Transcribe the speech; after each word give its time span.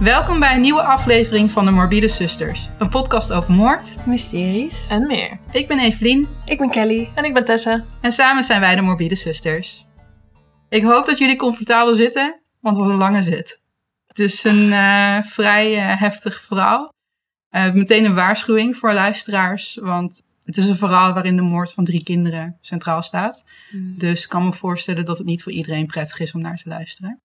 Welkom 0.00 0.40
bij 0.40 0.54
een 0.54 0.60
nieuwe 0.60 0.82
aflevering 0.82 1.50
van 1.50 1.64
de 1.64 1.70
Morbide 1.70 2.08
Zusters. 2.08 2.68
Een 2.78 2.88
podcast 2.88 3.32
over 3.32 3.52
moord. 3.52 4.06
Mysteries. 4.06 4.86
En 4.88 5.06
meer. 5.06 5.36
Ik 5.52 5.68
ben 5.68 5.78
Evelien 5.78 6.28
Ik 6.44 6.58
ben 6.58 6.70
Kelly. 6.70 7.10
En 7.14 7.24
ik 7.24 7.34
ben 7.34 7.44
Tessa. 7.44 7.84
en 8.00 8.12
samen 8.12 8.44
zijn 8.44 8.60
wij 8.60 8.74
de 8.74 8.82
Morbide 8.82 9.14
Zusters. 9.14 9.86
Ik 10.68 10.82
hoop 10.82 11.06
dat 11.06 11.18
jullie 11.18 11.36
comfortabel 11.36 11.94
zitten, 11.94 12.40
want 12.60 12.76
wat 12.76 12.88
een 12.88 12.96
lange 12.96 13.22
zit. 13.22 13.62
Het 14.06 14.18
is 14.18 14.44
een 14.44 14.72
eh, 14.72 15.22
vrij 15.22 15.74
eh, 15.74 16.00
heftig 16.00 16.42
verhaal. 16.42 16.92
Eh, 17.48 17.72
meteen 17.72 18.04
een 18.04 18.14
waarschuwing 18.14 18.76
voor 18.76 18.92
luisteraars, 18.92 19.78
want 19.82 20.22
het 20.44 20.56
is 20.56 20.68
een 20.68 20.76
verhaal 20.76 21.12
waarin 21.12 21.36
de 21.36 21.42
moord 21.42 21.72
van 21.72 21.84
drie 21.84 22.02
kinderen 22.02 22.58
centraal 22.60 23.02
staat. 23.02 23.44
Dus 23.96 24.22
ik 24.22 24.28
kan 24.28 24.44
me 24.44 24.52
voorstellen 24.52 25.04
dat 25.04 25.18
het 25.18 25.26
niet 25.26 25.42
voor 25.42 25.52
iedereen 25.52 25.86
prettig 25.86 26.20
is 26.20 26.32
om 26.32 26.40
naar 26.40 26.56
te 26.56 26.68
luisteren. 26.68 27.22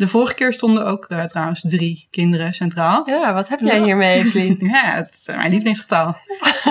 De 0.00 0.08
vorige 0.08 0.34
keer 0.34 0.52
stonden 0.52 0.86
ook 0.86 1.04
eh, 1.04 1.24
trouwens 1.24 1.60
drie 1.66 2.06
kinderen 2.10 2.52
centraal. 2.54 3.08
Ja, 3.08 3.34
wat 3.34 3.48
heb 3.48 3.60
jij 3.60 3.78
Ja. 3.78 3.84
hiermee, 3.84 4.18
Evelien? 4.18 4.56
Ja, 4.74 4.94
het 4.94 5.10
is 5.10 5.26
mijn 5.26 5.50
lievelingsgetal. 5.50 6.16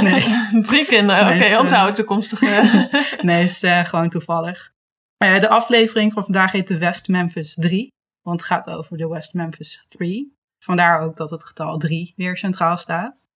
Nee, 0.01 0.23
Drie 0.69 0.85
kinderen. 0.85 1.25
Oké, 1.25 1.33
Nee, 1.37 1.59
onthoud 1.59 1.95
toekomstige. 1.95 2.89
nee 3.21 3.43
is 3.43 3.63
eh, 3.63 3.85
gewoon 3.85 4.09
toevallig. 4.09 4.71
Eh, 5.17 5.39
de 5.39 5.49
aflevering 5.49 6.13
van 6.13 6.23
vandaag 6.23 6.51
heet 6.51 6.67
de 6.67 6.77
West 6.77 7.07
Memphis 7.07 7.53
3. 7.53 7.87
Want 8.21 8.39
het 8.39 8.49
gaat 8.49 8.69
over 8.69 8.97
de 8.97 9.07
West 9.07 9.33
Memphis 9.33 9.85
3. 9.89 10.33
Vandaar 10.63 11.01
ook 11.01 11.17
dat 11.17 11.29
het 11.29 11.43
getal 11.43 11.77
3 11.77 12.13
weer 12.15 12.37
centraal 12.37 12.77
staat. 12.77 13.27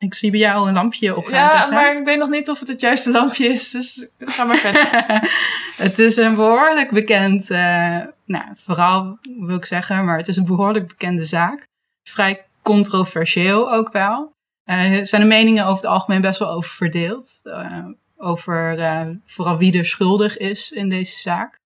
Ik 0.00 0.14
zie 0.14 0.30
bij 0.30 0.40
jou 0.40 0.68
een 0.68 0.74
lampje 0.74 1.16
opgaan. 1.16 1.34
ja, 1.38 1.70
maar 1.70 1.96
ik 1.98 2.04
weet 2.04 2.18
nog 2.18 2.28
niet 2.28 2.50
of 2.50 2.58
het 2.58 2.68
het 2.68 2.80
juiste 2.80 3.10
lampje 3.10 3.46
is. 3.46 3.70
Dus 3.70 4.06
ga 4.18 4.44
maar 4.44 4.56
verder. 4.56 5.30
het 5.86 5.98
is 5.98 6.16
een 6.16 6.34
behoorlijk 6.34 6.90
bekend, 6.90 7.50
eh, 7.50 7.98
nou, 8.24 8.44
verhaal 8.54 9.18
wil 9.38 9.56
ik 9.56 9.64
zeggen, 9.64 10.04
maar 10.04 10.16
het 10.16 10.28
is 10.28 10.36
een 10.36 10.44
behoorlijk 10.44 10.88
bekende 10.88 11.24
zaak. 11.24 11.66
Vrij 12.08 12.46
controversieel 12.62 13.72
ook 13.72 13.92
wel. 13.92 14.32
Eh, 14.64 14.98
Er 14.98 15.06
zijn 15.06 15.22
de 15.22 15.26
meningen 15.28 15.64
over 15.64 15.76
het 15.76 15.86
algemeen 15.92 16.20
best 16.20 16.38
wel 16.38 16.50
over 16.50 16.70
verdeeld. 16.70 17.40
eh, 17.42 17.86
over 18.16 18.78
eh, 18.78 19.08
vooral 19.26 19.58
wie 19.58 19.78
er 19.78 19.86
schuldig 19.86 20.36
is 20.36 20.70
in 20.70 20.88
deze 20.88 21.18
zaak. 21.18 21.58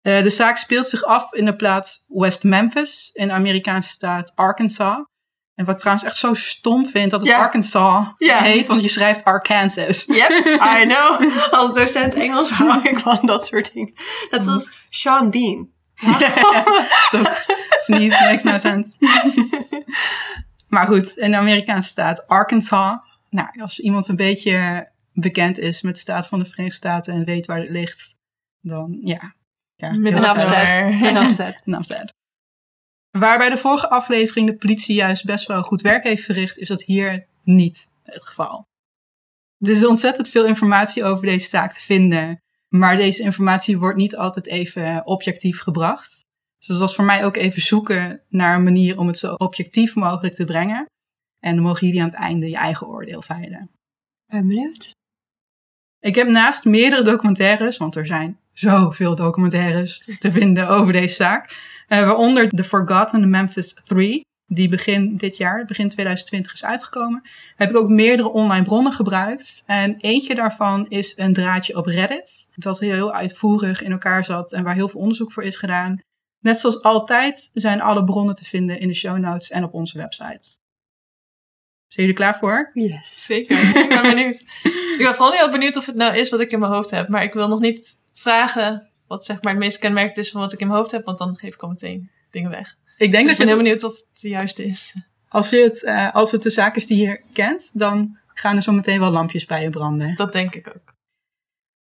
Eh, 0.00 0.22
de 0.22 0.30
zaak 0.30 0.56
speelt 0.56 0.86
zich 0.88 1.02
af 1.04 1.32
in 1.32 1.44
de 1.44 1.56
plaats 1.56 2.04
West 2.06 2.44
Memphis 2.44 3.10
in 3.12 3.28
de 3.28 3.34
Amerikaanse 3.34 3.90
staat 3.90 4.32
Arkansas. 4.34 5.04
En 5.60 5.66
wat 5.66 5.74
ik 5.74 5.80
trouwens 5.80 6.06
echt 6.06 6.16
zo 6.16 6.34
stom 6.34 6.86
vind 6.86 7.10
dat 7.10 7.20
het. 7.20 7.30
Arkansas 7.30 8.06
heet, 8.16 8.68
want 8.68 8.82
je 8.82 8.88
schrijft 8.88 9.24
Arkansas. 9.24 10.04
Yep, 10.04 10.30
I 10.46 10.84
know. 10.88 11.32
Als 11.50 11.74
docent 11.74 12.14
Engels 12.14 12.50
hou 12.50 12.88
ik 12.88 12.98
van 12.98 13.18
dat 13.22 13.46
soort 13.46 13.72
dingen. 13.72 13.92
Net 14.30 14.44
zoals 14.44 14.70
Sean 14.90 15.30
Bean. 15.30 15.68
Zo, 17.10 17.22
is 17.78 17.86
niet, 17.86 18.10
makes 18.10 18.42
no 18.42 18.58
sense. 18.58 18.96
maar 20.68 20.86
goed, 20.86 21.16
in 21.16 21.30
de 21.30 21.36
Amerikaanse 21.36 21.90
staat 21.90 22.26
Arkansas. 22.28 22.98
Nou, 23.30 23.60
als 23.60 23.80
iemand 23.80 24.08
een 24.08 24.16
beetje 24.16 24.88
bekend 25.12 25.58
is 25.58 25.82
met 25.82 25.94
de 25.94 26.00
staat 26.00 26.26
van 26.26 26.38
de 26.38 26.44
Verenigde 26.44 26.76
Staten 26.76 27.14
en 27.14 27.24
weet 27.24 27.46
waar 27.46 27.58
het 27.58 27.70
ligt, 27.70 28.16
dan 28.60 28.98
ja. 29.02 29.34
ja 29.76 29.92
Midden 29.92 30.24
heel 30.24 30.32
of 30.32 30.44
veel. 30.44 30.56
nowhere. 30.56 31.06
En 31.06 31.16
afzet. 31.74 32.12
Waar 33.10 33.38
bij 33.38 33.50
de 33.50 33.56
vorige 33.56 33.88
aflevering 33.88 34.46
de 34.46 34.56
politie 34.56 34.94
juist 34.94 35.24
best 35.24 35.46
wel 35.46 35.62
goed 35.62 35.80
werk 35.80 36.04
heeft 36.04 36.24
verricht, 36.24 36.58
is 36.58 36.68
dat 36.68 36.82
hier 36.82 37.26
niet 37.42 37.90
het 38.02 38.22
geval. 38.22 38.68
Er 39.58 39.70
is 39.70 39.86
ontzettend 39.86 40.28
veel 40.28 40.46
informatie 40.46 41.04
over 41.04 41.26
deze 41.26 41.48
zaak 41.48 41.72
te 41.72 41.80
vinden, 41.80 42.42
maar 42.68 42.96
deze 42.96 43.22
informatie 43.22 43.78
wordt 43.78 43.96
niet 43.96 44.16
altijd 44.16 44.46
even 44.46 45.06
objectief 45.06 45.60
gebracht. 45.60 46.24
Dus 46.58 46.66
dat 46.66 46.78
was 46.78 46.94
voor 46.94 47.04
mij 47.04 47.24
ook 47.24 47.36
even 47.36 47.62
zoeken 47.62 48.22
naar 48.28 48.56
een 48.56 48.62
manier 48.62 48.98
om 48.98 49.06
het 49.06 49.18
zo 49.18 49.34
objectief 49.34 49.94
mogelijk 49.94 50.34
te 50.34 50.44
brengen. 50.44 50.86
En 51.38 51.54
dan 51.54 51.64
mogen 51.64 51.86
jullie 51.86 52.02
aan 52.02 52.08
het 52.08 52.18
einde 52.18 52.48
je 52.48 52.56
eigen 52.56 52.86
oordeel 52.86 53.22
veilen. 53.22 53.70
Ben 54.26 54.46
benieuwd. 54.46 54.94
Ik 56.00 56.14
heb 56.14 56.28
naast 56.28 56.64
meerdere 56.64 57.02
documentaires, 57.02 57.76
want 57.76 57.96
er 57.96 58.06
zijn 58.06 58.38
zoveel 58.52 59.14
documentaires 59.14 60.08
te 60.18 60.32
vinden 60.32 60.68
over 60.68 60.92
deze 60.92 61.14
zaak, 61.14 61.56
eh, 61.90 62.04
waaronder 62.04 62.48
The 62.48 62.64
Forgotten 62.64 63.30
Memphis 63.30 63.76
3, 63.84 64.24
die 64.46 64.68
begin 64.68 65.16
dit 65.16 65.36
jaar, 65.36 65.64
begin 65.64 65.88
2020 65.88 66.52
is 66.52 66.64
uitgekomen, 66.64 67.22
heb 67.56 67.70
ik 67.70 67.76
ook 67.76 67.88
meerdere 67.88 68.28
online 68.28 68.64
bronnen 68.64 68.92
gebruikt. 68.92 69.62
En 69.66 69.96
eentje 69.96 70.34
daarvan 70.34 70.86
is 70.88 71.12
een 71.16 71.32
draadje 71.32 71.76
op 71.76 71.86
Reddit, 71.86 72.48
dat 72.54 72.80
heel 72.80 73.12
uitvoerig 73.12 73.82
in 73.82 73.92
elkaar 73.92 74.24
zat 74.24 74.52
en 74.52 74.64
waar 74.64 74.74
heel 74.74 74.88
veel 74.88 75.00
onderzoek 75.00 75.32
voor 75.32 75.42
is 75.42 75.56
gedaan. 75.56 75.98
Net 76.40 76.60
zoals 76.60 76.82
altijd 76.82 77.50
zijn 77.52 77.80
alle 77.80 78.04
bronnen 78.04 78.34
te 78.34 78.44
vinden 78.44 78.80
in 78.80 78.88
de 78.88 78.94
show 78.94 79.18
notes 79.18 79.50
en 79.50 79.64
op 79.64 79.74
onze 79.74 79.98
website. 79.98 80.58
Zijn 81.86 82.06
jullie 82.06 82.12
klaar 82.12 82.38
voor? 82.38 82.70
Yes. 82.74 83.24
Zeker. 83.24 83.78
Ik 83.78 83.88
ben 83.88 84.02
benieuwd. 84.14 84.40
Ik 84.62 84.98
ben 84.98 85.14
vooral 85.14 85.32
heel 85.32 85.50
benieuwd 85.50 85.76
of 85.76 85.86
het 85.86 85.96
nou 85.96 86.16
is 86.16 86.30
wat 86.30 86.40
ik 86.40 86.52
in 86.52 86.58
mijn 86.58 86.72
hoofd 86.72 86.90
heb. 86.90 87.08
Maar 87.08 87.22
ik 87.22 87.32
wil 87.32 87.48
nog 87.48 87.60
niet 87.60 87.98
vragen 88.14 88.89
wat 89.10 89.24
zeg 89.24 89.42
maar 89.42 89.52
het 89.52 89.62
meest 89.62 89.78
kenmerkend 89.78 90.16
is 90.16 90.30
van 90.30 90.40
wat 90.40 90.52
ik 90.52 90.60
in 90.60 90.66
mijn 90.66 90.78
hoofd 90.78 90.92
heb. 90.92 91.04
Want 91.04 91.18
dan 91.18 91.36
geef 91.36 91.54
ik 91.54 91.62
al 91.62 91.68
meteen 91.68 92.10
dingen 92.30 92.50
weg. 92.50 92.76
Ik 92.96 93.10
denk 93.10 93.12
Dus 93.12 93.22
dat 93.22 93.30
ik 93.30 93.36
ben 93.38 93.46
je 93.46 93.52
heel 93.52 93.62
benieuwd 93.62 93.84
of 93.84 93.96
het 93.96 94.20
de 94.20 94.28
juiste 94.28 94.64
is. 94.64 94.94
Als, 95.28 95.50
je 95.50 95.56
het, 95.56 95.84
eh, 95.84 96.14
als 96.14 96.30
het 96.30 96.42
de 96.42 96.50
zaak 96.50 96.76
is 96.76 96.86
die 96.86 97.06
je 97.06 97.20
kent, 97.32 97.70
dan 97.78 98.18
gaan 98.26 98.56
er 98.56 98.62
zo 98.62 98.72
meteen 98.72 99.00
wel 99.00 99.10
lampjes 99.10 99.46
bij 99.46 99.62
je 99.62 99.70
branden. 99.70 100.16
Dat 100.16 100.32
denk 100.32 100.54
ik 100.54 100.68
ook. 100.68 100.94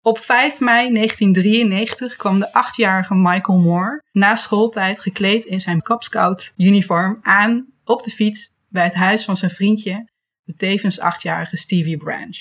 Op 0.03 0.19
5 0.19 0.61
mei 0.61 0.93
1993 0.93 2.17
kwam 2.17 2.39
de 2.39 2.53
achtjarige 2.53 3.15
Michael 3.15 3.59
Moore 3.59 4.03
na 4.13 4.35
schooltijd 4.35 5.01
gekleed 5.01 5.45
in 5.45 5.61
zijn 5.61 5.83
Cub 5.83 6.03
Scout 6.03 6.53
uniform 6.57 7.19
aan 7.23 7.67
op 7.85 8.03
de 8.03 8.11
fiets 8.11 8.57
bij 8.69 8.85
het 8.85 8.95
huis 8.95 9.25
van 9.25 9.37
zijn 9.37 9.51
vriendje, 9.51 10.09
de 10.43 10.55
tevens 10.55 11.01
achtjarige 11.01 11.57
Stevie 11.57 11.97
Branch. 11.97 12.39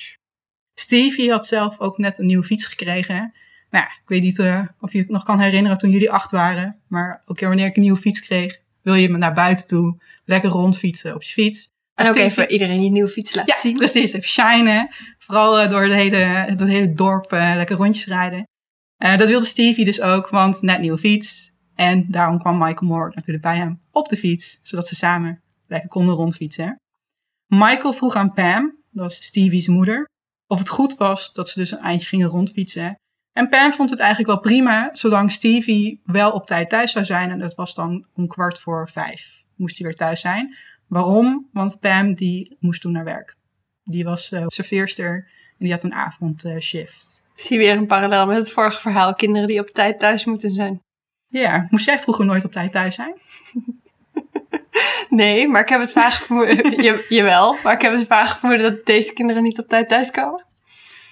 Stevie 0.74 1.32
had 1.32 1.48
zelf 1.48 1.80
ook 1.80 1.98
net 1.98 2.18
een 2.18 2.26
nieuwe 2.26 2.46
fiets 2.46 2.66
gekregen. 2.66 3.34
Nou, 3.70 3.86
ik 3.86 4.08
weet 4.08 4.22
niet 4.22 4.40
eh, 4.40 4.66
of 4.80 4.92
je 4.92 5.00
het 5.00 5.10
nog 5.10 5.24
kan 5.24 5.40
herinneren 5.40 5.78
toen 5.78 5.90
jullie 5.90 6.12
acht 6.12 6.32
waren, 6.32 6.80
maar 6.88 7.22
ook 7.26 7.40
wanneer 7.40 7.66
ik 7.66 7.76
een 7.76 7.82
nieuwe 7.82 8.00
fiets 8.00 8.20
kreeg, 8.20 8.60
wil 8.82 8.94
je 8.94 9.10
me 9.10 9.18
naar 9.18 9.34
buiten 9.34 9.68
toe, 9.68 10.02
lekker 10.26 10.50
rondfietsen 10.50 11.16
op 11.16 11.24
je 11.24 11.32
fiets. 11.32 11.70
En 11.94 12.08
ook 12.08 12.16
even 12.16 12.52
iedereen 12.52 12.84
je 12.84 12.90
nieuwe 12.90 13.10
fiets 13.10 13.36
laten 13.36 13.54
ja, 13.54 13.62
zien. 13.62 13.78
precies. 13.78 14.14
Even 14.14 14.30
shinen. 14.30 14.90
Vooral 15.18 15.60
eh, 15.60 15.70
door, 15.70 15.88
de 15.88 15.94
hele, 15.94 16.46
door 16.56 16.68
het 16.68 16.76
hele 16.76 16.94
dorp 16.94 17.32
eh, 17.32 17.54
lekker 17.56 17.76
rondjes 17.76 18.06
rijden. 18.06 18.48
Dat 18.98 19.28
wilde 19.28 19.46
Stevie 19.46 19.86
dus 19.86 20.02
ook, 20.02 20.30
want 20.30 20.62
net 20.62 20.80
nieuwe 20.80 20.98
fiets. 20.98 21.52
En 21.76 22.06
daarom 22.12 22.40
kwam 22.40 22.58
Michael 22.58 22.92
Moore 22.92 23.12
natuurlijk 23.16 23.44
bij 23.44 23.58
hem 23.58 23.82
op 23.92 24.10
de 24.10 24.18
fiets. 24.18 24.60
Zodat 24.62 24.88
ze 24.88 24.96
samen 24.96 25.42
lekker 25.68 25.90
konden 25.90 26.16
rondfietsen. 26.16 26.80
Michael 27.48 27.94
vroeg 27.94 28.16
aan 28.16 28.34
Pam, 28.34 28.78
dat 28.92 29.04
was 29.04 29.16
Stevie's 29.16 29.68
moeder, 29.68 30.10
of 30.48 30.60
het 30.60 30.70
goed 30.70 30.98
was 30.98 31.34
dat 31.34 31.50
ze 31.50 31.60
dus 31.60 31.72
een 31.72 31.78
eindje 31.78 32.08
gingen 32.08 32.28
rondfietsen. 32.28 32.96
En 33.40 33.50
Pam 33.50 33.74
vond 33.74 33.90
het 33.90 34.00
eigenlijk 34.00 34.30
wel 34.30 34.40
prima, 34.40 34.90
zolang 34.92 35.32
Stevie 35.32 36.02
wel 36.06 36.32
op 36.32 36.48
tijd 36.48 36.70
thuis 36.70 36.92
zou 36.92 37.06
zijn. 37.06 37.30
En 37.30 37.40
dat 37.40 37.56
was 37.56 37.76
dan 37.76 38.06
om 38.16 38.28
kwart 38.28 38.60
voor 38.60 38.90
vijf. 38.90 39.44
Moest 39.56 39.78
hij 39.78 39.88
weer 39.88 39.96
thuis 39.96 40.22
zijn. 40.22 40.56
Waarom? 40.88 41.50
Want 41.54 41.80
Pam 41.80 42.14
die 42.14 42.58
moest 42.60 42.82
toen 42.82 42.92
naar 42.92 43.04
werk. 43.04 43.36
Die 43.84 44.04
was 44.04 44.32
eh 44.32 44.44
serveerster 44.48 45.14
en 45.50 45.66
die 45.66 45.72
had 45.72 45.84
een 45.84 45.94
avondshift. 45.94 47.24
Zie 47.36 47.58
weer 47.58 47.78
een 47.78 47.88
parallel 47.88 48.26
met 48.26 48.38
het 48.38 48.52
vorige 48.52 48.82
verhaal. 48.82 49.14
Kinderen 49.14 49.48
die 49.48 49.60
op 49.60 49.70
tijd 49.70 50.00
thuis 50.00 50.26
moeten 50.26 50.52
zijn. 50.52 50.82
Ja, 51.28 51.68
moest 51.70 51.86
jij 51.86 52.00
vroeger 52.00 52.26
nooit 52.26 52.46
op 52.46 52.52
tijd 52.52 52.72
thuis 52.72 52.96
zijn? 52.96 53.14
Nee, 55.10 55.48
maar 55.48 55.62
ik 55.62 55.70
heb 55.70 55.80
het 55.80 55.92
vaag. 55.92 56.28
Je, 56.86 57.06
jawel, 57.10 57.56
maar 57.64 57.74
ik 57.74 57.82
heb 57.82 57.94
het 57.94 58.08
vaag 58.08 58.40
vermoeden 58.40 58.72
dat 58.72 58.86
deze 58.86 59.14
kinderen 59.14 59.44
niet 59.44 59.60
op 59.60 59.68
tijd 59.68 59.90
thuiskomen. 59.90 60.46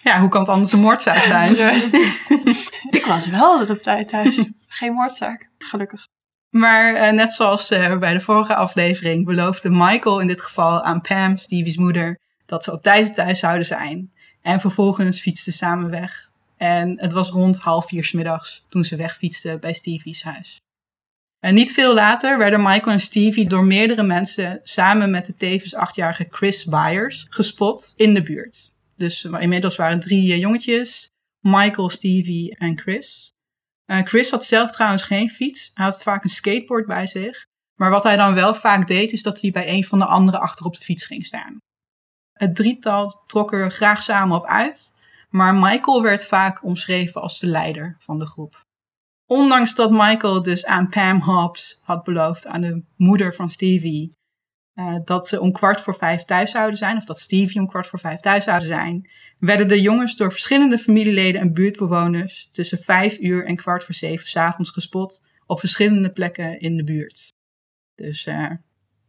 Ja, 0.07 0.19
hoe 0.19 0.29
kan 0.29 0.41
het 0.41 0.49
anders 0.49 0.71
een 0.71 0.79
moordzaak 0.79 1.23
zijn? 1.23 1.55
Ik 2.99 3.05
was 3.07 3.27
wel 3.27 3.45
altijd 3.45 3.69
op 3.69 3.81
tijd 3.81 4.09
thuis. 4.09 4.43
Geen 4.67 4.93
moordzaak, 4.93 5.49
gelukkig. 5.57 6.07
Maar 6.49 6.93
eh, 6.93 7.13
net 7.13 7.33
zoals 7.33 7.69
eh, 7.69 7.97
bij 7.97 8.13
de 8.13 8.21
vorige 8.21 8.55
aflevering 8.55 9.25
beloofde 9.25 9.69
Michael 9.69 10.19
in 10.19 10.27
dit 10.27 10.41
geval 10.41 10.83
aan 10.83 11.01
Pam, 11.01 11.37
Stevie's 11.37 11.77
moeder, 11.77 12.19
dat 12.45 12.63
ze 12.63 12.71
op 12.71 12.81
tijd 12.81 13.13
thuis 13.13 13.39
zouden 13.39 13.65
zijn. 13.65 14.11
En 14.41 14.59
vervolgens 14.59 15.21
fietsten 15.21 15.53
ze 15.53 15.57
samen 15.57 15.89
weg. 15.89 16.29
En 16.57 16.99
het 16.99 17.13
was 17.13 17.29
rond 17.29 17.59
half 17.59 17.87
vier 17.87 18.03
's 18.03 18.11
middags 18.11 18.65
toen 18.69 18.85
ze 18.85 18.95
wegfietsten 18.95 19.59
bij 19.59 19.73
Stevie's 19.73 20.23
huis. 20.23 20.61
En 21.39 21.53
niet 21.53 21.71
veel 21.73 21.93
later 21.93 22.37
werden 22.37 22.61
Michael 22.61 22.91
en 22.91 23.01
Stevie 23.01 23.47
door 23.47 23.65
meerdere 23.65 24.03
mensen 24.03 24.59
samen 24.63 25.09
met 25.09 25.25
de 25.25 25.35
tevens 25.35 25.75
achtjarige 25.75 26.27
Chris 26.29 26.65
Byers 26.65 27.25
gespot 27.29 27.93
in 27.95 28.13
de 28.13 28.23
buurt. 28.23 28.75
Dus 28.97 29.23
inmiddels 29.23 29.75
waren 29.75 29.99
drie 29.99 30.31
eh, 30.31 30.39
jongetjes, 30.39 31.09
Michael, 31.39 31.89
Stevie 31.89 32.55
en 32.55 32.79
Chris. 32.79 33.31
Eh, 33.85 34.03
Chris 34.03 34.31
had 34.31 34.43
zelf 34.43 34.71
trouwens 34.71 35.03
geen 35.03 35.29
fiets. 35.29 35.71
Hij 35.73 35.85
had 35.85 36.03
vaak 36.03 36.23
een 36.23 36.29
skateboard 36.29 36.85
bij 36.85 37.07
zich. 37.07 37.45
Maar 37.75 37.89
wat 37.89 38.03
hij 38.03 38.15
dan 38.15 38.33
wel 38.33 38.55
vaak 38.55 38.87
deed, 38.87 39.11
is 39.11 39.23
dat 39.23 39.41
hij 39.41 39.51
bij 39.51 39.69
een 39.69 39.83
van 39.83 39.99
de 39.99 40.05
anderen 40.05 40.39
achter 40.39 40.65
op 40.65 40.75
de 40.75 40.81
fiets 40.81 41.05
ging 41.05 41.25
staan. 41.25 41.57
Het 42.33 42.55
drietal 42.55 43.23
trok 43.25 43.53
er 43.53 43.71
graag 43.71 44.01
samen 44.01 44.37
op 44.37 44.45
uit. 44.45 44.95
Maar 45.29 45.55
Michael 45.55 46.01
werd 46.01 46.25
vaak 46.25 46.63
omschreven 46.63 47.21
als 47.21 47.39
de 47.39 47.47
leider 47.47 47.95
van 47.99 48.19
de 48.19 48.27
groep. 48.27 48.65
Ondanks 49.25 49.75
dat 49.75 49.91
Michael 49.91 50.41
dus 50.41 50.65
aan 50.65 50.89
Pam 50.89 51.21
Hobbs 51.21 51.79
had 51.81 52.03
beloofd, 52.03 52.47
aan 52.47 52.61
de 52.61 52.83
moeder 52.95 53.33
van 53.33 53.49
Stevie, 53.49 54.11
uh, 54.79 54.95
dat 55.05 55.27
ze 55.27 55.41
om 55.41 55.51
kwart 55.51 55.81
voor 55.81 55.95
vijf 55.95 56.23
thuis 56.23 56.51
zouden 56.51 56.77
zijn, 56.77 56.97
of 56.97 57.03
dat 57.03 57.19
Stevie 57.19 57.59
om 57.59 57.67
kwart 57.67 57.87
voor 57.87 57.99
vijf 57.99 58.19
thuis 58.19 58.43
zouden 58.43 58.67
zijn, 58.67 59.09
werden 59.39 59.67
de 59.67 59.81
jongens 59.81 60.15
door 60.15 60.31
verschillende 60.31 60.77
familieleden 60.77 61.41
en 61.41 61.53
buurtbewoners 61.53 62.49
tussen 62.51 62.79
vijf 62.79 63.17
uur 63.19 63.45
en 63.45 63.55
kwart 63.55 63.83
voor 63.83 63.93
zeven 63.93 64.27
s'avonds 64.27 64.69
gespot 64.69 65.25
op 65.45 65.59
verschillende 65.59 66.11
plekken 66.11 66.59
in 66.59 66.77
de 66.77 66.83
buurt. 66.83 67.33
Dus 67.95 68.25
uh, 68.25 68.51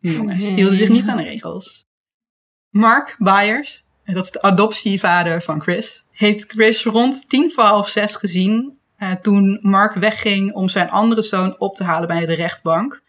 die 0.00 0.12
jongens 0.12 0.44
hielden 0.44 0.76
zich 0.76 0.88
niet 0.88 1.08
aan 1.08 1.16
de 1.16 1.22
regels. 1.22 1.86
Mark 2.70 3.16
Byers, 3.18 3.84
dat 4.04 4.24
is 4.24 4.30
de 4.30 4.42
adoptievader 4.42 5.42
van 5.42 5.60
Chris, 5.60 6.04
heeft 6.10 6.50
Chris 6.50 6.84
rond 6.84 7.28
tien 7.28 7.50
voor 7.50 7.64
half 7.64 7.88
zes 7.88 8.16
gezien 8.16 8.78
uh, 8.98 9.12
toen 9.12 9.58
Mark 9.62 9.94
wegging 9.94 10.52
om 10.52 10.68
zijn 10.68 10.90
andere 10.90 11.22
zoon 11.22 11.60
op 11.60 11.76
te 11.76 11.84
halen 11.84 12.08
bij 12.08 12.26
de 12.26 12.34
rechtbank. 12.34 13.02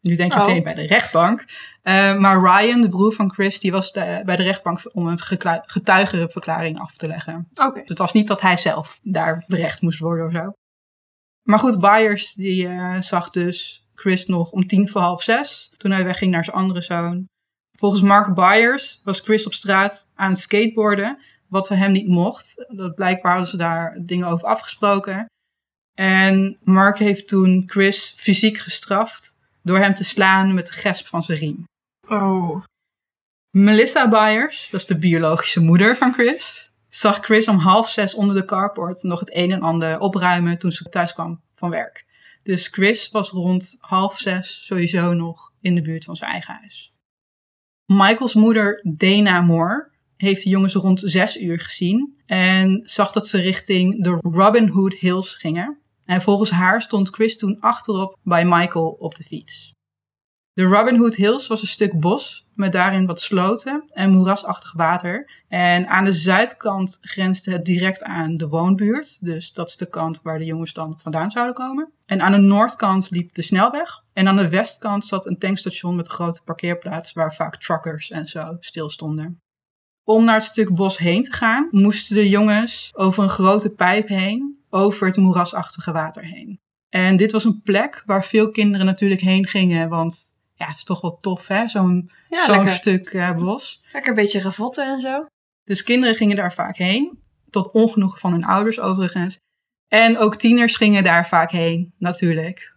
Nu 0.00 0.14
denk 0.14 0.32
je 0.32 0.38
Oh. 0.38 0.46
meteen 0.46 0.62
bij 0.62 0.74
de 0.74 0.86
rechtbank. 0.86 1.44
Uh, 1.88 2.18
maar 2.18 2.40
Ryan, 2.40 2.80
de 2.80 2.88
broer 2.88 3.12
van 3.12 3.32
Chris, 3.32 3.60
die 3.60 3.72
was 3.72 3.92
de- 3.92 4.22
bij 4.24 4.36
de 4.36 4.42
rechtbank 4.42 4.80
om 4.92 5.06
een 5.06 5.18
getuigenverklaring 5.66 6.78
af 6.78 6.96
te 6.96 7.06
leggen. 7.06 7.48
Oké. 7.54 7.80
Dus 7.80 7.88
het 7.88 7.98
was 7.98 8.12
niet 8.12 8.26
dat 8.26 8.40
hij 8.40 8.56
zelf 8.56 9.00
daar 9.02 9.44
berecht 9.46 9.82
moest 9.82 9.98
worden 9.98 10.26
of 10.26 10.32
zo. 10.32 10.52
Maar 11.42 11.58
goed, 11.58 11.80
Byers 11.80 12.34
die 12.34 12.66
eh, 12.68 13.00
zag 13.00 13.30
dus 13.30 13.86
Chris 13.94 14.26
nog 14.26 14.50
om 14.50 14.66
tien 14.66 14.88
voor 14.88 15.00
half 15.00 15.22
zes, 15.22 15.72
toen 15.76 15.90
hij 15.90 16.04
wegging 16.04 16.30
naar 16.32 16.44
zijn 16.44 16.56
andere 16.56 16.82
zoon. 16.82 17.24
Volgens 17.78 18.02
Mark 18.02 18.34
Byers 18.34 19.00
was 19.04 19.20
Chris 19.20 19.46
op 19.46 19.54
straat 19.54 20.10
aan 20.14 20.30
het 20.30 20.38
skateboarden, 20.40 21.18
wat 21.48 21.68
hem 21.68 21.92
niet 21.92 22.08
mocht. 22.08 22.66
Dat 22.68 22.94
blijkbaar 22.94 23.32
hadden 23.32 23.50
ze 23.50 23.56
daar 23.56 23.98
dingen 24.00 24.28
over 24.28 24.48
afgesproken. 24.48 25.26
En 25.98 26.58
Mark 26.62 26.98
heeft 26.98 27.28
toen 27.28 27.62
Chris 27.66 28.14
fysiek 28.16 28.58
gestraft 28.58 29.36
door 29.62 29.78
hem 29.78 29.94
te 29.94 30.04
slaan 30.04 30.54
met 30.54 30.66
de 30.66 30.72
gesp 30.72 31.06
van 31.06 31.22
zijn 31.22 31.38
riem. 31.38 31.64
Oh. 32.08 32.64
Melissa 33.50 34.08
Byers, 34.08 34.68
dat 34.70 34.80
is 34.80 34.86
de 34.86 34.98
biologische 34.98 35.60
moeder 35.60 35.96
van 35.96 36.12
Chris, 36.12 36.72
zag 36.88 37.18
Chris 37.20 37.48
om 37.48 37.58
half 37.58 37.88
zes 37.88 38.14
onder 38.14 38.36
de 38.36 38.44
carport 38.44 39.02
nog 39.02 39.20
het 39.20 39.36
een 39.36 39.52
en 39.52 39.62
ander 39.62 39.98
opruimen 39.98 40.58
toen 40.58 40.72
ze 40.72 40.88
thuis 40.88 41.12
kwam 41.12 41.40
van 41.54 41.70
werk. 41.70 42.06
Dus 42.42 42.68
Chris 42.68 43.10
was 43.10 43.30
rond 43.30 43.76
half 43.80 44.18
zes 44.18 44.66
sowieso 44.66 45.12
nog 45.14 45.52
in 45.60 45.74
de 45.74 45.82
buurt 45.82 46.04
van 46.04 46.16
zijn 46.16 46.30
eigen 46.30 46.54
huis. 46.54 46.94
Michaels 47.86 48.34
moeder 48.34 48.80
Dana 48.96 49.40
Moore 49.40 49.90
heeft 50.16 50.42
de 50.44 50.50
jongens 50.50 50.74
rond 50.74 51.02
zes 51.04 51.40
uur 51.40 51.60
gezien 51.60 52.22
en 52.26 52.80
zag 52.84 53.12
dat 53.12 53.28
ze 53.28 53.40
richting 53.40 54.04
de 54.04 54.10
Robin 54.10 54.68
Hood 54.68 54.94
Hills 54.94 55.34
gingen. 55.34 55.78
En 56.04 56.22
volgens 56.22 56.50
haar 56.50 56.82
stond 56.82 57.08
Chris 57.08 57.36
toen 57.36 57.60
achterop 57.60 58.18
bij 58.22 58.44
Michael 58.44 58.88
op 58.88 59.14
de 59.14 59.24
fiets. 59.24 59.75
De 60.56 60.64
Robin 60.64 60.96
Hood 60.96 61.14
Hills 61.14 61.46
was 61.46 61.60
een 61.60 61.66
stuk 61.66 62.00
bos 62.00 62.46
met 62.54 62.72
daarin 62.72 63.06
wat 63.06 63.20
sloten 63.20 63.84
en 63.92 64.10
moerasachtig 64.10 64.72
water. 64.72 65.30
En 65.48 65.88
aan 65.88 66.04
de 66.04 66.12
zuidkant 66.12 66.98
grensde 67.00 67.52
het 67.52 67.64
direct 67.64 68.02
aan 68.02 68.36
de 68.36 68.48
woonbuurt. 68.48 69.24
Dus 69.24 69.52
dat 69.52 69.68
is 69.68 69.76
de 69.76 69.88
kant 69.88 70.22
waar 70.22 70.38
de 70.38 70.44
jongens 70.44 70.72
dan 70.72 71.00
vandaan 71.00 71.30
zouden 71.30 71.54
komen. 71.54 71.92
En 72.06 72.20
aan 72.20 72.32
de 72.32 72.38
noordkant 72.38 73.10
liep 73.10 73.34
de 73.34 73.42
snelweg. 73.42 74.04
En 74.12 74.28
aan 74.28 74.36
de 74.36 74.48
westkant 74.48 75.04
zat 75.04 75.26
een 75.26 75.38
tankstation 75.38 75.96
met 75.96 76.06
een 76.06 76.12
grote 76.12 76.42
parkeerplaats 76.44 77.12
waar 77.12 77.34
vaak 77.34 77.56
truckers 77.56 78.10
en 78.10 78.28
zo 78.28 78.56
stilstonden. 78.60 79.40
Om 80.04 80.24
naar 80.24 80.34
het 80.34 80.44
stuk 80.44 80.74
bos 80.74 80.98
heen 80.98 81.22
te 81.22 81.32
gaan, 81.32 81.68
moesten 81.70 82.14
de 82.14 82.28
jongens 82.28 82.90
over 82.94 83.22
een 83.22 83.28
grote 83.28 83.70
pijp 83.70 84.08
heen, 84.08 84.58
over 84.70 85.06
het 85.06 85.16
moerasachtige 85.16 85.92
water 85.92 86.24
heen. 86.24 86.60
En 86.88 87.16
dit 87.16 87.32
was 87.32 87.44
een 87.44 87.62
plek 87.62 88.02
waar 88.06 88.24
veel 88.24 88.50
kinderen 88.50 88.86
natuurlijk 88.86 89.20
heen 89.20 89.46
gingen, 89.46 89.88
want 89.88 90.34
ja, 90.56 90.74
is 90.74 90.84
toch 90.84 91.00
wel 91.00 91.18
tof 91.20 91.46
hè, 91.46 91.68
zo'n 91.68 92.10
Ja, 92.28 92.44
zo'n 92.44 92.68
stuk 92.68 93.08
eh, 93.08 93.36
bos. 93.36 93.82
Lekker 93.92 94.10
een 94.10 94.16
beetje 94.16 94.40
ravotten 94.40 94.86
en 94.86 95.00
zo. 95.00 95.26
Dus 95.64 95.82
kinderen 95.82 96.14
gingen 96.14 96.36
daar 96.36 96.52
vaak 96.52 96.76
heen, 96.76 97.22
tot 97.50 97.72
ongenoegen 97.72 98.18
van 98.18 98.32
hun 98.32 98.44
ouders 98.44 98.80
overigens. 98.80 99.38
En 99.88 100.18
ook 100.18 100.36
tieners 100.36 100.76
gingen 100.76 101.04
daar 101.04 101.26
vaak 101.26 101.50
heen, 101.50 101.94
natuurlijk, 101.98 102.74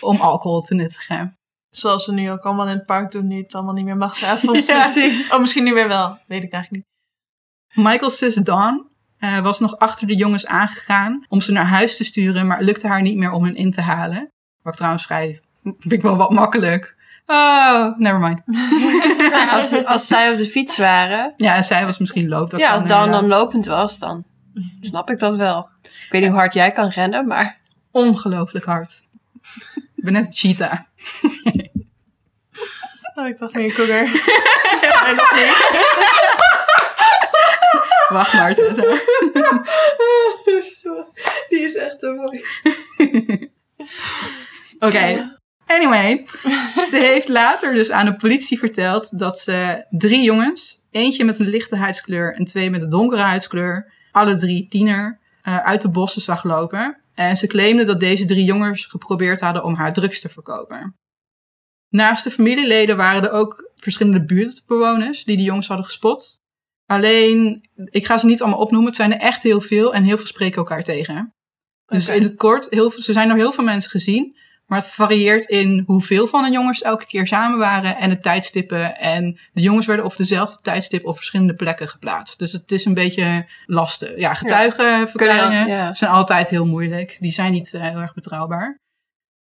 om 0.00 0.20
alcohol 0.20 0.60
te 0.60 0.74
nuttigen. 0.74 1.34
Zoals 1.70 2.04
ze 2.04 2.12
nu 2.12 2.30
ook 2.30 2.44
allemaal 2.44 2.68
in 2.68 2.76
het 2.76 2.86
park 2.86 3.10
doen, 3.10 3.26
nu 3.26 3.36
het 3.36 3.54
allemaal 3.54 3.74
niet 3.74 3.84
meer 3.84 3.96
mag 3.96 4.16
s'avonds. 4.16 4.66
Ja. 4.66 4.90
Precies. 4.90 5.32
Oh, 5.32 5.40
misschien 5.40 5.64
nu 5.64 5.74
weer 5.74 5.88
wel. 5.88 6.18
Weet 6.26 6.42
ik 6.42 6.52
eigenlijk 6.52 6.70
niet. 6.72 7.84
Michael's 7.84 8.18
zus 8.18 8.34
Dawn 8.34 8.86
eh, 9.18 9.40
was 9.40 9.60
nog 9.60 9.78
achter 9.78 10.06
de 10.06 10.14
jongens 10.14 10.46
aangegaan 10.46 11.24
om 11.28 11.40
ze 11.40 11.52
naar 11.52 11.66
huis 11.66 11.96
te 11.96 12.04
sturen, 12.04 12.46
maar 12.46 12.56
het 12.56 12.66
lukte 12.66 12.88
haar 12.88 13.02
niet 13.02 13.16
meer 13.16 13.30
om 13.30 13.44
hen 13.44 13.54
in 13.54 13.70
te 13.70 13.80
halen. 13.80 14.28
Wat 14.62 14.72
ik 14.72 14.78
trouwens 14.78 15.04
vrij, 15.04 15.40
vind 15.62 15.92
ik 15.92 16.02
wel 16.02 16.16
wat 16.16 16.30
makkelijk. 16.30 16.96
Oh, 17.32 17.98
never 17.98 18.18
mind. 18.18 18.40
Als, 19.50 19.84
als 19.84 20.06
zij 20.06 20.30
op 20.30 20.36
de 20.36 20.46
fiets 20.46 20.76
waren. 20.76 21.34
Ja, 21.36 21.54
en 21.56 21.64
zij 21.64 21.84
was 21.84 21.98
misschien 21.98 22.28
loopt. 22.28 22.50
dat 22.50 22.60
ja, 22.60 22.66
kan 22.66 22.74
als 22.78 22.88
Dan 22.88 22.98
dan 22.98 23.06
inderdaad. 23.14 23.38
lopend 23.40 23.66
was, 23.66 23.98
dan 23.98 24.24
snap 24.80 25.10
ik 25.10 25.18
dat 25.18 25.36
wel. 25.36 25.68
Ik 25.82 26.08
weet 26.10 26.20
niet 26.20 26.30
hoe 26.30 26.38
hard 26.38 26.52
jij 26.52 26.72
kan 26.72 26.88
rennen, 26.88 27.26
maar... 27.26 27.58
Ongelooflijk 27.90 28.64
hard. 28.64 29.02
Ik 29.96 30.04
ben 30.04 30.12
net 30.12 30.26
een 30.26 30.32
cheetah. 30.32 30.78
Oh, 33.14 33.26
ik 33.26 33.38
dacht 33.38 33.54
meer 33.54 33.64
een 33.64 33.72
cougar. 33.72 34.02
nee, 34.02 35.14
nog 35.14 35.32
niet. 35.34 35.88
Wacht 38.08 38.32
maar. 38.32 38.54
Tessa. 38.54 38.82
Die 41.48 41.60
is 41.60 41.74
echt 41.74 42.00
zo 42.00 42.14
mooi. 42.14 42.44
Oké. 44.78 45.38
Anyway, 45.70 46.26
ze 46.90 46.96
heeft 46.96 47.28
later 47.28 47.74
dus 47.74 47.90
aan 47.90 48.06
de 48.06 48.16
politie 48.16 48.58
verteld 48.58 49.18
dat 49.18 49.38
ze 49.38 49.86
drie 49.90 50.22
jongens, 50.22 50.86
eentje 50.90 51.24
met 51.24 51.38
een 51.38 51.48
lichte 51.48 51.76
huidskleur 51.76 52.34
en 52.34 52.44
twee 52.44 52.70
met 52.70 52.82
een 52.82 52.88
donkere 52.88 53.22
huidskleur, 53.22 53.92
alle 54.12 54.36
drie 54.36 54.68
tiener, 54.68 55.18
eh, 55.42 55.58
uit 55.58 55.80
de 55.80 55.90
bossen 55.90 56.22
zag 56.22 56.44
lopen. 56.44 57.00
En 57.14 57.36
ze 57.36 57.46
claimde 57.46 57.84
dat 57.84 58.00
deze 58.00 58.24
drie 58.24 58.44
jongens 58.44 58.86
geprobeerd 58.86 59.40
hadden 59.40 59.64
om 59.64 59.74
haar 59.74 59.92
drugs 59.92 60.20
te 60.20 60.28
verkopen. 60.28 60.96
Naast 61.88 62.24
de 62.24 62.30
familieleden 62.30 62.96
waren 62.96 63.22
er 63.22 63.30
ook 63.30 63.70
verschillende 63.76 64.24
buurtbewoners 64.24 65.24
die 65.24 65.36
de 65.36 65.42
jongens 65.42 65.66
hadden 65.66 65.86
gespot. 65.86 66.40
Alleen, 66.86 67.68
ik 67.84 68.06
ga 68.06 68.18
ze 68.18 68.26
niet 68.26 68.40
allemaal 68.40 68.60
opnoemen, 68.60 68.88
het 68.88 68.96
zijn 68.96 69.12
er 69.12 69.20
echt 69.20 69.42
heel 69.42 69.60
veel 69.60 69.94
en 69.94 70.02
heel 70.02 70.16
veel 70.16 70.26
spreken 70.26 70.56
elkaar 70.56 70.82
tegen. 70.82 71.34
Dus 71.86 72.08
in 72.08 72.22
het 72.22 72.36
kort, 72.36 72.66
heel, 72.70 72.90
ze 72.90 73.12
zijn 73.12 73.28
door 73.28 73.36
heel 73.36 73.52
veel 73.52 73.64
mensen 73.64 73.90
gezien. 73.90 74.36
Maar 74.70 74.78
het 74.78 74.92
varieert 74.92 75.44
in 75.44 75.82
hoeveel 75.86 76.26
van 76.26 76.42
de 76.42 76.50
jongens 76.50 76.82
elke 76.82 77.06
keer 77.06 77.26
samen 77.26 77.58
waren 77.58 77.96
en 77.96 78.10
de 78.10 78.20
tijdstippen. 78.20 78.96
En 78.98 79.38
de 79.52 79.60
jongens 79.60 79.86
werden 79.86 80.04
op 80.04 80.16
dezelfde 80.16 80.58
tijdstip 80.62 81.06
op 81.06 81.16
verschillende 81.16 81.54
plekken 81.54 81.88
geplaatst. 81.88 82.38
Dus 82.38 82.52
het 82.52 82.72
is 82.72 82.84
een 82.84 82.94
beetje 82.94 83.46
lastig. 83.66 84.18
Ja, 84.18 84.34
getuigenverklaringen 84.34 85.68
ja. 85.68 85.94
zijn 85.94 86.10
altijd 86.10 86.48
heel 86.48 86.66
moeilijk. 86.66 87.16
Die 87.20 87.32
zijn 87.32 87.52
niet 87.52 87.74
eh, 87.74 87.82
heel 87.82 87.98
erg 87.98 88.14
betrouwbaar. 88.14 88.78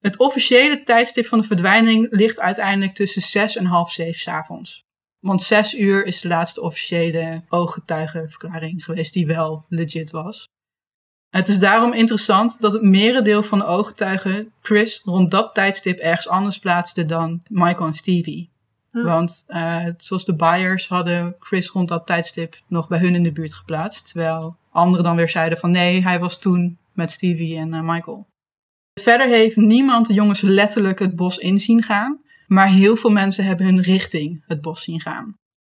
Het 0.01 0.19
officiële 0.19 0.83
tijdstip 0.83 1.27
van 1.27 1.41
de 1.41 1.47
verdwijning 1.47 2.07
ligt 2.11 2.41
uiteindelijk 2.41 2.95
tussen 2.95 3.23
zes 3.23 3.57
en 3.57 3.65
half 3.65 3.93
zeven 3.93 4.21
's 4.21 4.29
avonds. 4.29 4.83
Want 5.19 5.43
zes 5.43 5.75
uur 5.75 6.05
is 6.07 6.21
de 6.21 6.29
laatste 6.29 6.61
officiële 6.61 7.45
ooggetuigenverklaring 7.49 8.85
geweest 8.85 9.13
die 9.13 9.27
wel 9.27 9.65
legit 9.69 10.11
was. 10.11 10.45
Het 11.35 11.49
is 11.49 11.59
daarom 11.59 11.93
interessant 11.93 12.61
dat 12.61 12.73
het 12.73 12.83
merendeel 12.83 13.43
van 13.43 13.59
de 13.59 13.65
ooggetuigen 13.65 14.53
Chris 14.63 15.01
rond 15.05 15.31
dat 15.31 15.55
tijdstip 15.55 15.99
ergens 15.99 16.29
anders 16.29 16.59
plaatste 16.59 17.05
dan 17.05 17.43
Michael 17.49 17.87
en 17.87 17.95
Stevie. 17.95 18.51
Want 18.91 19.45
eh, 19.47 19.87
zoals 19.97 20.25
de 20.25 20.35
buyers 20.35 20.89
hadden 20.89 21.37
Chris 21.39 21.69
rond 21.69 21.89
dat 21.89 22.07
tijdstip 22.07 22.61
nog 22.67 22.89
bij 22.89 22.99
hun 22.99 23.15
in 23.15 23.23
de 23.23 23.33
buurt 23.33 23.55
geplaatst. 23.55 24.07
Terwijl 24.07 24.57
anderen 24.71 25.05
dan 25.05 25.17
weer 25.17 25.29
zeiden 25.29 25.59
van 25.59 25.71
nee, 25.71 26.03
hij 26.03 26.19
was 26.19 26.39
toen 26.39 26.79
met 26.93 27.11
Stevie 27.11 27.57
en 27.57 27.75
eh, 27.75 27.81
Michael. 27.81 28.27
Verder 29.01 29.27
heeft 29.27 29.57
niemand 29.57 30.07
de 30.07 30.15
jongens 30.15 30.41
letterlijk 30.41 30.99
het 30.99 31.17
bos 31.17 31.39
in 31.39 31.59
zien 31.59 31.83
gaan. 31.83 32.21
Maar 32.47 32.69
heel 32.69 32.97
veel 32.97 33.11
mensen 33.11 33.45
hebben 33.45 33.67
hun 33.67 33.81
richting 33.81 34.45
het 34.47 34.61
bos 34.61 34.83
zien 34.83 35.01
gaan. 35.01 35.35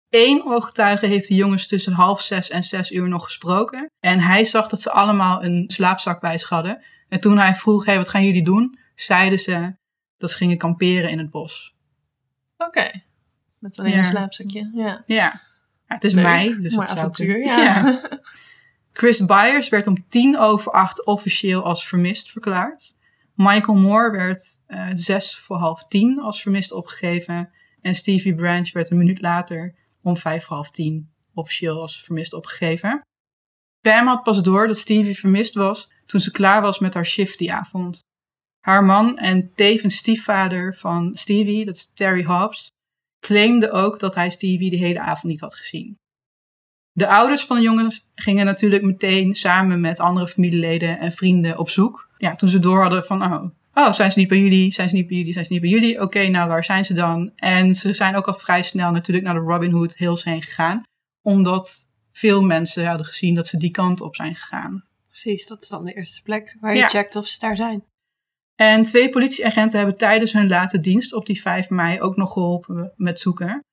Eén 0.09 0.45
ooggetuige 0.45 1.05
heeft 1.05 1.27
de 1.27 1.35
jongens 1.35 1.67
tussen 1.67 1.93
half 1.93 2.21
zes 2.21 2.49
en 2.49 2.63
zes 2.63 2.91
uur 2.91 3.07
nog 3.09 3.23
gesproken. 3.23 3.89
En 3.99 4.19
hij 4.19 4.45
zag 4.45 4.67
dat 4.67 4.81
ze 4.81 4.91
allemaal 4.91 5.43
een 5.43 5.63
slaapzak 5.67 6.21
bij 6.21 6.37
zich 6.37 6.49
hadden. 6.49 6.83
En 7.09 7.19
toen 7.19 7.37
hij 7.37 7.55
vroeg, 7.55 7.85
hey, 7.85 7.97
wat 7.97 8.09
gaan 8.09 8.25
jullie 8.25 8.43
doen? 8.43 8.79
Zeiden 8.95 9.39
ze 9.39 9.75
dat 10.17 10.31
ze 10.31 10.37
gingen 10.37 10.57
kamperen 10.57 11.09
in 11.09 11.17
het 11.17 11.29
bos. 11.29 11.75
Oké. 12.57 12.91
Met 13.59 13.79
alleen 13.79 13.91
Ja. 13.91 13.97
een 13.97 14.03
slaapzakje. 14.03 14.69
Ja. 14.73 15.03
Ja, 15.05 15.41
Ja, 15.87 15.95
het 15.95 16.03
is 16.03 16.13
Leuk. 16.13 16.23
mei, 16.23 16.59
dus 16.61 16.73
zou 16.73 16.85
avontuur, 16.87 17.37
ja. 17.39 17.99
Chris 18.93 19.25
Byers 19.25 19.69
werd 19.69 19.87
om 19.87 20.05
tien 20.09 20.37
over 20.37 20.71
acht 20.71 21.05
officieel 21.05 21.63
als 21.63 21.87
vermist 21.87 22.31
verklaard. 22.31 22.95
Michael 23.35 23.77
Moore 23.77 24.11
werd 24.11 24.61
eh, 24.67 24.87
zes 24.93 25.37
voor 25.37 25.57
half 25.57 25.87
tien 25.87 26.19
als 26.21 26.41
vermist 26.41 26.71
opgegeven. 26.71 27.51
En 27.81 27.95
Stevie 27.95 28.35
Branch 28.35 28.71
werd 28.71 28.89
een 28.91 28.97
minuut 28.97 29.21
later 29.21 29.75
om 30.01 30.17
vijf 30.17 30.45
half 30.45 30.71
tien 30.71 31.11
officieel 31.33 31.81
als 31.81 32.03
vermist 32.03 32.33
opgegeven. 32.33 33.01
Pam 33.81 34.07
had 34.07 34.23
pas 34.23 34.43
door 34.43 34.67
dat 34.67 34.77
Stevie 34.77 35.19
vermist 35.19 35.53
was 35.53 35.91
toen 36.05 36.19
ze 36.19 36.31
klaar 36.31 36.61
was 36.61 36.79
met 36.79 36.93
haar 36.93 37.05
shift 37.05 37.37
die 37.37 37.53
avond. 37.53 37.99
Haar 38.59 38.85
man 38.85 39.17
en 39.17 39.53
tevens 39.55 39.95
stiefvader 39.95 40.75
van 40.75 41.11
Stevie, 41.13 41.65
dat 41.65 41.75
is 41.75 41.93
Terry 41.93 42.23
Hobbs, 42.23 42.67
claimde 43.19 43.71
ook 43.71 43.99
dat 43.99 44.15
hij 44.15 44.29
Stevie 44.29 44.69
de 44.69 44.77
hele 44.77 44.99
avond 44.99 45.23
niet 45.23 45.39
had 45.39 45.55
gezien. 45.55 45.97
De 46.91 47.07
ouders 47.07 47.45
van 47.45 47.55
de 47.55 47.61
jongens 47.61 48.05
gingen 48.15 48.45
natuurlijk 48.45 48.83
meteen 48.83 49.35
samen 49.35 49.81
met 49.81 49.99
andere 49.99 50.27
familieleden 50.27 50.99
en 50.99 51.11
vrienden 51.11 51.57
op 51.57 51.69
zoek. 51.69 52.09
Ja, 52.17 52.35
toen 52.35 52.49
ze 52.49 52.59
door 52.59 52.81
hadden 52.81 53.05
van, 53.05 53.23
oh, 53.23 53.45
oh, 53.87 53.93
zijn 53.93 54.11
ze 54.11 54.19
niet 54.19 54.27
bij 54.27 54.39
jullie? 54.39 54.73
Zijn 54.73 54.89
ze 54.89 54.95
niet 54.95 55.07
bij 55.07 55.17
jullie? 55.17 55.33
Zijn 55.33 55.45
ze 55.45 55.51
niet 55.51 55.61
bij 55.61 55.69
jullie? 55.69 56.01
Oké, 56.01 56.27
nou, 56.27 56.47
waar 56.49 56.63
zijn 56.63 56.85
ze 56.85 56.93
dan? 56.93 57.31
En 57.35 57.75
ze 57.75 57.93
zijn 57.93 58.15
ook 58.15 58.27
al 58.27 58.33
vrij 58.33 58.63
snel 58.63 58.91
natuurlijk 58.91 59.25
naar 59.25 59.35
de 59.35 59.39
Robin 59.39 59.71
Hood 59.71 59.95
Hills 59.97 60.23
heen 60.23 60.41
gegaan, 60.41 60.83
omdat 61.21 61.89
veel 62.11 62.41
mensen 62.41 62.85
hadden 62.85 63.05
gezien 63.05 63.35
dat 63.35 63.47
ze 63.47 63.57
die 63.57 63.71
kant 63.71 64.01
op 64.01 64.15
zijn 64.15 64.35
gegaan. 64.35 64.83
Precies, 65.07 65.47
dat 65.47 65.61
is 65.61 65.67
dan 65.67 65.85
de 65.85 65.93
eerste 65.93 66.21
plek 66.21 66.57
waar 66.59 66.73
je 66.73 66.79
Ja. 66.79 66.87
checkt 66.87 67.15
of 67.15 67.27
ze 67.27 67.39
daar 67.39 67.55
zijn. 67.55 67.83
En 68.55 68.83
twee 68.83 69.09
politieagenten 69.09 69.77
hebben 69.77 69.97
tijdens 69.97 70.33
hun 70.33 70.47
late 70.47 70.79
dienst 70.79 71.13
op 71.13 71.25
die 71.25 71.41
5 71.41 71.69
mei 71.69 72.01
ook 72.01 72.15
nog 72.15 72.33
geholpen 72.33 72.93
met 72.95 73.19
zoeken. 73.19 73.63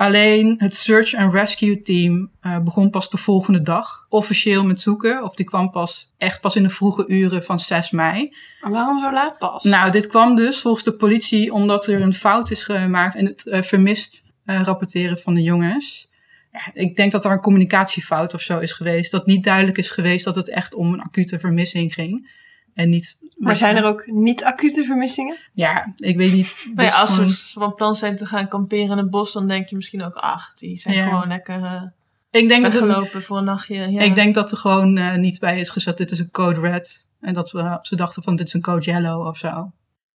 Alleen 0.00 0.54
het 0.58 0.74
Search 0.74 1.14
and 1.14 1.32
Rescue 1.32 1.82
Team 1.82 2.30
eh, 2.40 2.58
begon 2.58 2.90
pas 2.90 3.10
de 3.10 3.18
volgende 3.18 3.62
dag 3.62 4.06
officieel 4.08 4.64
met 4.64 4.80
zoeken. 4.80 5.22
Of 5.22 5.34
die 5.34 5.46
kwam 5.46 5.70
pas 5.70 6.12
echt 6.18 6.40
pas 6.40 6.56
in 6.56 6.62
de 6.62 6.70
vroege 6.70 7.04
uren 7.06 7.44
van 7.44 7.60
6 7.60 7.90
mei. 7.90 8.36
Maar 8.60 8.70
waarom 8.70 9.00
zo 9.00 9.12
laat 9.12 9.38
pas? 9.38 9.64
Nou, 9.64 9.90
dit 9.90 10.06
kwam 10.06 10.34
dus 10.34 10.60
volgens 10.60 10.84
de 10.84 10.92
politie 10.92 11.52
omdat 11.52 11.86
er 11.86 12.02
een 12.02 12.12
fout 12.12 12.50
is 12.50 12.62
gemaakt 12.62 13.16
in 13.16 13.26
het 13.26 13.46
eh, 13.46 13.62
vermist 13.62 14.22
eh, 14.44 14.62
rapporteren 14.62 15.18
van 15.18 15.34
de 15.34 15.42
jongens. 15.42 16.10
Ja, 16.52 16.70
ik 16.72 16.96
denk 16.96 17.12
dat 17.12 17.24
er 17.24 17.30
een 17.30 17.40
communicatiefout 17.40 18.34
of 18.34 18.40
zo 18.40 18.58
is 18.58 18.72
geweest. 18.72 19.10
Dat 19.10 19.26
niet 19.26 19.44
duidelijk 19.44 19.78
is 19.78 19.90
geweest 19.90 20.24
dat 20.24 20.34
het 20.34 20.48
echt 20.48 20.74
om 20.74 20.92
een 20.92 21.02
acute 21.02 21.38
vermissing 21.38 21.94
ging. 21.94 22.30
En 22.74 22.88
niet. 22.88 23.18
Maar 23.40 23.56
zijn 23.56 23.76
er 23.76 23.84
ook 23.84 24.06
niet 24.06 24.44
acute 24.44 24.84
vermissingen? 24.84 25.38
Ja, 25.52 25.92
ik 25.96 26.16
weet 26.16 26.32
niet. 26.32 26.60
Nou 26.64 26.76
Dus 26.76 26.86
ja, 26.94 27.00
als 27.00 27.10
gewoon- 27.10 27.28
we 27.28 27.34
van 27.52 27.74
plan 27.74 27.94
zijn 27.94 28.16
te 28.16 28.26
gaan 28.26 28.48
kamperen 28.48 28.90
in 28.90 28.96
het 28.98 29.10
bos, 29.10 29.32
dan 29.32 29.48
denk 29.48 29.68
je 29.68 29.76
misschien 29.76 30.02
ook, 30.02 30.14
ach, 30.14 30.54
die 30.54 30.76
zijn 30.78 30.94
Ja. 30.94 31.04
gewoon 31.04 31.28
lekker 31.28 31.54
eh, 31.62 31.82
ik 32.30 32.48
denk 32.48 32.62
dat 32.62 32.72
het, 32.72 32.82
weggelopen 32.82 33.22
voor 33.22 33.36
een 33.38 33.44
nachtje. 33.44 33.90
Ja. 33.90 34.00
ik 34.00 34.14
denk 34.14 34.34
dat 34.34 34.50
er 34.50 34.56
gewoon 34.56 34.96
eh, 34.96 35.14
niet 35.16 35.38
bij 35.38 35.60
is 35.60 35.70
gezet. 35.70 35.96
Dit 35.96 36.10
is 36.10 36.18
een 36.18 36.30
code 36.30 36.60
red. 36.60 37.06
En 37.20 37.34
dat 37.34 37.50
we, 37.50 37.78
ze 37.82 37.96
dachten 37.96 38.22
van 38.22 38.36
dit 38.36 38.46
is 38.46 38.52
een 38.54 38.60
code 38.60 38.84
yellow 38.90 39.26
of 39.26 39.36
zo. 39.38 39.72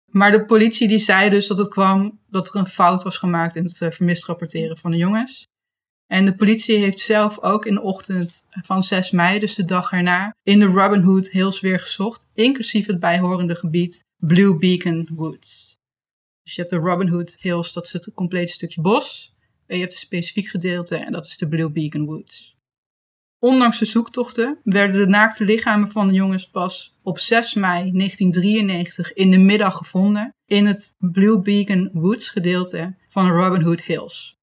Maar 0.05 0.31
de 0.31 0.45
politie 0.45 0.87
die 0.87 0.97
zei 0.99 1.29
dus 1.29 1.47
dat 1.47 1.57
het 1.57 1.67
kwam 1.67 2.19
dat 2.29 2.47
er 2.47 2.55
een 2.55 2.67
fout 2.67 3.03
was 3.03 3.17
gemaakt 3.17 3.55
in 3.55 3.63
het 3.63 3.81
eh, 3.81 3.89
vermist 3.91 4.25
rapporteren 4.25 4.77
van 4.77 4.91
de 4.91 4.97
jongens. 4.97 5.47
En 6.07 6.25
de 6.25 6.36
politie 6.36 6.77
heeft 6.77 7.00
zelf 7.00 7.39
ook 7.39 7.65
in 7.65 7.74
de 7.74 7.81
ochtend 7.81 8.48
van 8.50 8.83
6 8.83 9.12
mei, 9.12 9.39
dus 9.39 9.55
de 9.55 9.65
dag 9.65 9.91
erna, 9.91 10.36
in 10.43 10.60
de 10.60 10.65
Robin 10.65 11.01
Hood 11.01 11.29
Hills 11.29 11.60
weer 11.60 11.79
gezocht, 11.79 12.29
inclusief 12.33 12.86
het 12.88 13.00
bijhorende 13.00 13.55
gebied 13.55 14.05
Blue 14.17 14.57
Beacon 14.57 15.10
Woods. 15.12 15.77
Dus 16.43 16.55
je 16.55 16.62
hebt 16.62 16.74
de 16.74 16.79
Robin 16.79 17.07
Hood 17.07 17.36
Hills, 17.39 17.74
dat 17.74 17.86
is 17.86 17.93
het 17.93 18.12
complete 18.13 18.51
stukje 18.51 18.81
bos. 18.81 19.33
En 19.65 19.75
je 19.75 19.81
hebt 19.81 19.93
een 19.93 20.00
specifiek 20.00 20.48
gedeelte 20.48 20.95
en 20.95 21.12
dat 21.12 21.25
is 21.25 21.38
de 21.38 21.48
Blue 21.48 21.72
Beacon 21.72 22.05
Woods. 22.05 22.57
Ondanks 23.39 23.79
de 23.79 23.86
zoektochten 23.86 24.60
werden 24.63 25.01
de 25.01 25.07
naakte 25.07 25.45
lichamen 25.45 25.91
van 25.91 26.07
de 26.07 26.13
jongens 26.13 26.50
pas 26.50 26.95
op 27.01 27.19
6 27.19 27.53
mei 27.53 27.91
1993 27.91 29.13
in 29.13 29.31
de 29.31 29.38
middag 29.38 29.77
gevonden 29.77 30.36
in 30.45 30.65
het 30.65 30.95
Blue 31.00 31.41
Beacon 31.41 31.89
Woods 31.93 32.29
gedeelte 32.29 32.95
van 33.07 33.29
Robin 33.29 33.62
Hood 33.62 33.81
Hills. 33.81 34.38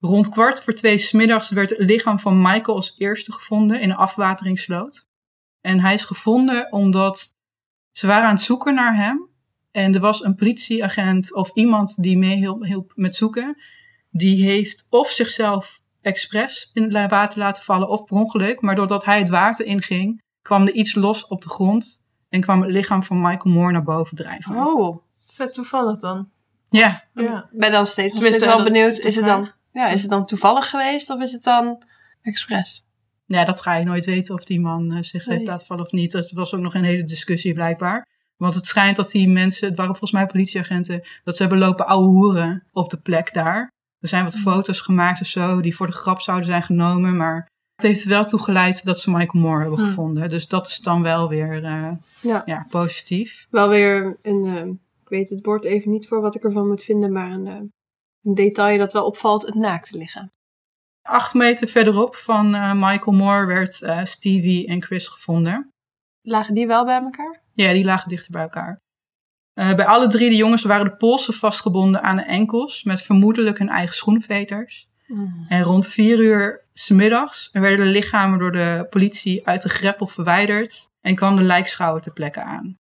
Rond 0.00 0.28
kwart 0.28 0.62
voor 0.62 0.72
twee 0.72 0.98
's 0.98 1.12
middags 1.12 1.50
werd 1.50 1.70
het 1.70 1.78
lichaam 1.78 2.18
van 2.18 2.42
Michael 2.42 2.76
als 2.76 2.94
eerste 2.98 3.32
gevonden 3.32 3.80
in 3.80 3.90
een 3.90 3.96
afwateringssloot. 3.96 5.06
En 5.60 5.80
hij 5.80 5.94
is 5.94 6.04
gevonden 6.04 6.72
omdat 6.72 7.34
ze 7.92 8.06
waren 8.06 8.24
aan 8.28 8.34
het 8.34 8.42
zoeken 8.42 8.74
naar 8.74 8.96
hem. 8.96 9.28
En 9.70 9.94
er 9.94 10.00
was 10.00 10.24
een 10.24 10.34
politieagent 10.34 11.34
of 11.34 11.50
iemand 11.54 12.02
die 12.02 12.18
meehielp 12.18 12.62
hielp 12.62 12.92
met 12.94 13.16
zoeken. 13.16 13.56
Die 14.10 14.44
heeft 14.44 14.86
of 14.90 15.08
zichzelf 15.10 15.80
expres 16.00 16.70
in 16.72 16.94
het 16.94 17.10
water 17.10 17.38
laten 17.38 17.62
vallen 17.62 17.88
of 17.88 18.04
per 18.04 18.16
ongeluk. 18.16 18.60
Maar 18.60 18.74
doordat 18.74 19.04
hij 19.04 19.18
het 19.18 19.28
water 19.28 19.66
inging, 19.66 20.22
kwam 20.42 20.66
er 20.66 20.72
iets 20.72 20.94
los 20.94 21.26
op 21.26 21.42
de 21.42 21.48
grond. 21.48 22.04
En 22.28 22.40
kwam 22.40 22.62
het 22.62 22.70
lichaam 22.70 23.02
van 23.02 23.20
Michael 23.20 23.54
Moore 23.54 23.72
naar 23.72 23.82
boven 23.82 24.16
drijven. 24.16 24.56
Oh. 24.56 25.02
Vet 25.24 25.54
toevallig 25.54 25.98
dan. 25.98 26.30
Ja, 26.70 27.02
Ja. 27.14 27.48
Ik 27.52 27.58
ben 27.58 27.70
dan 27.70 27.86
steeds, 27.86 28.14
Tenminste, 28.14 28.46
wel 28.46 28.64
benieuwd. 28.64 28.98
is 28.98 29.16
het, 29.16 29.24
dan, 29.24 29.50
ja, 29.80 29.88
is 29.88 30.02
het 30.02 30.10
dan 30.10 30.26
toevallig 30.26 30.68
geweest 30.70 31.10
of 31.10 31.20
is 31.20 31.32
het 31.32 31.42
dan 31.42 31.82
expres? 32.22 32.84
ja, 33.26 33.44
dat 33.44 33.60
ga 33.60 33.74
je 33.74 33.84
nooit 33.84 34.04
weten 34.04 34.34
of 34.34 34.44
die 34.44 34.60
man 34.60 34.92
eh, 34.92 35.02
zich 35.02 35.24
heeft 35.24 35.38
Nee. 35.38 35.46
laten 35.46 35.66
vallen 35.66 35.84
of 35.84 35.92
niet. 35.92 36.14
Er 36.14 36.30
was 36.34 36.54
ook 36.54 36.60
nog 36.60 36.74
een 36.74 36.84
hele 36.84 37.04
discussie 37.04 37.52
blijkbaar. 37.54 38.06
Want 38.36 38.54
het 38.54 38.66
schijnt 38.66 38.96
dat 38.96 39.10
die 39.10 39.28
mensen, 39.28 39.66
het 39.68 39.76
waren 39.76 39.96
volgens 39.96 40.12
mij 40.12 40.26
politieagenten, 40.26 41.02
dat 41.24 41.36
ze 41.36 41.42
hebben 41.42 41.60
lopen 41.60 41.86
ouwe 41.86 42.06
hoeren 42.06 42.64
op 42.72 42.90
de 42.90 43.00
plek 43.00 43.34
daar. 43.34 43.70
Er 44.00 44.08
zijn 44.08 44.24
wat 44.24 44.36
foto's 44.38 44.80
gemaakt 44.80 45.20
of 45.20 45.26
zo, 45.26 45.60
die 45.60 45.76
voor 45.76 45.86
de 45.86 45.92
grap 45.92 46.20
zouden 46.20 46.46
zijn 46.46 46.62
genomen. 46.62 47.16
Maar 47.16 47.48
het 47.76 47.86
heeft 47.86 48.04
wel 48.04 48.24
toe 48.24 48.40
geleid 48.42 48.84
dat 48.84 49.00
ze 49.00 49.10
Michael 49.10 49.42
Moore 49.42 49.60
hebben 49.60 49.78
Hm. 49.80 49.84
gevonden. 49.86 50.28
Dus 50.30 50.48
dat 50.48 50.66
is 50.66 50.78
dan 50.78 51.02
wel 51.02 51.28
weer 51.28 51.64
eh, 51.64 51.90
Ja. 52.20 52.42
ja, 52.46 52.66
positief. 52.70 53.46
Wel 53.50 53.68
weer 53.68 54.16
een, 54.22 54.44
eh, 54.46 54.66
ik 55.02 55.08
weet 55.08 55.30
het 55.30 55.44
woord 55.46 55.64
even 55.64 55.90
niet 55.90 56.06
voor 56.08 56.20
wat 56.20 56.34
ik 56.34 56.44
ervan 56.44 56.66
moet 56.68 56.84
vinden, 56.84 57.12
maar 57.12 57.30
een, 57.30 57.72
een 58.26 58.34
detail 58.34 58.78
dat 58.78 58.92
wel 58.92 59.06
opvalt, 59.06 59.46
het 59.46 59.54
naakte 59.54 59.98
lichaam. 59.98 60.30
Acht 61.02 61.34
meter 61.34 61.68
verderop 61.68 62.14
van 62.14 62.54
eh, 62.54 62.72
Michael 62.74 63.16
Moore 63.16 63.46
werd 63.46 63.82
eh, 63.82 64.04
Stevie 64.04 64.66
en 64.66 64.82
Chris 64.82 65.08
gevonden. 65.08 65.70
Lagen 66.22 66.54
die 66.54 66.66
wel 66.66 66.84
bij 66.84 67.00
elkaar? 67.00 67.42
Ja, 67.54 67.72
die 67.72 67.84
lagen 67.84 68.08
dichter 68.08 68.32
bij 68.32 68.42
elkaar. 68.42 68.78
Eh, 69.52 69.74
bij 69.74 69.86
alle 69.86 70.08
drie 70.08 70.28
de 70.28 70.36
jongens 70.36 70.62
waren 70.62 70.84
de 70.84 70.96
polsen 70.96 71.34
vastgebonden 71.34 72.02
aan 72.02 72.16
de 72.16 72.22
enkels 72.22 72.84
met 72.84 73.02
vermoedelijk 73.02 73.58
hun 73.58 73.68
eigen 73.68 73.94
schoenveters. 73.94 74.88
En 75.48 75.62
rond 75.62 75.86
vier 75.86 76.18
uur 76.18 76.66
's 76.72 76.90
middags 76.90 77.48
werden 77.52 77.86
de 77.86 77.92
lichamen 77.92 78.38
door 78.38 78.52
de 78.52 78.86
politie 78.90 79.46
uit 79.46 79.62
de 79.62 79.68
greppel 79.68 80.06
verwijderd 80.06 80.90
en 81.00 81.14
kwam 81.14 81.36
de 81.36 81.42
lijkschouwer 81.42 82.02
ter 82.02 82.12
plekke 82.12 82.42
aan. 82.42 82.76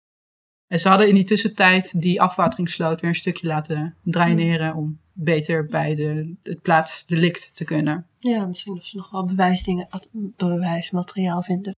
En 0.66 0.80
ze 0.80 0.88
hadden 0.88 1.08
in 1.08 1.14
die 1.14 1.24
tussentijd 1.24 2.00
die 2.00 2.20
afwateringssloot 2.20 3.00
weer 3.00 3.10
een 3.10 3.16
stukje 3.16 3.46
laten 3.46 3.96
draineren 4.02 4.74
om 4.74 5.01
beter 5.14 5.66
bij 5.66 5.94
de, 5.94 6.34
het 6.42 6.62
plaatsdelict 6.62 7.54
te 7.54 7.64
kunnen. 7.64 8.06
Ja, 8.18 8.46
misschien 8.46 8.74
of 8.74 8.84
ze 8.84 8.96
nog 8.96 9.10
wel 9.10 9.26
bewijsdingen, 9.26 9.88
bewijsmateriaal 10.36 11.42
vinden. 11.42 11.74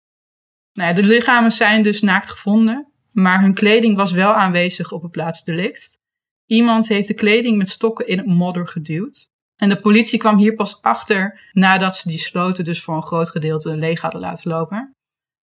Nou 0.73 0.89
ja, 0.89 0.95
de 0.95 1.03
lichamen 1.03 1.51
zijn 1.51 1.83
dus 1.83 2.01
naakt 2.01 2.29
gevonden, 2.29 2.87
maar 3.11 3.41
hun 3.41 3.53
kleding 3.53 3.95
was 3.95 4.11
wel 4.11 4.33
aanwezig 4.33 4.91
op 4.91 5.01
het 5.01 5.11
plaatsdelict. 5.11 5.97
Iemand 6.45 6.87
heeft 6.87 7.07
de 7.07 7.13
kleding 7.13 7.57
met 7.57 7.69
stokken 7.69 8.07
in 8.07 8.17
het 8.17 8.27
modder 8.27 8.67
geduwd. 8.67 9.31
En 9.55 9.69
de 9.69 9.79
politie 9.79 10.19
kwam 10.19 10.37
hier 10.37 10.55
pas 10.55 10.81
achter 10.81 11.49
nadat 11.51 11.95
ze 11.95 12.09
die 12.09 12.19
sloten 12.19 12.63
dus 12.63 12.83
voor 12.83 12.95
een 12.95 13.03
groot 13.03 13.29
gedeelte 13.29 13.75
leeg 13.75 14.01
hadden 14.01 14.21
laten 14.21 14.51
lopen. 14.51 14.95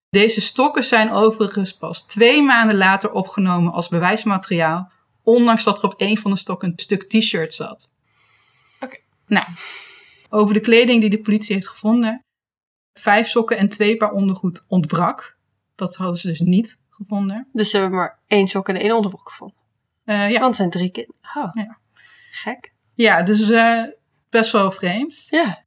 Deze 0.09 0.41
stokken 0.41 0.85
zijn 0.85 1.11
overigens 1.11 1.77
pas 1.77 2.07
twee 2.07 2.43
maanden 2.43 2.77
later 2.77 3.13
opgenomen 3.13 3.73
als 3.73 3.89
bewijsmateriaal, 3.89 4.91
ondanks 5.23 5.65
dat 5.65 5.79
er 5.79 5.85
op 5.85 5.95
een 5.97 6.19
van 6.19 6.31
de 6.31 6.37
stokken 6.37 6.69
een 6.69 6.79
stuk 6.79 7.03
t-shirt 7.09 7.55
zat. 7.55 7.91
Oké. 8.81 8.97
Nou, 9.27 9.47
over 10.29 10.55
de 10.55 10.61
kleding 10.61 11.01
die 11.01 11.11
de 11.11 11.21
politie 11.21 11.55
heeft 11.55 11.69
gevonden. 11.69 12.25
Vijf 12.93 13.29
sokken 13.29 13.57
en 13.57 13.69
twee 13.69 13.97
paar 13.97 14.13
ondergoed 14.13 14.65
ontbrak. 14.69 15.39
Dat 15.75 15.97
hadden 15.97 16.17
ze 16.19 16.27
dus 16.29 16.41
niet 16.41 16.79
gevonden. 16.91 17.49
Dus 17.53 17.71
ze 17.71 17.79
hebben 17.79 17.99
maar 17.99 18.19
één 18.27 18.49
sok 18.49 18.69
en 18.69 18.77
één 18.77 18.93
onderbroek 18.95 19.29
gevonden. 19.29 19.59
Eh, 20.05 20.31
ja. 20.31 20.33
Want 20.41 20.45
het 20.45 20.57
zijn 20.57 20.71
drie 20.71 20.91
kinderen. 20.91 21.21
Oh, 21.35 21.49
Ja. 21.53 21.79
gek. 22.31 22.73
ja, 22.95 23.23
dus 23.23 23.51
eh, 23.51 23.83
best 24.31 24.53
wel 24.53 24.71
vreemd. 24.71 25.27
Ja. 25.31 25.65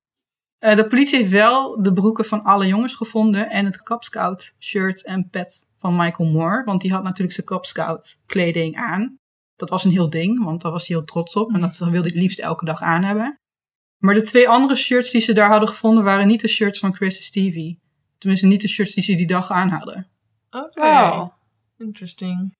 Eh, 0.59 0.75
de 0.75 0.87
politie 0.87 1.17
heeft 1.17 1.31
wel 1.31 1.81
de 1.81 1.93
broeken 1.93 2.25
van 2.25 2.43
alle 2.43 2.67
jongens 2.67 2.95
gevonden 2.95 3.49
en 3.49 3.65
het 3.65 3.83
Cub 3.83 4.03
Scout 4.03 4.53
shirt 4.59 5.05
en 5.05 5.29
pet 5.29 5.71
van 5.77 5.95
Michael 5.95 6.29
Moore. 6.29 6.63
Want 6.63 6.81
die 6.81 6.91
had 6.91 7.03
natuurlijk 7.03 7.33
zijn 7.33 7.45
Cub 7.47 7.65
Scout 7.65 8.17
kleding 8.25 8.75
aan. 8.75 9.17
Dat 9.63 9.71
was 9.71 9.83
een 9.83 9.91
heel 9.91 10.09
ding, 10.09 10.43
want 10.43 10.61
daar 10.61 10.71
was 10.71 10.87
hij 10.87 10.97
heel 10.97 11.05
trots 11.05 11.35
op. 11.35 11.53
En 11.53 11.61
dat 11.61 11.77
wilde 11.77 11.97
hij 11.97 12.07
het 12.07 12.15
liefst 12.15 12.39
elke 12.39 12.65
dag 12.65 12.81
aan 12.81 13.03
hebben. 13.03 13.39
Maar 13.97 14.13
de 14.13 14.21
twee 14.21 14.49
andere 14.49 14.75
shirts 14.75 15.11
die 15.11 15.21
ze 15.21 15.33
daar 15.33 15.49
hadden 15.49 15.69
gevonden 15.69 16.03
waren 16.03 16.27
niet 16.27 16.41
de 16.41 16.47
shirts 16.47 16.79
van 16.79 16.95
Chris 16.95 17.17
en 17.17 17.23
Stevie. 17.23 17.79
Tenminste, 18.17 18.47
niet 18.47 18.61
de 18.61 18.67
shirts 18.67 18.93
die 18.93 19.03
ze 19.03 19.15
die 19.15 19.27
dag 19.27 19.51
aan 19.51 19.69
hadden. 19.69 20.07
Oké. 20.49 20.81
Oh. 20.81 21.27
Interesting. 21.77 22.55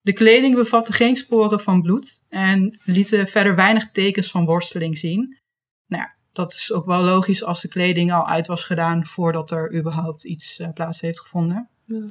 De 0.00 0.12
kleding 0.12 0.54
bevatte 0.54 0.92
geen 0.92 1.16
sporen 1.16 1.60
van 1.60 1.82
bloed 1.82 2.26
en 2.28 2.78
lieten 2.84 3.28
verder 3.28 3.54
weinig 3.54 3.90
tekens 3.90 4.30
van 4.30 4.44
worsteling 4.44 4.98
zien. 4.98 5.38
Nou 5.86 6.02
ja, 6.02 6.16
dat 6.32 6.52
is 6.52 6.72
ook 6.72 6.86
wel 6.86 7.02
logisch 7.02 7.44
als 7.44 7.60
de 7.60 7.68
kleding 7.68 8.12
al 8.12 8.26
uit 8.26 8.46
was 8.46 8.64
gedaan 8.64 9.06
voordat 9.06 9.50
er 9.50 9.74
überhaupt 9.74 10.24
iets 10.24 10.58
eh, 10.58 10.72
plaats 10.72 11.00
heeft 11.00 11.20
gevonden. 11.20 11.68
Ja. 11.84 12.10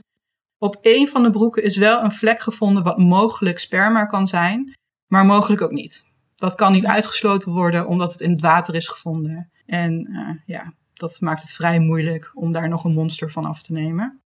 Op 0.60 0.78
een 0.82 1.08
van 1.08 1.24
de 1.24 1.30
broeken 1.30 1.64
is 1.64 1.78
wel 1.78 2.04
een 2.04 2.12
vlek 2.12 2.40
gevonden 2.40 2.84
wat 2.84 2.98
mogelijk 2.98 3.60
sperma 3.60 4.06
kan 4.06 4.28
zijn, 4.28 4.78
maar 5.08 5.26
mogelijk 5.26 5.62
ook 5.62 5.72
niet. 5.72 6.06
Dat 6.36 6.56
kan 6.56 6.72
niet 6.72 6.86
uitgesloten 6.86 7.52
worden 7.52 7.88
omdat 7.88 8.12
het 8.12 8.22
in 8.22 8.32
het 8.32 8.42
water 8.42 8.76
is 8.76 8.88
gevonden. 8.88 9.52
En 9.66 10.06
eh, 10.06 10.56
ja, 10.56 10.74
dat 10.94 11.22
maakt 11.22 11.42
het 11.42 11.52
vrij 11.52 11.80
moeilijk 11.80 12.32
om 12.34 12.52
daar 12.52 12.70
nog 12.70 12.84
een 12.84 12.94
monster 12.94 13.32
van 13.32 13.46
af 13.46 13.62
te 13.62 13.74
nemen. 13.74 14.22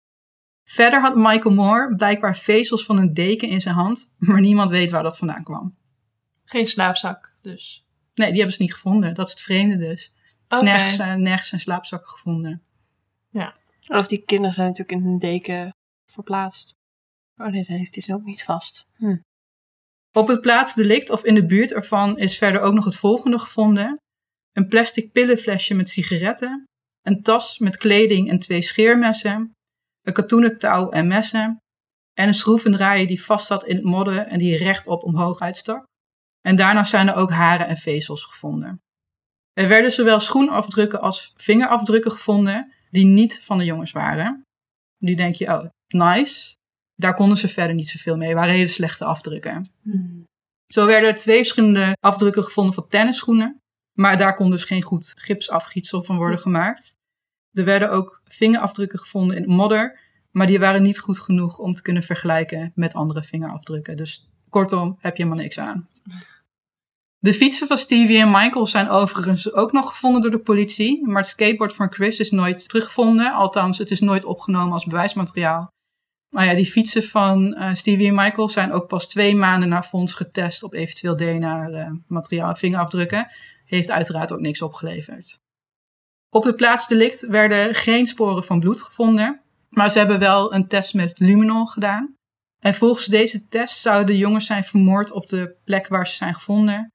Verder 0.64 1.00
had 1.00 1.16
Michael 1.16 1.54
Moore 1.54 1.94
blijkbaar 1.96 2.36
vezels 2.36 2.84
van 2.84 2.98
een 2.98 3.14
deken 3.14 3.48
in 3.48 3.60
zijn 3.60 3.74
hand, 3.74 4.12
maar 4.18 4.40
niemand 4.40 4.70
weet 4.70 4.90
waar 4.90 5.02
dat 5.02 5.18
vandaan 5.18 5.44
kwam. 5.44 5.76
Geen 6.44 6.66
slaapzak, 6.66 7.34
dus. 7.42 7.86
Nee, 8.14 8.28
die 8.28 8.36
hebben 8.36 8.56
ze 8.56 8.62
niet 8.62 8.74
gevonden. 8.74 9.14
Dat 9.14 9.26
is 9.26 9.32
het 9.32 9.42
vreemde 9.42 9.76
dus. 9.76 10.12
Dus 10.48 10.60
nergens, 10.60 10.98
eh, 10.98 11.14
nergens 11.14 11.48
zijn 11.48 11.60
slaapzakken 11.60 12.10
gevonden. 12.10 12.62
Of 13.88 14.06
die 14.06 14.22
kinderen 14.24 14.54
zijn 14.54 14.66
natuurlijk 14.66 14.98
in 15.00 15.06
een 15.06 15.18
deken 15.18 15.72
verplaatst. 16.12 16.74
Oh 17.36 17.46
nee, 17.46 17.64
dan 17.64 17.76
heeft 17.76 17.94
hij 17.94 18.02
ze 18.02 18.14
ook 18.14 18.24
niet 18.24 18.44
vast. 18.44 18.86
Hm. 18.96 19.16
Op 20.12 20.28
het 20.28 20.40
plaatsdelict 20.40 21.10
of 21.10 21.24
in 21.24 21.34
de 21.34 21.46
buurt 21.46 21.72
ervan 21.72 22.18
is 22.18 22.38
verder 22.38 22.60
ook 22.60 22.74
nog 22.74 22.84
het 22.84 22.96
volgende 22.96 23.38
gevonden. 23.38 23.96
Een 24.52 24.68
plastic 24.68 25.12
pillenflesje 25.12 25.74
met 25.74 25.88
sigaretten, 25.88 26.64
een 27.02 27.22
tas 27.22 27.58
met 27.58 27.76
kleding 27.76 28.28
en 28.30 28.38
twee 28.38 28.62
scheermessen, 28.62 29.52
een 30.02 30.12
katoenen 30.12 30.58
touw 30.58 30.90
en 30.90 31.06
messen 31.06 31.58
en 32.14 32.28
een 32.28 32.34
schroevendraaier 32.34 33.06
die 33.06 33.22
vast 33.22 33.46
zat 33.46 33.64
in 33.64 33.76
het 33.76 33.84
modder 33.84 34.26
en 34.26 34.38
die 34.38 34.56
rechtop 34.56 35.02
omhoog 35.02 35.40
uitstak. 35.40 35.84
En 36.40 36.56
daarna 36.56 36.84
zijn 36.84 37.08
er 37.08 37.14
ook 37.14 37.30
haren 37.30 37.66
en 37.66 37.76
vezels 37.76 38.24
gevonden. 38.24 38.80
Er 39.52 39.68
werden 39.68 39.92
zowel 39.92 40.20
schoenafdrukken 40.20 41.00
als 41.00 41.32
vingerafdrukken 41.36 42.10
gevonden 42.10 42.72
die 42.90 43.04
niet 43.04 43.44
van 43.44 43.58
de 43.58 43.64
jongens 43.64 43.92
waren. 43.92 44.42
Die 44.98 45.16
denk 45.16 45.34
je, 45.34 45.46
oh, 45.46 45.66
nice. 45.88 46.56
Daar 46.94 47.14
konden 47.14 47.38
ze 47.38 47.48
verder 47.48 47.74
niet 47.74 47.88
zoveel 47.88 48.16
mee. 48.16 48.34
waren 48.34 48.54
hele 48.54 48.68
slechte 48.68 49.04
afdrukken. 49.04 49.70
Zo 50.66 50.86
werden 50.86 51.08
er 51.08 51.16
twee 51.16 51.36
verschillende 51.36 51.96
afdrukken 52.00 52.42
gevonden 52.42 52.74
van 52.74 52.88
tennisschoenen. 52.88 53.60
Maar 53.92 54.16
daar 54.16 54.34
kon 54.34 54.50
dus 54.50 54.64
geen 54.64 54.82
goed 54.82 55.12
gipsafgietsel 55.16 56.02
van 56.02 56.16
worden 56.16 56.38
gemaakt. 56.38 56.96
Er 57.52 57.64
werden 57.64 57.90
ook 57.90 58.20
vingerafdrukken 58.24 58.98
gevonden 58.98 59.36
in 59.36 59.48
modder. 59.48 60.00
Maar 60.30 60.46
die 60.46 60.58
waren 60.58 60.82
niet 60.82 60.98
goed 60.98 61.18
genoeg 61.18 61.58
om 61.58 61.74
te 61.74 61.82
kunnen 61.82 62.02
vergelijken 62.02 62.72
met 62.74 62.94
andere 62.94 63.22
vingerafdrukken. 63.22 63.96
Dus 63.96 64.28
kortom, 64.48 64.96
heb 65.00 65.16
je 65.16 65.22
helemaal 65.22 65.42
niks 65.42 65.58
aan. 65.58 65.88
De 67.18 67.34
fietsen 67.34 67.66
van 67.66 67.78
Stevie 67.78 68.18
en 68.18 68.30
Michael 68.30 68.66
zijn 68.66 68.88
overigens 68.88 69.52
ook 69.52 69.72
nog 69.72 69.88
gevonden 69.88 70.20
door 70.20 70.30
de 70.30 70.38
politie. 70.38 71.06
Maar 71.06 71.20
het 71.20 71.30
skateboard 71.30 71.74
van 71.74 71.92
Chris 71.92 72.18
is 72.18 72.30
nooit 72.30 72.68
teruggevonden. 72.68 73.32
Althans, 73.32 73.78
het 73.78 73.90
is 73.90 74.00
nooit 74.00 74.24
opgenomen 74.24 74.72
als 74.72 74.84
bewijsmateriaal. 74.84 75.76
Maar 76.28 76.44
ja, 76.46 76.54
die 76.54 76.66
fietsen 76.66 77.02
van 77.02 77.54
eh, 77.54 77.74
Stevie 77.74 78.08
en 78.08 78.14
Michael 78.14 78.48
zijn 78.48 78.72
ook 78.72 78.86
pas 78.86 79.08
twee 79.08 79.36
maanden 79.36 79.68
na 79.68 79.82
fonds 79.82 80.14
getest 80.14 80.62
op 80.62 80.74
eventueel 80.74 81.16
DNA-materiaal 81.16 82.48
en 82.48 82.56
vingerafdrukken. 82.56 83.28
Heeft 83.64 83.90
uiteraard 83.90 84.32
ook 84.32 84.40
niks 84.40 84.62
opgeleverd. 84.62 85.38
Op 86.30 86.44
het 86.44 86.56
plaatsdelict 86.56 87.26
werden 87.26 87.74
geen 87.74 88.06
sporen 88.06 88.44
van 88.44 88.60
bloed 88.60 88.80
gevonden. 88.80 89.40
Maar 89.68 89.90
ze 89.90 89.98
hebben 89.98 90.18
wel 90.18 90.54
een 90.54 90.68
test 90.68 90.94
met 90.94 91.18
luminol 91.18 91.66
gedaan. 91.66 92.14
En 92.58 92.74
volgens 92.74 93.06
deze 93.06 93.48
test 93.48 93.80
zouden 93.80 94.06
de 94.06 94.18
jongens 94.18 94.46
zijn 94.46 94.64
vermoord 94.64 95.12
op 95.12 95.26
de 95.26 95.56
plek 95.64 95.88
waar 95.88 96.06
ze 96.06 96.14
zijn 96.14 96.34
gevonden. 96.34 96.92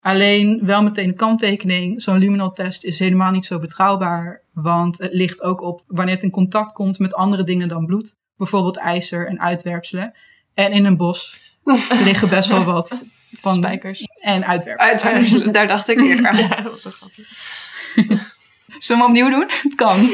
Alleen 0.00 0.66
wel 0.66 0.82
meteen 0.82 1.08
een 1.08 1.14
kanttekening. 1.14 2.02
Zo'n 2.02 2.18
luminol-test 2.18 2.84
is 2.84 2.98
helemaal 2.98 3.30
niet 3.30 3.44
zo 3.44 3.58
betrouwbaar. 3.58 4.44
Want 4.52 4.98
het 4.98 5.12
ligt 5.12 5.42
ook 5.42 5.60
op 5.60 5.84
wanneer 5.86 6.14
het 6.14 6.24
in 6.24 6.30
contact 6.30 6.72
komt 6.72 6.98
met 6.98 7.14
andere 7.14 7.44
dingen 7.44 7.68
dan 7.68 7.86
bloed. 7.86 8.20
Bijvoorbeeld 8.42 8.76
ijzer 8.76 9.28
en 9.28 9.40
uitwerpselen. 9.40 10.14
En 10.54 10.72
in 10.72 10.84
een 10.84 10.96
bos 10.96 11.40
liggen 12.04 12.28
best 12.28 12.48
wel 12.48 12.64
wat 12.64 13.06
van 13.40 13.54
Spijkers. 13.54 14.06
en 14.20 14.46
uitwerpselen. 14.46 15.52
Daar 15.52 15.66
dacht 15.66 15.88
ik 15.88 16.00
eerder 16.00 16.26
aan. 16.26 16.36
Ja, 16.42 16.48
dat 16.48 16.70
was 16.70 16.84
wel 16.84 16.92
grappig. 16.92 17.26
Zullen 18.78 18.84
we 18.86 18.94
hem 18.94 19.02
opnieuw 19.02 19.30
doen? 19.30 19.50
Het 19.62 19.74
kan. 19.74 20.06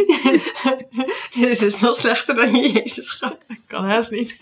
Dit 1.34 1.62
is 1.62 1.80
nog 1.80 1.96
slechter 1.96 2.34
dan 2.34 2.54
je 2.54 2.72
Jezus 2.72 3.10
gaat. 3.10 3.38
Kan 3.66 3.84
haast 3.84 4.10
niet. 4.10 4.38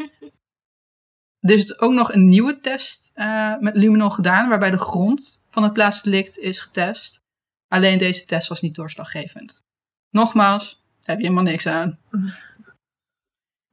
Er 1.41 1.55
is 1.55 1.79
ook 1.79 1.93
nog 1.93 2.13
een 2.13 2.29
nieuwe 2.29 2.61
test 2.61 3.11
eh, 3.15 3.59
met 3.59 3.77
luminol 3.77 4.11
gedaan, 4.11 4.49
waarbij 4.49 4.71
de 4.71 4.79
grond 4.79 5.45
van 5.51 5.63
het 5.63 5.73
plaatsdelict 5.73 6.39
is 6.39 6.61
getest. 6.61 7.21
Alleen 7.69 7.99
deze 7.99 8.25
test 8.25 8.49
was 8.49 8.61
niet 8.61 8.75
doorslaggevend. 8.75 9.63
Nogmaals, 10.11 10.85
heb 11.03 11.17
je 11.17 11.23
helemaal 11.23 11.45
niks 11.45 11.67
aan. 11.67 11.99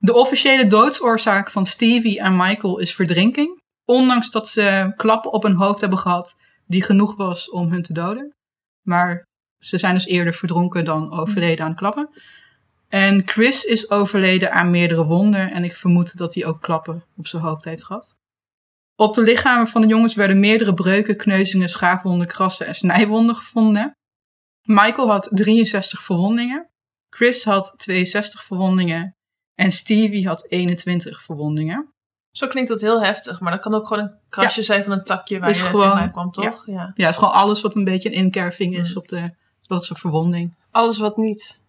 De 0.03 0.13
officiële 0.13 0.67
doodsoorzaak 0.67 1.51
van 1.51 1.65
Stevie 1.65 2.19
en 2.19 2.35
Michael 2.35 2.79
is 2.79 2.95
verdrinking. 2.95 3.61
Ondanks 3.85 4.31
dat 4.31 4.47
ze 4.47 4.93
klappen 4.95 5.31
op 5.31 5.43
hun 5.43 5.55
hoofd 5.55 5.81
hebben 5.81 5.99
gehad 5.99 6.35
die 6.65 6.83
genoeg 6.83 7.15
was 7.15 7.49
om 7.49 7.71
hun 7.71 7.81
te 7.81 7.93
doden. 7.93 8.35
Maar 8.81 9.23
ze 9.59 9.77
zijn 9.77 9.93
dus 9.93 10.05
eerder 10.05 10.33
verdronken 10.33 10.85
dan 10.85 11.11
overleden 11.11 11.65
aan 11.65 11.75
klappen. 11.75 12.09
En 12.87 13.21
Chris 13.25 13.63
is 13.63 13.89
overleden 13.89 14.51
aan 14.51 14.71
meerdere 14.71 15.05
wonden 15.05 15.51
en 15.51 15.63
ik 15.63 15.75
vermoed 15.75 16.17
dat 16.17 16.33
hij 16.33 16.45
ook 16.45 16.61
klappen 16.61 17.05
op 17.17 17.27
zijn 17.27 17.43
hoofd 17.43 17.65
heeft 17.65 17.83
gehad. 17.83 18.15
Op 18.95 19.13
de 19.13 19.21
lichamen 19.21 19.67
van 19.67 19.81
de 19.81 19.87
jongens 19.87 20.15
werden 20.15 20.39
meerdere 20.39 20.73
breuken, 20.73 21.17
kneuzingen, 21.17 21.69
schaafwonden, 21.69 22.27
krassen 22.27 22.65
en 22.65 22.75
snijwonden 22.75 23.35
gevonden. 23.35 23.91
Michael 24.61 25.09
had 25.09 25.29
63 25.31 26.03
verwondingen, 26.03 26.69
Chris 27.09 27.43
had 27.43 27.73
62 27.77 28.43
verwondingen 28.43 29.15
en 29.55 29.71
Stevie 29.71 30.27
had 30.27 30.45
21 30.49 31.23
verwondingen. 31.23 31.87
Zo 32.31 32.47
klinkt 32.47 32.69
dat 32.69 32.81
heel 32.81 33.03
heftig, 33.03 33.39
maar 33.39 33.51
dat 33.51 33.61
kan 33.61 33.73
ook 33.73 33.87
gewoon 33.87 34.03
een 34.03 34.15
krasje 34.29 34.63
zijn 34.63 34.83
van 34.83 34.91
een 34.91 35.03
takje 35.03 35.39
waar 35.39 35.49
Is 35.49 35.59
je 35.59 35.63
gewoon- 35.65 35.81
tegenaan 35.81 36.11
kwam, 36.11 36.31
toch? 36.31 36.63
Ja. 36.65 36.73
Ja, 36.95 37.05
het 37.05 37.09
is 37.09 37.15
gewoon 37.17 37.33
alles 37.33 37.61
wat 37.61 37.75
een 37.75 37.83
beetje 37.83 38.09
een 38.09 38.15
inkerving 38.15 38.77
is 38.77 38.89
Mm. 38.91 38.97
op 38.97 39.07
de, 39.07 39.33
dat 39.61 39.81
is 39.81 39.89
een 39.89 39.95
verwonding. 39.95 40.55
Alles 40.71 40.97
wat 40.97 41.17
niet 41.17 41.61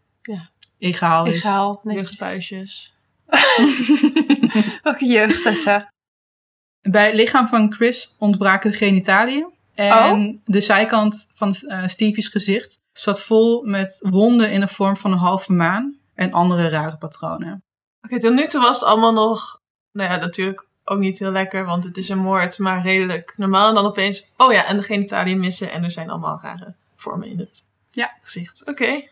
Egaal 0.79 1.27
is. 1.27 1.33
egaal. 1.35 1.81
Jeugdpuisjes. 1.85 2.95
Ook 4.83 4.99
jeugd, 4.99 5.43
Tessa. 5.43 5.93
Bij 6.81 7.07
het 7.07 7.15
lichaam 7.15 7.47
van 7.49 7.73
Chris 7.73 8.15
ontbraken 8.19 8.71
de 8.71 8.77
genitaliën. 8.77 9.53
En 9.75 10.41
de 10.45 10.61
zijkant 10.61 11.29
van 11.33 11.55
eh, 11.55 11.87
Stevie's 11.89 12.29
gezicht 12.29 12.81
zat 12.93 13.21
vol 13.21 13.63
met 13.65 13.99
wonden 14.11 14.51
in 14.53 14.61
de 14.61 14.69
vorm 14.69 14.97
van 14.97 15.13
een 15.13 15.19
halve 15.19 15.53
maan 15.53 15.99
en 16.15 16.33
andere 16.33 16.69
rare 16.69 16.97
patronen. 16.97 17.63
Oké, 18.05 18.19
tot 18.19 18.35
nu 18.35 18.47
toe 18.47 18.61
was 18.61 18.81
het 18.81 18.89
allemaal 18.89 19.13
nog, 19.13 19.61
nou 19.93 20.11
ja, 20.11 20.17
natuurlijk 20.17 20.67
ook 20.85 20.99
niet 20.99 21.19
heel 21.19 21.31
lekker, 21.31 21.65
want 21.65 21.85
het 21.85 21.97
is 21.97 22.09
een 22.09 22.19
moord, 22.19 22.59
maar 22.59 22.83
redelijk 22.83 23.35
normaal. 23.37 23.69
En 23.69 23.75
dan 23.75 23.87
opeens, 23.87 24.27
oh 24.37 24.53
ja, 24.53 24.65
en 24.65 24.77
de 24.77 24.83
genitaliën 24.83 25.39
missen 25.39 25.71
en 25.71 25.85
er 25.85 25.91
zijn 25.91 26.11
allemaal 26.11 26.39
rare 26.43 26.75
vormen 26.97 27.29
in 27.29 27.39
het 27.39 27.67
Ja. 27.91 28.17
gezicht. 28.21 28.69
Oké. 28.69 29.09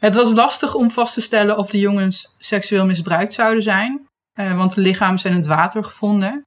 Het 0.00 0.14
was 0.14 0.32
lastig 0.32 0.74
om 0.74 0.90
vast 0.90 1.14
te 1.14 1.20
stellen 1.20 1.58
of 1.58 1.70
de 1.70 1.78
jongens 1.78 2.34
seksueel 2.38 2.86
misbruikt 2.86 3.32
zouden 3.32 3.62
zijn, 3.62 4.06
eh, 4.32 4.56
want 4.56 4.74
de 4.74 4.80
lichamen 4.80 5.18
zijn 5.18 5.32
in 5.32 5.38
het 5.38 5.48
water 5.48 5.84
gevonden. 5.84 6.42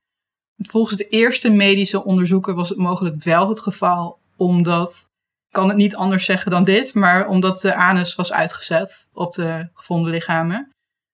Volgens 0.70 0.98
de 0.98 1.08
eerste 1.08 1.50
medische 1.50 2.04
onderzoeken 2.04 2.56
was 2.56 2.70
het 2.70 2.78
mogelijk 2.78 3.24
wel 3.24 3.50
het 3.50 3.60
geval, 3.60 4.20
omdat, 4.38 5.06
ik 5.48 5.54
kan 5.54 5.68
het 5.68 5.78
niet 5.78 5.96
anders 5.96 6.26
zeggen 6.26 6.52
dan 6.52 6.64
dit, 6.64 6.94
maar 6.94 7.28
omdat 7.28 7.62
de 7.62 7.76
anus 7.76 8.16
was 8.16 8.34
uitgezet 8.34 9.10
op 9.14 9.34
de 9.34 9.70
gevonden 9.74 10.12
lichamen. 10.12 10.70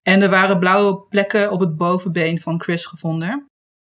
En 0.10 0.22
er 0.22 0.30
waren 0.30 0.60
blauwe 0.60 1.02
plekken 1.10 1.52
op 1.52 1.60
het 1.60 1.76
bovenbeen 1.76 2.42
van 2.42 2.62
Chris 2.62 2.86
gevonden. 2.86 3.46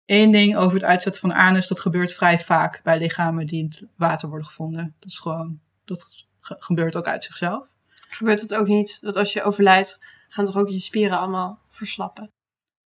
Eén 0.05 0.31
ding 0.31 0.57
over 0.57 0.75
het 0.75 0.85
uitzetten 0.85 1.21
van 1.21 1.33
anus, 1.33 1.69
dat 1.69 1.81
gebeurt 1.81 2.13
vrij 2.13 2.39
vaak 2.39 2.81
bij 2.83 2.99
lichamen 2.99 3.47
die 3.47 3.59
in 3.59 3.65
het 3.65 3.87
water 3.97 4.29
worden 4.29 4.47
gevonden. 4.47 4.95
Dat 4.99 5.09
is 5.09 5.19
gewoon, 5.19 5.61
dat 5.85 6.27
ge- 6.41 6.57
gebeurt 6.59 6.97
ook 6.97 7.07
uit 7.07 7.25
zichzelf. 7.25 7.73
Gebeurt 8.09 8.41
het 8.41 8.55
ook 8.55 8.67
niet 8.67 9.01
dat 9.01 9.17
als 9.17 9.33
je 9.33 9.43
overlijdt, 9.43 9.99
gaan 10.29 10.45
toch 10.45 10.57
ook 10.57 10.69
je 10.69 10.81
spieren 10.81 11.19
allemaal 11.19 11.59
verslappen? 11.69 12.29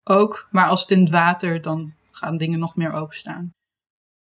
ook. 0.08 0.48
Maar 0.50 0.68
als 0.68 0.80
het 0.80 0.90
in 0.90 1.00
het 1.00 1.10
water, 1.10 1.60
dan 1.60 1.94
gaan 2.10 2.36
dingen 2.36 2.58
nog 2.58 2.76
meer 2.76 2.92
openstaan. 2.92 3.50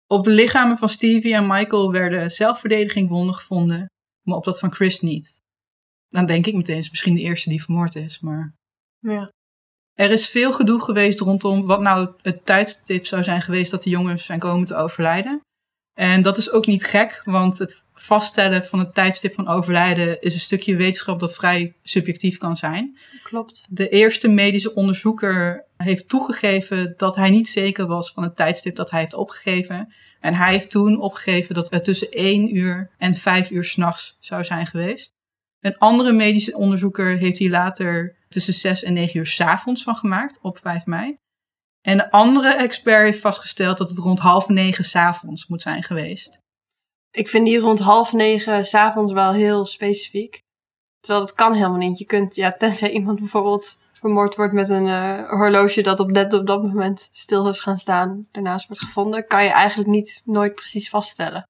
Op 0.08 0.24
de 0.24 0.32
lichamen 0.32 0.78
van 0.78 0.90
Stevie 0.90 1.34
en 1.36 1.48
Michael 1.48 1.92
werden 1.92 2.32
zelfverdediging 2.32 3.10
wonden 3.10 3.36
gevonden, 3.36 3.86
maar 4.22 4.38
op 4.38 4.44
dat 4.44 4.60
van 4.60 4.74
Chris 4.74 5.00
niet. 5.00 5.40
Dan 6.08 6.26
denk 6.26 6.46
ik 6.46 6.56
meteen, 6.56 6.78
is 6.78 6.90
misschien 6.90 7.16
de 7.16 7.22
eerste 7.22 7.50
die 7.50 7.64
vermoord 7.64 7.96
is, 7.96 8.20
maar... 8.20 8.54
Ja. 9.14 9.32
Er 9.94 10.12
is 10.12 10.30
veel 10.30 10.54
gedoe 10.54 10.82
geweest 10.82 11.20
rondom 11.20 11.66
wat 11.66 11.82
nou 11.82 12.10
het 12.22 12.46
tijdstip 12.46 13.06
zou 13.06 13.24
zijn 13.24 13.42
geweest 13.42 13.72
dat 13.72 13.84
de 13.84 13.90
jongens 13.90 14.26
zijn 14.26 14.40
komen 14.40 14.66
te 14.66 14.76
overlijden. 14.76 15.40
En 15.94 16.22
dat 16.22 16.38
is 16.38 16.52
ook 16.52 16.66
niet 16.66 16.84
gek, 16.84 17.22
want 17.24 17.58
het 17.58 17.86
vaststellen 17.94 18.66
van 18.66 18.80
het 18.80 18.94
tijdstip 18.94 19.34
van 19.34 19.48
overlijden 19.48 20.22
is 20.22 20.34
een 20.34 20.40
stukje 20.40 20.76
wetenschap 20.76 21.20
dat 21.20 21.36
vrij 21.36 21.76
subjectief 21.84 22.38
kan 22.38 22.58
zijn. 22.58 22.98
Klopt. 23.24 23.66
De 23.70 23.90
eerste 23.90 24.28
medische 24.28 24.74
onderzoeker 24.74 25.66
heeft 25.78 26.10
toegegeven 26.10 26.94
dat 26.98 27.16
hij 27.16 27.30
niet 27.30 27.48
zeker 27.48 27.88
was 27.88 28.12
van 28.12 28.24
het 28.24 28.36
tijdstip 28.36 28.76
dat 28.76 28.92
hij 28.92 29.00
heeft 29.00 29.14
opgegeven. 29.14 29.94
En 30.20 30.34
hij 30.34 30.52
heeft 30.52 30.72
toen 30.72 31.00
opgegeven 31.00 31.56
dat 31.56 31.70
het 31.70 31.84
tussen 31.84 32.12
1 32.12 32.56
uur 32.56 32.92
en 32.98 33.16
5 33.16 33.52
uur 33.52 33.64
s'nachts 33.64 34.18
zou 34.20 34.44
zijn 34.44 34.66
geweest. 34.66 35.15
Een 35.66 35.78
andere 35.78 36.12
medische 36.12 36.58
onderzoeker 36.58 37.18
heeft 37.18 37.38
hier 37.38 37.50
later 37.50 38.16
tussen 38.30 38.54
6 38.54 38.84
en 38.84 38.94
9 38.94 39.20
uur 39.20 39.26
's 39.26 39.42
avonds 39.42 39.84
van 39.84 39.96
gemaakt, 39.96 40.40
op 40.42 40.58
5 40.58 40.86
mei. 40.86 41.18
En 41.82 42.00
een 42.00 42.10
andere 42.10 42.54
expert 42.54 43.04
heeft 43.04 43.20
vastgesteld 43.20 43.78
dat 43.78 43.90
het 43.90 43.98
rond 43.98 44.20
half 44.20 44.48
negen 44.48 44.86
's 44.86 44.96
avonds 44.96 45.48
moet 45.48 45.62
zijn 45.62 45.84
geweest. 45.84 46.40
Ik 47.12 47.30
vind 47.30 47.46
die 47.46 47.60
rond 47.60 47.80
half 47.80 48.14
negen 48.14 48.66
s'avonds 48.66 49.12
wel 49.12 49.34
heel 49.34 49.66
specifiek. 49.66 50.42
Terwijl 51.00 51.26
dat 51.26 51.36
kan 51.36 51.54
helemaal 51.54 51.78
niet. 51.78 51.98
Je 51.98 52.06
kunt, 52.06 52.36
ja, 52.36 52.52
tenzij 52.52 52.92
iemand 52.92 53.20
bijvoorbeeld 53.20 53.78
vermoord 53.92 54.36
wordt 54.36 54.54
met 54.54 54.70
een 54.70 54.88
eh, 54.88 55.30
horloge 55.30 55.82
dat 55.82 56.00
op 56.00 56.12
net 56.12 56.34
op 56.34 56.48
dat 56.48 56.64
moment 56.64 57.10
stil 57.12 57.50
is 57.50 57.60
gaan 57.60 57.78
staan, 57.78 58.28
daarnaast 58.32 58.68
wordt 58.68 58.84
gevonden, 58.84 59.28
kan 59.28 59.44
je 59.44 59.50
eigenlijk 59.50 59.90
niet 59.90 60.22
nooit 60.26 60.56
precies 60.56 60.90
vaststellen. 60.90 61.44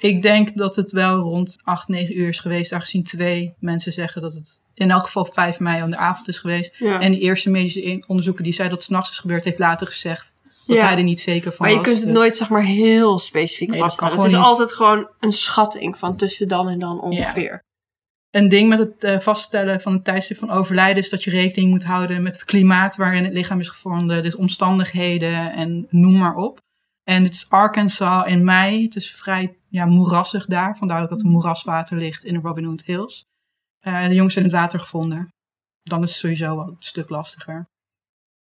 Ik 0.00 0.22
denk 0.22 0.56
dat 0.56 0.76
het 0.76 0.92
wel 0.92 1.16
rond 1.18 1.56
8, 1.62 1.88
9 1.88 2.18
uur 2.18 2.28
is 2.28 2.38
geweest, 2.40 2.72
aangezien 2.72 3.02
twee 3.04 3.54
mensen 3.58 3.92
zeggen 3.92 4.22
dat 4.22 4.32
het 4.32 4.60
in 4.74 4.90
elk 4.90 5.02
geval 5.02 5.24
5 5.32 5.60
mei 5.60 5.80
aan 5.82 5.90
de 5.90 5.96
avond 5.96 6.28
is 6.28 6.38
geweest. 6.38 6.74
Ja. 6.78 7.00
En 7.00 7.10
die 7.12 7.20
eerste 7.20 7.50
medische 7.50 8.04
onderzoeker 8.06 8.44
die 8.44 8.52
zei 8.52 8.68
dat 8.68 8.76
het 8.78 8.86
s'nachts 8.86 9.10
is 9.10 9.18
gebeurd, 9.18 9.44
heeft 9.44 9.58
later 9.58 9.86
gezegd 9.86 10.34
dat 10.66 10.76
Ja. 10.76 10.86
hij 10.86 10.96
er 10.96 11.02
niet 11.02 11.20
zeker 11.20 11.52
van 11.52 11.66
maar 11.66 11.70
je 11.70 11.76
was. 11.80 11.86
kunt 11.86 11.98
het 11.98 12.08
Dus- 12.08 12.16
nooit 12.18 12.36
zeg 12.36 12.48
maar 12.48 12.62
heel 12.62 13.18
specifiek 13.18 13.70
Nee, 13.70 13.78
vaststellen. 13.80 14.16
Het 14.16 14.24
is 14.26 14.32
niet. 14.32 14.40
altijd 14.42 14.72
gewoon 14.72 15.08
een 15.20 15.32
schatting 15.32 15.98
van 15.98 16.16
tussen 16.16 16.48
dan 16.48 16.68
en 16.68 16.78
dan 16.78 17.00
ongeveer. 17.00 17.64
Een 18.30 18.48
ding 18.48 18.68
met 18.68 18.78
het 18.78 19.04
eh, 19.04 19.18
vaststellen 19.18 19.80
van 19.80 19.92
het 19.92 20.04
tijdstip 20.04 20.38
van 20.38 20.50
overlijden 20.50 21.02
is 21.02 21.10
dat 21.10 21.24
je 21.24 21.30
rekening 21.30 21.70
moet 21.70 21.84
houden 21.84 22.22
met 22.22 22.32
het 22.32 22.44
klimaat 22.44 22.96
waarin 22.96 23.24
het 23.24 23.32
lichaam 23.32 23.60
is 23.60 23.68
gevonden, 23.68 24.22
dus 24.22 24.34
omstandigheden 24.36 25.52
en 25.52 25.86
noem 25.90 26.16
maar 26.18 26.34
op. 26.34 26.60
En 27.08 27.24
het 27.24 27.34
is 27.34 27.50
Arkansas 27.50 28.26
in 28.26 28.44
mei, 28.44 28.82
het 28.84 28.96
is 28.96 29.10
vrij 29.10 29.58
ja, 29.68 29.84
moerassig 29.84 30.46
daar, 30.46 30.76
vandaar 30.76 31.08
dat 31.08 31.20
er 31.20 31.28
moeraswater 31.28 31.96
ligt 31.96 32.24
in 32.24 32.34
de 32.34 32.40
Robin 32.40 32.64
Hood 32.64 32.82
Hills. 32.82 33.24
Eh, 33.80 34.06
de 34.06 34.14
jongens 34.14 34.34
zijn 34.34 34.44
in 34.44 34.50
het 34.50 34.60
water 34.60 34.80
gevonden. 34.80 35.28
Dan 35.82 36.02
is 36.02 36.10
het 36.10 36.18
sowieso 36.18 36.56
wel 36.56 36.68
een 36.68 36.76
stuk 36.78 37.08
lastiger. 37.08 37.66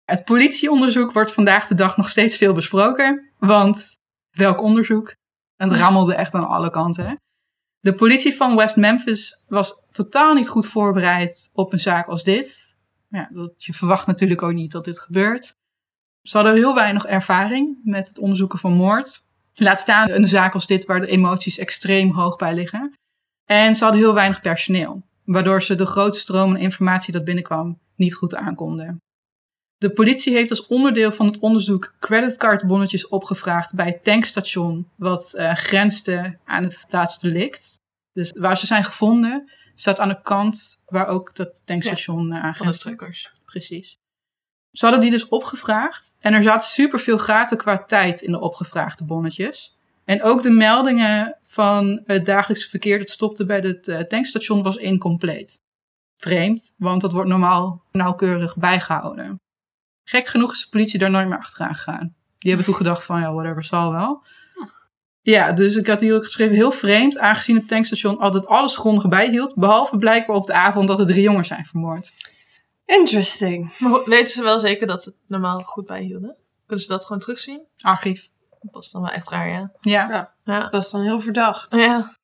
Het 0.05 0.25
politieonderzoek 0.25 1.13
wordt 1.13 1.33
vandaag 1.33 1.67
de 1.67 1.75
dag 1.75 1.97
nog 1.97 2.09
steeds 2.09 2.37
veel 2.37 2.53
besproken, 2.53 3.33
want 3.39 3.97
welk 4.31 4.61
onderzoek? 4.61 5.15
Het 5.57 5.73
rammelde 5.73 6.15
echt 6.15 6.35
aan 6.35 6.49
alle 6.49 6.71
kanten. 6.71 7.07
hè? 7.07 7.15
De 7.81 7.95
politie 7.95 8.35
van 8.35 8.57
West 8.57 8.77
Memphis 8.77 9.45
was 9.47 9.83
totaal 9.91 10.35
niet 10.35 10.49
goed 10.49 10.67
voorbereid 10.67 11.51
op 11.53 11.73
een 11.73 11.81
zaak 11.81 12.07
als 12.07 12.25
dit. 12.25 12.77
Ja, 13.09 13.29
dat, 13.33 13.65
je 13.65 13.73
verwacht 13.73 14.07
natuurlijk 14.07 14.43
ook 14.43 14.53
niet 14.53 14.73
dat 14.73 14.85
dit 14.85 14.99
gebeurt. 15.01 15.57
Ze 16.29 16.37
hadden 16.37 16.55
heel 16.55 16.75
weinig 16.75 17.05
ervaring 17.05 17.79
met 17.85 18.09
het 18.09 18.19
onderzoeken 18.19 18.59
van 18.59 18.73
moord. 18.73 19.25
Laat 19.55 19.81
staan 19.81 20.11
een 20.11 20.29
zaak 20.29 20.55
als 20.55 20.67
dit 20.67 20.85
waar 20.85 21.01
de 21.01 21.07
emoties 21.07 21.59
extreem 21.59 22.11
hoog 22.11 22.37
bij 22.37 22.55
liggen. 22.55 22.95
En 23.45 23.75
ze 23.75 23.85
hadden 23.85 24.03
heel 24.03 24.15
weinig 24.15 24.41
personeel, 24.41 25.03
waardoor 25.25 25.63
ze 25.63 25.75
de 25.75 25.87
grote 25.87 26.19
stroom 26.19 26.51
aan 26.51 26.57
informatie 26.57 27.13
dat 27.13 27.25
binnenkwam 27.25 27.79
niet 27.97 28.15
goed 28.15 28.35
aankonden. 28.35 29.01
De 29.77 29.91
politie 29.91 30.33
heeft 30.33 30.51
als 30.51 30.67
onderdeel 30.67 31.13
van 31.13 31.27
het 31.27 31.39
onderzoek 31.39 31.95
creditcardbonnetjes 31.99 33.09
opgevraagd 33.09 33.75
bij 33.75 33.87
het 33.87 34.05
tankstation, 34.05 34.89
wat 34.97 35.35
eh, 35.35 35.55
grensde 35.55 36.39
aan 36.45 36.63
het 36.63 36.85
laatste 36.89 37.29
delict. 37.29 37.77
Dus 38.13 38.33
waar 38.33 38.59
ze 38.59 38.67
zijn 38.67 38.85
gevonden, 38.85 39.53
staat 39.75 40.01
aan 40.01 40.09
de 40.09 40.23
kant 40.23 40.83
waar 40.87 41.07
ook 41.07 41.37
dat 41.37 41.63
tankstation 41.65 42.33
eh, 42.33 42.45
aan 42.45 42.55
Van 42.55 42.67
de. 42.67 43.31
Precies. 43.45 43.99
Ze 44.79 44.85
hadden 44.85 45.01
die 45.03 45.11
dus 45.11 45.29
opgevraagd. 45.29 46.17
En 46.21 46.35
er 46.35 46.43
zaten 46.43 46.69
superveel 46.69 47.19
gaten 47.19 47.57
qua 47.57 47.85
tijd 47.85 48.23
in 48.23 48.33
de 48.33 48.41
opgevraagde 48.41 49.05
bonnetjes. 49.05 49.77
En 50.05 50.23
ook 50.23 50.43
de 50.43 50.51
meldingen 50.51 51.39
van 51.43 52.03
het 52.05 52.27
dagelijkse 52.27 52.69
verkeer 52.69 52.99
dat 52.99 53.09
stopte 53.09 53.47
bij 53.47 53.59
het 53.59 53.89
eh, 53.89 54.01
tankstation 54.01 54.63
was 54.63 54.77
incompleet. 54.77 55.63
Vreemd, 56.17 56.75
want 56.77 57.01
dat 57.01 57.13
wordt 57.13 57.29
normaal 57.29 57.85
nauwkeurig 57.93 58.57
bijgehouden. 58.57 59.41
Gek 60.05 60.27
genoeg 60.27 60.53
is 60.53 60.61
de 60.61 60.69
politie 60.71 60.99
daar 60.99 61.11
nooit 61.11 61.29
meer 61.29 61.39
achteraan 61.39 61.75
gegaan. 61.75 62.15
Die 62.39 62.49
hebben 62.49 62.67
toen 62.67 62.77
gedacht 62.77 63.05
van, 63.05 63.21
ja, 63.21 63.33
whatever, 63.33 63.65
zal 63.65 63.93
wel. 63.93 64.23
Ja, 65.21 65.53
dus 65.53 65.77
ik 65.77 65.87
had 65.87 66.01
hier 66.01 66.15
ook 66.15 66.25
geschreven, 66.25 66.55
heel 66.55 66.73
vreemd, 66.73 67.19
aangezien 67.19 67.57
het 67.57 67.69
tankstation 67.69 68.19
altijd 68.19 68.47
alles 68.47 68.77
grondig 68.77 69.09
bijhield, 69.09 69.55
behalve 69.55 69.99
blijkbaar 69.99 70.37
op 70.37 70.47
de 70.47 70.53
avond 70.53 70.89
dat 70.89 70.99
er 70.99 71.07
drie 71.07 71.23
jongens 71.23 71.49
zijn 71.49 71.65
vermoord. 71.65 72.13
Interesting. 72.97 73.79
Maar 73.79 74.05
weten 74.05 74.33
ze 74.33 74.43
wel 74.43 74.59
zeker 74.59 74.87
dat 74.87 75.03
ze 75.03 75.09
het 75.09 75.19
normaal 75.27 75.63
goed 75.63 75.87
bijhielden? 75.87 76.37
Kunnen 76.67 76.85
ze 76.85 76.91
dat 76.91 77.05
gewoon 77.05 77.21
terugzien? 77.21 77.67
Archief. 77.81 78.29
Dat 78.61 78.85
is 78.85 78.91
dan 78.91 79.03
wel 79.03 79.11
echt 79.11 79.29
raar, 79.29 79.49
ja. 79.49 79.73
Ja. 79.81 80.09
Ja. 80.11 80.35
Ja. 80.45 80.69
Dat 80.69 80.85
is 80.85 80.91
dan 80.91 81.03
heel 81.03 81.21
verdacht. 81.21 81.75
Ja. 81.75 82.17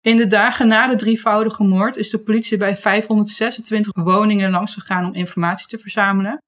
In 0.00 0.16
de 0.16 0.26
dagen 0.26 0.68
na 0.68 0.88
de 0.88 0.96
drievoudige 0.96 1.62
moord 1.62 1.96
is 1.96 2.10
de 2.10 2.18
politie 2.18 2.56
bij 2.56 2.76
526 2.76 3.92
woningen 3.94 4.50
langsgegaan 4.50 5.04
om 5.04 5.14
informatie 5.14 5.66
te 5.66 5.78
verzamelen. 5.78 6.42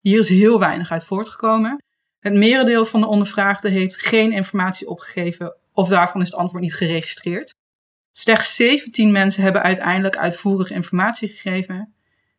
Hier 0.00 0.18
is 0.18 0.28
heel 0.28 0.58
weinig 0.58 0.90
uit 0.90 1.04
voortgekomen. 1.04 1.82
Het 2.18 2.34
merendeel 2.34 2.86
van 2.86 3.00
de 3.00 3.06
ondervraagden 3.06 3.70
heeft 3.70 4.06
geen 4.06 4.32
informatie 4.32 4.88
opgegeven 4.88 5.56
of 5.72 5.88
daarvan 5.88 6.20
is 6.20 6.30
het 6.30 6.38
antwoord 6.38 6.62
niet 6.62 6.74
geregistreerd. 6.74 7.54
Slechts 8.12 8.54
17 8.54 9.12
mensen 9.12 9.42
hebben 9.42 9.62
uiteindelijk 9.62 10.16
uitvoerige 10.16 10.74
informatie 10.74 11.28
gegeven. 11.28 11.94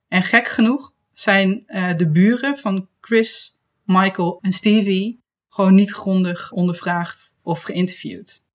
En 0.09 0.23
gek 0.23 0.47
genoeg 0.47 0.93
zijn 1.13 1.63
eh, 1.65 1.97
de 1.97 2.09
buren 2.09 2.57
van 2.57 2.87
Chris, 3.01 3.57
Michael 3.83 4.39
en 4.41 4.51
Stevie 4.51 5.19
gewoon 5.49 5.73
niet 5.73 5.91
grondig 5.91 6.51
ondervraagd 6.51 7.37
of 7.41 7.61
geïnterviewd. 7.61 8.45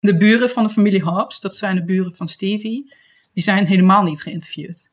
De 0.00 0.16
buren 0.16 0.50
van 0.50 0.62
de 0.62 0.68
familie 0.68 1.02
Hobbs, 1.02 1.40
dat 1.40 1.56
zijn 1.56 1.76
de 1.76 1.84
buren 1.84 2.14
van 2.14 2.28
Stevie, 2.28 2.94
die 3.32 3.42
zijn 3.42 3.66
helemaal 3.66 4.02
niet 4.02 4.22
geïnterviewd. 4.22 4.90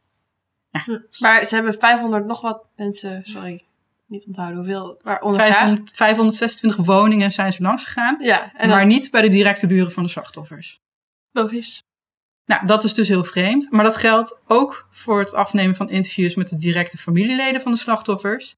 Maar 1.20 1.46
ze 1.46 1.56
hebben 1.56 1.74
500 1.74 2.26
nog 2.26 2.42
wat 2.42 2.66
mensen, 2.76 3.22
sorry, 3.24 3.64
niet 4.06 4.26
onthouden 4.26 4.58
hoeveel, 4.58 5.00
waar 5.04 5.22
ondervraagd. 5.22 5.58
500 5.58 5.92
526 5.96 6.76
woningen 6.86 7.32
zijn 7.32 7.54
ze 7.54 7.62
langs 7.62 7.84
gegaan, 7.84 8.18
Ja, 8.20 8.54
en 8.54 8.68
dan, 8.68 8.78
maar 8.78 8.86
niet 8.86 9.12
bij 9.12 9.22
de 9.22 9.30
directe 9.30 9.68
buren 9.68 9.92
van 9.92 10.04
de 10.04 10.10
slachtoffers. 10.10 10.82
Logisch. 11.32 11.84
Nou, 12.46 12.66
dat 12.66 12.84
is 12.84 12.94
dus 12.94 13.08
heel 13.08 13.24
vreemd. 13.24 13.72
Maar 13.72 13.84
dat 13.84 13.98
geldt 13.98 14.42
ook 14.48 14.88
voor 14.90 15.20
het 15.20 15.34
afnemen 15.34 15.76
van 15.76 15.90
interviews 15.90 16.36
met 16.36 16.48
de 16.48 16.56
directe 16.56 16.98
familieleden 16.98 17.62
van 17.62 17.72
de 17.72 17.78
slachtoffers. 17.78 18.56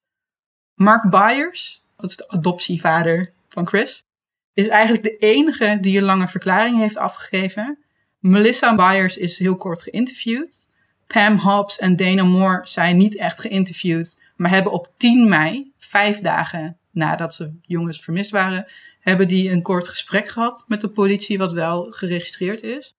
Mark 0.73 1.10
Byers, 1.10 1.84
dat 1.95 2.10
is 2.10 2.15
de 2.15 2.30
adoptievader 2.30 3.34
van 3.47 3.67
Chris, 3.67 4.06
is 4.54 4.67
eigenlijk 4.67 5.04
de 5.04 5.17
enige 5.17 5.78
die 5.82 5.97
een 5.97 6.04
lange 6.04 6.28
verklaring 6.28 6.78
heeft 6.78 6.97
afgegeven. 6.97 7.78
Melissa 8.19 8.76
Byers 8.76 9.17
is 9.17 9.39
heel 9.39 9.58
kort 9.58 9.82
geïnterviewd. 9.82 10.69
Pam 11.08 11.38
Hobbs 11.39 11.78
en 11.78 11.95
Dana 11.95 12.23
Moore 12.23 12.67
zijn 12.67 12.97
niet 12.97 13.17
echt 13.17 13.39
geïnterviewd, 13.39 14.21
maar 14.36 14.50
hebben 14.50 14.71
op 14.71 14.93
10 14.97 15.30
mei, 15.30 15.71
vijf 15.78 16.19
dagen 16.19 16.78
nadat 16.91 17.34
ze 17.34 17.60
jongens 17.62 18.00
vermist 18.00 18.32
waren, 18.32 18.67
hebben 19.00 19.28
die 19.28 19.52
een 19.52 19.62
kort 19.62 19.88
gesprek 19.88 20.28
gehad 20.28 20.65
met 20.67 20.82
de 20.82 20.89
politie, 20.89 21.38
wat 21.38 21.52
wel 21.52 21.91
geregistreerd 21.91 22.62
is. 22.62 22.97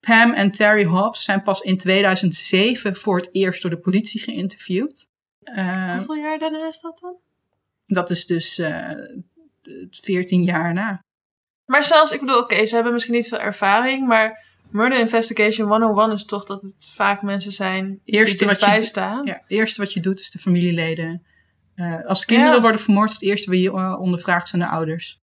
Pam 0.00 0.32
en 0.32 0.50
Terry 0.50 0.84
Hobbs 0.84 1.24
zijn 1.24 1.42
pas 1.42 1.60
in 1.60 1.78
2007 1.78 2.96
voor 2.96 3.16
het 3.16 3.28
eerst 3.32 3.62
door 3.62 3.70
de 3.70 3.78
politie 3.78 4.20
geïnterviewd. 4.20 5.06
Eh, 5.42 5.94
hoeveel 5.96 6.14
jaar 6.14 6.38
daarna 6.38 6.68
is 6.68 6.80
dat 6.80 6.98
dan? 6.98 7.14
dat 7.86 8.10
is 8.10 8.26
dus 8.26 8.58
eh 8.58 8.90
14 9.90 10.42
jaar 10.44 10.72
na. 10.72 11.04
Maar 11.66 11.84
zelfs, 11.84 12.12
ik 12.12 12.20
bedoel, 12.20 12.38
oké, 12.38 12.64
ze 12.66 12.74
hebben 12.74 12.92
misschien 12.92 13.14
niet 13.14 13.28
veel 13.28 13.38
ervaring, 13.38 14.06
maar 14.06 14.44
Murder 14.70 14.98
Investigation 14.98 15.68
101 15.68 16.12
is 16.12 16.24
toch 16.24 16.44
dat 16.44 16.62
het 16.62 16.92
vaak 16.94 17.22
mensen 17.22 17.52
zijn 17.52 18.00
Eerste 18.04 18.36
die 18.38 18.46
wat 18.46 18.60
je 18.60 18.60
dichtbij 18.66 18.76
doet- 18.78 18.88
staan. 18.88 19.26
Ja, 19.26 19.32
het 19.32 19.42
eerste 19.46 19.80
wat 19.80 19.92
je 19.92 20.00
doet 20.00 20.20
is 20.20 20.30
de 20.30 20.38
familieleden. 20.38 21.26
Eh, 21.74 22.04
als 22.04 22.24
kinderen 22.24 22.54
Ja. 22.54 22.60
worden 22.60 22.80
vermoord, 22.80 23.08
is 23.08 23.14
het 23.14 23.24
eerste 23.24 23.50
wie 23.50 23.60
je 23.62 23.98
ondervraagt 23.98 24.48
zijn 24.48 24.62
de 24.62 24.68
ouders. 24.68 25.18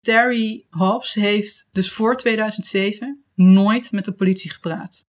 Terry 0.00 0.66
Hobbs 0.70 1.14
heeft 1.14 1.68
dus 1.72 1.92
voor 1.92 2.16
2007 2.16 3.24
nooit 3.40 3.92
met 3.92 4.04
de 4.04 4.12
politie 4.12 4.50
gepraat. 4.50 5.04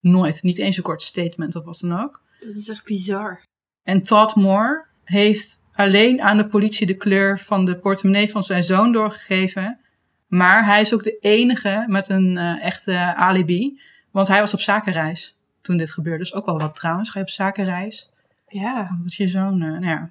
Nooit. 0.00 0.42
Niet 0.42 0.58
eens 0.58 0.76
een 0.76 0.82
kort 0.82 1.02
statement 1.02 1.56
of 1.56 1.64
wat 1.64 1.78
dan 1.80 2.00
ook. 2.00 2.22
Dat 2.40 2.54
is 2.54 2.68
echt 2.68 2.84
bizar. 2.84 3.42
En 3.82 4.02
Todd 4.02 4.34
Moore 4.34 4.84
heeft 5.04 5.64
alleen 5.72 6.22
aan 6.22 6.36
de 6.36 6.46
politie 6.46 6.86
de 6.86 6.96
kleur 6.96 7.38
van 7.38 7.64
de 7.64 7.78
portemonnee 7.78 8.30
van 8.30 8.44
zijn 8.44 8.64
zoon 8.64 8.92
doorgegeven. 8.92 9.78
Maar 10.26 10.64
hij 10.64 10.80
is 10.80 10.94
ook 10.94 11.02
de 11.02 11.18
enige 11.20 11.84
met 11.86 12.08
een 12.08 12.36
eh, 12.36 12.64
echte 12.64 13.14
alibi. 13.14 13.80
Want 14.10 14.28
hij 14.28 14.40
was 14.40 14.54
op 14.54 14.60
zakenreis 14.60 15.36
toen 15.60 15.76
dit 15.76 15.92
gebeurde. 15.92 16.18
Dus 16.18 16.34
ook 16.34 16.46
wel 16.46 16.58
wat 16.58 16.74
trouwens. 16.74 17.10
Ga 17.10 17.18
je 17.18 17.24
op 17.24 17.30
zakenreis? 17.30 18.10
Ja. 18.48 18.96
Wat 18.98 19.06
is 19.06 19.16
je 19.16 19.28
zoon? 19.28 19.62
eh, 19.62 19.68
nou 19.68 19.84
ja. 19.84 20.10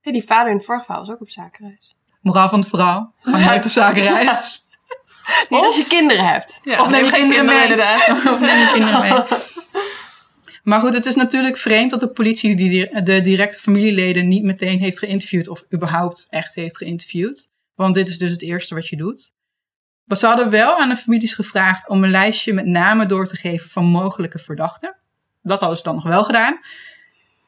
Hey, 0.00 0.12
die 0.12 0.24
vader 0.24 0.50
in 0.50 0.56
het 0.56 0.66
vorige 0.66 0.84
verhaal 0.84 1.04
was 1.04 1.14
ook 1.14 1.20
op 1.20 1.30
zakenreis. 1.30 1.94
Moraal 2.20 2.48
van 2.48 2.58
het 2.58 2.68
verhaal. 2.68 3.14
Ga 3.20 3.54
niet 3.54 3.64
op 3.70 3.70
zakenreis. 3.70 4.59
Niet 5.48 5.64
als 5.64 5.76
je 5.76 5.86
kinderen 5.88 6.24
hebt. 6.26 6.60
Ja, 6.62 6.80
Of 6.80 6.90
neem 6.90 7.04
je 7.04 7.10
kinderen 7.10 7.44
mee. 7.44 7.62
inderdaad. 7.62 8.08
of 8.34 8.40
neem 8.40 8.58
je 8.58 8.70
kinderen 8.72 9.00
mee. 9.00 9.38
Maar 10.62 10.80
goed, 10.80 10.94
het 10.94 11.06
is 11.06 11.14
natuurlijk 11.14 11.56
vreemd 11.56 11.90
dat 11.90 12.00
de 12.00 12.08
politie 12.08 12.56
die, 12.56 13.02
de 13.02 13.20
directe 13.20 13.58
familieleden 13.58 14.28
niet 14.28 14.42
meteen 14.42 14.78
heeft 14.80 14.98
geïnterviewd 14.98 15.48
of 15.48 15.64
überhaupt 15.74 16.26
echt 16.30 16.54
heeft 16.54 16.76
geïnterviewd. 16.76 17.48
Want 17.74 17.94
dit 17.94 18.08
is 18.08 18.18
dus 18.18 18.30
het 18.30 18.42
eerste 18.42 18.74
wat 18.74 18.88
je 18.88 18.96
doet. 18.96 19.34
Maar 20.04 20.16
ze 20.16 20.26
hadden 20.26 20.50
wel 20.50 20.78
aan 20.78 20.88
de 20.88 20.96
families 20.96 21.34
gevraagd 21.34 21.88
om 21.88 22.04
een 22.04 22.10
lijstje 22.10 22.52
met 22.52 22.66
namen 22.66 23.08
door 23.08 23.26
te 23.26 23.36
geven 23.36 23.68
van 23.68 23.84
mogelijke 23.84 24.38
verdachten. 24.38 24.96
Dat 25.42 25.60
hadden 25.60 25.78
ze 25.78 25.84
dan 25.84 25.94
nog 25.94 26.04
wel 26.04 26.24
gedaan. 26.24 26.60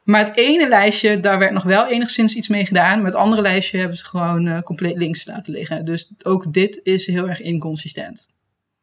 Maar 0.05 0.25
het 0.25 0.37
ene 0.37 0.69
lijstje, 0.69 1.21
daar 1.21 1.39
werd 1.39 1.53
nog 1.53 1.63
wel 1.63 1.87
enigszins 1.87 2.35
iets 2.35 2.49
mee 2.49 2.67
gedaan. 2.67 2.97
Maar 2.97 3.07
het 3.07 3.15
andere 3.15 3.43
lijstje 3.43 3.79
hebben 3.79 3.97
ze 3.97 4.05
gewoon 4.05 4.47
eh, 4.47 4.63
compleet 4.63 4.97
links 4.97 5.27
laten 5.27 5.53
liggen. 5.53 5.85
Dus 5.85 6.11
ook 6.23 6.53
dit 6.53 6.81
is 6.83 7.07
heel 7.07 7.29
erg 7.29 7.41
inconsistent. 7.41 8.29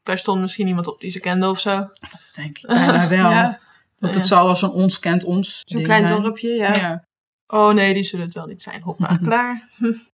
Daar 0.03 0.17
stond 0.17 0.41
misschien 0.41 0.67
iemand 0.67 0.87
op 0.87 0.99
die 0.99 1.11
ze 1.11 1.19
kende 1.19 1.49
of 1.49 1.59
zo. 1.59 1.75
Dat 1.99 2.29
denk 2.33 2.57
ik 2.57 2.67
bijna 2.67 3.07
wel. 3.17 3.29
Ja. 3.31 3.59
Want 3.97 4.13
het 4.13 4.23
Ja. 4.23 4.29
zal 4.29 4.45
wel 4.45 4.55
zo'n 4.55 4.71
ons 4.71 4.99
kent 4.99 5.23
ons 5.23 5.61
Zo'n 5.65 5.83
klein 5.83 6.07
zijn. 6.07 6.21
dorpje, 6.21 6.53
ja. 6.53 6.73
ja. 6.73 7.03
Oh 7.47 7.73
nee, 7.73 7.93
die 7.93 8.03
zullen 8.03 8.25
het 8.25 8.33
wel 8.35 8.45
niet 8.45 8.61
zijn. 8.61 8.81
Hoppa, 8.81 9.17
klaar. 9.23 9.63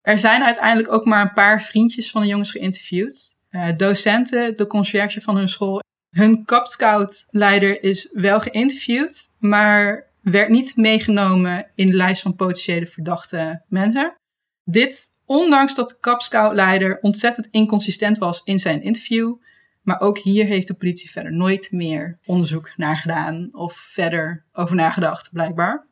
Er 0.00 0.18
zijn 0.18 0.42
uiteindelijk 0.42 0.92
ook 0.92 1.04
maar 1.04 1.22
een 1.22 1.32
paar 1.32 1.62
vriendjes 1.62 2.10
van 2.10 2.20
de 2.22 2.26
jongens 2.28 2.50
geïnterviewd. 2.50 3.36
Eh, 3.48 3.68
docenten, 3.76 4.56
de 4.56 4.66
conciërge 4.66 5.20
van 5.20 5.36
hun 5.36 5.48
school. 5.48 5.80
Hun 6.10 6.44
Cub 6.44 6.66
Scout 6.66 7.24
leider 7.30 7.82
is 7.82 8.08
wel 8.12 8.40
geïnterviewd, 8.40 9.28
maar 9.38 10.05
werd 10.30 10.48
niet 10.48 10.76
meegenomen 10.76 11.70
in 11.74 11.86
de 11.86 11.92
lijst 11.92 12.22
van 12.22 12.36
potentiële 12.36 12.86
verdachte 12.86 13.62
mensen. 13.68 14.16
Dit 14.64 15.10
ondanks 15.24 15.74
dat 15.74 15.88
de 15.88 15.98
Cub 16.00 16.20
Scout 16.20 16.54
leider 16.54 16.98
ontzettend 17.00 17.48
inconsistent 17.50 18.18
was 18.18 18.40
in 18.44 18.58
zijn 18.58 18.82
interview. 18.82 19.34
Maar 19.82 20.00
ook 20.00 20.18
hier 20.18 20.44
heeft 20.44 20.66
de 20.66 20.74
politie 20.74 21.10
verder 21.10 21.32
nooit 21.32 21.72
meer 21.72 22.18
onderzoek 22.24 22.72
naar 22.76 22.96
gedaan 22.96 23.48
of 23.52 23.74
verder 23.74 24.44
over 24.52 24.76
nagedacht, 24.76 25.30
blijkbaar. 25.32 25.86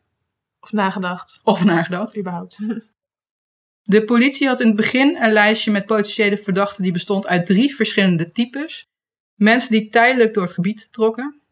Of 0.61 0.73
nagedacht. 0.73 1.41
Of 1.43 1.65
nagedacht. 1.65 2.19
Überhaupt. 2.19 2.59
De 3.83 4.05
politie 4.05 4.47
had 4.47 4.61
in 4.61 4.67
het 4.67 4.77
begin 4.77 5.17
een 5.17 5.33
lijstje 5.33 5.71
met 5.71 5.87
potentiële 5.87 6.37
verdachten 6.37 6.83
die 6.83 6.93
bestond 6.93 7.27
uit 7.27 7.47
drie 7.47 7.75
verschillende 7.75 8.31
types. 8.31 8.89
Mensen 9.35 9.71
die 9.71 9.89
tijdelijk 9.89 10.35
door 10.35 10.43
het 10.43 10.53
gebied 10.53 10.89
trokken. 10.93 11.43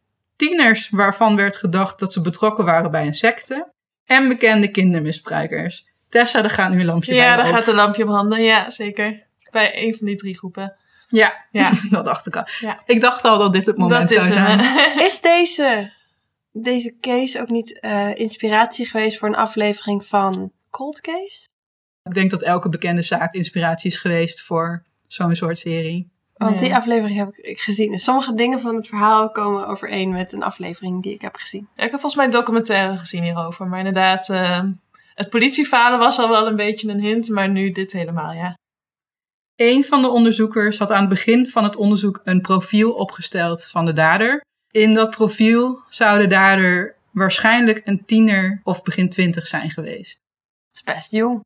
Tieners 0.49 0.89
waarvan 0.91 1.37
werd 1.37 1.57
gedacht 1.57 1.99
dat 1.99 2.13
ze 2.13 2.21
betrokken 2.21 2.65
waren 2.65 2.91
bij 2.91 3.07
een 3.07 3.15
secte. 3.15 3.73
En 4.05 4.29
bekende 4.29 4.71
kindermisbruikers. 4.71 5.87
Tessa, 6.09 6.41
daar 6.41 6.51
gaat 6.51 6.71
nu 6.71 6.81
een 6.81 6.87
lampje 6.87 7.13
bij 7.13 7.21
Ja, 7.21 7.37
daar 7.37 7.47
op. 7.49 7.55
gaat 7.55 7.67
een 7.67 7.75
lampje 7.75 8.05
branden. 8.05 8.43
Ja, 8.43 8.71
zeker. 8.71 9.27
Bij 9.51 9.85
een 9.85 9.95
van 9.97 10.07
die 10.07 10.17
drie 10.17 10.37
groepen. 10.37 10.77
Ja, 11.09 11.47
Ja. 11.51 11.71
dat 11.91 12.05
dacht 12.05 12.27
ik 12.27 12.37
al. 12.37 12.47
Ja. 12.61 12.83
Ik 12.87 13.01
dacht 13.01 13.25
al 13.25 13.39
dat 13.39 13.53
dit 13.53 13.67
het 13.67 13.77
moment 13.77 14.09
dat 14.09 14.19
is 14.19 14.27
zou 14.27 14.33
zijn. 14.33 14.61
Is 15.07 15.21
deze, 15.21 15.93
deze 16.53 16.97
case 17.01 17.41
ook 17.41 17.49
niet 17.49 17.81
eh, 17.81 18.15
inspiratie 18.15 18.87
geweest 18.87 19.19
voor 19.19 19.29
een 19.29 19.35
aflevering 19.35 20.05
van 20.05 20.53
Cold 20.71 21.01
Case? 21.01 21.45
Ik 22.05 22.15
denk 22.15 22.31
dat 22.31 22.43
elke 22.43 22.69
bekende 22.69 23.03
zaak 23.03 23.35
inspiratie 23.35 23.91
is 23.91 23.99
geweest 23.99 24.43
voor 24.43 24.85
zo'n 25.07 25.35
soort 25.35 25.59
serie. 25.59 26.11
Want 26.45 26.61
die 26.61 26.75
aflevering 26.75 27.19
heb 27.19 27.37
ik 27.37 27.61
gezien. 27.61 27.93
En 27.93 27.99
sommige 27.99 28.35
dingen 28.35 28.61
van 28.61 28.75
het 28.75 28.87
verhaal 28.87 29.31
komen 29.31 29.67
overeen 29.67 30.11
met 30.11 30.33
een 30.33 30.43
aflevering 30.43 31.03
die 31.03 31.15
ik 31.15 31.21
heb 31.21 31.37
gezien. 31.37 31.69
Ja, 31.77 31.85
ik 31.85 31.91
heb 31.91 32.01
volgens 32.01 32.15
mij 32.15 32.25
een 32.25 32.31
documentaire 32.31 32.97
gezien 32.97 33.23
hierover. 33.23 33.67
Maar 33.67 33.79
inderdaad, 33.79 34.29
eh, 34.29 34.61
het 35.15 35.31
politiefalen 35.31 35.99
was 35.99 36.19
al 36.19 36.29
wel 36.29 36.47
een 36.47 36.57
beetje 36.57 36.89
een 36.89 37.01
hint. 37.01 37.29
Maar 37.29 37.49
nu 37.49 37.71
dit 37.71 37.93
helemaal, 37.93 38.33
ja. 38.33 38.59
Een 39.57 39.85
van 39.85 40.03
de 40.03 40.09
onderzoekers 40.09 40.79
had 40.79 40.91
aan 40.91 41.01
het 41.01 41.09
begin 41.09 41.49
van 41.49 41.65
het 41.65 41.77
onderzoek 41.77 42.21
een 42.25 42.41
profiel 42.41 42.93
opgesteld 42.93 43.67
van 43.67 43.85
de 43.85 43.93
dader. 43.93 44.41
In 44.71 44.95
dat 44.95 45.11
profiel 45.11 45.81
zou 45.89 46.19
de 46.19 46.27
dader 46.27 46.97
waarschijnlijk 47.11 47.81
een 47.85 48.05
tiener 48.05 48.61
of 48.63 48.83
begin 48.83 49.09
twintig 49.09 49.47
zijn 49.47 49.71
geweest. 49.71 50.21
Dat 50.71 50.75
is 50.75 50.95
best 50.95 51.11
jong. 51.11 51.41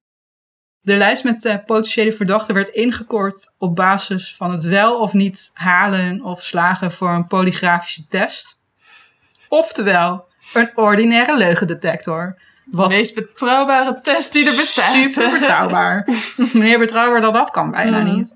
De 0.86 0.96
lijst 0.96 1.24
met 1.24 1.44
eh, 1.44 1.54
potentiële 1.66 2.12
verdachten 2.12 2.54
werd 2.54 2.68
ingekort 2.68 3.52
op 3.58 3.76
basis 3.76 4.34
van 4.36 4.52
het 4.52 4.64
wel 4.64 5.00
of 5.00 5.12
niet 5.12 5.50
halen 5.54 6.22
of 6.22 6.42
slagen 6.42 6.92
voor 6.92 7.10
een 7.10 7.26
polygrafische 7.26 8.06
test. 8.08 8.58
Oftewel, 9.48 10.24
een 10.54 10.70
ordinaire 10.74 11.36
leugendetector. 11.36 12.38
De 12.64 12.76
Wat 12.76 12.88
meest 12.88 13.14
betrouwbare 13.14 14.00
test 14.00 14.32
die 14.32 14.48
er 14.50 14.56
bestaat. 14.56 14.92
Super 15.12 15.30
betrouwbaar. 15.30 16.08
Meer 16.52 16.78
betrouwbaar 16.78 17.20
dan 17.20 17.32
dat 17.32 17.50
kan 17.50 17.70
bijna 17.70 17.98
Mhm. 18.02 18.14
niet. 18.16 18.34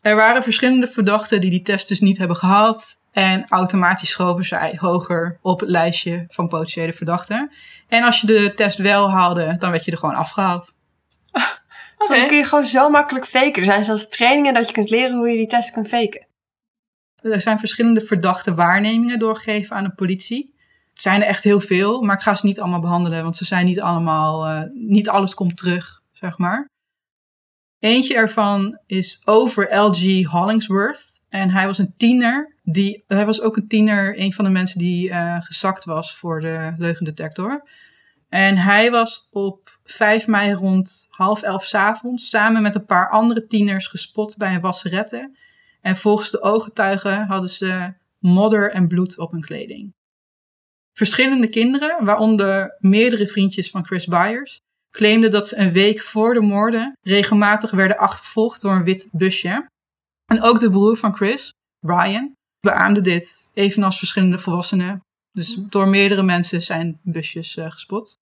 Er 0.00 0.16
waren 0.16 0.42
verschillende 0.42 0.86
verdachten 0.88 1.40
die 1.40 1.50
die 1.50 1.62
test 1.62 1.88
dus 1.88 2.00
niet 2.00 2.18
hebben 2.18 2.36
gehad. 2.36 2.98
En 3.12 3.44
automatisch 3.48 4.10
schoven 4.10 4.44
zij 4.44 4.74
hoger 4.76 5.38
op 5.42 5.60
het 5.60 5.68
lijstje 5.68 6.24
van 6.28 6.48
potentiële 6.48 6.92
verdachten. 6.92 7.50
En 7.88 8.04
als 8.04 8.20
je 8.20 8.26
de 8.26 8.52
test 8.54 8.78
wel 8.78 9.10
haalde, 9.10 9.56
dan 9.58 9.70
werd 9.70 9.84
je 9.84 9.90
er 9.90 9.98
gewoon 9.98 10.14
afgehaald. 10.14 10.78
Dus 12.00 12.18
dan 12.18 12.26
kun 12.26 12.36
je 12.36 12.44
gewoon 12.44 12.66
zo 12.66 12.90
makkelijk 12.90 13.26
faken. 13.26 13.54
Er 13.54 13.64
zijn 13.64 13.84
zelfs 13.84 14.08
trainingen 14.08 14.54
dat 14.54 14.66
je 14.66 14.72
kunt 14.72 14.90
leren 14.90 15.16
hoe 15.16 15.28
je 15.28 15.36
die 15.36 15.46
test 15.46 15.72
kunt 15.72 15.88
faken. 15.88 16.26
Er 17.22 17.40
zijn 17.40 17.58
verschillende 17.58 18.00
verdachte 18.00 18.54
waarnemingen 18.54 19.18
doorgegeven 19.18 19.76
aan 19.76 19.84
de 19.84 19.94
politie. 19.94 20.54
Het 20.92 21.02
zijn 21.02 21.20
er 21.20 21.26
echt 21.26 21.44
heel 21.44 21.60
veel, 21.60 22.02
maar 22.02 22.16
ik 22.16 22.22
ga 22.22 22.34
ze 22.34 22.46
niet 22.46 22.60
allemaal 22.60 22.80
behandelen, 22.80 23.22
want 23.22 23.36
ze 23.36 23.44
zijn 23.44 23.66
niet 23.66 23.80
allemaal, 23.80 24.46
eh, 24.46 24.62
niet 24.72 25.08
alles 25.08 25.34
komt 25.34 25.56
terug, 25.56 26.02
zeg 26.12 26.38
maar. 26.38 26.68
Eentje 27.78 28.14
ervan 28.14 28.78
is 28.86 29.20
over 29.24 29.76
LG 29.76 30.24
Hollingsworth. 30.24 31.20
En 31.28 31.50
hij 31.50 31.66
was 31.66 31.78
een 31.78 31.94
tiener. 31.96 32.58
Die, 32.62 33.04
hij 33.06 33.26
was 33.26 33.40
ook 33.40 33.56
een 33.56 33.68
tiener, 33.68 34.20
een 34.20 34.32
van 34.32 34.44
de 34.44 34.50
mensen 34.50 34.78
die 34.78 35.10
eh, 35.10 35.36
gezakt 35.40 35.84
was 35.84 36.16
voor 36.16 36.40
de 36.40 36.74
leugendetector. 36.78 37.68
En 38.28 38.56
hij 38.56 38.90
was 38.90 39.28
op 39.30 39.79
5 39.92 40.26
mei 40.26 40.52
rond 40.52 41.06
half 41.10 41.42
elf 41.42 41.64
's 41.64 41.74
avonds 41.74 42.28
samen 42.28 42.62
met 42.62 42.74
een 42.74 42.86
paar 42.86 43.10
andere 43.10 43.46
tieners 43.46 43.86
gespot 43.86 44.36
bij 44.36 44.54
een 44.54 44.60
wasserette. 44.60 45.30
En 45.80 45.96
volgens 45.96 46.30
de 46.30 46.42
ooggetuigen 46.42 47.26
hadden 47.26 47.50
ze 47.50 47.92
modder 48.18 48.70
en 48.70 48.88
bloed 48.88 49.18
op 49.18 49.32
hun 49.32 49.40
kleding. 49.40 49.92
Verschillende 50.92 51.48
kinderen, 51.48 52.04
waaronder 52.04 52.76
meerdere 52.78 53.28
vriendjes 53.28 53.70
van 53.70 53.86
Chris 53.86 54.06
Byers, 54.06 54.58
claimden 54.90 55.30
dat 55.30 55.48
ze 55.48 55.56
een 55.56 55.72
week 55.72 56.00
voor 56.00 56.34
de 56.34 56.40
moorden 56.40 56.96
regelmatig 57.00 57.70
werden 57.70 57.96
achtervolgd 57.96 58.60
door 58.60 58.74
een 58.74 58.84
wit 58.84 59.08
busje. 59.12 59.66
En 60.26 60.42
ook 60.42 60.58
de 60.58 60.70
broer 60.70 60.96
van 60.96 61.14
Chris, 61.14 61.52
Ryan, 61.86 62.32
beaamde 62.60 63.00
dit, 63.00 63.50
evenals 63.54 63.98
verschillende 63.98 64.38
volwassenen. 64.38 65.00
Dus 65.32 65.54
door 65.54 65.88
meerdere 65.88 66.22
mensen 66.22 66.62
zijn 66.62 67.00
busjes 67.02 67.56
eh, 67.56 67.70
gespot. 67.70 68.18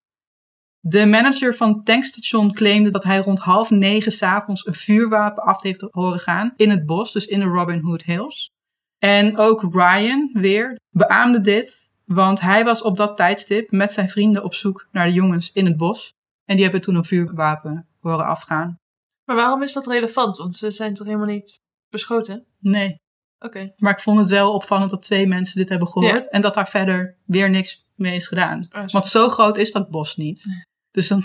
De 0.80 1.06
manager 1.06 1.54
van 1.54 1.82
tankstation 1.82 2.52
claimde 2.52 2.90
dat 2.90 3.04
hij 3.04 3.18
rond 3.18 3.38
half 3.38 3.70
negen 3.70 4.12
s'avonds 4.12 4.66
een 4.66 4.74
vuurwapen 4.74 5.42
af 5.42 5.62
heeft 5.62 5.86
horen 5.90 6.18
gaan 6.18 6.52
in 6.56 6.70
het 6.70 6.86
bos, 6.86 7.12
dus 7.12 7.26
in 7.26 7.40
de 7.40 7.46
Robin 7.46 7.80
Hood 7.80 8.02
Hills. 8.02 8.50
En 8.98 9.36
ook 9.36 9.74
Ryan 9.74 10.30
weer 10.32 10.80
beaamde 10.90 11.40
dit, 11.40 11.90
want 12.04 12.40
hij 12.40 12.64
was 12.64 12.82
op 12.82 12.96
dat 12.96 13.16
tijdstip 13.16 13.70
met 13.70 13.92
zijn 13.92 14.08
vrienden 14.08 14.44
op 14.44 14.54
zoek 14.54 14.88
naar 14.92 15.06
de 15.06 15.12
jongens 15.12 15.52
in 15.52 15.66
het 15.66 15.76
bos. 15.76 16.12
En 16.44 16.54
die 16.54 16.64
hebben 16.64 16.80
toen 16.82 16.94
een 16.94 17.04
vuurwapen 17.04 17.88
horen 18.00 18.26
afgaan. 18.26 18.76
Maar 19.24 19.36
waarom 19.36 19.62
is 19.62 19.72
dat 19.72 19.86
relevant? 19.86 20.36
Want 20.36 20.54
ze 20.54 20.70
zijn 20.70 20.94
toch 20.94 21.06
helemaal 21.06 21.26
niet 21.26 21.60
beschoten? 21.88 22.46
Nee, 22.58 23.00
Oké. 23.38 23.72
maar 23.76 23.92
ik 23.92 24.00
vond 24.00 24.18
het 24.18 24.30
wel 24.30 24.52
opvallend 24.52 24.90
dat 24.90 25.02
twee 25.02 25.26
mensen 25.26 25.58
dit 25.58 25.68
hebben 25.68 25.88
gehoord 25.88 26.30
en 26.30 26.40
dat 26.40 26.54
daar 26.54 26.68
verder 26.68 27.16
weer 27.24 27.50
niks 27.50 27.86
mee 27.98 28.16
is 28.16 28.26
gedaan. 28.26 28.62
Zo. 28.62 28.84
Want 28.86 29.06
zo 29.06 29.28
groot 29.28 29.56
is 29.56 29.72
dat 29.72 29.90
bos 29.90 30.16
niet. 30.16 30.44
Dus 30.90 31.08
dan, 31.08 31.22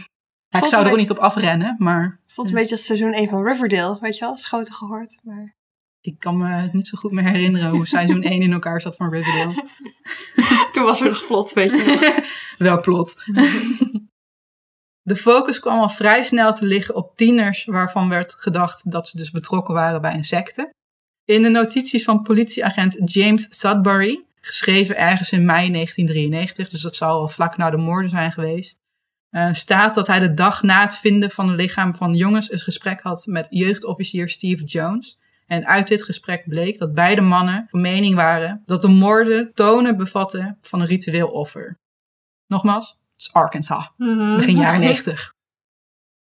ja, 0.48 0.60
ik 0.60 0.66
zou 0.66 0.86
er 0.86 0.92
ook 0.92 0.98
niet 0.98 1.10
op 1.10 1.18
afrennen, 1.18 1.76
maar 1.78 2.22
Voelt 2.28 2.48
een 2.48 2.54
beetje 2.54 2.76
als 2.76 2.86
seizoen 2.86 3.14
1 3.14 3.30
van 3.30 3.44
Riverdale, 3.44 3.98
weet 4.02 4.18
je 4.18 4.26
wel? 4.26 4.38
Schoten 4.38 4.74
gehoord. 4.74 5.18
Maar... 5.24 5.56
ik 6.02 6.20
kan 6.20 6.38
me 6.38 6.70
niet 6.72 6.88
zo 6.88 6.98
goed 6.98 7.12
meer 7.12 7.24
herinneren 7.24 7.70
hoe 7.70 7.88
seizoen 7.88 8.22
1 8.32 8.42
in 8.42 8.54
elkaar 8.54 8.82
zat 8.82 8.96
van 8.96 9.10
Riverdale. 9.10 9.70
Toen 10.72 10.84
was 10.84 11.02
er 11.02 11.08
nog 11.08 11.26
plot, 11.28 11.54
weet 11.54 11.72
je 11.72 12.00
wel. 12.00 12.68
Welk 12.68 12.82
plot? 12.82 13.16
De 15.02 15.16
focus 15.16 15.60
kwam 15.60 15.80
al 15.80 15.90
vrij 15.90 16.24
snel 16.24 16.54
te 16.54 16.66
liggen 16.66 16.96
op 16.96 17.18
tieners 17.18 17.66
waarvan 17.66 18.10
werd 18.10 18.34
gedacht 18.34 18.92
dat 18.92 19.08
ze 19.08 19.18
dus 19.18 19.32
betrokken 19.32 19.74
waren 19.74 20.02
bij 20.02 20.14
een 20.14 20.24
secte. 20.24 20.70
In 21.26 21.42
de 21.42 21.50
notities 21.50 22.04
van 22.04 22.22
politieagent 22.22 23.14
James 23.14 23.48
Sudbury, 23.50 24.26
geschreven 24.46 24.98
ergens 24.98 25.32
in 25.32 25.46
mei 25.46 25.72
1993, 25.72 26.70
dus 26.70 26.82
dat 26.82 26.96
zal 26.96 27.20
al 27.20 27.28
vlak 27.28 27.58
na 27.58 27.70
de 27.70 27.78
moorden 27.78 28.10
zijn 28.10 28.32
geweest, 28.32 28.82
eh, 29.30 29.54
staat 29.54 29.94
dat 29.94 30.08
hij 30.08 30.20
de 30.20 30.34
dag 30.34 30.64
na 30.64 30.82
het 30.82 30.98
vinden 30.98 31.32
van 31.32 31.48
het 31.48 31.60
lichaam 31.60 31.96
van 31.96 32.14
jongens 32.14 32.52
een 32.52 32.60
gesprek 32.60 33.02
had 33.02 33.26
met 33.26 33.48
jeugdofficier 33.50 34.30
Steve 34.30 34.64
Jones. 34.64 35.18
En 35.48 35.66
uit 35.66 35.88
dit 35.88 36.04
gesprek 36.04 36.48
bleek 36.48 36.80
dat 36.80 36.94
beide 36.94 37.22
mannen 37.22 37.68
van 37.70 37.82
mening 37.82 38.16
waren 38.16 38.64
dat 38.66 38.82
de 38.82 38.88
moorden 38.88 39.52
tonen 39.54 39.98
bevatten 39.98 40.58
van 40.62 40.80
een 40.80 40.88
ritueel 40.88 41.28
offer. 41.28 41.80
Nogmaals, 42.48 42.88
het 42.88 43.22
is 43.22 43.34
Arkansas, 43.34 43.90
Mhm. 43.98 44.36
begin 44.36 44.56
jaren 44.56 44.80
90. 44.80 45.34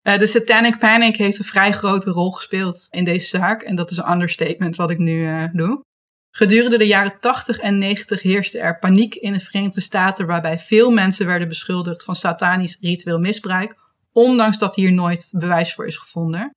Eh, 0.01 0.17
de 0.19 0.25
Satanic 0.25 0.77
Panic 0.79 1.15
heeft 1.15 1.39
een 1.39 1.45
vrij 1.45 1.71
grote 1.71 2.11
rol 2.11 2.31
gespeeld 2.31 2.87
in 2.89 3.03
deze 3.03 3.27
zaak. 3.27 3.61
En 3.61 3.75
dat 3.75 3.91
is 3.91 3.97
een 3.97 4.11
understatement 4.11 4.75
wat 4.75 4.89
ik 4.89 4.97
nu 4.97 5.27
eh, 5.27 5.43
doe. 5.53 5.83
Gedurende 6.31 6.77
de 6.77 6.87
jaren 6.87 7.19
80 7.19 7.59
en 7.59 7.77
90 7.77 8.21
heerste 8.21 8.59
er 8.59 8.79
paniek 8.79 9.15
in 9.15 9.33
de 9.33 9.39
Verenigde 9.39 9.81
Staten, 9.81 10.27
waarbij 10.27 10.59
veel 10.59 10.91
mensen 10.91 11.25
werden 11.25 11.47
beschuldigd 11.47 12.03
van 12.03 12.15
satanisch 12.15 12.77
ritueel 12.81 13.19
misbruik, 13.19 13.75
ondanks 14.11 14.57
dat 14.57 14.75
hier 14.75 14.91
nooit 14.91 15.29
bewijs 15.37 15.73
voor 15.73 15.87
is 15.87 15.97
gevonden. 15.97 16.51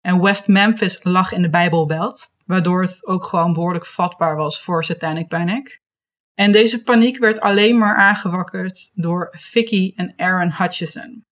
En 0.00 0.20
West 0.20 0.48
Memphis 0.48 1.00
lag 1.02 1.32
in 1.32 1.42
de 1.42 1.50
Bijbelbelt, 1.50 2.26
waardoor 2.46 2.82
het 2.82 3.06
ook 3.06 3.24
gewoon 3.24 3.52
behoorlijk 3.52 3.86
vatbaar 3.86 4.36
was 4.36 4.62
voor 4.62 4.84
Satanic 4.84 5.28
Panic. 5.28 5.80
En 6.34 6.52
deze 6.52 6.82
paniek 6.82 7.18
werd 7.18 7.40
alleen 7.40 7.78
maar 7.78 7.96
aangewakkerd 7.96 8.90
door 8.94 9.34
Vicky 9.38 9.92
en 9.96 10.12
Aaron 10.16 10.52
Hutchison. 10.52 11.24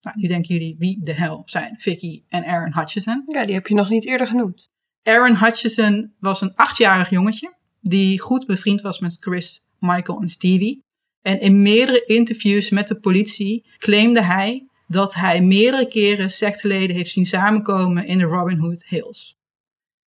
Nou, 0.00 0.16
nu 0.18 0.28
denken 0.28 0.54
jullie, 0.54 0.76
wie 0.78 1.00
de 1.02 1.12
hel 1.12 1.42
zijn 1.44 1.74
Vicky 1.78 2.22
en 2.28 2.44
Aaron 2.44 2.74
Hutchison? 2.74 3.22
Ja, 3.26 3.44
die 3.44 3.54
heb 3.54 3.66
je 3.66 3.74
nog 3.74 3.88
niet 3.88 4.06
eerder 4.06 4.26
genoemd. 4.26 4.68
Aaron 5.06 5.36
Hutchison 5.36 6.14
was 6.18 6.40
een 6.40 6.54
achtjarig 6.54 7.10
jongetje 7.10 7.54
die 7.80 8.20
goed 8.20 8.46
bevriend 8.46 8.80
was 8.80 9.00
met 9.00 9.16
Chris, 9.20 9.66
Michael 9.78 10.20
en 10.20 10.28
Stevie. 10.28 10.84
En 11.22 11.40
in 11.40 11.62
meerdere 11.62 12.04
interviews 12.04 12.70
met 12.70 12.88
de 12.88 13.00
politie 13.00 13.66
claimde 13.78 14.22
hij 14.22 14.66
dat 14.86 15.14
hij 15.14 15.40
meerdere 15.40 15.88
keren 15.88 16.30
secteleden 16.30 16.96
heeft 16.96 17.10
zien 17.10 17.26
samenkomen 17.26 18.06
in 18.06 18.18
de 18.18 18.24
Robin 18.24 18.58
Hood 18.58 18.84
Hills. 18.86 19.34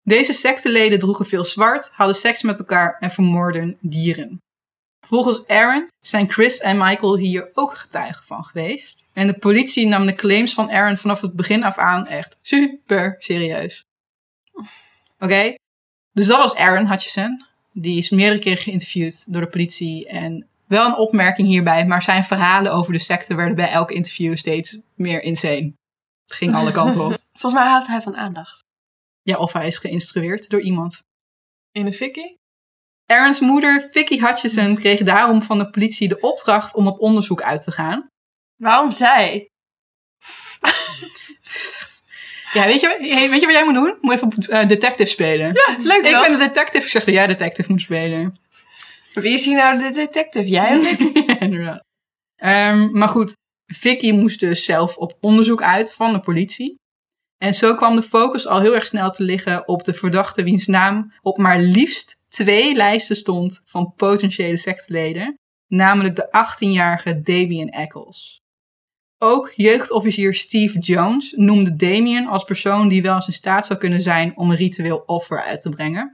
Deze 0.03 0.33
secteleden 0.33 0.99
droegen 0.99 1.25
veel 1.25 1.45
zwart, 1.45 1.89
hadden 1.91 2.15
seks 2.15 2.41
met 2.41 2.59
elkaar 2.59 2.97
en 2.99 3.11
vermoorden 3.11 3.77
dieren. 3.81 4.39
Volgens 5.05 5.47
Aaron 5.47 5.89
zijn 5.99 6.31
Chris 6.31 6.59
en 6.59 6.77
Michael 6.77 7.17
hier 7.17 7.49
ook 7.53 7.73
getuigen 7.73 8.23
van 8.23 8.43
geweest. 8.43 9.03
En 9.13 9.27
de 9.27 9.37
politie 9.37 9.87
nam 9.87 10.05
de 10.05 10.15
claims 10.15 10.53
van 10.53 10.71
Aaron 10.71 10.97
vanaf 10.97 11.21
het 11.21 11.33
begin 11.33 11.63
af 11.63 11.77
aan 11.77 12.07
echt 12.07 12.37
super 12.41 13.15
serieus. 13.19 13.84
Oké, 15.19 15.55
dus 16.11 16.27
dat 16.27 16.37
was 16.37 16.55
Aaron 16.55 16.87
Hutchison. 16.87 17.45
Die 17.71 17.97
is 17.97 18.09
meerdere 18.09 18.41
keren 18.41 18.57
geïnterviewd 18.57 19.33
door 19.33 19.41
de 19.41 19.49
politie. 19.49 20.07
En 20.07 20.47
wel 20.67 20.85
een 20.85 20.97
opmerking 20.97 21.47
hierbij, 21.47 21.85
maar 21.85 22.03
zijn 22.03 22.23
verhalen 22.23 22.71
over 22.71 22.93
de 22.93 22.99
secte 22.99 23.35
werden 23.35 23.55
bij 23.55 23.69
elk 23.69 23.91
interview 23.91 24.37
steeds 24.37 24.77
meer 24.93 25.21
insane. 25.21 25.73
Het 26.25 26.35
ging 26.35 26.53
alle 26.53 26.71
kanten 26.79 27.01
op. 27.01 27.17
Volgens 27.33 27.61
mij 27.61 27.71
houdt 27.71 27.87
hij 27.87 28.01
van 28.01 28.15
aandacht. 28.15 28.63
Ja, 29.21 29.37
of 29.37 29.53
hij 29.53 29.67
is 29.67 29.77
geïnstrueerd 29.77 30.49
door 30.49 30.61
iemand. 30.61 30.99
In 31.71 31.85
de 31.85 31.91
Vicky? 31.91 32.35
Aaron's 33.05 33.39
moeder, 33.39 33.81
Vicky 33.81 34.19
Hutchison, 34.19 34.75
kreeg 34.75 34.99
daarom 34.99 35.41
van 35.41 35.57
de 35.57 35.69
politie 35.69 36.07
de 36.07 36.19
opdracht 36.19 36.75
om 36.75 36.87
op 36.87 36.99
onderzoek 36.99 37.41
uit 37.41 37.63
te 37.63 37.71
gaan. 37.71 38.07
Waarom 38.55 38.91
zij? 38.91 39.47
Ja, 42.55 42.65
weet 42.65 42.81
je, 42.81 42.97
weet 43.29 43.39
je 43.39 43.45
wat 43.45 43.55
jij 43.55 43.65
moet 43.65 43.73
doen? 43.73 43.97
Moet 44.01 44.13
even 44.13 44.31
eh, 44.31 44.67
detective 44.67 45.09
spelen. 45.09 45.53
Ja, 45.53 45.75
leuk 45.83 46.05
ik 46.05 46.11
toch? 46.11 46.27
ben 46.27 46.37
de 46.37 46.45
detective. 46.45 46.85
Ik 46.85 46.91
zeg 46.91 47.03
dat 47.03 47.13
jij 47.13 47.27
detective 47.27 47.71
moet 47.71 47.81
spelen. 47.81 48.39
Wie 49.13 49.33
is 49.33 49.45
hier 49.45 49.55
nou 49.55 49.79
de 49.79 49.91
detective? 49.91 50.47
Jij 50.47 50.77
of 50.77 50.91
ik? 50.91 50.99
Ja, 51.27 51.39
inderdaad. 51.39 51.83
Ehm, 52.35 52.89
maar 52.91 53.07
goed, 53.07 53.33
Vicky 53.65 54.11
moest 54.11 54.39
dus 54.39 54.65
zelf 54.65 54.97
op 54.97 55.17
onderzoek 55.19 55.61
uit 55.61 55.93
van 55.93 56.13
de 56.13 56.19
politie. 56.19 56.75
En 57.37 57.53
zo 57.53 57.75
kwam 57.75 57.95
de 57.95 58.03
focus 58.03 58.47
al 58.47 58.61
heel 58.61 58.73
erg 58.75 58.85
snel 58.85 59.11
te 59.11 59.23
liggen 59.23 59.67
op 59.67 59.83
de 59.83 59.93
verdachte 59.93 60.43
wiens 60.43 60.65
naam 60.65 61.13
op 61.21 61.37
maar 61.37 61.59
liefst 61.59 62.15
twee 62.27 62.75
lijsten 62.75 63.15
stond 63.15 63.61
van 63.65 63.93
potentiële 63.95 64.57
secteleden. 64.57 65.35
Namelijk 65.67 66.15
de 66.15 66.27
18-jarige 66.27 67.21
Damien 67.21 67.69
Eccles. 67.69 68.41
Ook 69.17 69.53
jeugdofficier 69.55 70.33
Steve 70.33 70.79
Jones 70.79 71.33
noemde 71.35 71.75
Damien 71.75 72.27
als 72.27 72.43
persoon 72.43 72.87
die 72.87 73.01
wel 73.01 73.15
eens 73.15 73.27
in 73.27 73.33
staat 73.33 73.65
zou 73.65 73.79
kunnen 73.79 74.01
zijn 74.01 74.37
om 74.37 74.49
een 74.49 74.57
ritueel 74.57 75.03
offer 75.05 75.43
uit 75.43 75.61
te 75.61 75.69
brengen. 75.69 76.11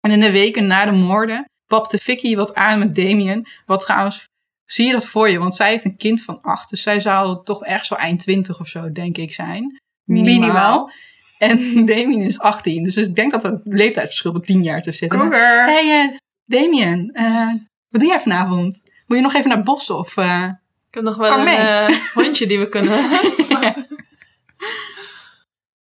En 0.00 0.10
in 0.10 0.20
de 0.20 0.30
weken 0.30 0.66
na 0.66 0.84
de 0.84 0.92
moorden 0.92 1.44
papte 1.66 1.98
Vicky 1.98 2.36
wat 2.36 2.54
aan 2.54 2.78
met 2.78 2.94
Damien. 2.94 3.46
Wat 3.66 3.80
trouwens, 3.80 4.24
zie 4.64 4.86
je 4.86 4.92
dat 4.92 5.06
voor 5.06 5.28
je? 5.28 5.38
Want 5.38 5.54
zij 5.54 5.70
heeft 5.70 5.84
een 5.84 5.96
kind 5.96 6.24
van 6.24 6.40
acht. 6.40 6.70
Dus 6.70 6.82
zij 6.82 7.00
zou 7.00 7.44
toch 7.44 7.64
echt 7.64 7.86
zo 7.86 7.94
eind 7.94 8.20
twintig 8.20 8.60
of 8.60 8.68
zo, 8.68 8.92
denk 8.92 9.16
ik, 9.16 9.32
zijn. 9.32 9.80
Minimaal. 10.04 10.40
Minimaal. 10.40 10.90
En 11.38 11.58
Damien 11.86 12.20
is 12.20 12.40
18. 12.40 12.82
Dus 12.82 12.96
ik 12.96 13.14
denk 13.14 13.30
dat 13.30 13.44
er 13.44 13.50
een 13.50 13.60
leeftijdsverschil 13.64 14.32
van 14.32 14.40
10 14.40 14.62
jaar 14.62 14.80
tussen 14.80 15.08
zit. 15.10 15.18
Cougar. 15.18 15.64
hey, 15.64 16.00
eh, 16.00 16.18
Damien, 16.44 17.10
eh, 17.12 17.54
wat 17.88 18.00
doe 18.00 18.08
jij 18.08 18.20
vanavond? 18.20 18.82
Moet 19.06 19.16
je 19.16 19.22
nog 19.22 19.34
even 19.34 19.48
naar 19.48 19.56
het 19.56 19.66
bos 19.66 19.90
of... 19.90 20.16
eh, 20.16 20.48
Ik 20.92 20.98
heb 20.98 21.06
nog 21.06 21.16
wel 21.16 21.38
een 21.38 21.46
eh, 21.46 21.88
hondje 22.14 22.46
die 22.46 22.58
we 22.58 22.68
kunnen... 22.68 22.90
Ja. 23.48 23.86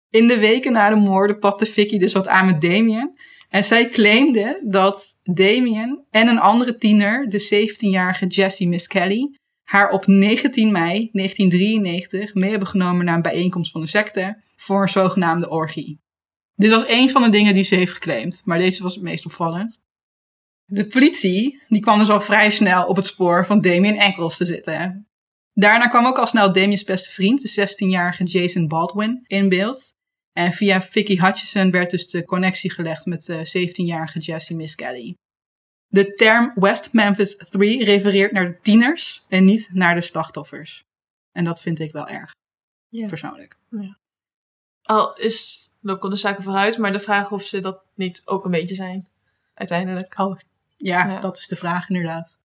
In 0.10 0.28
de 0.28 0.40
weken 0.40 0.72
na 0.72 0.90
de 0.90 0.96
moorden 0.96 1.40
papte 1.40 1.66
Vicky 1.66 1.98
dus 1.98 2.14
wat 2.14 2.28
aan 2.28 2.46
met 2.46 2.62
Damien. 2.62 3.18
En 3.50 3.64
zij 3.64 3.86
claimde 3.86 4.62
dat 4.64 5.20
Damien 5.24 6.06
en 6.10 6.28
een 6.28 6.40
andere 6.40 6.78
tiener, 6.78 7.30
de 7.30 7.70
17-jarige 7.70 8.26
Jessie 8.26 8.68
Miss 8.68 8.88
Kelly, 8.88 9.38
haar 9.64 9.92
op 9.92 10.08
19 10.08 10.72
mei 10.72 11.10
1993 11.12 12.34
mee 12.34 12.50
hebben 12.50 12.68
genomen 12.68 13.06
naar 13.06 13.16
een 13.16 13.22
bijeenkomst 13.22 13.72
van 13.72 13.82
de 13.82 13.88
secte 13.88 14.42
voor 14.56 14.82
een 14.82 14.90
zogenaamde 14.90 15.50
orgie. 15.50 16.00
Dit 16.56 16.70
was 16.70 16.84
een 16.88 17.10
van 17.10 17.22
de 17.22 17.30
dingen 17.30 17.54
die 17.54 17.64
ze 17.64 17.76
heeft 17.76 17.94
geclaimd, 17.94 18.42
maar 18.46 18.58
deze 18.58 18.84
was 18.84 18.94
het 18.94 19.04
meest 19.04 19.26
opvallend. 19.26 19.80
De 20.72 20.88
politie 20.88 21.62
die 21.68 21.82
kwam 21.82 22.00
dus 22.00 22.10
al 22.10 22.22
vrij 22.22 22.52
snel 22.52 22.86
op 22.86 22.96
het 22.96 23.06
spoor 23.06 23.46
van 23.46 23.62
Damien 23.62 23.96
Eccles 23.98 24.38
te 24.38 24.46
zitten. 24.46 25.08
Daarna 25.54 25.88
kwam 25.88 26.06
ook 26.06 26.18
al 26.18 26.28
snel 26.28 26.52
Damien's 26.54 26.84
beste 26.84 27.10
vriend, 27.10 27.42
de 27.42 27.68
16-jarige 27.68 28.24
Jason 28.24 28.68
Baldwin, 28.68 29.24
in 29.28 29.50
beeld. 29.50 29.94
En 30.34 30.52
via 30.52 30.82
Vicky 30.82 31.18
Hutchison 31.18 31.72
werd 31.72 31.90
dus 31.90 32.08
de 32.10 32.24
connectie 32.24 32.72
gelegd 32.72 33.06
met 33.06 33.26
de 33.26 33.68
17-jarige 33.70 34.20
Jessie 34.20 34.56
Miss 34.56 34.76
Kelly. 34.76 35.14
De 35.88 36.14
term 36.14 36.52
West 36.56 36.94
Memphis 36.94 37.38
3 37.50 37.84
refereert 37.84 38.32
naar 38.32 38.48
de 38.48 38.60
tieners 38.62 39.26
en 39.28 39.46
niet 39.46 39.70
naar 39.74 39.96
de 39.96 40.02
slachtoffers. 40.02 40.84
En 41.32 41.44
dat 41.44 41.62
vind 41.62 41.80
ik 41.80 41.92
wel 41.92 42.08
erg, 42.08 42.32
Ja. 42.90 43.08
persoonlijk. 43.08 43.58
Al 44.82 45.16
is 45.18 45.70
lopen 45.82 46.10
de 46.10 46.16
zaken 46.16 46.44
vooruit, 46.44 46.78
maar 46.78 46.92
de 46.92 47.00
vraag 47.00 47.32
of 47.32 47.44
ze 47.44 47.60
dat 47.60 47.84
niet 47.96 48.22
ook 48.26 48.46
een 48.46 48.52
beetje 48.52 48.76
zijn. 48.76 49.08
Uiteindelijk. 49.54 50.20
Oh, 50.20 50.40
ja, 50.80 51.08
Ja. 51.08 51.20
dat 51.20 51.38
is 51.38 51.48
de 51.48 51.56
vraag 51.56 51.90
inderdaad. 51.90 52.40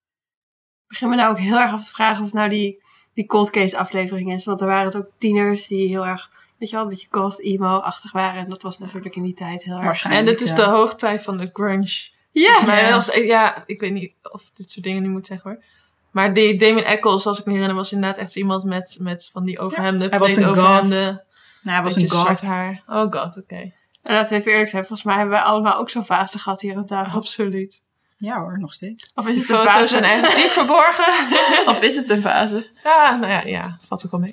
Ik 0.82 0.88
begin 0.88 1.08
me 1.08 1.16
nou 1.16 1.30
ook 1.30 1.38
heel 1.38 1.58
erg 1.60 1.72
af 1.72 1.84
te 1.84 1.92
vragen 1.92 2.18
of 2.18 2.24
het 2.24 2.34
nou 2.34 2.48
die, 2.48 2.82
die 3.14 3.26
cold 3.26 3.50
case 3.50 3.78
aflevering 3.78 4.32
is. 4.32 4.44
Want 4.44 4.60
er 4.60 4.66
waren 4.66 4.84
het 4.84 4.96
ook 4.96 5.10
tieners 5.18 5.66
die 5.66 5.88
heel 5.88 6.06
erg, 6.06 6.30
weet 6.58 6.68
je 6.68 6.74
wel, 6.74 6.84
een 6.84 6.90
beetje 6.90 7.06
goth 7.10 7.40
emo-achtig 7.40 8.12
waren. 8.12 8.40
En 8.44 8.48
dat 8.48 8.62
was 8.62 8.78
natuurlijk 8.78 9.16
in 9.16 9.22
die 9.22 9.34
tijd 9.34 9.64
heel 9.64 9.74
erg. 9.76 9.84
Waarschijnlijk. 9.84 10.26
En 10.26 10.32
dit 10.32 10.40
is 10.42 10.50
ja. 10.50 10.56
de 10.56 10.62
hoogtij 10.62 11.20
van 11.20 11.36
de 11.36 11.50
grunge. 11.52 12.12
Ja, 12.30 12.46
Volgens 12.46 12.66
mij 12.66 12.82
Ja. 12.84 12.90
was, 12.90 13.14
ja, 13.14 13.62
ik 13.66 13.80
weet 13.80 13.92
niet 13.92 14.12
of 14.22 14.42
ik 14.42 14.50
dit 14.56 14.70
soort 14.70 14.84
dingen 14.84 15.02
nu 15.02 15.08
moet 15.08 15.26
zeggen 15.26 15.50
hoor. 15.50 15.62
Maar 16.10 16.34
die 16.34 16.56
Damien 16.56 16.84
Eccles, 16.84 17.26
als 17.26 17.38
ik 17.38 17.44
me 17.44 17.52
herinner, 17.52 17.76
was 17.76 17.92
inderdaad 17.92 18.18
echt 18.18 18.36
iemand 18.36 18.64
met, 18.64 18.98
met 19.00 19.30
van 19.32 19.44
die 19.44 19.58
overhemden. 19.58 20.10
hij 20.10 20.18
was 20.18 20.32
breed 20.32 20.44
een 20.44 20.50
overhemden. 20.50 21.24
Nou, 21.62 21.76
hij 21.76 21.82
was 21.82 21.96
een 21.96 22.08
god. 22.10 22.20
zwart 22.20 22.40
haar. 22.42 22.82
Oh 22.86 23.00
god, 23.12 23.36
oké. 23.36 23.72
En 24.02 24.14
laten 24.14 24.32
we 24.32 24.38
even 24.40 24.52
eerlijk 24.52 24.70
zijn, 24.70 24.86
volgens 24.86 25.06
mij 25.08 25.16
hebben 25.16 25.34
wij 25.34 25.42
allemaal 25.44 25.78
ook 25.78 25.90
zo'n 25.90 26.04
fase 26.04 26.38
gehad 26.38 26.60
hier 26.60 26.76
aan 26.76 26.86
tafel. 26.86 27.18
Absoluut. 27.18 27.83
Ja 28.24 28.38
hoor, 28.38 28.58
nog 28.58 28.72
steeds. 28.72 29.10
Of 29.14 29.26
is 29.26 29.38
het 29.40 29.48
een 29.48 29.56
foto's 29.56 29.72
fase? 29.72 29.88
zijn 29.88 30.04
echt 30.04 30.36
diep 30.36 30.50
verborgen. 30.60 31.66
Of 31.66 31.82
is 31.82 31.96
het 31.96 32.08
een 32.08 32.20
fase? 32.20 32.70
ja, 32.84 33.16
nou 33.16 33.32
ja, 33.32 33.42
ja, 33.42 33.78
valt 33.82 34.04
ook 34.04 34.10
wel 34.10 34.20
mee. 34.20 34.32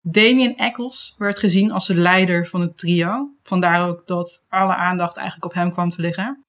Damien 0.00 0.56
Eccles 0.56 1.14
werd 1.18 1.38
gezien 1.38 1.72
als 1.72 1.86
de 1.86 1.94
leider 1.94 2.46
van 2.46 2.60
het 2.60 2.78
trio. 2.78 3.30
Vandaar 3.42 3.88
ook 3.88 4.06
dat 4.06 4.44
alle 4.48 4.74
aandacht 4.74 5.16
eigenlijk 5.16 5.46
op 5.46 5.54
hem 5.54 5.72
kwam 5.72 5.90
te 5.90 6.00
liggen. 6.00 6.44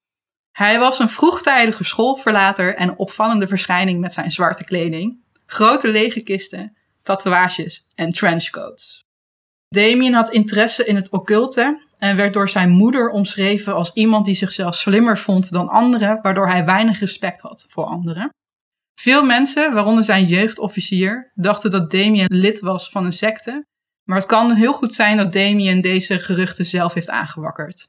Hij 0.52 0.80
was 0.80 1.00
een 1.00 1.10
vroegtijdige 1.10 1.84
schoolverlater 1.84 2.76
en 2.76 2.90
een 2.90 2.98
opvallende 2.98 3.48
verschijning 3.48 4.00
met 4.00 4.14
zijn 4.14 4.32
zwarte 4.32 4.64
kleding, 4.64 5.24
grote 5.46 5.88
lege 5.88 6.22
kisten, 6.22 6.78
tatoeages 7.04 7.88
en 7.96 8.12
trenchcoats. 8.12 9.06
Damien 9.68 10.14
had 10.14 10.30
interesse 10.30 10.86
in 10.86 10.96
het 10.96 11.10
occulte 11.10 11.87
en 11.98 12.16
werd 12.16 12.34
door 12.34 12.50
zijn 12.50 12.70
moeder 12.70 13.10
omschreven 13.10 13.76
als 13.76 13.94
iemand 13.94 14.26
die 14.26 14.36
zichzelf 14.36 14.76
slimmer 14.76 15.18
vond 15.18 15.52
dan 15.52 15.70
anderen, 15.70 16.22
waardoor 16.22 16.50
hij 16.50 16.66
weinig 16.66 17.00
respect 17.00 17.42
had 17.42 17.66
voor 17.70 17.86
anderen. 17.86 18.30
Veel 19.00 19.24
mensen, 19.24 19.74
waaronder 19.74 20.04
zijn 20.04 20.26
jeugdofficier, 20.26 21.32
dachten 21.36 21.72
dat 21.72 21.92
Damien 21.92 22.26
lid 22.28 22.60
was 22.60 22.90
van 22.90 23.06
een 23.06 23.14
secte, 23.14 23.66
maar 24.04 24.18
het 24.18 24.26
kan 24.26 24.54
heel 24.54 24.74
goed 24.74 24.94
zijn 24.94 25.18
dat 25.18 25.34
Damien 25.34 25.82
deze 25.82 26.20
geruchten 26.20 26.66
zelf 26.66 26.94
heeft 26.94 27.10
aangewakkerd. 27.10 27.88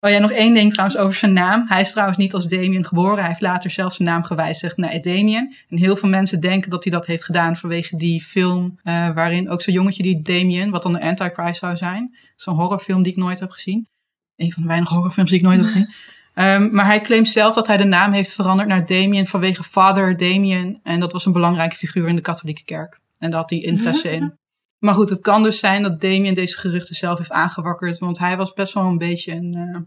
Oh 0.00 0.10
ja, 0.10 0.18
nog 0.18 0.30
één 0.30 0.52
ding 0.52 0.70
trouwens 0.70 0.98
over 0.98 1.14
zijn 1.14 1.32
naam. 1.32 1.64
Hij 1.68 1.80
is 1.80 1.90
trouwens 1.90 2.18
niet 2.18 2.34
als 2.34 2.46
Damien 2.46 2.84
geboren. 2.84 3.18
Hij 3.18 3.28
heeft 3.28 3.40
later 3.40 3.70
zelf 3.70 3.94
zijn 3.94 4.08
naam 4.08 4.24
gewijzigd 4.24 4.76
naar 4.76 5.00
Damien. 5.00 5.54
En 5.68 5.78
heel 5.78 5.96
veel 5.96 6.08
mensen 6.08 6.40
denken 6.40 6.70
dat 6.70 6.84
hij 6.84 6.92
dat 6.92 7.06
heeft 7.06 7.24
gedaan 7.24 7.56
vanwege 7.56 7.96
die 7.96 8.22
film... 8.22 8.78
eh, 8.82 9.14
waarin 9.14 9.50
ook 9.50 9.62
zo'n 9.62 9.74
jongetje 9.74 10.02
die 10.02 10.22
Damien, 10.22 10.70
wat 10.70 10.82
dan 10.82 10.92
de 10.92 11.00
Antichrist 11.00 11.58
zou 11.58 11.76
zijn. 11.76 12.16
Zo'n 12.36 12.54
horrorfilm 12.54 13.02
die 13.02 13.12
ik 13.12 13.18
nooit 13.18 13.40
heb 13.40 13.50
gezien. 13.50 13.88
Een 14.36 14.52
van 14.52 14.62
de 14.62 14.68
weinige 14.68 14.94
horrorfilms 14.94 15.30
die 15.30 15.38
ik 15.38 15.44
nooit 15.44 15.60
heb 15.60 15.68
gezien. 15.68 15.88
Ehm, 16.34 16.74
maar 16.74 16.86
hij 16.86 17.00
claimt 17.00 17.28
zelf 17.28 17.54
dat 17.54 17.66
hij 17.66 17.76
de 17.76 17.84
naam 17.84 18.12
heeft 18.12 18.34
veranderd 18.34 18.68
naar 18.68 18.86
Damien 18.86 19.26
vanwege 19.26 19.62
Father 19.62 20.16
Damien. 20.16 20.80
En 20.82 21.00
dat 21.00 21.12
was 21.12 21.26
een 21.26 21.32
belangrijke 21.32 21.76
figuur 21.76 22.08
in 22.08 22.16
de 22.16 22.22
katholieke 22.22 22.64
kerk. 22.64 23.00
En 23.18 23.30
daar 23.30 23.40
had 23.40 23.50
hij 23.50 23.58
interesse 23.58 24.10
in. 24.10 24.32
Maar 24.78 24.94
goed, 24.94 25.08
het 25.08 25.20
kan 25.20 25.42
dus 25.42 25.58
zijn 25.58 25.82
dat 25.82 26.00
Damien 26.00 26.34
deze 26.34 26.58
geruchten 26.58 26.94
zelf 26.94 27.18
heeft 27.18 27.30
aangewakkerd. 27.30 27.98
Want 27.98 28.18
hij 28.18 28.36
was 28.36 28.52
best 28.52 28.74
wel 28.74 28.84
een 28.84 28.98
beetje 28.98 29.32
een, 29.32 29.54
eh, 29.54 29.80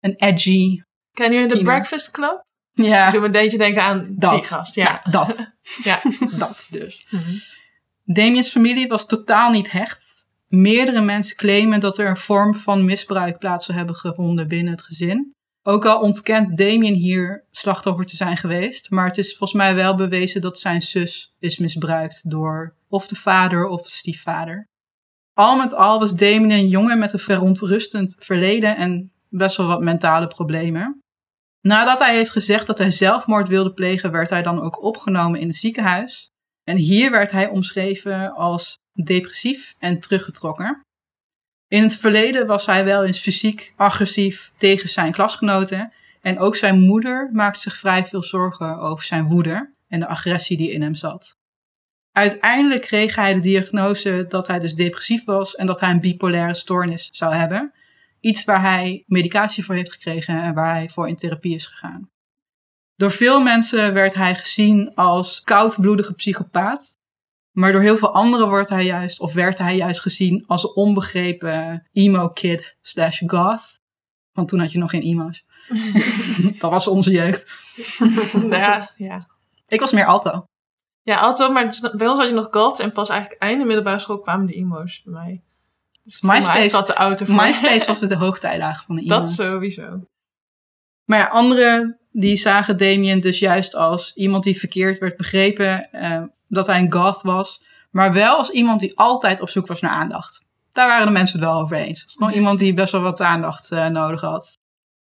een 0.00 0.14
edgy. 0.16 0.82
Ken 1.12 1.32
je 1.32 1.40
de 1.40 1.46
Tiener. 1.46 1.64
Breakfast 1.64 2.10
Club? 2.10 2.46
Ja, 2.72 3.06
Ik 3.06 3.12
doe 3.12 3.20
me 3.20 3.26
een 3.26 3.32
beetje 3.32 3.58
denken 3.58 3.82
aan 3.82 4.14
dat. 4.16 4.32
die 4.32 4.44
gast. 4.44 4.74
Ja. 4.74 5.00
dat. 5.10 5.52
Ja. 5.82 6.00
dat 6.38 6.66
dus. 6.70 7.06
Damien's 8.04 8.50
familie 8.50 8.86
was 8.86 9.06
totaal 9.06 9.50
niet 9.50 9.70
hecht. 9.70 10.06
Meerdere 10.48 11.00
mensen 11.00 11.36
claimen 11.36 11.80
dat 11.80 11.98
er 11.98 12.08
een 12.08 12.16
vorm 12.16 12.54
van 12.54 12.84
misbruik 12.84 13.38
plaats 13.38 13.66
zou 13.66 13.78
hebben 13.78 13.96
gevonden 13.96 14.48
binnen 14.48 14.72
het 14.72 14.82
gezin. 14.82 15.32
Ook 15.62 15.86
al 15.86 16.00
ontkent 16.00 16.56
Damien 16.56 16.94
hier 16.94 17.44
slachtoffer 17.50 18.04
te 18.06 18.16
zijn 18.16 18.36
geweest, 18.36 18.90
maar 18.90 19.06
het 19.06 19.18
is 19.18 19.28
volgens 19.36 19.58
mij 19.58 19.74
wel 19.74 19.94
bewezen 19.96 20.40
dat 20.40 20.58
zijn 20.58 20.82
zus 20.82 21.34
is 21.38 21.58
misbruikt 21.58 22.30
door 22.30 22.74
of 22.88 23.08
de 23.08 23.16
vader 23.16 23.66
of 23.66 23.88
de 23.88 23.94
stiefvader. 23.94 24.66
Al 25.34 25.56
met 25.56 25.74
al 25.74 25.98
was 25.98 26.16
Damien 26.16 26.50
een 26.50 26.68
jongen 26.68 26.98
met 26.98 27.12
een 27.12 27.18
verontrustend 27.18 28.16
verleden 28.18 28.76
en 28.76 29.12
best 29.28 29.56
wel 29.56 29.66
wat 29.66 29.80
mentale 29.80 30.26
problemen. 30.26 31.00
Nadat 31.60 31.98
hij 31.98 32.14
heeft 32.14 32.30
gezegd 32.30 32.66
dat 32.66 32.78
hij 32.78 32.90
zelfmoord 32.90 33.48
wilde 33.48 33.72
plegen, 33.72 34.10
werd 34.10 34.30
hij 34.30 34.42
dan 34.42 34.60
ook 34.60 34.82
opgenomen 34.82 35.40
in 35.40 35.46
het 35.46 35.56
ziekenhuis. 35.56 36.30
En 36.64 36.76
hier 36.76 37.10
werd 37.10 37.30
hij 37.30 37.48
omschreven 37.48 38.34
als 38.34 38.76
depressief 38.92 39.74
en 39.78 40.00
teruggetrokken. 40.00 40.80
In 41.68 41.82
het 41.82 41.96
verleden 41.96 42.46
was 42.46 42.66
hij 42.66 42.84
wel 42.84 43.04
eens 43.04 43.18
fysiek 43.18 43.72
agressief 43.76 44.52
tegen 44.56 44.88
zijn 44.88 45.12
klasgenoten. 45.12 45.92
En 46.20 46.38
ook 46.38 46.56
zijn 46.56 46.80
moeder 46.80 47.30
maakte 47.32 47.60
zich 47.60 47.76
vrij 47.76 48.06
veel 48.06 48.22
zorgen 48.22 48.78
over 48.78 49.04
zijn 49.04 49.28
woede 49.28 49.72
en 49.88 50.00
de 50.00 50.06
agressie 50.06 50.56
die 50.56 50.72
in 50.72 50.82
hem 50.82 50.94
zat. 50.94 51.36
Uiteindelijk 52.12 52.82
kreeg 52.82 53.14
hij 53.14 53.34
de 53.34 53.40
diagnose 53.40 54.24
dat 54.28 54.46
hij 54.46 54.58
dus 54.58 54.74
depressief 54.74 55.24
was 55.24 55.54
en 55.54 55.66
dat 55.66 55.80
hij 55.80 55.90
een 55.90 56.00
bipolaire 56.00 56.54
stoornis 56.54 57.08
zou 57.12 57.34
hebben. 57.34 57.72
Iets 58.20 58.44
waar 58.44 58.60
hij 58.60 59.04
medicatie 59.06 59.64
voor 59.64 59.74
heeft 59.74 59.92
gekregen 59.92 60.42
en 60.42 60.54
waar 60.54 60.74
hij 60.74 60.88
voor 60.88 61.08
in 61.08 61.16
therapie 61.16 61.54
is 61.54 61.66
gegaan. 61.66 62.10
Door 62.96 63.10
veel 63.10 63.40
mensen 63.40 63.94
werd 63.94 64.14
hij 64.14 64.34
gezien 64.34 64.94
als 64.94 65.40
koudbloedige 65.40 66.14
psychopaat. 66.14 66.96
Maar 67.50 67.72
door 67.72 67.80
heel 67.80 67.96
veel 67.96 68.14
anderen 68.14 68.48
wordt 68.48 68.68
hij 68.68 68.84
juist, 68.84 69.20
of 69.20 69.32
werd 69.32 69.58
hij 69.58 69.76
juist 69.76 70.00
gezien 70.00 70.44
als 70.46 70.72
onbegrepen 70.72 71.88
emo-kid 71.92 72.76
slash 72.80 73.22
goth. 73.26 73.80
Want 74.32 74.48
toen 74.48 74.60
had 74.60 74.72
je 74.72 74.78
nog 74.78 74.90
geen 74.90 75.02
emo's. 75.02 75.44
dat 76.60 76.70
was 76.70 76.86
onze 76.86 77.10
jeugd. 77.10 77.46
Nou 78.32 78.56
ja, 78.66 78.90
ja. 78.96 79.26
Ik 79.66 79.80
was 79.80 79.92
meer 79.92 80.06
alto. 80.06 80.44
Ja, 81.02 81.18
altijd, 81.18 81.52
maar 81.52 81.92
bij 81.96 82.08
ons 82.08 82.18
had 82.18 82.28
je 82.28 82.34
nog 82.34 82.48
goth 82.50 82.80
en 82.80 82.92
pas 82.92 83.08
eigenlijk 83.08 83.42
einde 83.42 83.64
middelbare 83.64 83.98
school 83.98 84.20
kwamen 84.20 84.46
de 84.46 84.52
emo's 84.52 85.02
bij 85.04 85.12
mij. 85.12 85.42
Dus 86.08 86.20
MySpace- 86.20 86.68
dat 86.76 86.86
de 86.86 86.94
auto 86.94 87.24
voor. 87.24 87.34
MySpace 87.34 87.86
was 87.86 88.00
het 88.00 88.08
de 88.08 88.16
hoogtijdagen 88.16 88.84
van 88.86 88.96
de 88.96 89.02
emo's. 89.02 89.36
Dat 89.36 89.46
sowieso. 89.46 90.00
Maar 91.04 91.18
ja, 91.18 91.26
anderen 91.26 91.98
die 92.12 92.36
zagen 92.36 92.76
Damien 92.76 93.20
dus 93.20 93.38
juist 93.38 93.74
als 93.74 94.12
iemand 94.14 94.44
die 94.44 94.58
verkeerd 94.58 94.98
werd 94.98 95.16
begrepen. 95.16 95.92
eh, 95.92 96.22
dat 96.48 96.66
hij 96.66 96.80
een 96.80 96.92
goth 96.92 97.22
was. 97.22 97.62
Maar 97.90 98.12
wel 98.12 98.36
als 98.36 98.50
iemand 98.50 98.80
die 98.80 98.98
altijd 98.98 99.40
op 99.40 99.48
zoek 99.48 99.66
was 99.66 99.80
naar 99.80 99.90
aandacht. 99.90 100.40
Daar 100.70 100.88
waren 100.88 101.06
de 101.06 101.12
mensen 101.12 101.38
het 101.38 101.48
wel 101.48 101.60
over 101.60 101.76
eens. 101.76 102.00
Het 102.00 102.06
was 102.06 102.14
gewoon 102.14 102.32
iemand 102.32 102.58
die 102.58 102.74
best 102.74 102.92
wel 102.92 103.00
wat 103.00 103.20
aandacht 103.20 103.70
eh, 103.70 103.86
nodig 103.86 104.20
had. 104.20 104.58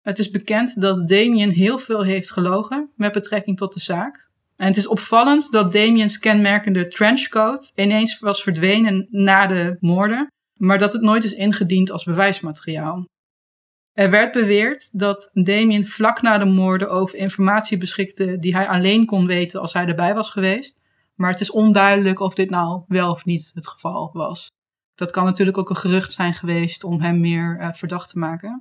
Het 0.02 0.18
is 0.18 0.30
bekend 0.30 0.80
dat 0.80 1.08
Damien 1.08 1.50
heel 1.50 1.78
veel 1.78 2.02
heeft 2.02 2.30
gelogen 2.30 2.90
met 2.96 3.12
betrekking 3.12 3.56
tot 3.56 3.74
de 3.74 3.80
zaak. 3.80 4.28
En 4.56 4.66
het 4.66 4.76
is 4.76 4.86
opvallend 4.86 5.52
dat 5.52 5.72
Damiens 5.72 6.18
kenmerkende 6.18 6.86
trenchcoat 6.86 7.72
ineens 7.74 8.18
was 8.18 8.42
verdwenen 8.42 9.06
na 9.10 9.46
de 9.46 9.76
moorden. 9.80 10.26
Maar 10.64 10.78
dat 10.78 10.92
het 10.92 11.02
nooit 11.02 11.24
is 11.24 11.34
ingediend 11.34 11.90
als 11.90 12.04
bewijsmateriaal. 12.04 13.04
Er 13.92 14.10
werd 14.10 14.32
beweerd 14.32 14.98
dat 14.98 15.30
Damien 15.32 15.86
vlak 15.86 16.22
na 16.22 16.38
de 16.38 16.44
moorden 16.44 16.90
over 16.90 17.18
informatie 17.18 17.78
beschikte 17.78 18.38
die 18.38 18.54
hij 18.54 18.68
alleen 18.68 19.06
kon 19.06 19.26
weten 19.26 19.60
als 19.60 19.72
hij 19.72 19.86
erbij 19.86 20.14
was 20.14 20.30
geweest. 20.30 20.80
Maar 21.14 21.30
het 21.30 21.40
is 21.40 21.50
onduidelijk 21.50 22.20
of 22.20 22.34
dit 22.34 22.50
nou 22.50 22.82
wel 22.86 23.10
of 23.10 23.24
niet 23.24 23.50
het 23.54 23.68
geval 23.68 24.10
was. 24.12 24.50
Dat 24.94 25.10
kan 25.10 25.24
natuurlijk 25.24 25.58
ook 25.58 25.70
een 25.70 25.76
gerucht 25.76 26.12
zijn 26.12 26.34
geweest 26.34 26.84
om 26.84 27.00
hem 27.00 27.20
meer 27.20 27.58
eh, 27.60 27.72
verdacht 27.72 28.10
te 28.10 28.18
maken. 28.18 28.60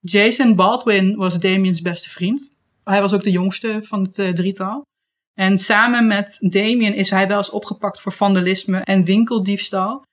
Jason 0.00 0.54
Baldwin 0.54 1.16
was 1.16 1.40
Damiens 1.40 1.82
beste 1.82 2.10
vriend. 2.10 2.56
Hij 2.84 3.00
was 3.00 3.14
ook 3.14 3.22
de 3.22 3.30
jongste 3.30 3.80
van 3.82 4.02
het 4.02 4.18
eh, 4.18 4.32
drietal. 4.32 4.82
En 5.34 5.58
samen 5.58 6.06
met 6.06 6.36
Damien 6.40 6.94
is 6.94 7.10
hij 7.10 7.28
wel 7.28 7.36
eens 7.38 7.50
opgepakt 7.50 8.00
voor 8.00 8.12
vandalisme 8.12 8.78
en 8.78 9.04
winkeldiefstal. 9.04 10.06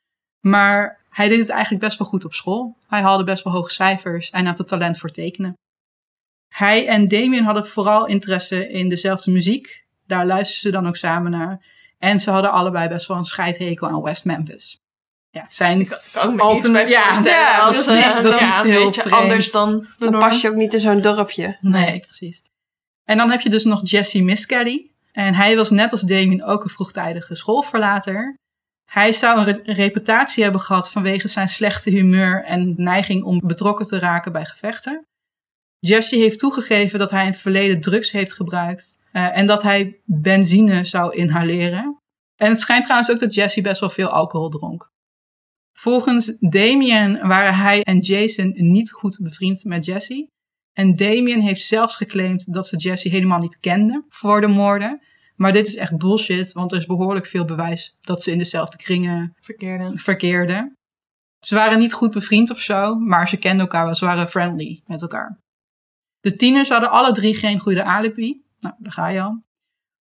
Maar 0.48 1.00
hij 1.10 1.28
deed 1.28 1.40
het 1.40 1.50
eigenlijk 1.50 1.84
best 1.84 1.98
wel 1.98 2.08
goed 2.08 2.26
op 2.26 2.34
school. 2.34 2.78
Hij 2.88 3.02
haalde 3.02 3.24
best 3.24 3.44
wel 3.44 3.54
hoge 3.54 3.72
cijfers 3.72 4.30
en 4.30 4.46
had 4.46 4.58
het 4.58 4.68
talent 4.68 4.98
voor 4.98 5.10
tekenen. 5.12 5.54
Hij 6.54 6.88
en 6.88 7.08
Damien 7.08 7.44
hadden 7.44 7.66
vooral 7.68 8.06
interesse 8.06 8.70
in 8.70 8.90
dezelfde 8.90 9.32
muziek. 9.32 9.86
Daar 10.08 10.26
luisterden 10.26 10.62
ze 10.72 10.72
dan 10.82 10.88
ook 10.88 10.96
samen 10.96 11.32
naar. 11.32 11.66
En 12.00 12.20
ze 12.20 12.32
hadden 12.32 12.52
allebei 12.52 12.88
best 12.88 13.08
wel 13.08 13.18
een 13.18 13.26
scheidhekel 13.26 13.88
aan 13.88 14.02
West 14.02 14.26
Memphis. 14.26 14.78
Ja, 15.30 15.46
zijn 15.50 15.88
Kan 15.88 15.98
ik 15.98 16.26
me 16.30 16.32
iets 16.34 16.42
Altern- 16.42 16.74
bij 16.74 16.88
ja, 16.88 17.08
als, 17.08 17.18
eh, 17.88 18.24
Dat 18.24 18.26
is 18.34 18.40
ja, 18.40 18.50
niet 18.56 18.64
een 18.64 18.70
heel 18.72 18.86
beetje 18.86 19.02
vreemd. 19.02 19.22
anders 19.22 19.52
dan 19.52 19.88
Dan 19.98 20.12
pas 20.12 20.42
je 20.42 20.50
ook 20.50 20.56
niet 20.56 20.74
in 20.74 20.80
zo'n 20.80 21.02
dorpje. 21.02 21.58
Nee, 21.62 22.00
precies. 22.00 22.42
En 23.04 23.18
dan 23.18 23.32
heb 23.32 23.42
je 23.42 23.50
dus 23.50 23.64
nog 23.64 23.82
Jesse 23.90 24.22
Miskelly. 24.22 24.92
En 25.12 25.34
hij 25.34 25.56
was 25.56 25.70
net 25.70 25.92
als 25.92 26.02
Damien 26.02 26.44
ook 26.44 26.64
een 26.64 26.70
vroegtijdige 26.70 27.36
schoolverlater. 27.36 28.36
Hij 28.86 29.14
zou 29.14 29.38
een 29.38 29.44
re- 29.44 29.74
reputatie 29.74 30.44
hebben 30.44 30.62
gehad 30.62 30.92
vanwege 30.92 31.28
zijn 31.28 31.48
slechte 31.48 31.90
humeur 31.90 32.44
en 32.44 32.74
neiging 32.78 33.24
om 33.24 33.42
betrokken 33.44 33.86
te 33.86 34.00
raken 34.00 34.32
bij 34.32 34.46
gevechten. 34.46 35.06
Jesse 35.80 36.16
heeft 36.16 36.40
toegegeven 36.40 37.00
dat 37.00 37.12
hij 37.12 37.22
in 37.22 37.30
het 37.30 37.40
verleden 37.40 37.82
drugs 37.82 38.12
heeft 38.12 38.34
gebruikt 38.34 38.98
eh, 39.12 39.38
en 39.38 39.46
dat 39.46 39.64
hij 39.64 40.00
benzine 40.06 40.86
zou 40.86 41.16
inhaleren. 41.16 42.00
En 42.36 42.50
het 42.50 42.60
schijnt 42.60 42.84
trouwens 42.84 43.12
ook 43.12 43.20
dat 43.20 43.34
Jesse 43.34 43.62
best 43.62 43.80
wel 43.80 43.90
veel 43.90 44.10
alcohol 44.10 44.50
dronk. 44.50 44.94
Volgens 45.74 46.36
Damien 46.40 47.28
waren 47.28 47.56
hij 47.56 47.82
en 47.82 48.00
Jason 48.00 48.54
niet 48.56 48.92
goed 48.92 49.20
bevriend 49.22 49.64
met 49.64 49.86
Jesse. 49.86 50.30
En 50.74 50.96
Damien 50.96 51.42
heeft 51.42 51.66
zelfs 51.66 51.96
geclaimd 51.96 52.54
dat 52.54 52.68
ze 52.68 52.78
Jesse 52.78 53.10
helemaal 53.10 53.40
niet 53.40 53.60
kenden 53.60 54.06
voor 54.10 54.42
de 54.42 54.48
moorden. 54.48 55.02
Maar 55.36 55.52
dit 55.52 55.68
is 55.68 55.76
echt 55.76 55.98
bullshit, 55.98 56.54
want 56.54 56.72
er 56.72 56.78
is 56.78 56.86
behoorlijk 56.86 57.26
veel 57.26 57.46
bewijs 57.46 57.98
dat 58.02 58.22
ze 58.22 58.32
in 58.32 58.38
dezelfde 58.38 58.78
kringen 58.78 59.36
Verkeerde. 59.42 59.98
verkeerden. 59.98 60.78
Ze 61.40 61.56
waren 61.56 61.80
niet 61.80 61.94
goed 61.94 62.12
bevriend 62.12 62.50
of 62.52 62.60
zo, 62.60 62.96
maar 62.96 63.30
ze 63.30 63.38
kenden 63.38 63.60
elkaar 63.60 63.86
wel. 63.86 63.96
Ze 63.96 64.06
waren 64.06 64.30
friendly 64.30 64.82
met 64.86 65.02
elkaar. 65.02 65.40
De 66.20 66.36
tieners 66.36 66.70
hadden 66.70 66.90
alle 66.90 67.12
drie 67.12 67.36
geen 67.36 67.60
goede 67.60 67.84
alibi. 67.84 68.44
Nou, 68.60 68.76
daar 68.78 68.92
ga 68.92 69.08
je 69.08 69.22
al. 69.22 69.44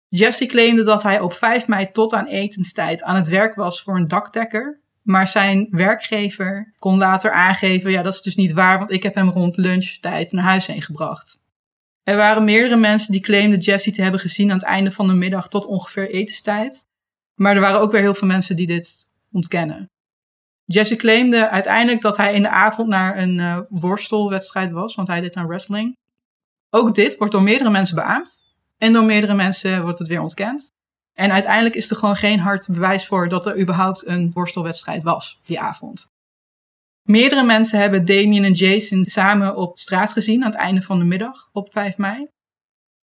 Jesse 0.08 0.46
claimde 0.46 0.84
dat 0.84 1.04
hij 1.04 1.20
op 1.20 1.34
5 1.34 1.68
mei 1.68 1.92
tot 1.92 2.14
aan 2.14 2.26
etenstijd 2.26 3.04
aan 3.04 3.16
het 3.16 3.28
werk 3.28 3.56
was 3.56 3.82
voor 3.82 3.96
een 3.96 4.08
dakdekker. 4.08 4.82
Maar 5.02 5.28
zijn 5.28 5.68
werkgever 5.70 6.74
kon 6.80 6.98
later 6.98 7.32
aangeven, 7.32 7.92
ja 7.92 8.02
dat 8.02 8.14
is 8.14 8.22
dus 8.22 8.36
niet 8.36 8.54
waar, 8.54 8.78
want 8.78 8.92
ik 8.92 9.04
heb 9.04 9.16
hem 9.16 9.30
rond 9.30 9.58
lunchtijd 9.58 10.32
naar 10.32 10.44
huis 10.44 10.66
heen 10.66 10.82
gebracht. 10.82 11.40
Er 12.04 12.18
waren 12.18 12.44
meerdere 12.44 12.76
mensen 12.76 13.12
die 13.12 13.22
claimden 13.22 13.60
Jesse 13.60 13.92
te 13.92 14.02
hebben 14.02 14.20
gezien 14.20 14.50
aan 14.50 14.58
het 14.58 14.66
einde 14.66 14.92
van 14.92 15.08
de 15.08 15.14
middag 15.14 15.48
tot 15.48 15.66
ongeveer 15.66 16.10
etenstijd. 16.10 16.86
Maar 17.36 17.56
er 17.56 17.62
waren 17.62 17.80
ook 17.80 17.92
weer 17.92 18.02
heel 18.02 18.14
veel 18.14 18.28
mensen 18.28 18.56
die 18.56 18.68
dit 18.68 19.10
ontkennen. 19.32 19.90
Jesse 20.66 20.96
claimde 20.96 21.50
uiteindelijk 21.50 22.02
dat 22.02 22.18
hij 22.18 22.34
in 22.34 22.42
de 22.42 22.50
avond 22.50 22.88
naar 22.90 23.18
een 23.18 23.40
eh, 23.40 23.60
worstelwedstrijd 23.70 24.72
was, 24.72 24.96
want 24.96 25.08
hij 25.08 25.22
deed 25.22 25.36
aan 25.36 25.48
wrestling. 25.48 25.96
Ook 26.70 26.96
dit 26.96 27.18
wordt 27.18 27.34
door 27.34 27.44
meerdere 27.44 27.70
mensen 27.70 27.96
beaamd. 27.96 28.44
En 28.78 28.94
door 28.94 29.04
meerdere 29.04 29.34
mensen 29.34 29.82
wordt 29.82 30.00
het 30.00 30.08
weer 30.08 30.22
ontkend. 30.22 30.72
En 31.14 31.32
uiteindelijk 31.32 31.76
is 31.76 31.90
er 31.90 31.96
gewoon 31.96 32.16
geen 32.16 32.40
hard 32.40 32.68
bewijs 32.68 33.08
voor 33.08 33.30
dat 33.30 33.46
er 33.46 33.60
überhaupt 33.60 34.08
een 34.08 34.32
worstelwedstrijd 34.34 35.04
was 35.04 35.40
die 35.46 35.60
avond. 35.60 36.13
Meerdere 37.04 37.44
mensen 37.44 37.80
hebben 37.80 38.06
Damien 38.06 38.44
en 38.44 38.54
Jason 38.54 39.04
samen 39.04 39.56
op 39.56 39.80
straat 39.80 40.12
gezien 40.12 40.44
aan 40.44 40.50
het 40.52 40.60
einde 40.60 40.82
van 40.82 41.00
de 41.00 41.06
middag 41.06 41.50
op 41.52 41.72
5 41.72 41.98
mei. 41.98 42.28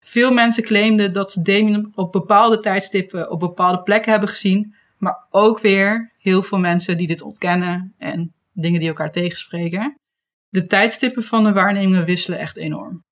Veel 0.01 0.33
mensen 0.33 0.63
claimden 0.63 1.13
dat 1.13 1.31
ze 1.31 1.43
Damien 1.43 1.93
op 1.95 2.13
bepaalde 2.13 2.61
tijdstippen 2.61 3.31
op 3.31 3.41
bepaalde 3.41 3.83
plekken 3.83 4.11
hebben 4.11 4.29
gezien, 4.29 4.75
maar 4.99 5.27
ook 5.31 5.61
weer 5.61 6.13
heel 6.19 6.43
veel 6.43 6.59
mensen 6.59 6.97
die 6.97 7.07
dit 7.07 7.23
ontkennen 7.23 7.95
en 7.99 8.35
dingen 8.53 8.79
die 8.79 8.89
elkaar 8.89 9.11
tegenspreken. 9.11 9.95
De 10.49 10.67
tijdstippen 10.67 11.25
van 11.25 11.45
de 11.45 11.53
waarnemingen 11.53 12.05
wisselen 12.05 12.39
echt 12.39 12.57
enorm. 12.57 13.05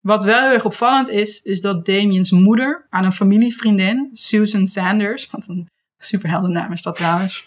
Wat 0.00 0.24
wel 0.24 0.40
heel 0.42 0.52
erg 0.52 0.64
opvallend 0.64 1.08
is, 1.08 1.40
is 1.42 1.60
dat 1.60 1.86
Damien's 1.86 2.30
moeder 2.30 2.86
aan 2.90 3.04
een 3.04 3.12
familievriendin, 3.12 4.10
Susan 4.12 4.66
Sanders, 4.66 5.30
wat 5.30 5.48
een 5.48 5.68
superheldennaam 5.98 6.72
is 6.72 6.82
dat 6.82 6.96
trouwens, 6.96 7.44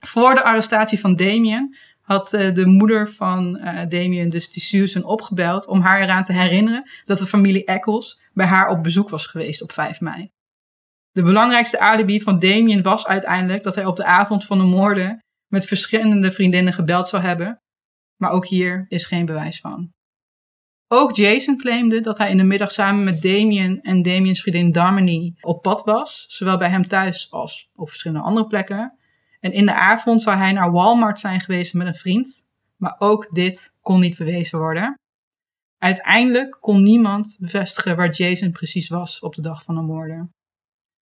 voor 0.00 0.34
de 0.34 0.42
arrestatie 0.42 1.00
van 1.00 1.16
Damien 1.16 1.76
had 2.04 2.32
eh, 2.32 2.54
de 2.54 2.66
moeder 2.66 3.08
van 3.08 3.56
eh, 3.56 3.88
Damien 3.88 4.28
dus 4.28 4.50
die 4.50 5.04
opgebeld 5.04 5.66
om 5.66 5.80
haar 5.80 6.02
eraan 6.02 6.24
te 6.24 6.32
herinneren 6.32 6.90
dat 7.04 7.18
de 7.18 7.26
familie 7.26 7.64
Eccles 7.64 8.20
bij 8.32 8.46
haar 8.46 8.68
op 8.68 8.82
bezoek 8.82 9.08
was 9.08 9.26
geweest 9.26 9.62
op 9.62 9.72
5 9.72 10.00
mei. 10.00 10.30
De 11.10 11.22
belangrijkste 11.22 11.78
alibi 11.78 12.20
van 12.20 12.38
Damien 12.38 12.82
was 12.82 13.06
uiteindelijk 13.06 13.62
dat 13.62 13.74
hij 13.74 13.86
op 13.86 13.96
de 13.96 14.04
avond 14.04 14.44
van 14.44 14.58
de 14.58 14.64
moorden 14.64 15.18
met 15.46 15.66
verschillende 15.66 16.32
vriendinnen 16.32 16.72
gebeld 16.72 17.08
zou 17.08 17.22
hebben, 17.22 17.62
maar 18.16 18.30
ook 18.30 18.46
hier 18.46 18.84
is 18.88 19.06
geen 19.06 19.26
bewijs 19.26 19.60
van. 19.60 19.92
Ook 20.88 21.16
Jason 21.16 21.56
claimde 21.56 22.00
dat 22.00 22.18
hij 22.18 22.30
in 22.30 22.36
de 22.36 22.44
middag 22.44 22.72
samen 22.72 23.04
met 23.04 23.22
Damien 23.22 23.80
en 23.80 24.02
Damien's 24.02 24.40
vriendin 24.40 24.72
Darmany 24.72 25.34
op 25.40 25.62
pad 25.62 25.84
was, 25.84 26.24
zowel 26.28 26.58
bij 26.58 26.68
hem 26.68 26.88
thuis 26.88 27.30
als 27.30 27.68
op 27.74 27.88
verschillende 27.88 28.24
andere 28.24 28.46
plekken. 28.46 28.98
En 29.44 29.52
in 29.52 29.66
de 29.66 29.74
avond 29.74 30.22
zou 30.22 30.36
hij 30.36 30.52
naar 30.52 30.72
Walmart 30.72 31.18
zijn 31.18 31.40
geweest 31.40 31.74
met 31.74 31.86
een 31.86 31.94
vriend, 31.94 32.46
maar 32.76 32.94
ook 32.98 33.28
dit 33.30 33.74
kon 33.80 34.00
niet 34.00 34.16
bewezen 34.16 34.58
worden. 34.58 34.94
Uiteindelijk 35.78 36.56
kon 36.60 36.82
niemand 36.82 37.36
bevestigen 37.40 37.96
waar 37.96 38.10
Jason 38.10 38.50
precies 38.50 38.88
was 38.88 39.20
op 39.20 39.34
de 39.34 39.42
dag 39.42 39.62
van 39.62 39.74
de 39.74 39.80
moorden. 39.80 40.30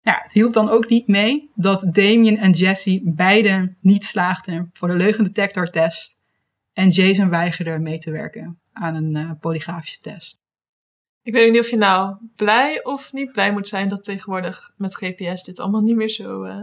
Ja, 0.00 0.20
het 0.22 0.32
hielp 0.32 0.52
dan 0.52 0.68
ook 0.68 0.88
niet 0.88 1.06
mee 1.06 1.50
dat 1.54 1.94
Damien 1.94 2.38
en 2.38 2.50
Jesse 2.50 3.00
beide 3.04 3.74
niet 3.80 4.04
slaagden 4.04 4.70
voor 4.72 4.88
de 4.88 4.96
leugendetectortest 4.96 6.16
en 6.72 6.88
Jason 6.88 7.28
weigerde 7.28 7.78
mee 7.78 7.98
te 7.98 8.10
werken 8.10 8.60
aan 8.72 8.94
een 8.94 9.16
uh, 9.16 9.30
polygrafische 9.40 10.00
test. 10.00 10.38
Ik 11.22 11.32
weet 11.32 11.52
niet 11.52 11.60
of 11.60 11.70
je 11.70 11.76
nou 11.76 12.16
blij 12.36 12.84
of 12.84 13.12
niet 13.12 13.32
blij 13.32 13.52
moet 13.52 13.68
zijn 13.68 13.88
dat 13.88 14.04
tegenwoordig 14.04 14.72
met 14.76 14.94
GPS 14.94 15.42
dit 15.42 15.60
allemaal 15.60 15.82
niet 15.82 15.96
meer 15.96 16.08
zo 16.08 16.44
uh, 16.44 16.62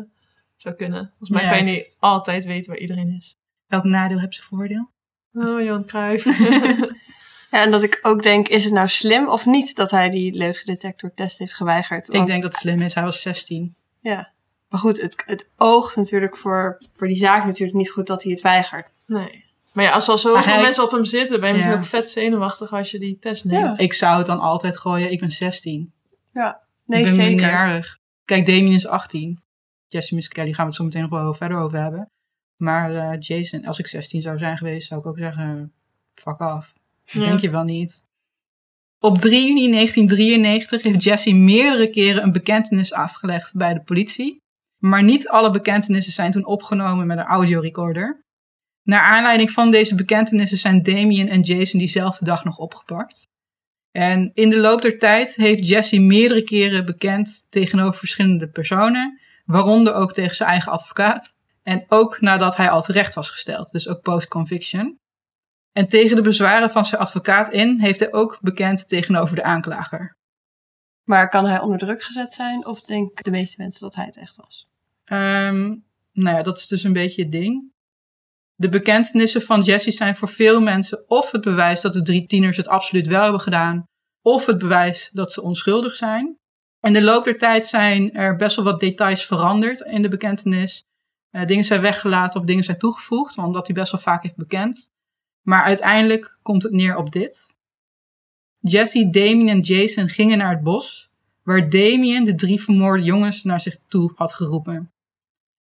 zou 0.57 0.75
kunnen. 0.75 1.07
Volgens 1.17 1.29
mij 1.29 1.43
Ja. 1.43 1.49
kan 1.49 1.57
je 1.57 1.63
niet 1.71 1.97
altijd 1.99 2.45
weten 2.45 2.71
waar 2.71 2.79
iedereen 2.81 3.09
is. 3.17 3.37
Welk 3.67 3.83
nadeel 3.83 4.19
heb 4.19 4.33
ze 4.33 4.41
voordeel? 4.41 4.89
Oh, 5.33 5.61
Johan 5.63 5.85
Cruijff. 5.85 6.25
Ja, 7.51 7.63
en 7.63 7.71
dat 7.71 7.83
ik 7.83 7.99
ook 8.01 8.23
denk, 8.23 8.47
is 8.47 8.63
het 8.63 8.73
nou 8.73 8.87
slim 8.87 9.27
of 9.29 9.45
niet 9.45 9.75
dat 9.75 9.91
hij 9.91 10.09
die 10.09 10.33
leugendetectortest 10.33 11.37
heeft 11.37 11.53
geweigerd? 11.53 12.13
Ik 12.13 12.25
denk 12.25 12.41
dat 12.41 12.51
het 12.51 12.61
slim 12.61 12.81
is. 12.81 12.93
Hij 12.93 13.03
was 13.03 13.21
16. 13.21 13.75
Ja. 14.01 14.31
Maar 14.69 14.79
goed, 14.79 15.01
het, 15.01 15.23
het 15.25 15.49
oogt 15.57 15.95
natuurlijk 15.95 16.37
voor, 16.37 16.77
voor 16.93 17.07
die 17.07 17.17
zaak 17.17 17.45
natuurlijk 17.45 17.77
niet 17.77 17.89
goed 17.89 18.07
dat 18.07 18.23
hij 18.23 18.31
het 18.31 18.41
weigert. 18.41 18.87
nee. 19.05 19.45
Maar 19.71 19.85
ja, 19.85 19.91
als 19.91 20.05
er 20.05 20.11
al 20.11 20.17
zoveel 20.17 20.53
hij- 20.53 20.61
mensen 20.61 20.83
op 20.83 20.91
hem 20.91 21.05
zitten, 21.05 21.39
ben 21.39 21.55
je 21.55 21.63
Ja. 21.63 21.73
ook 21.73 21.83
vet 21.85 22.09
zenuwachtig 22.09 22.71
als 22.73 22.91
je 22.91 22.99
die 22.99 23.17
test 23.19 23.45
neemt. 23.45 23.79
Ik 23.79 23.93
zou 23.93 24.17
het 24.17 24.25
dan 24.25 24.39
altijd 24.39 24.77
gooien. 24.77 25.11
Ik 25.11 25.19
ben 25.19 25.31
16. 25.31 25.93
Nee, 26.33 26.45
ik 26.99 27.05
ben 27.05 27.07
zeker. 27.07 27.23
minderjarig. 27.25 27.97
Kijk, 28.25 28.45
Damien 28.45 28.71
is 28.73 28.87
18. 28.87 29.39
Jesse 29.87 30.15
Miss 30.15 30.27
Kelly 30.27 30.53
gaan 30.53 30.63
we 30.63 30.69
het 30.69 30.75
zo 30.75 30.83
meteen 30.83 31.01
nog 31.01 31.09
wel 31.09 31.33
verder 31.33 31.57
over 31.57 31.81
hebben. 31.81 32.09
Maar 32.57 32.95
eh, 32.95 33.19
Jason, 33.19 33.65
als 33.65 33.79
ik 33.79 33.87
16 33.87 34.21
zou 34.21 34.37
zijn 34.37 34.57
geweest, 34.57 34.87
zou 34.87 34.99
ik 34.99 35.05
ook 35.05 35.17
zeggen, 35.17 35.73
fuck 36.13 36.39
off. 36.39 36.73
Ja. 37.05 37.23
denk 37.23 37.39
je 37.39 37.49
wel 37.49 37.63
niet. 37.63 38.05
Op 38.99 39.17
3 39.17 39.47
juni 39.47 39.71
1993 39.71 40.83
heeft 40.83 41.03
Jesse 41.03 41.33
meerdere 41.33 41.89
keren 41.89 42.23
een 42.23 42.31
bekentenis 42.31 42.93
afgelegd 42.93 43.55
bij 43.55 43.73
de 43.73 43.81
politie. 43.81 44.41
Maar 44.77 45.03
niet 45.03 45.27
alle 45.27 45.51
bekentenissen 45.51 46.13
zijn 46.13 46.31
toen 46.31 46.45
opgenomen 46.45 47.07
met 47.07 47.17
een 47.17 47.23
audiorecorder. 47.23 48.19
Naar 48.83 49.01
aanleiding 49.01 49.51
van 49.51 49.71
deze 49.71 49.95
bekentenissen 49.95 50.57
zijn 50.57 50.83
Damien 50.83 51.29
en 51.29 51.41
Jason 51.41 51.79
diezelfde 51.79 52.25
dag 52.25 52.43
nog 52.43 52.57
opgepakt. 52.57 53.27
En 53.91 54.31
in 54.33 54.49
de 54.49 54.57
loop 54.57 54.81
der 54.81 54.99
tijd 54.99 55.35
heeft 55.35 55.67
Jesse 55.67 55.99
meerdere 55.99 56.43
keren 56.43 56.85
bekend 56.85 57.45
tegenover 57.49 57.99
verschillende 57.99 58.47
personen, 58.47 59.19
waaronder 59.47 59.93
ook 59.93 60.13
tegen 60.13 60.35
zijn 60.35 60.49
eigen 60.49 60.71
advocaat. 60.71 61.35
En 61.63 61.85
ook 61.87 62.21
nadat 62.21 62.55
hij 62.55 62.69
al 62.69 62.81
terecht 62.81 63.15
was 63.15 63.29
gesteld, 63.29 63.71
dus 63.71 63.87
ook 63.87 64.01
post-conviction. 64.01 64.99
En 65.71 65.87
tegen 65.87 66.15
de 66.15 66.21
bezwaren 66.21 66.71
van 66.71 66.85
zijn 66.85 67.01
advocaat 67.01 67.51
in 67.51 67.81
heeft 67.81 67.99
hij 67.99 68.13
ook 68.13 68.37
bekend 68.41 68.89
tegenover 68.89 69.35
de 69.35 69.43
aanklager. 69.43 70.15
Maar 71.03 71.29
kan 71.29 71.45
hij 71.45 71.59
onder 71.59 71.77
druk 71.77 72.03
gezet 72.03 72.33
zijn? 72.33 72.65
Of 72.65 72.81
denken 72.81 73.23
de 73.23 73.31
meeste 73.31 73.55
mensen 73.57 73.81
dat 73.81 73.95
hij 73.95 74.05
het 74.05 74.17
echt 74.17 74.35
was? 74.35 74.67
Ehm, 75.03 75.75
nou 76.11 76.37
ja, 76.37 76.41
dat 76.41 76.57
is 76.57 76.67
dus 76.67 76.83
een 76.83 76.93
beetje 76.93 77.21
het 77.21 77.31
ding. 77.31 77.71
De 78.55 78.69
bekentenissen 78.69 79.41
van 79.41 79.61
Jesse 79.61 79.91
zijn 79.91 80.15
voor 80.15 80.29
veel 80.29 80.61
mensen 80.61 81.09
of 81.09 81.31
het 81.31 81.41
bewijs 81.41 81.81
dat 81.81 81.93
de 81.93 82.01
drie 82.01 82.25
tieners 82.25 82.57
het 82.57 82.67
absoluut 82.67 83.07
wel 83.07 83.23
hebben 83.23 83.41
gedaan, 83.41 83.83
of 84.21 84.45
het 84.45 84.57
bewijs 84.57 85.09
dat 85.13 85.31
ze 85.31 85.41
onschuldig 85.41 85.95
zijn. 85.95 86.37
In 86.81 86.93
de 86.93 87.03
loop 87.03 87.23
der 87.23 87.37
tijd 87.37 87.65
zijn 87.65 88.13
er 88.13 88.35
best 88.35 88.55
wel 88.55 88.65
wat 88.65 88.79
details 88.79 89.25
veranderd 89.25 89.81
in 89.81 90.01
de 90.01 90.09
bekentenis. 90.09 90.85
Eh, 91.29 91.45
dingen 91.45 91.63
zijn 91.63 91.81
weggelaten 91.81 92.39
of 92.39 92.45
dingen 92.45 92.63
zijn 92.63 92.77
toegevoegd, 92.77 93.37
omdat 93.37 93.67
hij 93.67 93.75
best 93.75 93.91
wel 93.91 94.01
vaak 94.01 94.23
heeft 94.23 94.35
bekend. 94.35 94.91
Maar 95.41 95.63
uiteindelijk 95.63 96.39
komt 96.41 96.63
het 96.63 96.71
neer 96.71 96.95
op 96.95 97.11
dit. 97.11 97.55
Jesse, 98.59 99.09
Damien 99.09 99.49
en 99.49 99.59
Jason 99.59 100.09
gingen 100.09 100.37
naar 100.37 100.53
het 100.53 100.63
bos, 100.63 101.09
waar 101.43 101.69
Damien 101.69 102.25
de 102.25 102.35
drie 102.35 102.61
vermoorde 102.61 103.03
jongens 103.03 103.43
naar 103.43 103.61
zich 103.61 103.77
toe 103.87 104.11
had 104.15 104.33
geroepen. 104.33 104.91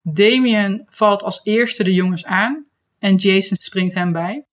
Damien 0.01 0.85
valt 0.89 1.23
als 1.23 1.39
eerste 1.43 1.83
de 1.83 1.93
jongens 1.93 2.25
aan 2.25 2.67
en 2.99 3.15
Jason 3.15 3.57
springt 3.59 3.93
hem 3.93 4.11
bij. 4.11 4.45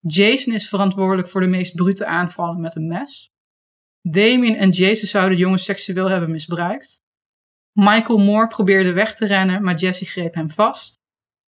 Jason 0.00 0.54
is 0.54 0.68
verantwoordelijk 0.68 1.28
voor 1.28 1.40
de 1.40 1.46
meest 1.46 1.74
brute 1.74 2.06
aanvallen 2.06 2.60
met 2.60 2.74
een 2.74 2.86
mes. 2.86 3.32
Damien 4.08 4.56
en 4.56 4.70
Jason 4.70 5.08
zouden 5.08 5.36
de 5.36 5.42
jongens 5.42 5.64
seksueel 5.64 6.08
hebben 6.08 6.30
misbruikt. 6.30 6.96
Michael 7.72 8.18
Moore 8.18 8.46
probeerde 8.46 8.92
weg 8.92 9.14
te 9.14 9.26
rennen, 9.26 9.62
maar 9.62 9.74
Jesse 9.74 10.06
greep 10.06 10.34
hem 10.34 10.50
vast. 10.50 10.94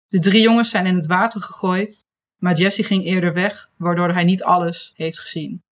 De 0.08 0.18
drie 0.18 0.42
jongens 0.42 0.70
zijn 0.70 0.86
in 0.86 0.94
het 0.94 1.06
water 1.06 1.42
gegooid, 1.42 2.04
maar 2.42 2.56
Jesse 2.56 2.82
ging 2.82 3.04
eerder 3.04 3.32
weg, 3.32 3.70
waardoor 3.76 4.12
hij 4.12 4.24
niet 4.24 4.42
alles 4.42 4.92
heeft 4.94 5.20
gezien. 5.20 5.62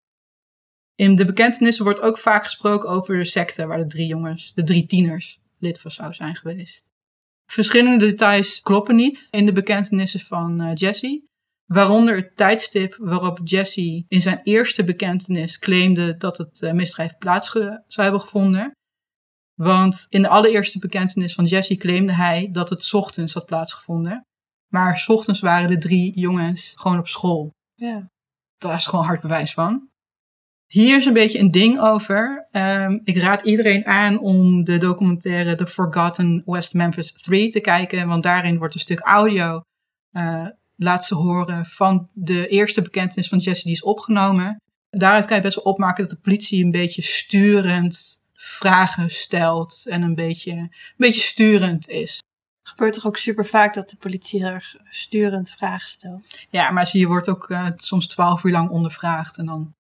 In 0.95 1.17
de 1.17 1.25
bekentenissen 1.25 1.85
wordt 1.85 2.01
ook 2.01 2.19
vaak 2.19 2.45
gesproken 2.45 2.89
over 2.89 3.17
de 3.17 3.25
secte 3.25 3.67
waar 3.67 3.79
de 3.79 3.87
drie 3.87 4.07
jongens, 4.07 4.55
de 4.55 4.65
drie 4.65 4.87
tieners, 4.87 5.41
lid 5.59 5.81
van 5.81 5.91
zou 5.91 6.15
zijn 6.15 6.37
geweest. 6.37 6.85
Verschillende 7.47 8.07
details 8.07 8.61
kloppen 8.61 8.97
niet 8.97 9.29
in 9.31 9.47
de 9.47 9.53
bekentenissen 9.53 10.21
van 10.21 10.61
eh, 10.61 10.75
Jesse. 10.75 11.23
Waaronder 11.73 12.17
het 12.17 12.37
tijdstip 12.37 12.97
waarop 12.99 13.41
Jesse 13.45 14.05
in 14.09 14.21
zijn 14.21 14.41
eerste 14.43 14.85
bekentenis 14.85 15.59
claimde 15.59 16.17
dat 16.17 16.39
het 16.39 16.63
eh, 16.63 16.73
misdrijf 16.73 17.19
plaats 17.19 17.51
zou 17.51 17.81
hebben 17.87 18.21
gevonden. 18.21 18.73
Want 19.55 20.07
in 20.09 20.23
de 20.23 20.29
allereerste 20.29 20.79
bekentenis 20.79 21.35
van 21.35 21.45
Jesse 21.45 21.77
claimde 21.77 22.13
hij 22.13 22.49
dat 22.53 22.71
het 22.71 22.83
's 22.83 22.93
ochtends 22.93 23.35
had 23.35 23.47
plaatsgevonden. 23.47 24.27
Maar 24.73 24.99
's 24.99 25.09
ochtends 25.09 25.41
waren 25.41 25.69
de 25.69 25.79
drie 25.79 26.21
jongens 26.21 26.73
gewoon 26.77 26.99
op 26.99 27.09
school. 27.09 27.51
Ja. 27.75 28.11
Daar 28.59 28.75
is 28.75 28.87
gewoon 28.87 29.05
hard 29.05 29.21
bewijs 29.21 29.53
van. 29.53 29.89
Hier 30.67 30.97
is 30.97 31.07
een 31.07 31.13
beetje 31.13 31.39
een 31.39 31.51
ding 31.51 31.81
over. 31.81 32.49
Ehm, 32.51 32.99
ik 33.05 33.17
raad 33.17 33.43
iedereen 33.43 33.87
aan 33.87 34.19
om 34.19 34.65
de 34.65 34.79
documentaire 34.79 35.55
The 35.55 35.67
Forgotten 35.67 36.43
West 36.45 36.75
Memphis 36.75 37.13
3 37.13 37.51
te 37.51 37.61
kijken. 37.61 38.09
Want 38.09 38.23
daarin 38.23 38.59
wordt 38.59 38.75
een 38.75 38.81
stuk 38.81 39.01
audio 39.01 39.63
eh 40.11 40.47
laat 40.83 41.05
ze 41.05 41.15
horen 41.15 41.67
van 41.67 42.09
de 42.13 42.49
eerste 42.49 42.83
bekentenis 42.83 43.29
van 43.29 43.39
Jesse 43.39 43.65
die 43.65 43.73
is 43.73 43.83
opgenomen. 43.83 44.61
Daaruit 44.91 45.25
kan 45.25 45.37
je 45.37 45.43
best 45.43 45.55
wel 45.55 45.73
opmaken 45.73 46.03
dat 46.03 46.13
de 46.13 46.23
politie 46.23 46.65
een 46.65 46.71
beetje 46.71 47.03
sturend 47.03 48.21
vragen 48.35 49.11
stelt. 49.11 49.87
En 49.89 50.03
een 50.03 50.15
beetje, 50.15 50.53
een 50.53 50.73
beetje 50.97 51.21
sturend 51.21 51.89
is. 51.89 52.23
Gebeurt 52.63 52.95
toch 52.95 53.07
ook 53.07 53.17
super 53.17 53.47
vaak 53.47 53.75
dat 53.75 53.91
de 53.91 53.97
politie 53.97 54.45
er 54.45 54.81
sturend 54.91 55.51
vragen 55.51 55.89
stelt? 55.89 56.47
Ja, 56.51 56.71
maar 56.71 56.89
je 56.93 57.07
wordt 57.07 57.29
ook 57.29 57.51
eh, 57.51 57.67
soms 57.77 58.07
twaalf 58.07 58.45
uur 58.45 58.53
lang 58.53 58.71
ondervraagd. 58.71 59.39
En 59.39 59.47
dan, 59.47 59.75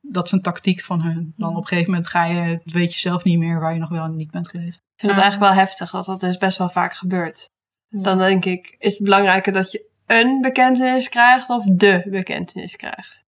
dat 0.00 0.26
is 0.26 0.32
een 0.32 0.42
tactiek 0.42 0.80
van 0.80 1.02
hun. 1.02 1.34
Dan 1.36 1.50
op 1.50 1.56
een 1.56 1.66
gegeven 1.66 1.90
moment 1.90 2.08
ga 2.08 2.24
je, 2.24 2.60
weet 2.64 2.92
je 2.92 2.98
zelf 2.98 3.24
niet 3.24 3.38
meer 3.38 3.60
waar 3.60 3.72
je 3.72 3.80
nog 3.80 3.88
wel 3.88 4.04
en 4.04 4.16
niet 4.16 4.30
bent 4.30 4.48
geweest. 4.48 4.76
Ik 4.76 5.00
vind 5.00 5.12
het 5.12 5.20
eigenlijk 5.20 5.52
wel 5.52 5.62
heftig 5.62 5.90
dat 5.90 6.06
dat 6.06 6.20
dus 6.20 6.38
best 6.38 6.58
wel 6.58 6.70
vaak 6.70 6.94
gebeurt. 6.94 7.48
Dan 7.88 8.18
denk 8.18 8.44
ik, 8.44 8.76
is 8.78 8.92
het 8.92 9.02
belangrijker 9.02 9.52
dat 9.52 9.70
je 9.70 9.86
een 10.06 10.40
bekentenis 10.40 11.08
krijgt 11.08 11.48
of 11.48 11.64
de 11.64 12.06
bekentenis 12.10 12.76
krijgt? 12.76 13.24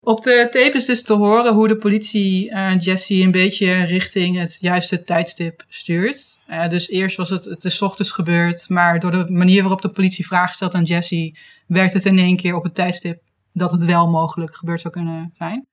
Op 0.00 0.22
de 0.22 0.48
tape 0.50 0.76
is 0.76 0.84
dus 0.84 1.02
te 1.02 1.12
horen 1.12 1.54
hoe 1.54 1.68
de 1.68 1.76
politie 1.76 2.50
eh, 2.50 2.78
Jesse 2.78 3.14
een 3.14 3.30
beetje 3.30 3.72
richting 3.84 4.36
het 4.38 4.58
juiste 4.60 5.04
tijdstip 5.04 5.64
stuurt. 5.68 6.38
Eh, 6.46 6.68
dus 6.68 6.88
eerst 6.88 7.16
was 7.16 7.30
het, 7.30 7.44
het 7.44 7.64
is 7.64 7.82
ochtends 7.82 8.10
gebeurd, 8.10 8.68
maar 8.68 9.00
door 9.00 9.10
de 9.10 9.32
manier 9.32 9.60
waarop 9.60 9.82
de 9.82 9.90
politie 9.90 10.26
vragen 10.26 10.54
stelt 10.54 10.74
aan 10.74 10.84
Jesse, 10.84 11.34
werkt 11.66 11.92
het 11.92 12.04
in 12.04 12.18
één 12.18 12.36
keer 12.36 12.54
op 12.54 12.62
het 12.62 12.74
tijdstip 12.74 13.22
dat 13.52 13.72
het 13.72 13.84
wel 13.84 14.08
mogelijk 14.08 14.56
gebeurd 14.56 14.80
zou 14.80 14.92
kunnen 14.92 15.34
zijn. 15.38 15.66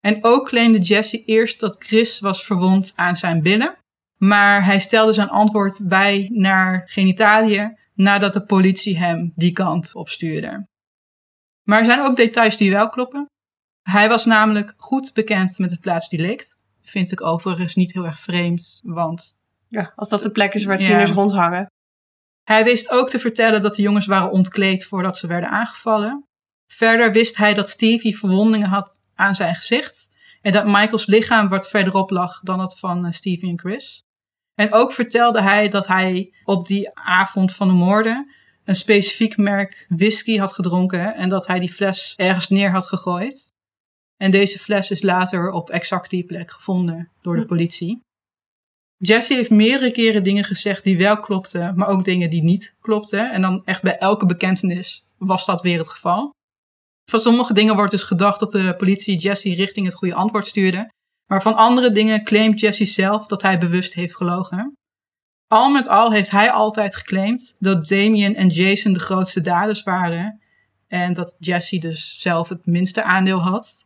En 0.00 0.24
ook 0.24 0.48
claimde 0.48 0.78
Jesse 0.78 1.24
eerst 1.24 1.60
dat 1.60 1.76
Chris 1.78 2.20
was 2.20 2.44
verwond 2.44 2.92
aan 2.94 3.16
zijn 3.16 3.42
billen, 3.42 3.76
maar 4.16 4.64
hij 4.64 4.78
stelde 4.78 5.12
zijn 5.12 5.28
antwoord 5.28 5.78
bij 5.82 6.28
naar 6.32 6.82
genitaliën 6.84 7.78
nadat 7.96 8.32
de 8.32 8.44
politie 8.44 8.98
hem 8.98 9.32
die 9.34 9.52
kant 9.52 9.94
op 9.94 10.08
stuurde. 10.08 10.66
Maar 11.62 11.78
er 11.78 11.84
zijn 11.84 12.00
ook 12.00 12.16
details 12.16 12.56
die 12.56 12.70
wel 12.70 12.88
kloppen. 12.88 13.26
Hij 13.82 14.08
was 14.08 14.24
namelijk 14.24 14.74
goed 14.76 15.14
bekend 15.14 15.58
met 15.58 15.70
het 15.70 15.80
plaatsdelict. 15.80 16.56
Vind 16.82 17.12
ik 17.12 17.22
overigens 17.22 17.74
niet 17.74 17.92
heel 17.92 18.04
erg 18.04 18.20
vreemd, 18.20 18.80
want 18.84 19.38
Ja, 19.68 19.92
als 19.96 20.08
dat 20.08 20.22
de 20.22 20.30
plek 20.30 20.54
is 20.54 20.64
waar 20.64 20.80
Ja. 20.80 20.86
tieners 20.86 21.10
rondhangen. 21.10 21.66
hij 22.44 22.64
wist 22.64 22.90
ook 22.90 23.08
te 23.08 23.18
vertellen 23.18 23.60
dat 23.62 23.74
de 23.74 23.82
jongens 23.82 24.06
waren 24.06 24.30
ontkleed 24.30 24.84
voordat 24.84 25.16
ze 25.18 25.26
werden 25.26 25.50
aangevallen. 25.50 26.24
Verder 26.66 27.12
wist 27.12 27.36
hij 27.36 27.54
dat 27.54 27.68
Stevie 27.70 28.18
verwondingen 28.18 28.68
had 28.68 28.98
aan 29.14 29.34
zijn 29.34 29.54
gezicht 29.54 30.14
en 30.40 30.52
dat 30.52 30.66
Michaels 30.66 31.06
lichaam 31.06 31.48
wat 31.48 31.68
verderop 31.68 32.10
lag 32.10 32.40
dan 32.40 32.58
dat 32.58 32.78
van 32.78 33.04
eh, 33.06 33.12
Stevie 33.12 33.48
en 33.50 33.58
Chris. 33.58 34.04
En 34.56 34.72
ook 34.72 34.92
vertelde 34.92 35.42
hij 35.42 35.68
dat 35.68 35.86
hij 35.86 36.32
op 36.44 36.66
die 36.66 36.94
avond 36.94 37.54
van 37.54 37.68
de 37.68 37.74
moorden 37.74 38.30
een 38.64 38.76
specifiek 38.76 39.36
merk 39.36 39.86
whisky 39.88 40.38
had 40.38 40.52
gedronken 40.52 41.14
en 41.14 41.28
dat 41.28 41.46
hij 41.46 41.60
die 41.60 41.72
fles 41.72 42.14
ergens 42.16 42.48
neer 42.48 42.70
had 42.70 42.88
gegooid. 42.88 43.52
En 44.16 44.30
deze 44.30 44.58
fles 44.58 44.90
is 44.90 45.02
later 45.02 45.50
op 45.50 45.70
exact 45.70 46.10
die 46.10 46.24
plek 46.24 46.50
gevonden 46.50 47.10
door 47.22 47.36
de 47.36 47.46
politie. 47.46 48.00
Jesse 48.96 49.34
heeft 49.34 49.50
meerdere 49.50 49.90
keren 49.90 50.22
dingen 50.22 50.44
gezegd 50.44 50.84
die 50.84 50.98
wel 50.98 51.20
klopten, 51.20 51.76
maar 51.76 51.88
ook 51.88 52.04
dingen 52.04 52.30
die 52.30 52.42
niet 52.42 52.76
klopten. 52.80 53.32
En 53.32 53.42
dan 53.42 53.62
echt 53.64 53.82
bij 53.82 53.98
elke 53.98 54.26
bekentenis 54.26 55.04
was 55.18 55.46
dat 55.46 55.62
weer 55.62 55.78
het 55.78 55.88
geval. 55.88 56.30
Van 57.10 57.20
sommige 57.20 57.52
dingen 57.52 57.74
wordt 57.74 57.90
dus 57.90 58.02
gedacht 58.02 58.40
dat 58.40 58.50
de 58.50 58.74
politie 58.76 59.18
Jesse 59.18 59.54
richting 59.54 59.86
het 59.86 59.94
goede 59.94 60.14
antwoord 60.14 60.46
stuurde. 60.46 60.90
Maar 61.26 61.42
van 61.42 61.56
andere 61.56 61.92
dingen 61.92 62.24
claimt 62.24 62.60
Jesse 62.60 62.84
zelf 62.84 63.26
dat 63.26 63.42
hij 63.42 63.58
bewust 63.58 63.94
heeft 63.94 64.16
gelogen. 64.16 64.76
Al 65.46 65.70
met 65.70 65.88
al 65.88 66.12
heeft 66.12 66.30
hij 66.30 66.50
altijd 66.50 66.96
geclaimd 66.96 67.56
dat 67.58 67.88
Damien 67.88 68.34
en 68.34 68.48
Jason 68.48 68.92
de 68.92 68.98
grootste 68.98 69.40
daders 69.40 69.82
waren. 69.82 70.40
En 70.88 71.12
dat 71.12 71.36
Jesse 71.38 71.78
dus 71.78 72.20
zelf 72.20 72.48
het 72.48 72.66
minste 72.66 73.02
aandeel 73.02 73.40
had. 73.40 73.84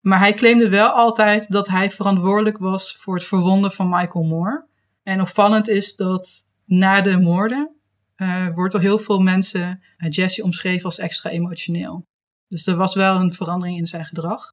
Maar 0.00 0.18
hij 0.18 0.34
claimde 0.34 0.68
wel 0.68 0.88
altijd 0.88 1.50
dat 1.52 1.68
hij 1.68 1.90
verantwoordelijk 1.90 2.58
was 2.58 2.96
voor 2.98 3.14
het 3.14 3.24
verwonden 3.24 3.72
van 3.72 3.88
Michael 3.88 4.24
Moore. 4.24 4.66
En 5.02 5.20
opvallend 5.20 5.68
is 5.68 5.96
dat 5.96 6.46
na 6.64 7.00
de 7.00 7.20
moorden 7.20 7.76
uh, 8.16 8.48
wordt 8.54 8.72
door 8.72 8.80
heel 8.80 8.98
veel 8.98 9.18
mensen 9.18 9.82
uh, 9.98 10.10
Jesse 10.10 10.42
omschreven 10.42 10.84
als 10.84 10.98
extra 10.98 11.30
emotioneel. 11.30 12.06
Dus 12.48 12.66
er 12.66 12.76
was 12.76 12.94
wel 12.94 13.16
een 13.16 13.32
verandering 13.32 13.78
in 13.78 13.86
zijn 13.86 14.04
gedrag. 14.04 14.52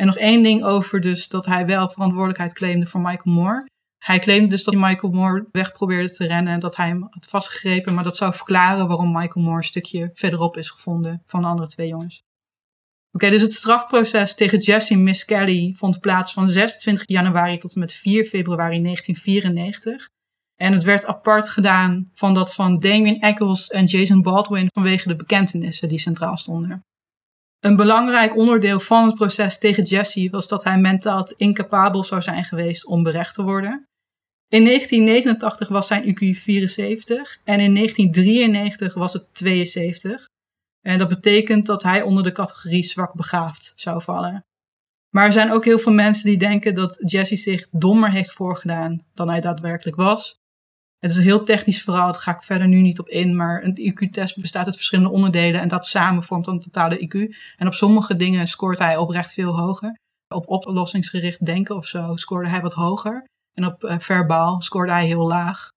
En 0.00 0.06
nog 0.06 0.16
één 0.16 0.42
ding 0.42 0.64
over 0.64 1.00
dus 1.00 1.28
dat 1.28 1.46
hij 1.46 1.66
wel 1.66 1.90
verantwoordelijkheid 1.90 2.52
claimde 2.52 2.86
voor 2.86 3.00
Michael 3.00 3.34
Moore. 3.34 3.68
Hij 3.98 4.18
claimde 4.18 4.48
dus 4.48 4.64
dat 4.64 4.74
Michael 4.74 5.12
Moore 5.12 5.48
weg 5.52 5.72
probeerde 5.72 6.12
te 6.12 6.26
rennen 6.26 6.52
en 6.52 6.60
dat 6.60 6.76
hij 6.76 6.88
hem 6.88 7.06
had 7.10 7.26
vastgegrepen. 7.26 7.94
Maar 7.94 8.04
dat 8.04 8.16
zou 8.16 8.34
verklaren 8.34 8.88
waarom 8.88 9.12
Michael 9.12 9.44
Moore 9.44 9.58
een 9.58 9.64
stukje 9.64 10.10
verderop 10.12 10.56
is 10.56 10.70
gevonden 10.70 11.22
van 11.26 11.40
de 11.40 11.46
andere 11.46 11.68
twee 11.68 11.88
jongens. 11.88 12.22
Oké, 13.12 13.30
dus 13.30 13.42
het 13.42 13.54
strafproces 13.54 14.34
tegen 14.34 14.58
Jesse 14.58 14.96
Miss 14.96 15.24
Kelly 15.24 15.74
vond 15.76 16.00
plaats 16.00 16.32
van 16.32 16.50
26 16.50 17.02
januari 17.06 17.58
tot 17.58 17.74
en 17.74 17.80
met 17.80 17.92
4 17.92 18.24
februari 18.24 18.82
1994. 18.82 20.08
En 20.56 20.72
het 20.72 20.82
werd 20.82 21.06
apart 21.06 21.48
gedaan 21.48 22.10
van 22.14 22.34
dat 22.34 22.54
van 22.54 22.78
Damien 22.78 23.20
Eccles 23.20 23.68
en 23.68 23.84
Jason 23.84 24.22
Baldwin 24.22 24.68
vanwege 24.72 25.08
de 25.08 25.16
bekentenissen 25.16 25.88
die 25.88 25.98
centraal 25.98 26.36
stonden. 26.36 26.84
Een 27.60 27.76
belangrijk 27.76 28.36
onderdeel 28.36 28.80
van 28.80 29.06
het 29.06 29.14
proces 29.14 29.58
tegen 29.58 29.82
Jesse 29.82 30.28
was 30.30 30.48
dat 30.48 30.64
hij 30.64 30.78
mentaal 30.78 31.32
incapabel 31.36 32.04
zou 32.04 32.22
zijn 32.22 32.44
geweest 32.44 32.86
om 32.86 33.02
berecht 33.02 33.34
te 33.34 33.42
worden. 33.42 33.84
In 34.48 34.64
1989 34.64 35.68
was 35.68 35.86
zijn 35.86 36.04
IQ 36.04 36.38
74 36.38 37.38
en 37.44 37.60
in 37.60 37.74
1993 37.74 38.94
was 38.94 39.12
het 39.12 39.26
72. 39.32 40.28
En 40.86 40.98
dat 40.98 41.08
betekent 41.08 41.66
dat 41.66 41.82
hij 41.82 42.02
onder 42.02 42.22
de 42.22 42.32
categorie 42.32 42.84
zwak 42.84 43.14
begaafd 43.14 43.72
zou 43.76 44.02
vallen. 44.02 44.40
Maar 45.14 45.26
er 45.26 45.32
zijn 45.32 45.52
ook 45.52 45.64
heel 45.64 45.78
veel 45.78 45.92
mensen 45.92 46.24
die 46.24 46.38
denken 46.38 46.74
dat 46.74 47.02
Jesse 47.04 47.36
zich 47.36 47.66
dommer 47.70 48.10
heeft 48.10 48.32
voorgedaan 48.32 49.04
dan 49.14 49.28
hij 49.28 49.40
daadwerkelijk 49.40 49.96
was. 49.96 50.38
Het 51.00 51.10
is 51.10 51.16
een 51.16 51.22
heel 51.22 51.44
technisch 51.44 51.82
verhaal, 51.82 52.12
daar 52.12 52.20
ga 52.20 52.34
ik 52.34 52.42
verder 52.42 52.68
nu 52.68 52.80
niet 52.80 52.98
op 53.00 53.08
in. 53.08 53.36
Maar 53.36 53.64
een 53.64 53.78
IQ-test 53.92 54.40
bestaat 54.40 54.66
uit 54.66 54.76
verschillende 54.76 55.10
onderdelen 55.10 55.60
en 55.60 55.68
dat 55.68 55.86
samen 55.86 56.22
vormt 56.22 56.44
dan 56.44 56.54
een 56.54 56.60
totale 56.60 56.98
IQ. 57.08 57.34
En 57.56 57.66
op 57.66 57.74
sommige 57.74 58.16
dingen 58.16 58.46
scoort 58.48 58.78
hij 58.78 58.96
oprecht 58.96 59.32
veel 59.32 59.58
hoger. 59.58 59.98
Op 60.34 60.48
oplossingsgericht 60.48 61.44
denken 61.46 61.76
of 61.76 61.86
zo 61.86 62.16
scoorde 62.16 62.48
hij 62.48 62.60
wat 62.60 62.74
hoger. 62.74 63.24
En 63.54 63.66
op 63.66 63.84
uh, 63.84 63.98
verbaal 63.98 64.60
scoorde 64.60 64.92
hij 64.92 65.06
heel 65.06 65.26
laag. 65.26 65.68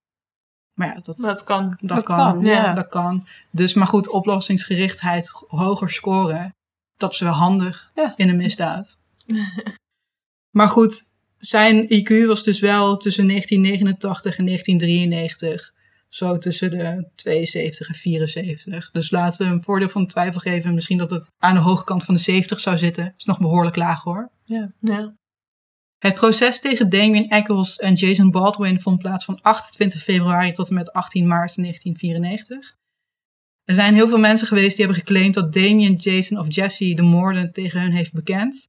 Maar 0.74 0.88
ja, 0.88 1.00
dat, 1.02 1.18
dat 1.18 1.44
kan. 1.44 1.78
Dat, 1.80 1.96
Dat 1.96 2.04
kan. 2.04 2.18
kan, 2.18 2.46
ja. 2.46 2.74
Dat 2.74 2.88
kan. 2.88 3.28
Dus, 3.52 3.74
maar 3.74 3.88
goed, 3.88 4.10
oplossingsgerichtheid 4.10 5.32
hoger 5.48 5.90
scoren, 5.92 6.50
dat 6.98 7.14
is 7.14 7.20
wel 7.20 7.34
handig 7.34 7.92
Ja. 7.96 8.14
in 8.16 8.30
een 8.30 8.38
misdaad. 8.38 8.98
maar 10.58 10.68
goed, 10.68 11.12
zijn 11.46 11.84
IQ 11.84 12.26
was 12.26 12.44
dus 12.44 12.60
wel 12.60 12.98
tussen 12.98 13.28
1989 13.28 14.38
en 14.38 14.46
1993 14.46 15.74
zo 16.10 16.38
tussen 16.38 16.72
de 16.72 17.08
72 17.16 17.88
en 17.88 17.96
74. 17.96 18.92
Dus 18.92 19.12
laten 19.12 19.46
we 19.46 19.54
een 19.54 19.64
voordeel 19.64 19.90
van 19.90 20.02
de 20.02 20.08
twijfel 20.08 20.40
geven. 20.40 20.74
Misschien 20.74 20.98
dat 20.98 21.10
het 21.10 21.32
aan 21.38 21.54
de 21.54 21.60
hoge 21.60 21.84
kant 21.84 22.04
van 22.04 22.16
de 22.16 22.20
70 22.20 22.60
zou 22.60 22.78
zitten. 22.78 23.14
Is 23.18 23.26
nog 23.26 23.40
behoorlijk 23.40 23.76
laag 23.76 24.04
hoor. 24.04 24.32
Ja. 24.46 24.72
Het 25.98 26.14
proces 26.14 26.60
tegen 26.60 26.90
Damien 26.90 27.30
Eccles 27.30 27.78
en 27.78 27.94
Jason 27.94 28.32
Baldwin 28.32 28.82
vond 28.82 29.00
plaats 29.00 29.26
van 29.26 29.42
28 29.42 30.04
februari 30.04 30.52
tot 30.52 30.70
en 30.70 30.76
met 30.76 30.94
18 30.94 31.28
maart 31.28 31.56
1994. 31.56 32.76
Er 33.64 33.76
zijn 33.76 33.94
heel 33.94 34.08
veel 34.08 34.18
mensen 34.18 34.48
geweest 34.48 34.76
die 34.76 34.86
hebben 34.86 35.04
geclaimd 35.04 35.34
dat 35.34 35.54
Damien, 35.54 35.96
Jason 35.96 36.40
of 36.40 36.56
Jesse 36.56 36.94
de 36.94 37.02
moorden 37.02 37.54
tegen 37.54 37.82
hun 37.82 37.92
heeft 37.92 38.14
bekend. 38.14 38.68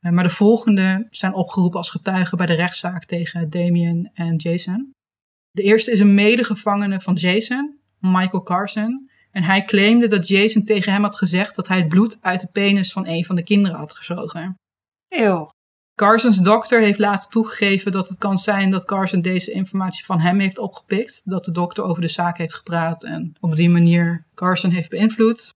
Eh, 0.00 0.12
Maar 0.12 0.24
de 0.24 0.30
volgende 0.30 1.06
zijn 1.10 1.34
opgeroepen 1.34 1.78
als 1.78 1.90
getuigen 1.90 2.36
bij 2.36 2.46
de 2.46 2.54
rechtszaak 2.54 3.04
tegen 3.04 3.50
Damien 3.50 4.10
en 4.14 4.36
Jason. 4.36 4.90
De 5.50 5.62
eerste 5.62 5.90
is 5.90 6.00
een 6.00 6.14
medegevangene 6.14 7.00
van 7.00 7.14
Jason, 7.14 7.78
Michael 7.98 8.42
Carson. 8.42 9.10
En 9.30 9.42
hij 9.42 9.64
claimde 9.64 10.06
dat 10.06 10.28
Jason 10.28 10.64
tegen 10.64 10.92
hem 10.92 11.02
had 11.02 11.16
gezegd 11.16 11.56
dat 11.56 11.68
hij 11.68 11.76
het 11.76 11.88
bloed 11.88 12.18
uit 12.20 12.40
de 12.40 12.48
penis 12.52 12.92
van 12.92 13.06
een 13.06 13.24
van 13.24 13.36
de 13.36 13.42
kinderen 13.42 13.78
had 13.78 13.92
gezogen. 13.92 14.54
Eeuw. 15.08 15.48
Carson's 15.94 16.38
dokter 16.38 16.80
heeft 16.80 16.98
later 16.98 17.30
toegegeven 17.30 17.92
dat 17.92 18.08
het 18.08 18.18
kan 18.18 18.38
zijn 18.38 18.70
dat 18.70 18.84
Carson 18.84 19.20
deze 19.20 19.52
informatie 19.52 20.04
van 20.04 20.20
hem 20.20 20.38
heeft 20.38 20.58
opgepikt. 20.58 21.22
Dat 21.24 21.44
de 21.44 21.50
dokter 21.50 21.84
over 21.84 22.02
de 22.02 22.08
zaak 22.08 22.38
heeft 22.38 22.54
gepraat 22.54 23.04
en 23.04 23.32
op 23.40 23.56
die 23.56 23.70
manier 23.70 24.26
Carson 24.34 24.70
heeft 24.70 24.90
beïnvloed. 24.90 25.54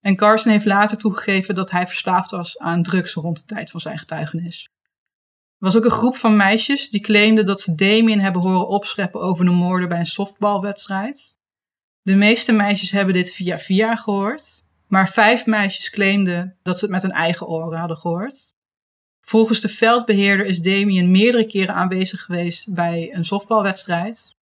En 0.00 0.16
Carson 0.16 0.52
heeft 0.52 0.64
later 0.64 0.96
toegegeven 0.96 1.54
dat 1.54 1.70
hij 1.70 1.86
verslaafd 1.86 2.30
was 2.30 2.58
aan 2.58 2.82
drugs 2.82 3.14
rond 3.14 3.38
de 3.38 3.44
tijd 3.44 3.70
van 3.70 3.80
zijn 3.80 3.98
getuigenis. 3.98 4.68
Er 5.58 5.66
was 5.66 5.76
ook 5.76 5.84
een 5.84 5.90
groep 5.90 6.16
van 6.16 6.36
meisjes 6.36 6.90
die 6.90 7.00
claimden 7.00 7.46
dat 7.46 7.60
ze 7.60 7.74
Damien 7.74 8.20
hebben 8.20 8.42
horen 8.42 8.68
opscheppen 8.68 9.20
over 9.20 9.44
de 9.44 9.50
moorden 9.50 9.88
bij 9.88 9.98
een 9.98 10.06
softbalwedstrijd. 10.06 11.38
De 12.02 12.14
meeste 12.14 12.52
meisjes 12.52 12.90
hebben 12.90 13.14
dit 13.14 13.32
via 13.32 13.58
via 13.58 13.96
gehoord, 13.96 14.64
maar 14.86 15.08
vijf 15.08 15.46
meisjes 15.46 15.90
claimden 15.90 16.58
dat 16.62 16.78
ze 16.78 16.84
het 16.84 16.94
met 16.94 17.02
hun 17.02 17.12
eigen 17.12 17.46
oren 17.46 17.78
hadden 17.78 17.96
gehoord. 17.96 18.54
Volgens 19.20 19.60
de 19.60 19.68
veldbeheerder 19.68 20.46
is 20.46 20.60
Damien 20.60 21.10
meerdere 21.10 21.46
keren 21.46 21.74
aanwezig 21.74 22.20
geweest 22.22 22.74
bij 22.74 23.14
een 23.14 23.24
softbalwedstrijd. 23.24 24.36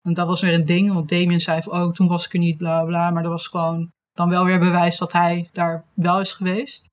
Want 0.00 0.16
dat 0.16 0.26
was 0.26 0.40
weer 0.40 0.54
een 0.54 0.64
ding, 0.64 0.92
want 0.92 1.08
Damien 1.08 1.40
zei 1.40 1.62
van, 1.62 1.72
oh, 1.72 1.92
toen 1.92 2.08
was 2.08 2.26
ik 2.26 2.32
er 2.32 2.38
niet, 2.38 2.56
bla 2.56 2.84
bla. 2.84 3.10
Maar 3.10 3.22
dat 3.22 3.32
was 3.32 3.46
gewoon 3.46 3.92
dan 4.12 4.28
wel 4.28 4.44
weer 4.44 4.58
bewijs 4.58 4.98
dat 4.98 5.12
hij 5.12 5.48
daar 5.52 5.84
wel 5.94 6.20
is 6.20 6.32
geweest. 6.32 6.90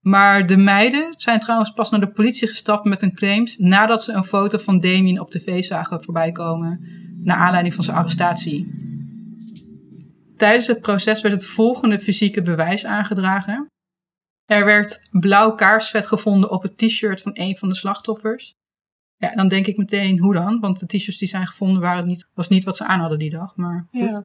Maar 0.00 0.46
de 0.46 0.56
meiden 0.56 1.14
zijn 1.16 1.40
trouwens 1.40 1.72
pas 1.72 1.90
naar 1.90 2.00
de 2.00 2.12
politie 2.12 2.48
gestapt 2.48 2.84
met 2.84 3.00
hun 3.00 3.14
claims 3.14 3.56
nadat 3.58 4.02
ze 4.02 4.12
een 4.12 4.24
foto 4.24 4.58
van 4.58 4.80
Damien 4.80 5.20
op 5.20 5.30
tv 5.30 5.64
zagen 5.64 6.02
voorbij 6.02 6.32
komen, 6.32 6.80
naar 7.22 7.36
aanleiding 7.36 7.74
van 7.74 7.84
zijn 7.84 7.96
arrestatie. 7.96 8.82
Tijdens 10.36 10.66
het 10.66 10.80
proces 10.80 11.20
werd 11.20 11.34
het 11.34 11.46
volgende 11.46 12.00
fysieke 12.00 12.42
bewijs 12.42 12.84
aangedragen. 12.84 13.66
Er 14.44 14.64
werd 14.64 15.08
blauw 15.10 15.54
kaarsvet 15.54 16.06
gevonden 16.06 16.50
op 16.50 16.62
het 16.62 16.78
t-shirt 16.78 17.22
van 17.22 17.32
een 17.34 17.56
van 17.56 17.68
de 17.68 17.74
slachtoffers. 17.74 18.54
Ja, 19.16 19.34
dan 19.34 19.48
denk 19.48 19.66
ik 19.66 19.76
meteen, 19.76 20.18
hoe 20.18 20.34
dan? 20.34 20.60
Want 20.60 20.80
de 20.80 20.86
t-shirts 20.86 21.18
die 21.18 21.28
zijn 21.28 21.46
gevonden 21.46 21.82
waren 21.82 22.06
niet, 22.06 22.28
was 22.34 22.48
niet 22.48 22.64
wat 22.64 22.76
ze 22.76 22.84
aan 22.84 23.00
hadden 23.00 23.18
die 23.18 23.30
dag. 23.30 23.56
Maar 23.56 23.86
goed. 23.90 24.00
Ja. 24.00 24.22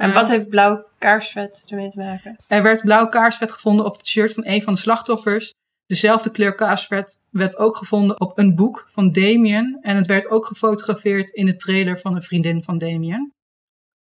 En 0.00 0.12
wat 0.12 0.28
heeft 0.28 0.48
blauw 0.48 0.84
kaarsvet 0.98 1.64
ermee 1.66 1.90
te 1.90 1.98
maken? 1.98 2.36
Er 2.48 2.62
werd 2.62 2.80
blauw 2.80 3.08
kaarsvet 3.08 3.52
gevonden 3.52 3.86
op 3.86 3.96
het 3.96 4.06
shirt 4.06 4.32
van 4.32 4.46
een 4.46 4.62
van 4.62 4.74
de 4.74 4.80
slachtoffers. 4.80 5.54
Dezelfde 5.86 6.30
kleur 6.30 6.54
kaarsvet 6.54 7.24
werd 7.30 7.56
ook 7.56 7.76
gevonden 7.76 8.20
op 8.20 8.38
een 8.38 8.54
boek 8.54 8.86
van 8.88 9.12
Damien. 9.12 9.78
En 9.80 9.96
het 9.96 10.06
werd 10.06 10.28
ook 10.28 10.46
gefotografeerd 10.46 11.28
in 11.28 11.46
de 11.46 11.56
trailer 11.56 11.98
van 11.98 12.14
een 12.14 12.22
vriendin 12.22 12.62
van 12.62 12.78
Damien. 12.78 13.32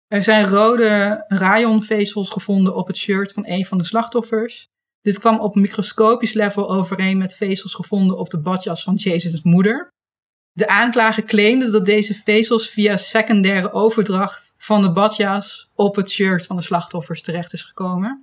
Er 0.07 0.25
zijn 0.25 0.47
rode 0.47 1.25
rayonvezels 1.29 2.31
gevonden 2.31 2.75
op 2.75 2.87
het 2.87 2.97
shirt 2.97 3.33
van 3.33 3.43
een 3.47 3.67
van 3.67 3.79
de 3.79 3.85
slachtoffers. 3.85 4.67
Dit 5.01 5.19
kwam 5.19 5.41
op 5.41 5.55
microscopisch 5.55 6.33
level 6.33 6.71
overeen 6.71 7.19
met 7.19 7.37
vezels 7.37 7.75
gevonden 7.75 8.19
op 8.19 8.31
de 8.31 8.41
badjas 8.41 8.83
van 8.83 8.95
Jason's 8.95 9.43
moeder. 9.43 9.89
De 10.61 10.69
aanklager 10.69 11.25
claimde 11.25 11.71
dat 11.71 11.85
deze 11.85 12.15
vezels 12.15 12.71
via 12.71 12.97
secundaire 12.97 13.73
overdracht 13.73 14.55
van 14.59 14.83
de 14.83 14.93
badjas 14.93 15.71
op 15.75 15.97
het 15.97 16.11
shirt 16.11 16.47
van 16.47 16.57
de 16.57 16.63
slachtoffers 16.63 17.23
terecht 17.23 17.53
is 17.53 17.63
gekomen. 17.63 18.21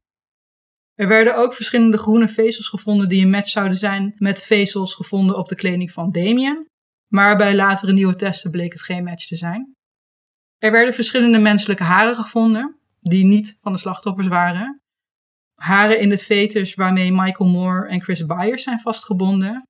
Er 0.95 1.07
werden 1.07 1.35
ook 1.35 1.53
verschillende 1.53 1.97
groene 1.97 2.27
vezels 2.27 2.67
gevonden 2.67 3.09
die 3.09 3.23
een 3.23 3.29
match 3.29 3.49
zouden 3.49 3.77
zijn 3.77 4.15
met 4.17 4.43
vezels 4.43 4.93
gevonden 4.93 5.37
op 5.37 5.47
de 5.47 5.55
kleding 5.55 5.91
van 5.91 6.11
Damien. 6.11 6.65
Maar 7.07 7.37
bij 7.37 7.55
latere 7.55 7.93
nieuwe 7.93 8.15
testen 8.15 8.51
bleek 8.51 8.71
het 8.71 8.81
geen 8.81 9.03
match 9.03 9.27
te 9.27 9.35
zijn. 9.35 9.73
Er 10.57 10.71
werden 10.71 10.93
verschillende 10.93 11.39
menselijke 11.39 11.83
haren 11.83 12.15
gevonden, 12.15 12.75
die 12.99 13.25
niet 13.25 13.57
van 13.59 13.71
de 13.71 13.79
slachtoffers 13.79 14.27
waren. 14.27 14.81
Haren 15.55 15.99
in 15.99 16.09
de 16.09 16.17
fetus 16.17 16.73
waarmee 16.73 17.11
Michael 17.11 17.49
Moore 17.49 17.87
en 17.87 18.01
Chris 18.01 18.25
Byers 18.25 18.63
zijn 18.63 18.79
vastgebonden. 18.79 19.63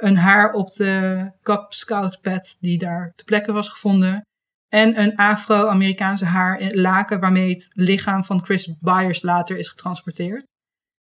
Een 0.00 0.16
haar 0.16 0.52
op 0.52 0.72
de 0.72 1.30
Cub 1.42 1.72
Scout 1.72 2.20
pet 2.20 2.56
die 2.60 2.78
daar 2.78 3.12
ter 3.16 3.26
plekke 3.26 3.52
was 3.52 3.68
gevonden. 3.68 4.22
En 4.68 5.00
een 5.00 5.16
Afro-Amerikaanse 5.16 6.24
haar 6.24 6.60
in 6.60 6.80
laken 6.80 7.20
waarmee 7.20 7.48
het 7.48 7.70
lichaam 7.74 8.24
van 8.24 8.44
Chris 8.44 8.72
Byers 8.80 9.22
later 9.22 9.56
is 9.56 9.68
getransporteerd. 9.68 10.44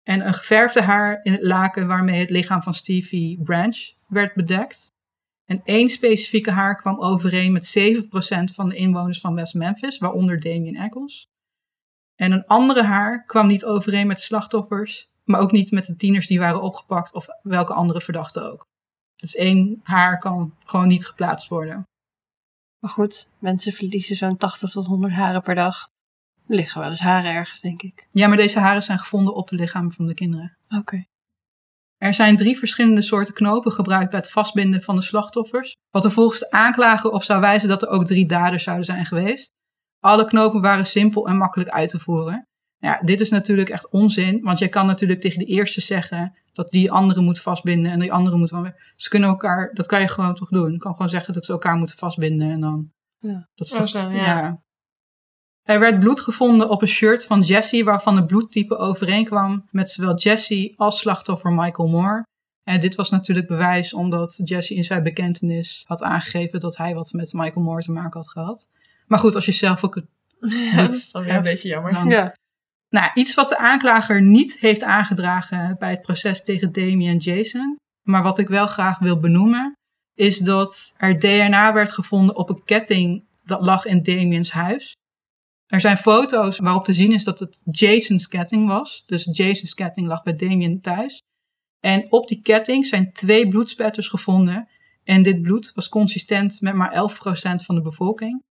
En 0.03 0.27
een 0.27 0.33
geverfde 0.33 0.81
haar 0.81 1.19
in 1.23 1.31
het 1.31 1.41
laken 1.41 1.87
waarmee 1.87 2.19
het 2.19 2.29
lichaam 2.29 2.63
van 2.63 2.73
Stevie 2.73 3.41
Branch 3.43 3.77
werd 4.07 4.33
bedekt. 4.33 4.87
En 5.45 5.61
één 5.63 5.89
specifieke 5.89 6.51
haar 6.51 6.75
kwam 6.75 6.99
overeen 6.99 7.51
met 7.51 7.77
7% 7.79 8.53
van 8.53 8.69
de 8.69 8.75
inwoners 8.75 9.19
van 9.19 9.35
West 9.35 9.53
Memphis, 9.53 9.97
waaronder 9.97 10.39
Damien 10.39 10.75
Eccles. 10.75 11.27
En 12.15 12.31
een 12.31 12.45
andere 12.45 12.83
haar 12.83 13.25
kwam 13.25 13.47
niet 13.47 13.65
overeen 13.65 14.07
met 14.07 14.17
de 14.17 14.23
slachtoffers, 14.23 15.09
maar 15.23 15.39
ook 15.39 15.51
niet 15.51 15.71
met 15.71 15.85
de 15.85 15.95
tieners 15.95 16.27
die 16.27 16.39
waren 16.39 16.61
opgepakt 16.61 17.13
of 17.13 17.27
welke 17.41 17.73
andere 17.73 18.01
verdachte 18.01 18.41
ook. 18.41 18.71
Dus 19.23 19.35
één 19.35 19.79
haar 19.83 20.19
kan 20.19 20.53
gewoon 20.65 20.87
niet 20.87 21.05
geplaatst 21.05 21.47
worden. 21.47 21.83
Maar 22.79 22.91
goed, 22.91 23.29
mensen 23.39 23.73
verliezen 23.73 24.15
zo'n 24.15 24.37
80 24.37 24.71
tot 24.71 24.85
100 24.85 25.13
haren 25.13 25.41
per 25.41 25.55
dag. 25.55 25.87
Er 26.47 26.55
liggen 26.55 26.81
wel 26.81 26.89
eens 26.89 26.99
haren 26.99 27.31
ergens, 27.31 27.61
denk 27.61 27.81
ik. 27.81 28.07
Ja, 28.09 28.27
maar 28.27 28.37
deze 28.37 28.59
haren 28.59 28.81
zijn 28.81 28.99
gevonden 28.99 29.35
op 29.35 29.47
de 29.47 29.55
lichamen 29.55 29.91
van 29.91 30.05
de 30.05 30.13
kinderen. 30.13 30.57
Oké. 30.77 31.05
Er 31.97 32.13
zijn 32.13 32.35
drie 32.35 32.57
verschillende 32.57 33.01
soorten 33.01 33.33
knopen 33.33 33.71
gebruikt 33.71 34.09
bij 34.09 34.19
het 34.19 34.31
vastbinden 34.31 34.81
van 34.81 34.95
de 34.95 35.01
slachtoffers, 35.01 35.75
wat 35.89 36.05
er 36.05 36.11
volgens 36.11 36.39
de 36.39 36.51
aanklager 36.51 37.09
op 37.09 37.23
zou 37.23 37.41
wijzen 37.41 37.69
dat 37.69 37.81
er 37.81 37.89
ook 37.89 38.05
drie 38.05 38.25
daders 38.25 38.63
zouden 38.63 38.85
zijn 38.85 39.05
geweest. 39.05 39.51
Alle 39.99 40.25
knopen 40.25 40.61
waren 40.61 40.85
simpel 40.85 41.27
en 41.27 41.37
makkelijk 41.37 41.69
uit 41.69 41.89
te 41.89 41.99
voeren. 41.99 42.47
Ja, 42.77 43.01
dit 43.01 43.21
is 43.21 43.29
natuurlijk 43.29 43.69
echt 43.69 43.89
onzin, 43.89 44.41
want 44.41 44.59
je 44.59 44.67
kan 44.67 44.85
natuurlijk 44.85 45.21
tegen 45.21 45.39
de 45.39 45.45
eerste 45.45 45.81
zeggen 45.81 46.37
dat 46.53 46.69
die 46.71 46.91
andere 46.91 47.21
moet 47.21 47.39
vastbinden 47.41 47.91
en 47.91 47.99
die 47.99 48.13
andere 48.13 48.37
moet 48.37 48.49
weer. 48.49 48.93
Ze 48.95 49.09
kunnen 49.09 49.29
elkaar, 49.29 49.73
dat 49.73 49.85
kan 49.85 50.01
je 50.01 50.07
gewoon 50.07 50.35
toch 50.35 50.49
doen. 50.49 50.71
Je 50.71 50.77
kan 50.77 50.93
gewoon 50.93 51.09
zeggen 51.09 51.33
dat 51.33 51.45
ze 51.45 51.51
elkaar 51.51 51.75
moeten 51.77 51.97
vastbinden 51.97 52.51
en 52.51 52.59
dan. 52.59 52.91
Ja. 53.19 53.49
Dat 53.55 53.67
is 53.67 53.73
Oh, 53.73 53.79
toch, 53.79 53.89
zo, 53.89 53.99
ja. 53.99 54.09
ja. 54.09 54.61
Er 55.63 55.79
werd 55.79 55.99
bloed 55.99 56.19
gevonden 56.19 56.69
op 56.69 56.81
een 56.81 56.87
shirt 56.87 57.25
van 57.25 57.41
Jesse, 57.41 57.83
waarvan 57.83 58.15
het 58.15 58.27
bloedtype 58.27 58.77
overeenkwam 58.77 59.67
met 59.71 59.89
zowel 59.89 60.15
Jesse 60.15 60.73
als 60.75 60.99
slachtoffer 60.99 61.51
Michael 61.53 61.89
Moore. 61.89 62.25
En 62.63 62.79
dit 62.79 62.95
was 62.95 63.09
natuurlijk 63.09 63.47
bewijs 63.47 63.93
omdat 63.93 64.39
Jesse 64.43 64.75
in 64.75 64.83
zijn 64.83 65.03
bekentenis 65.03 65.83
had 65.87 66.01
aangegeven 66.01 66.59
dat 66.59 66.77
hij 66.77 66.93
wat 66.95 67.11
met 67.13 67.33
Michael 67.33 67.65
Moore 67.65 67.81
te 67.81 67.91
maken 67.91 68.19
had 68.19 68.29
gehad. 68.29 68.67
Maar 69.07 69.19
goed, 69.19 69.35
als 69.35 69.45
je 69.45 69.51
zelf 69.51 69.83
ook 69.83 69.95
het 69.95 70.05
Ja, 70.71 70.75
dat 70.75 70.93
is 70.93 71.11
dan 71.11 71.23
weer 71.23 71.35
een 71.35 71.41
beetje 71.43 71.67
jammer. 71.67 71.93
dan- 71.93 72.07
Ja. 72.09 72.35
Nou, 72.93 73.11
iets 73.13 73.33
wat 73.33 73.49
de 73.49 73.57
aanklager 73.57 74.21
niet 74.21 74.59
heeft 74.59 74.83
aangedragen 74.83 75.75
bij 75.79 75.89
het 75.89 76.01
proces 76.01 76.43
tegen 76.43 76.71
Damien 76.71 77.09
en 77.09 77.17
Jason, 77.17 77.75
maar 78.07 78.23
wat 78.23 78.37
ik 78.37 78.47
wel 78.47 78.67
graag 78.67 78.99
wil 78.99 79.19
benoemen, 79.19 79.73
is 80.13 80.37
dat 80.37 80.93
er 80.97 81.19
DNA 81.19 81.73
werd 81.73 81.91
gevonden 81.91 82.35
op 82.35 82.49
een 82.49 82.63
ketting 82.63 83.25
dat 83.43 83.65
lag 83.65 83.85
in 83.85 84.03
Damien's 84.03 84.51
huis. 84.51 84.93
Er 85.65 85.81
zijn 85.81 85.97
foto's 85.97 86.59
waarop 86.59 86.85
te 86.85 86.93
zien 86.93 87.11
is 87.11 87.23
dat 87.23 87.39
het 87.39 87.61
Jason's 87.71 88.27
ketting 88.27 88.67
was. 88.67 89.03
Dus 89.05 89.27
Jason's 89.31 89.73
ketting 89.73 90.07
lag 90.07 90.23
bij 90.23 90.35
Damien 90.35 90.81
thuis. 90.81 91.21
En 91.79 92.11
op 92.11 92.27
die 92.27 92.41
ketting 92.41 92.85
zijn 92.85 93.13
twee 93.13 93.47
bloedspetters 93.47 94.07
gevonden. 94.07 94.67
En 95.03 95.21
dit 95.21 95.41
bloed 95.41 95.71
was 95.75 95.89
consistent 95.89 96.61
met 96.61 96.73
maar 96.73 96.93
11% 96.93 97.65
van 97.65 97.75
de 97.75 97.81
bevolking. 97.81 98.41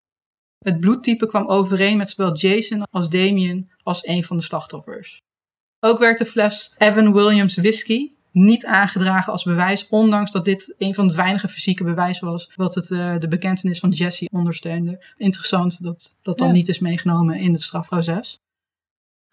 Het 0.63 0.79
bloedtype 0.79 1.27
kwam 1.27 1.47
overeen 1.47 1.97
met 1.97 2.09
zowel 2.09 2.35
Jason 2.35 2.83
als 2.91 3.09
Damien 3.09 3.71
als 3.83 4.07
een 4.07 4.23
van 4.23 4.37
de 4.37 4.43
slachtoffers. 4.43 5.21
Ook 5.79 5.99
werd 5.99 6.17
de 6.17 6.25
fles 6.25 6.73
Evan 6.77 7.13
Williams 7.13 7.55
whisky 7.55 8.11
niet 8.31 8.65
aangedragen 8.65 9.31
als 9.31 9.43
bewijs, 9.43 9.87
ondanks 9.89 10.31
dat 10.31 10.45
dit 10.45 10.75
een 10.77 10.95
van 10.95 11.07
de 11.07 11.15
weinige 11.15 11.47
fysieke 11.47 11.83
bewijzen 11.83 12.27
was 12.27 12.51
wat 12.55 12.75
het, 12.75 12.91
eh, 12.91 13.17
de 13.19 13.27
bekentenis 13.27 13.79
van 13.79 13.89
Jesse 13.89 14.29
ondersteunde. 14.31 15.03
Interessant 15.17 15.83
dat 15.83 16.17
dat 16.21 16.37
dan 16.37 16.47
Ja. 16.47 16.53
niet 16.53 16.67
is 16.67 16.79
meegenomen 16.79 17.35
in 17.39 17.53
het 17.53 17.61
strafproces. 17.61 18.39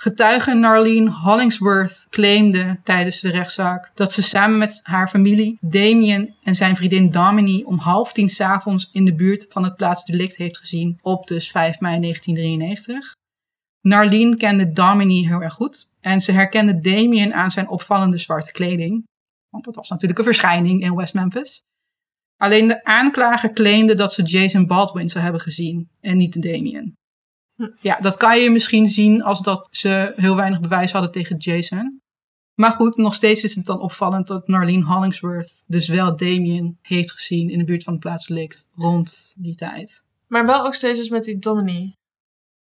Getuige 0.02 0.54
Narlene 0.54 1.10
Hollingsworth 1.10 2.06
claimde 2.10 2.80
tijdens 2.84 3.20
de 3.20 3.30
rechtszaak 3.30 3.90
dat 3.94 4.12
ze 4.12 4.22
samen 4.22 4.58
met 4.58 4.80
haar 4.82 5.08
familie, 5.08 5.58
Damien 5.60 6.34
en 6.42 6.56
zijn 6.56 6.76
vriendin 6.76 7.10
Damini 7.10 7.64
om 7.64 7.78
half 7.78 8.12
tien 8.12 8.28
s'avonds 8.28 8.88
in 8.92 9.04
de 9.04 9.14
buurt 9.14 9.46
van 9.48 9.64
het 9.64 9.76
plaatsdelict 9.76 10.36
heeft 10.36 10.58
gezien 10.58 10.98
op 11.02 11.26
dus 11.26 11.50
5 11.50 11.80
mei 11.80 12.00
1993. 12.00 13.14
Narlene 13.80 14.36
kende 14.36 14.72
Damini 14.72 15.26
heel 15.26 15.42
erg 15.42 15.54
goed 15.54 15.88
en 16.00 16.20
ze 16.20 16.32
herkende 16.32 16.80
Damien 16.80 17.34
aan 17.34 17.50
zijn 17.50 17.68
opvallende 17.68 18.18
zwarte 18.18 18.52
kleding. 18.52 19.04
Want 19.50 19.64
dat 19.64 19.76
was 19.76 19.88
natuurlijk 19.88 20.18
een 20.18 20.24
verschijning 20.24 20.82
in 20.82 20.96
West 20.96 21.14
Memphis. 21.14 21.62
Alleen 22.36 22.68
de 22.68 22.84
aanklager 22.84 23.52
claimde 23.52 23.94
dat 23.94 24.12
ze 24.12 24.22
Jason 24.22 24.66
Baldwin 24.66 25.08
zou 25.08 25.22
hebben 25.24 25.42
gezien 25.42 25.88
en 26.00 26.16
niet 26.16 26.42
Damien. 26.42 26.98
Ja, 27.80 27.98
dat 28.00 28.16
kan 28.16 28.38
je 28.38 28.50
misschien 28.50 28.88
zien 28.88 29.22
als 29.22 29.42
dat 29.42 29.68
ze 29.70 30.12
heel 30.16 30.36
weinig 30.36 30.60
bewijs 30.60 30.92
hadden 30.92 31.10
tegen 31.10 31.36
Jason. 31.36 32.00
Maar 32.54 32.72
goed, 32.72 32.96
nog 32.96 33.14
steeds 33.14 33.42
is 33.42 33.54
het 33.54 33.66
dan 33.66 33.80
opvallend 33.80 34.26
dat 34.26 34.48
Narlene 34.48 34.84
Hollingsworth 34.84 35.62
dus 35.66 35.88
wel 35.88 36.16
Damien 36.16 36.78
heeft 36.82 37.12
gezien 37.12 37.50
in 37.50 37.58
de 37.58 37.64
buurt 37.64 37.82
van 37.82 37.92
het 37.92 38.02
plaatsdelict 38.02 38.68
rond 38.74 39.32
die 39.36 39.54
tijd. 39.54 40.04
Maar 40.26 40.46
wel 40.46 40.64
ook 40.66 40.74
steeds 40.74 40.98
dus 40.98 41.08
met 41.08 41.24
die 41.24 41.38
Domini. 41.38 41.94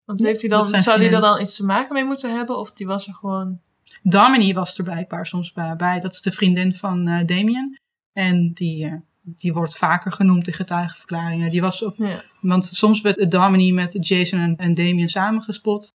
Want 0.05 0.23
heeft 0.23 0.41
hij 0.41 0.51
dan, 0.51 0.69
zou 0.69 0.99
die 0.99 1.11
er 1.11 1.21
dan 1.21 1.41
iets 1.41 1.57
te 1.57 1.65
maken 1.65 1.95
mee 1.95 2.05
moeten 2.05 2.37
hebben? 2.37 2.59
Of 2.59 2.73
die 2.73 2.87
was 2.87 3.07
er 3.07 3.15
gewoon... 3.15 3.61
Damini 4.03 4.53
was 4.53 4.79
er 4.79 4.85
blijkbaar 4.85 5.27
soms 5.27 5.53
bij. 5.53 5.77
bij. 5.77 6.01
Dat 6.01 6.13
is 6.13 6.21
de 6.21 6.33
vriendin 6.33 6.75
van 6.75 7.09
eh, 7.09 7.27
Damien. 7.27 7.81
En 8.13 8.53
die, 8.53 8.87
eh, 8.87 8.97
die 9.37 9.53
wordt 9.53 9.77
vaker 9.77 10.13
genoemd 10.13 10.47
in 10.47 10.53
getuigenverklaringen. 10.53 11.51
Die 11.51 11.61
was 11.61 11.85
ook, 11.85 11.95
Ja. 11.97 12.23
want 12.41 12.65
soms 12.67 13.01
werd 13.01 13.31
Damini 13.31 13.73
met 13.73 13.97
Jason 14.07 14.41
en, 14.41 14.57
en 14.57 14.75
Damien 14.75 15.09
samengespot. 15.09 15.89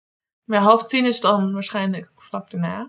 Maar 0.44 0.60
half 0.60 0.84
tien 0.86 1.06
is 1.06 1.20
dan 1.20 1.52
waarschijnlijk 1.52 2.12
vlak 2.16 2.50
daarna. 2.50 2.86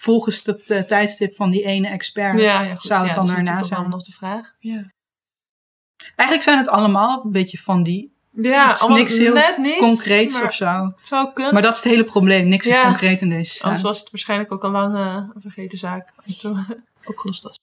Volgens 0.00 0.42
het 0.44 0.70
eh, 0.70 0.82
tijdstip 0.82 1.34
van 1.34 1.50
die 1.50 1.64
ene 1.64 1.88
expert 1.88 2.40
Ja, 2.40 2.62
ja, 2.62 2.74
goed. 2.74 2.80
zou 2.86 3.06
het 3.06 3.14
ja, 3.14 3.14
dan 3.14 3.26
dat 3.26 3.30
is 3.30 3.36
natuurlijk 3.36 3.58
ook 3.58 3.66
zijn. 3.66 3.80
allemaal 3.80 3.96
nog 3.98 4.06
de 4.06 4.12
vraag. 4.12 4.54
Ja. 4.58 4.90
Eigenlijk 6.16 6.42
zijn 6.42 6.58
het 6.58 6.68
allemaal 6.68 7.24
een 7.24 7.32
beetje 7.32 7.58
van 7.58 7.82
die 7.82 8.14
Ja, 8.32 8.66
Het 8.66 8.76
is 8.76 8.82
allemaal 8.82 8.98
niks 8.98 9.16
heel 9.16 9.34
net 9.34 9.58
niet. 9.58 9.76
concreets 9.78 10.34
maar 10.34 10.44
of 10.44 10.54
zo. 10.54 10.66
Het 10.96 11.06
zou 11.06 11.32
kunnen. 11.32 11.52
Maar 11.52 11.62
dat 11.62 11.76
is 11.76 11.82
het 11.82 11.92
hele 11.92 12.04
probleem. 12.04 12.48
Niks 12.48 12.66
is 12.66 12.80
concreet 12.82 13.20
in 13.20 13.28
deze 13.28 13.52
zaak. 13.52 13.62
Anders 13.62 13.82
was 13.82 14.00
het 14.00 14.10
waarschijnlijk 14.10 14.52
ook 14.52 14.64
al 14.64 14.70
lang 14.70 14.94
een 15.34 15.40
vergeten 15.40 15.78
zaak. 15.78 16.12
Als 16.16 16.24
het 16.32 16.40
zo 16.40 16.56
opgelost 17.10 17.42
was. 17.42 17.56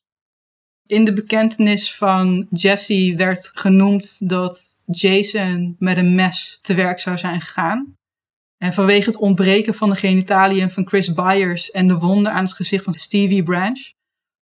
In 0.94 1.06
de 1.06 1.14
bekentenis 1.14 1.96
van 1.96 2.48
Jesse 2.50 3.14
werd 3.18 3.52
genoemd 3.54 4.30
dat 4.30 4.78
Jason 4.86 5.76
met 5.80 5.98
een 5.98 6.16
mes 6.16 6.60
te 6.62 6.74
werk 6.74 7.00
zou 7.00 7.18
zijn 7.18 7.42
gegaan. 7.42 7.94
En 8.58 8.74
vanwege 8.74 9.10
het 9.10 9.20
ontbreken 9.20 9.74
van 9.74 9.90
de 9.90 9.96
genitaliën 9.96 10.72
van 10.72 10.88
Chris 10.88 11.14
Byers 11.14 11.72
en 11.72 11.88
de 11.88 11.98
wonden 11.98 12.32
aan 12.32 12.44
het 12.44 12.54
gezicht 12.54 12.84
van 12.84 12.94
Stevie 12.94 13.44
Branch, 13.44 13.80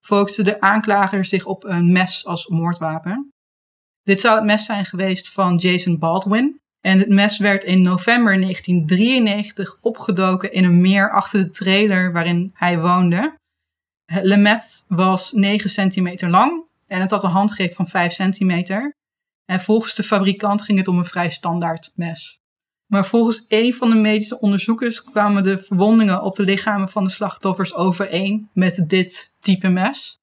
focuste 0.05 0.43
de 0.43 0.61
aanklager 0.61 1.25
zich 1.25 1.47
op 1.47 1.65
een 1.65 1.93
mes 1.93 2.27
als 2.27 2.49
moordwapen. 2.49 3.31
Dit 4.03 4.21
zou 4.21 4.35
het 4.35 4.45
mes 4.45 4.65
zijn 4.65 4.85
geweest 4.85 5.29
van 5.29 5.57
Jason 5.57 5.99
Baldwin. 5.99 6.59
En 6.81 6.99
het 6.99 7.09
mes 7.09 7.39
werd 7.39 7.65
in 7.65 7.83
november 7.83 8.41
1993 8.41 9.77
opgedoken 9.81 10.53
in 10.53 10.65
een 10.65 10.81
meer 10.81 11.11
achter 11.11 11.45
de 11.45 11.51
trailer 11.51 12.13
waarin 12.13 12.51
hij 12.55 12.81
woonde. 12.81 13.39
Het 14.13 14.25
lemet 14.25 14.85
was 14.89 15.33
9 15.33 15.71
centimeter 15.71 16.31
lang 16.31 16.63
en 16.87 17.01
het 17.01 17.11
had 17.11 17.23
een 17.23 17.31
handgreep 17.31 17.75
van 17.75 17.89
5 17.89 18.13
centimeter. 18.13 18.97
En 19.45 19.61
volgens 19.61 19.95
de 19.95 20.03
fabrikant 20.03 20.63
ging 20.63 20.79
het 20.79 20.89
om 20.89 20.99
een 20.99 21.05
vrij 21.05 21.31
standaard 21.31 21.93
mes. 21.95 22.41
Maar 22.87 23.07
volgens 23.07 23.45
een 23.49 23.75
van 23.75 23.91
de 23.91 23.97
medische 23.97 24.41
onderzoekers 24.41 25.05
kwamen 25.05 25.43
de 25.43 25.59
verwondingen 25.59 26.23
op 26.23 26.37
de 26.37 26.43
lichamen 26.43 26.89
van 26.89 27.05
de 27.05 27.11
slachtoffers 27.11 27.75
overeen 27.75 28.49
met 28.53 28.85
dit 28.87 29.33
type 29.41 29.69
mes. 29.69 30.21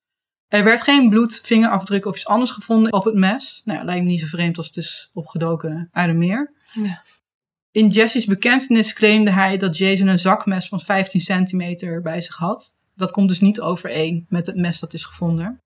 Er 0.47 0.63
werd 0.63 0.81
geen 0.81 1.09
bloed, 1.09 1.39
vingerafdruk 1.43 2.05
of 2.05 2.15
iets 2.15 2.27
anders 2.27 2.51
gevonden 2.51 2.93
op 2.93 3.03
het 3.03 3.15
mes. 3.15 3.61
Nou, 3.65 3.85
lijkt 3.85 4.03
me 4.03 4.09
niet 4.09 4.19
zo 4.19 4.27
vreemd 4.27 4.57
als 4.57 4.67
het 4.67 4.77
is 4.77 5.09
opgedoken 5.13 5.89
uit 5.91 6.09
een 6.09 6.17
meer. 6.17 6.53
Ja. 6.73 7.03
In 7.71 7.87
Jesse's 7.87 8.25
bekentenis 8.25 8.93
claimde 8.93 9.31
hij 9.31 9.57
dat 9.57 9.77
Jason 9.77 10.07
een 10.07 10.19
zakmes 10.19 10.67
van 10.67 10.79
15 10.79 11.21
centimeter 11.21 12.01
bij 12.01 12.21
zich 12.21 12.35
had. 12.35 12.75
Dat 12.97 13.11
komt 13.11 13.29
dus 13.29 13.39
niet 13.39 13.61
overeen 13.61 14.25
met 14.29 14.47
het 14.47 14.55
mes 14.55 14.79
dat 14.79 14.93
is 14.93 15.03
gevonden. 15.05 15.59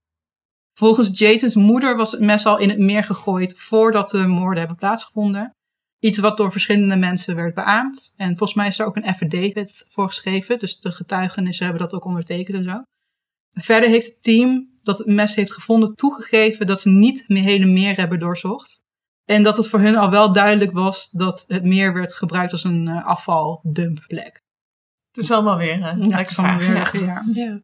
Volgens 0.74 1.20
Jason's 1.20 1.56
moeder 1.56 1.98
was 1.98 2.12
het 2.12 2.22
mes 2.22 2.46
al 2.46 2.58
in 2.58 2.70
het 2.70 2.78
meer 2.78 3.04
gegooid 3.04 3.60
voordat 3.60 4.10
de 4.10 4.28
moorden 4.28 4.60
hebben 4.60 4.78
plaatsgevonden. 4.78 5.52
Iets 6.00 6.18
wat 6.18 6.38
door 6.38 6.52
verschillende 6.52 6.96
mensen 6.96 7.36
werd 7.36 7.56
beaamd. 7.56 8.14
En 8.16 8.28
volgens 8.28 8.54
mij 8.54 8.68
is 8.68 8.80
er 8.80 8.86
ook 8.86 8.96
een 8.96 9.06
affidavit 9.06 9.86
voor 9.90 10.08
geschreven. 10.08 10.60
Dus 10.60 10.80
de 10.80 10.92
getuigenissen 10.92 11.66
hebben 11.66 11.84
dat 11.84 11.94
ook 11.94 12.06
ondertekend 12.06 12.58
en 12.58 12.64
zo. 12.64 12.82
Verder 13.54 13.90
heeft 13.90 14.06
het 14.06 14.24
team 14.24 14.80
dat 14.84 14.98
het 14.98 15.08
mes 15.08 15.36
heeft 15.36 15.54
gevonden 15.54 15.96
toegegeven 15.96 16.66
dat 16.66 16.82
ze 16.82 16.90
niet 16.90 17.24
het 17.28 17.38
hele 17.38 17.66
meer 17.66 17.96
hebben 17.96 18.20
doorzocht. 18.20 18.82
En 19.26 19.44
dat 19.44 19.58
het 19.58 19.68
voor 19.68 19.80
hun 19.80 19.96
al 19.96 20.10
wel 20.10 20.34
duidelijk 20.34 20.72
was 20.72 21.10
dat 21.10 21.44
het 21.48 21.64
meer 21.64 21.94
werd 21.94 22.14
gebruikt 22.14 22.52
als 22.52 22.64
een 22.64 22.88
uh, 22.88 23.06
afvaldumplek. 23.06 24.40
Het 25.12 25.24
is 25.24 25.32
allemaal 25.32 25.58
weer. 25.58 25.80
Ja, 25.80 25.96
het 25.96 26.30
is 26.30 26.38
allemaal 26.38 26.58
weer, 26.58 26.76
ja. 26.76 26.92
ja. 26.94 27.24
Ja. 27.34 27.62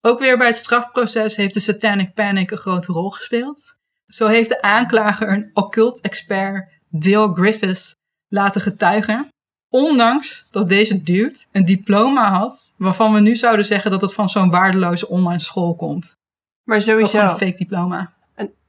Ook 0.00 0.18
weer 0.18 0.38
bij 0.38 0.46
het 0.46 0.56
strafproces 0.56 1.36
heeft 1.36 1.54
de 1.54 1.60
Satanic 1.60 2.14
Panic 2.14 2.50
een 2.50 2.58
grote 2.58 2.92
rol 2.92 3.10
gespeeld. 3.10 3.76
Zo 4.06 4.26
heeft 4.26 4.48
de 4.48 4.62
aanklager 4.62 5.32
een 5.32 5.50
occult-expert, 5.52 6.70
Dale 6.88 7.34
Griffiths, 7.34 7.96
laten 8.28 8.60
getuigen. 8.60 9.28
Ondanks 9.68 10.46
dat 10.50 10.68
deze 10.68 11.02
dude 11.02 11.38
een 11.52 11.64
diploma 11.64 12.30
had, 12.30 12.74
waarvan 12.76 13.12
we 13.12 13.20
nu 13.20 13.36
zouden 13.36 13.64
zeggen 13.64 13.90
dat 13.90 14.00
het 14.00 14.14
van 14.14 14.28
zo'n 14.28 14.50
waardeloze 14.50 15.08
online 15.08 15.40
school 15.40 15.74
komt. 15.74 16.14
Maar 16.62 16.80
sowieso, 16.80 17.20
een 17.20 17.28
fake 17.28 17.56
diploma. 17.56 18.12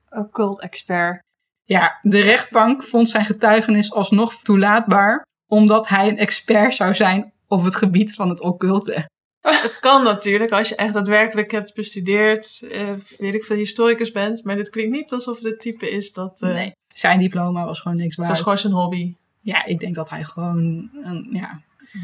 occult 0.10 0.60
expert. 0.60 1.24
Ja, 1.64 2.00
de 2.02 2.22
rechtbank 2.22 2.84
vond 2.84 3.10
zijn 3.10 3.26
getuigenis 3.26 3.94
alsnog 3.94 4.42
toelaatbaar, 4.42 5.26
omdat 5.48 5.88
hij 5.88 6.08
een 6.08 6.18
expert 6.18 6.76
zou 6.76 6.96
zijn 6.96 7.34
op 7.56 7.64
het 7.64 7.76
gebied 7.76 8.14
van 8.14 8.30
het 8.30 8.42
occulte. 8.42 9.10
Het 9.66 9.80
kan 9.80 10.04
natuurlijk 10.04 10.52
als 10.52 10.70
je 10.70 10.76
echt 10.76 10.94
daadwerkelijk 10.94 11.52
hebt 11.52 11.74
bestudeerd, 11.74 12.68
eh, 12.72 12.94
weet 13.18 13.34
ik 13.34 13.44
veel, 13.44 13.56
historicus 13.56 14.12
bent. 14.12 14.44
Maar 14.44 14.56
dit 14.56 14.70
klinkt 14.70 14.92
niet 14.92 15.12
alsof 15.12 15.40
het 15.40 15.60
type 15.60 15.90
is 15.90 16.14
dat... 16.14 16.42
eh, 16.42 16.50
Nee. 16.52 16.72
Zijn 16.94 17.20
diploma 17.20 17.66
was 17.66 17.80
gewoon 17.80 17.98
niks 17.98 18.16
waard. 18.16 18.30
Dat 18.30 18.38
is 18.38 18.44
gewoon 18.44 18.58
zijn 18.60 18.74
hobby. 18.74 19.16
Ja, 19.42 19.66
ik 19.66 19.80
denk 19.80 19.96
dat 19.96 20.10
hij 20.10 20.24
gewoon, 20.24 20.90
een, 21.04 21.28
ja... 21.32 21.62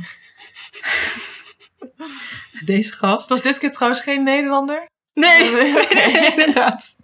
Deze 2.66 2.91
gast. 2.91 3.20
Het 3.20 3.30
was 3.30 3.41
dit 3.41 3.58
keer 3.58 3.72
trouwens 3.72 4.02
geen 4.02 4.24
Nederlander. 4.24 4.88
Nee, 5.14 5.49
inderdaad. 6.32 6.95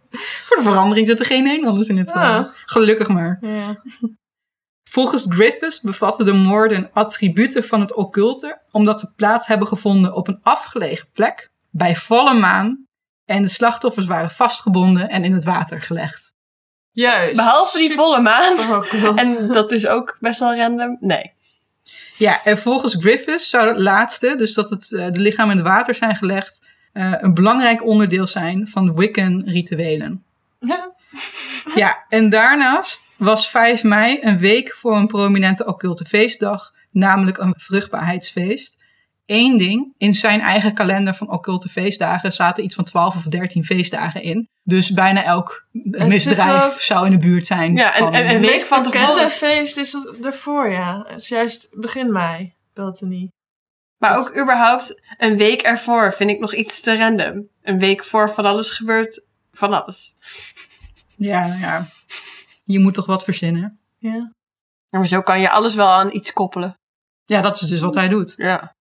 Voor 0.45 0.57
de 0.57 0.63
verandering 0.63 1.07
zitten 1.07 1.25
geen 1.25 1.43
Nederlanders 1.43 1.87
in 1.87 1.97
het 1.97 2.11
verhaal. 2.11 2.43
Ah. 2.43 2.49
Gelukkig 2.65 3.07
maar. 3.07 3.37
Ja. 3.41 3.81
Volgens 4.89 5.25
Griffiths 5.29 5.81
bevatten 5.81 6.25
de 6.25 6.33
moorden 6.33 6.89
attributen 6.93 7.63
van 7.63 7.79
het 7.79 7.93
occulte, 7.93 8.61
omdat 8.71 8.99
ze 8.99 9.13
plaats 9.15 9.47
hebben 9.47 9.67
gevonden 9.67 10.13
op 10.13 10.27
een 10.27 10.39
afgelegen 10.43 11.07
plek, 11.13 11.49
bij 11.69 11.95
volle 11.95 12.33
maan, 12.33 12.85
en 13.25 13.41
de 13.41 13.47
slachtoffers 13.47 14.05
waren 14.05 14.31
vastgebonden 14.31 15.09
en 15.09 15.23
in 15.23 15.33
het 15.33 15.43
water 15.43 15.81
gelegd. 15.81 16.33
Juist. 16.91 17.35
Behalve 17.35 17.77
die 17.77 17.93
volle 17.93 18.21
maan. 18.21 18.55
Oh. 18.69 19.19
En 19.19 19.47
dat 19.47 19.71
is 19.71 19.87
ook 19.87 20.17
best 20.19 20.39
wel 20.39 20.55
random. 20.55 20.97
Nee. 20.99 21.33
Ja, 22.17 22.43
en 22.43 22.57
volgens 22.57 22.95
Griffiths 22.99 23.49
zou 23.49 23.67
het 23.67 23.77
laatste, 23.77 24.35
dus 24.37 24.53
dat 24.53 24.69
het, 24.69 24.93
eh, 24.93 25.11
de 25.11 25.19
lichamen 25.19 25.51
in 25.51 25.57
het 25.57 25.67
water 25.67 25.95
zijn 25.95 26.15
gelegd, 26.15 26.65
eh, 26.93 27.13
een 27.17 27.33
belangrijk 27.33 27.85
onderdeel 27.85 28.27
zijn 28.27 28.67
van 28.67 28.95
Wiccan-rituelen. 28.95 30.23
Ja. 30.59 30.95
Ja, 31.75 32.05
en 32.09 32.29
daarnaast 32.29 33.07
was 33.15 33.49
5 33.49 33.83
mei 33.83 34.17
een 34.21 34.37
week 34.37 34.73
voor 34.75 34.95
een 34.97 35.07
prominente 35.07 35.65
occulte 35.65 36.05
feestdag, 36.05 36.71
namelijk 36.91 37.37
een 37.37 37.53
vruchtbaarheidsfeest. 37.57 38.75
Eén 39.25 39.57
ding, 39.57 39.93
in 39.97 40.15
zijn 40.15 40.41
eigen 40.41 40.73
kalender 40.73 41.13
van 41.15 41.29
occulte 41.31 41.69
feestdagen 41.69 42.33
zaten 42.33 42.63
iets 42.63 42.75
van 42.75 42.83
12 42.83 43.15
of 43.15 43.23
13 43.23 43.65
feestdagen 43.65 44.21
in. 44.21 44.49
Dus 44.63 44.91
bijna 44.91 45.23
elk 45.23 45.65
misdrijf 45.71 46.63
ook- 46.65 46.79
zou 46.81 47.05
in 47.05 47.11
de 47.11 47.17
buurt 47.17 47.45
zijn. 47.45 47.75
Ja, 47.75 47.93
en- 47.93 47.97
van, 47.99 48.13
en- 48.13 48.21
en 48.25 48.27
Het 48.27 48.41
week 48.41 48.51
meest 48.51 48.67
van 48.67 48.83
bekende 48.83 49.07
tevoren. 49.07 49.29
feest 49.29 49.77
is 49.77 49.95
ervoor, 50.23 50.69
ja. 50.69 51.05
Het 51.07 51.21
is 51.21 51.27
juist 51.27 51.67
begin 51.71 52.11
mei, 52.11 52.53
Beltany. 52.73 53.29
Maar 53.97 54.17
ook 54.17 54.37
überhaupt 54.41 55.01
een 55.17 55.37
week 55.37 55.61
ervoor 55.61 56.13
vind 56.13 56.29
ik 56.29 56.39
nog 56.39 56.53
iets 56.53 56.81
te 56.81 56.97
random. 56.97 57.47
Een 57.63 57.79
week 57.79 58.03
voor 58.03 58.29
van 58.29 58.45
alles 58.45 58.69
gebeurt 58.69 59.25
van 59.51 59.83
alles. 59.83 60.13
Ja, 61.17 61.45
ja, 61.45 61.87
je 62.63 62.79
moet 62.79 62.93
toch 62.93 63.05
wat 63.05 63.23
verzinnen. 63.23 63.79
Ja. 63.97 64.31
Maar 64.89 65.07
zo 65.07 65.21
kan 65.21 65.39
je 65.39 65.49
alles 65.49 65.75
wel 65.75 65.87
aan 65.87 66.15
iets 66.15 66.33
koppelen. 66.33 66.73
Ja, 67.25 67.41
dat 67.41 67.61
is 67.61 67.67
dus 67.67 67.81
wat 67.81 67.95
hij 67.95 68.07
doet. 68.07 68.33
Ja. 68.35 68.75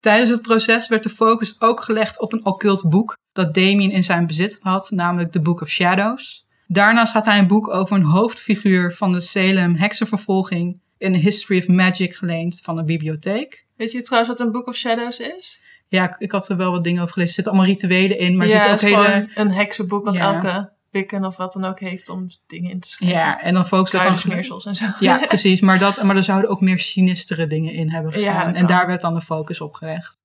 Tijdens 0.00 0.30
het 0.30 0.42
proces 0.42 0.88
werd 0.88 1.02
de 1.02 1.10
focus 1.10 1.60
ook 1.60 1.82
gelegd 1.82 2.20
op 2.20 2.32
een 2.32 2.44
occult 2.44 2.88
boek 2.88 3.16
dat 3.32 3.54
Damien 3.54 3.90
in 3.90 4.04
zijn 4.04 4.26
bezit 4.26 4.58
had, 4.60 4.90
namelijk 4.90 5.32
The 5.32 5.40
Book 5.40 5.60
of 5.60 5.68
Shadows. 5.68 6.44
Daarnaast 6.66 7.12
had 7.12 7.24
hij 7.24 7.38
een 7.38 7.46
boek 7.46 7.68
over 7.68 7.96
een 7.96 8.04
hoofdfiguur 8.04 8.94
van 8.94 9.12
de 9.12 9.20
Salem 9.20 9.76
heksenvervolging 9.76 10.80
in 10.98 11.14
A 11.14 11.18
History 11.18 11.58
of 11.58 11.68
Magic 11.68 12.14
geleend 12.14 12.60
van 12.60 12.78
een 12.78 12.86
bibliotheek. 12.86 13.66
Weet 13.76 13.92
je 13.92 14.02
trouwens 14.02 14.36
wat 14.36 14.46
een 14.46 14.52
Book 14.52 14.66
of 14.66 14.76
Shadows 14.76 15.18
is? 15.18 15.60
Ja, 15.88 16.04
ik, 16.04 16.16
ik 16.18 16.32
had 16.32 16.48
er 16.48 16.56
wel 16.56 16.70
wat 16.70 16.84
dingen 16.84 17.02
over 17.02 17.12
gelezen. 17.12 17.36
Er 17.36 17.42
zitten 17.42 17.52
allemaal 17.52 17.72
rituelen 17.74 18.18
in, 18.18 18.36
maar 18.36 18.46
er 18.46 18.52
ja, 18.52 18.58
zitten 18.58 18.88
het 18.88 18.96
ook 18.96 19.06
is 19.06 19.12
hele... 19.12 19.26
gewoon 19.34 19.46
een 19.46 19.54
heksenboek 19.54 20.04
wat 20.04 20.14
Ja. 20.14 20.34
elke 20.34 20.73
Wiccan 20.94 21.24
of 21.24 21.36
wat 21.36 21.52
dan 21.52 21.64
ook 21.64 21.80
heeft 21.80 22.08
om 22.08 22.26
dingen 22.46 22.70
in 22.70 22.80
te 22.80 22.88
schrijven. 22.88 23.18
Ja, 23.18 23.40
en 23.40 23.54
dan 23.54 23.66
focus 23.66 23.90
dat 23.90 24.02
dan... 24.02 24.14
Kruidensmeersels 24.14 24.66
en 24.66 24.76
zo. 24.76 24.84
Ja, 25.00 25.18
precies. 25.26 25.60
Maar, 25.60 25.78
dat, 25.78 26.02
maar 26.02 26.16
er 26.16 26.22
zouden 26.22 26.50
ook 26.50 26.60
meer 26.60 26.78
sinistere 26.78 27.46
dingen 27.46 27.72
in 27.72 27.90
hebben 27.90 28.10
Ja, 28.10 28.16
gestaan. 28.32 28.52
dat 28.52 28.62
en 28.62 28.66
daar 28.66 28.86
werd 28.86 29.00
dan 29.00 29.14
de 29.14 29.20
focus 29.20 29.60
op 29.60 29.74
gelegd. 29.74 30.16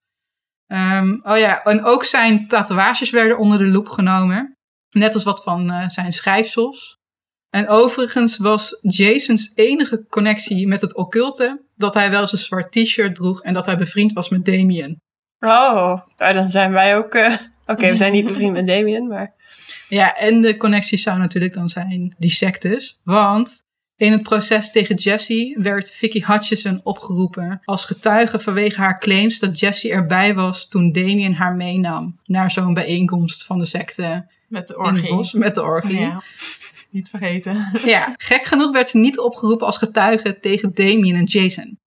Ehm, 0.67 1.19
oh 1.21 1.37
ja, 1.37 1.63
en 1.63 1.83
ook 1.83 2.03
zijn 2.03 2.47
tatoeages 2.47 3.09
werden 3.09 3.37
onder 3.37 3.57
de 3.57 3.67
loep 3.67 3.89
genomen. 3.89 4.53
Net 4.89 5.13
als 5.13 5.23
wat 5.23 5.43
van 5.43 5.69
eh, 5.71 5.87
zijn 5.89 6.11
schrijfsels. 6.11 6.97
En 7.49 7.67
overigens 7.67 8.37
was 8.37 8.77
Jason's 8.81 9.51
enige 9.55 10.05
connectie 10.09 10.67
met 10.67 10.81
het 10.81 10.95
occulte... 10.95 11.61
dat 11.75 11.93
hij 11.93 12.09
wel 12.09 12.21
eens 12.21 12.31
een 12.31 12.37
zwart 12.37 12.71
t-shirt 12.71 13.15
droeg... 13.15 13.41
en 13.41 13.53
dat 13.53 13.65
hij 13.65 13.77
bevriend 13.77 14.13
was 14.13 14.29
met 14.29 14.45
Damien. 14.45 15.01
Oh, 15.39 15.99
nou, 16.17 16.33
dan 16.33 16.49
zijn 16.49 16.71
wij 16.71 16.97
ook... 16.97 17.13
eh, 17.13 17.33
Oké, 17.65 17.89
we 17.89 17.97
zijn 17.97 18.11
niet 18.11 18.27
bevriend 18.27 18.53
met 18.53 18.67
Damien, 18.67 19.07
maar... 19.07 19.33
Ja, 19.89 20.15
en 20.15 20.41
de 20.41 20.57
connectie 20.57 20.97
zou 20.97 21.17
natuurlijk 21.17 21.53
dan 21.53 21.69
zijn 21.69 22.15
die 22.17 22.31
sectes. 22.31 22.99
Want 23.03 23.67
in 23.95 24.11
het 24.11 24.21
proces 24.21 24.71
tegen 24.71 24.95
Jessie 24.95 25.57
werd 25.59 25.91
Vicky 25.91 26.23
Hutchison 26.25 26.79
opgeroepen 26.83 27.61
als 27.63 27.85
getuige 27.85 28.39
vanwege 28.39 28.81
haar 28.81 28.99
claims 28.99 29.39
dat 29.39 29.59
Jessie 29.59 29.91
erbij 29.91 30.35
was 30.35 30.67
toen 30.67 30.91
Damien 30.91 31.33
haar 31.33 31.55
meenam 31.55 32.19
naar 32.23 32.51
zo'n 32.51 32.73
bijeenkomst 32.73 33.45
van 33.45 33.59
de 33.59 33.65
secte 33.65 34.27
Met 34.47 34.67
de 34.67 34.73
in 34.73 34.83
het 34.83 34.91
orgie. 34.91 35.15
bos 35.15 35.33
met 35.33 35.55
de 35.55 35.61
orgie. 35.61 35.99
Ja. 35.99 36.23
Niet 36.91 37.09
vergeten. 37.09 37.71
Ja, 37.85 38.13
gek 38.17 38.43
genoeg 38.43 38.71
werd 38.71 38.89
ze 38.89 38.97
niet 38.97 39.19
opgeroepen 39.19 39.65
als 39.65 39.77
getuige 39.77 40.39
tegen 40.39 40.71
Damien 40.73 41.15
en 41.15 41.23
Jason. 41.23 41.79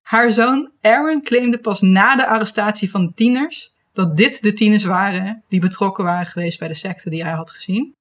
Haar 0.00 0.30
zoon 0.32 0.70
Aaron 0.80 1.22
claimde 1.22 1.58
pas 1.58 1.80
na 1.80 2.16
de 2.16 2.26
arrestatie 2.26 2.90
van 2.90 3.06
de 3.06 3.12
tieners 3.14 3.72
dat 3.98 4.16
dit 4.16 4.42
de 4.42 4.52
tieners 4.52 4.84
waren 4.84 5.44
die 5.48 5.60
betrokken 5.60 6.04
waren 6.04 6.26
geweest 6.26 6.58
bij 6.58 6.68
de 6.68 6.74
secte 6.74 7.10
die 7.10 7.22
hij 7.22 7.32
had 7.32 7.50
gezien. 7.50 7.94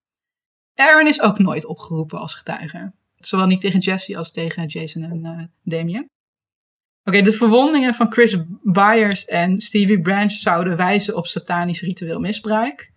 Aaron 0.76 1.08
is 1.08 1.22
ook 1.22 1.40
nooit 1.40 1.66
opgeroepen 1.66 2.20
als 2.20 2.34
getuige. 2.34 2.92
Zowel 3.16 3.46
niet 3.48 3.62
tegen 3.62 3.80
Jesse 3.80 4.18
als 4.18 4.32
tegen 4.32 4.66
Jason 4.66 5.04
en 5.04 5.26
eh, 5.26 5.44
Damien. 5.64 6.10
Oké, 7.04 7.22
de 7.22 7.32
verwondingen 7.34 7.94
van 7.94 8.12
Chris 8.12 8.38
Byers 8.64 9.26
en 9.26 9.60
Stevie 9.60 10.02
Branch 10.02 10.32
zouden 10.32 10.78
wijzen 10.78 11.16
op 11.16 11.28
satanisch 11.28 11.82
ritueel 11.82 12.20
misbruik. 12.20 12.92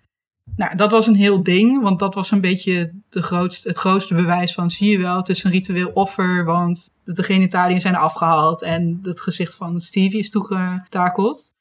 Nou, 0.56 0.76
dat 0.76 0.90
was 0.90 1.06
een 1.06 1.14
heel 1.14 1.42
ding, 1.42 1.82
want 1.82 1.98
dat 1.98 2.14
was 2.14 2.30
een 2.30 2.40
beetje 2.40 2.92
de 3.08 3.48
het 3.62 3.78
grootste 3.78 4.14
bewijs 4.14 4.52
van, 4.52 4.70
zie 4.70 4.90
je 4.90 4.98
wel, 4.98 5.16
het 5.16 5.28
is 5.28 5.44
een 5.44 5.50
ritueel 5.50 5.90
offer, 5.94 6.44
want 6.44 6.90
de 7.04 7.22
genitaliën 7.22 7.80
zijn 7.80 7.96
afgehaald 7.96 8.62
en 8.62 8.98
het 9.02 9.20
gezicht 9.20 9.54
van 9.54 9.80
Stevie 9.80 10.18
is 10.18 10.30
toegetakeld. 10.30 11.58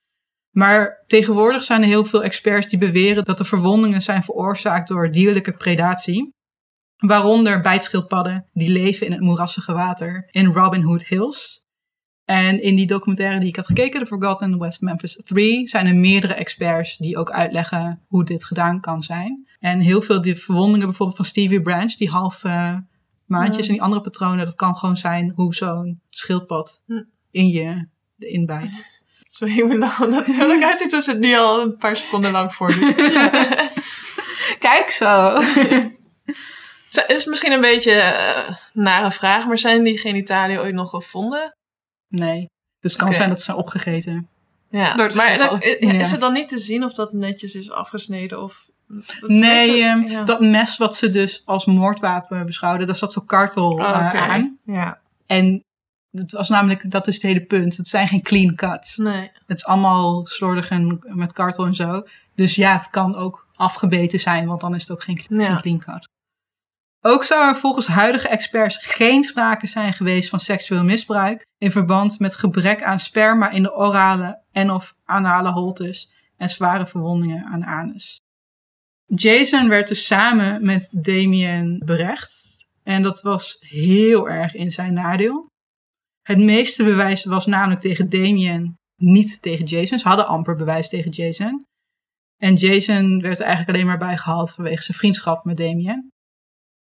Maar 0.51 1.03
tegenwoordig 1.07 1.63
zijn 1.63 1.81
er 1.81 1.87
heel 1.87 2.05
veel 2.05 2.23
experts 2.23 2.67
die 2.67 2.79
beweren 2.79 3.25
dat 3.25 3.37
de 3.37 3.45
verwondingen 3.45 4.01
zijn 4.01 4.23
veroorzaakt 4.23 4.87
door 4.87 5.11
dierlijke 5.11 5.53
predatie. 5.53 6.33
Waaronder 6.97 7.61
bijtschildpadden 7.61 8.45
die 8.53 8.69
leven 8.69 9.05
in 9.05 9.11
het 9.11 9.21
moerassige 9.21 9.73
water 9.73 10.27
in 10.31 10.45
Robin 10.45 10.81
Hood 10.81 11.05
Hills. 11.05 11.63
En 12.25 12.61
in 12.61 12.75
die 12.75 12.87
documentaire 12.87 13.39
die 13.39 13.49
ik 13.49 13.55
had 13.55 13.67
gekeken, 13.67 13.99
The 13.99 14.05
Forgotten 14.05 14.59
West 14.59 14.81
Memphis 14.81 15.21
3, 15.25 15.67
zijn 15.67 15.87
er 15.87 15.95
meerdere 15.95 16.33
experts 16.33 16.97
die 16.97 17.17
ook 17.17 17.31
uitleggen 17.31 18.01
hoe 18.07 18.23
dit 18.23 18.45
gedaan 18.45 18.79
kan 18.81 19.03
zijn. 19.03 19.47
En 19.59 19.79
heel 19.79 20.01
veel 20.01 20.21
die 20.21 20.35
verwondingen 20.35 20.87
bijvoorbeeld 20.87 21.17
van 21.17 21.25
Stevie 21.25 21.61
Branch, 21.61 21.95
die 21.95 22.09
half 22.09 22.43
eh, 22.43 22.75
maandjes 23.25 23.67
en 23.67 23.73
die 23.73 23.81
andere 23.81 24.01
patronen, 24.01 24.45
dat 24.45 24.55
kan 24.55 24.75
gewoon 24.75 24.97
zijn 24.97 25.31
hoe 25.35 25.55
zo'n 25.55 26.01
schildpad 26.09 26.81
Hm. 26.85 27.03
in 27.31 27.47
je 27.47 27.87
erin 28.17 28.45
ik 29.47 29.65
moet 29.65 29.77
lachen 29.77 30.05
omdat 30.05 30.25
het 30.25 30.39
er 30.41 30.55
ook 30.55 30.63
uitziet 30.63 30.93
als 30.93 31.05
het 31.05 31.19
nu 31.19 31.37
al 31.37 31.61
een 31.61 31.77
paar 31.77 31.95
seconden 31.95 32.31
lang 32.31 32.53
voordoet. 32.53 32.95
Kijk 34.59 34.89
zo! 34.89 35.35
Het 36.89 37.03
is 37.07 37.25
misschien 37.25 37.51
een 37.51 37.61
beetje 37.61 37.91
eh, 37.91 38.55
nare 38.73 39.11
vraag, 39.11 39.45
maar 39.47 39.57
zijn 39.57 39.83
die 39.83 39.97
genitaliën 39.97 40.59
ooit 40.59 40.73
nog 40.73 40.89
gevonden? 40.89 41.55
Nee. 42.07 42.45
Dus 42.79 42.93
het 42.93 43.01
kan 43.01 43.13
zijn 43.13 43.29
dat 43.29 43.37
ze 43.39 43.43
zijn 43.45 43.57
opgegeten. 43.57 44.29
Ja, 44.69 44.95
Door 44.95 45.05
het 45.05 45.15
maar 45.15 45.37
dan- 45.37 45.61
schildpad. 45.61 45.93
is, 45.93 46.01
is 46.01 46.11
het 46.11 46.19
dan 46.19 46.33
niet 46.33 46.49
te 46.49 46.59
zien 46.59 46.83
of 46.83 46.93
dat 46.93 47.13
netjes 47.13 47.55
is 47.55 47.71
afgesneden 47.71 48.43
of... 48.43 48.69
dat 49.19 49.29
Nee, 49.29 49.83
ehm, 49.83 50.01
ja. 50.01 50.23
dat 50.23 50.39
mes 50.41 50.77
wat 50.77 50.95
ze 50.95 51.09
dus 51.09 51.41
als 51.45 51.65
moordwapen 51.65 52.45
beschouwden, 52.45 52.87
daar 52.87 52.95
zat 52.95 53.13
zo'n 53.13 53.25
kartel 53.25 53.71
Oh, 53.71 53.81
eh, 53.89 54.05
oké. 54.07 54.17
aan. 54.17 54.57
Ja, 54.63 54.99
En 55.25 55.63
het 56.11 56.31
was 56.31 56.49
namelijk, 56.49 56.91
dat 56.91 57.07
is 57.07 57.13
het 57.13 57.23
hele 57.23 57.45
punt. 57.45 57.77
Het 57.77 57.87
zijn 57.87 58.07
geen 58.07 58.21
clean 58.21 58.55
cuts. 58.55 58.97
nee. 58.97 59.31
Het 59.45 59.57
is 59.57 59.65
allemaal 59.65 60.25
slordig 60.25 60.69
en 60.69 60.99
met 61.07 61.31
kartel 61.31 61.65
en 61.65 61.75
zo. 61.75 62.03
Dus 62.35 62.55
ja, 62.55 62.73
het 62.77 62.89
kan 62.89 63.15
ook 63.15 63.47
afgebeten 63.53 64.19
zijn, 64.19 64.47
want 64.47 64.61
dan 64.61 64.75
is 64.75 64.81
het 64.81 64.91
ook 64.91 65.03
geen, 65.03 65.21
Ja. 65.29 65.45
geen 65.55 65.61
clean 65.61 65.79
cut. 65.79 66.07
Ook 67.01 67.23
zou 67.23 67.47
er 67.47 67.55
volgens 67.57 67.87
huidige 67.87 68.27
experts 68.27 68.77
geen 68.77 69.23
sprake 69.23 69.67
zijn 69.67 69.93
geweest 69.93 70.29
van 70.29 70.39
seksueel 70.39 70.83
misbruik 70.83 71.45
in 71.57 71.71
verband 71.71 72.19
met 72.19 72.35
gebrek 72.35 72.83
aan 72.83 72.99
sperma 72.99 73.49
in 73.49 73.63
de 73.63 73.75
orale 73.75 74.41
en 74.51 74.71
of 74.71 74.95
anale 75.05 75.51
holtes 75.51 76.11
en 76.37 76.49
zware 76.49 76.87
verwondingen 76.87 77.45
aan 77.45 77.65
anus. 77.65 78.21
Jason 79.05 79.69
werd 79.69 79.87
dus 79.87 80.05
samen 80.05 80.65
met 80.65 80.89
Damien 80.93 81.81
berecht 81.85 82.65
en 82.83 83.01
dat 83.03 83.21
was 83.21 83.57
heel 83.59 84.29
erg 84.29 84.55
in 84.55 84.71
zijn 84.71 84.93
nadeel. 84.93 85.48
Het 86.29 86.37
meeste 86.37 86.83
bewijs 86.83 87.25
was 87.25 87.45
namelijk 87.45 87.81
tegen 87.81 88.09
Damien, 88.09 88.77
niet 88.95 89.41
tegen 89.41 89.65
Jason. 89.65 89.99
Ze 89.99 90.07
hadden 90.07 90.27
amper 90.27 90.55
bewijs 90.55 90.89
tegen 90.89 91.11
Jason. 91.11 91.65
En 92.37 92.55
Jason 92.55 93.21
werd 93.21 93.39
er 93.39 93.45
eigenlijk 93.45 93.75
alleen 93.75 93.87
maar 93.87 93.97
bijgehaald 93.97 94.51
vanwege 94.51 94.83
zijn 94.83 94.97
vriendschap 94.97 95.43
met 95.43 95.57
Damien. 95.57 96.11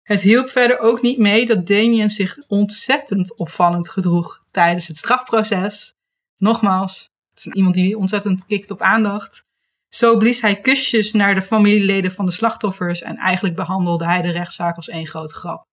Het 0.02 0.22
hielp 0.22 0.50
verder 0.50 0.80
ook 0.80 1.02
niet 1.02 1.18
mee 1.18 1.46
dat 1.46 1.68
Damien 1.68 2.10
zich 2.10 2.38
ontzettend 2.48 3.38
opvallend 3.38 3.90
gedroeg 3.90 4.44
tijdens 4.52 4.88
het 4.88 4.98
strafproces. 4.98 5.94
Nogmaals, 6.38 7.10
het 7.30 7.46
is 7.46 7.54
iemand 7.54 7.76
die 7.76 7.98
ontzettend 7.98 8.46
kikt 8.46 8.72
op 8.72 8.82
aandacht. 8.82 9.44
Zo 9.90 10.18
blies 10.18 10.42
hij 10.42 10.62
kusjes 10.62 11.12
naar 11.14 11.36
de 11.36 11.42
familieleden 11.42 12.12
van 12.12 12.26
de 12.26 12.32
slachtoffers 12.32 13.02
en 13.02 13.18
eigenlijk 13.18 13.56
behandelde 13.56 14.06
hij 14.06 14.22
de 14.22 14.32
rechtszaak 14.32 14.76
als 14.76 14.90
één 14.90 15.08
grote 15.08 15.34
grap. 15.34 15.66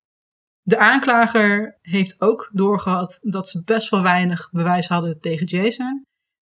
De 0.67 0.79
aanklager 0.79 1.79
heeft 1.83 2.21
ook 2.21 2.51
doorgehad 2.53 3.19
dat 3.23 3.49
ze 3.49 3.63
best 3.65 3.89
wel 3.89 4.03
weinig 4.03 4.49
bewijs 4.51 4.89
hadden 4.89 5.21
tegen 5.21 5.47
Jason. 5.47 6.03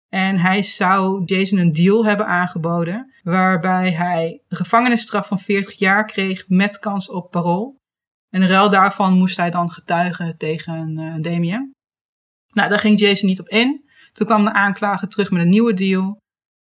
En 0.09 0.39
hij 0.39 0.62
zou 0.62 1.25
Jason 1.25 1.59
een 1.59 1.73
deal 1.73 2.05
hebben 2.05 2.27
aangeboden, 2.27 3.12
waarbij 3.23 3.93
hij 3.93 4.43
een 4.49 4.57
gevangenisstraf 4.57 5.27
van 5.27 5.39
40 5.39 5.79
jaar 5.79 6.05
kreeg 6.05 6.49
met 6.49 6.79
kans 6.79 7.11
op 7.11 7.31
parool. 7.31 7.77
En 8.31 8.43
in 8.43 8.49
ruil 8.49 8.71
daarvan 8.71 9.12
moest 9.12 9.37
hij 9.37 9.51
dan 9.51 9.71
getuigen 9.71 10.37
tegen 10.37 10.99
uh, 10.99 11.14
Damien. 11.21 11.73
Nou, 12.53 12.68
daar 12.68 12.79
ging 12.79 12.99
Jason 12.99 13.29
niet 13.29 13.41
op 13.41 13.49
in. 13.49 13.89
Toen 14.12 14.27
kwam 14.27 14.45
de 14.45 14.53
aanklager 14.53 15.09
terug 15.09 15.31
met 15.31 15.43
een 15.43 15.49
nieuwe 15.49 15.75
deal. 15.75 16.18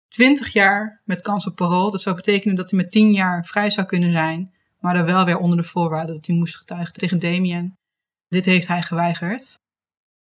20 0.09 0.53
jaar 0.53 1.03
met 1.05 1.23
kans 1.23 1.47
op 1.47 1.57
parool. 1.57 1.91
Dat 1.91 2.01
zou 2.01 2.17
betekenen 2.17 2.57
dat 2.57 2.71
hij 2.71 2.79
met 2.79 2.91
10 2.91 3.13
jaar 3.13 3.45
vrij 3.45 3.71
zou 3.71 3.87
kunnen 3.87 4.13
zijn. 4.13 4.54
Maar 4.85 4.95
dan 4.95 5.05
wel 5.05 5.25
weer 5.25 5.39
onder 5.39 5.57
de 5.57 5.65
voorwaarde 5.65 6.13
dat 6.13 6.27
hij 6.27 6.37
moest 6.37 6.57
getuigen 6.57 6.93
tegen 6.93 7.19
Damien. 7.19 7.79
Dit 8.29 8.45
heeft 8.45 8.69
hij 8.69 8.83
geweigerd. 8.83 9.59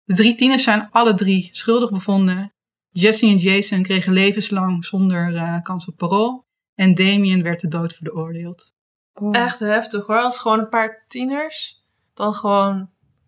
De 0.04 0.14
drie 0.14 0.34
tieners 0.34 0.62
zijn 0.62 0.90
alle 0.90 1.14
drie 1.14 1.48
schuldig 1.52 1.90
bevonden. 1.90 2.52
Jesse 2.88 3.26
en 3.26 3.36
Jason 3.36 3.82
kregen 3.82 4.12
levenslang 4.12 4.84
zonder 4.84 5.32
uh, 5.32 5.62
kans 5.62 5.86
op 5.86 5.96
parool. 5.96 6.44
En 6.74 6.94
Damien 6.94 7.42
werd 7.42 7.60
de 7.60 7.68
dood 7.68 7.94
veroordeeld. 7.94 8.72
Oh. 9.14 9.36
Echt 9.36 9.58
heftig 9.58 10.06
hoor. 10.06 10.20
Als 10.20 10.38
gewoon 10.38 10.58
een 10.58 10.68
paar 10.68 11.04
tieners. 11.08 11.84
Dan 12.14 12.34
gewoon. 12.34 12.80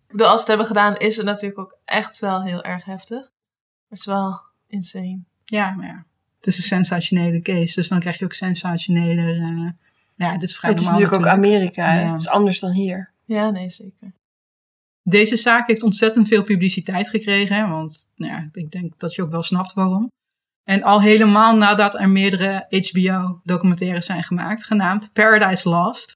Ik 0.07 0.11
bedoel, 0.11 0.27
als 0.27 0.35
ze 0.35 0.39
het 0.39 0.47
hebben 0.47 0.67
gedaan, 0.67 0.97
is 0.97 1.17
het 1.17 1.25
natuurlijk 1.25 1.59
ook 1.59 1.77
echt 1.85 2.19
wel 2.19 2.43
heel 2.43 2.63
erg 2.63 2.85
heftig. 2.85 3.19
Maar 3.19 3.89
het 3.89 3.99
is 3.99 4.05
wel 4.05 4.41
insane. 4.67 5.23
Ja, 5.43 5.71
maar 5.71 5.87
ja. 5.87 6.05
Het 6.37 6.47
is 6.47 6.57
een 6.57 6.63
sensationele 6.63 7.41
case. 7.41 7.75
Dus 7.75 7.87
dan 7.87 7.99
krijg 7.99 8.17
je 8.17 8.25
ook 8.25 8.33
sensationele. 8.33 9.35
Uh, 9.35 9.69
ja, 10.15 10.31
dit 10.37 10.49
is 10.49 10.55
vrij 10.55 10.71
Het 10.71 10.79
is 10.79 10.87
natuurlijk 10.87 11.15
ook. 11.15 11.25
Amerika. 11.27 11.93
Ja. 11.93 12.11
Het 12.11 12.21
is 12.21 12.27
anders 12.27 12.59
dan 12.59 12.71
hier. 12.71 13.11
Ja, 13.25 13.49
nee, 13.49 13.69
zeker. 13.69 14.13
Deze 15.03 15.35
zaak 15.35 15.67
heeft 15.67 15.83
ontzettend 15.83 16.27
veel 16.27 16.43
publiciteit 16.43 17.09
gekregen, 17.09 17.55
hè, 17.55 17.67
want 17.67 18.11
nou 18.15 18.31
ja, 18.33 18.49
ik 18.51 18.71
denk 18.71 18.99
dat 18.99 19.13
je 19.15 19.21
ook 19.21 19.31
wel 19.31 19.43
snapt 19.43 19.73
waarom. 19.73 20.11
En 20.63 20.83
al 20.83 21.01
helemaal 21.01 21.55
nadat 21.55 21.99
er 21.99 22.09
meerdere 22.09 22.65
HBO-documentaires 22.69 24.05
zijn 24.05 24.23
gemaakt, 24.23 24.63
genaamd 24.65 25.09
Paradise 25.13 25.69
Lost. 25.69 26.13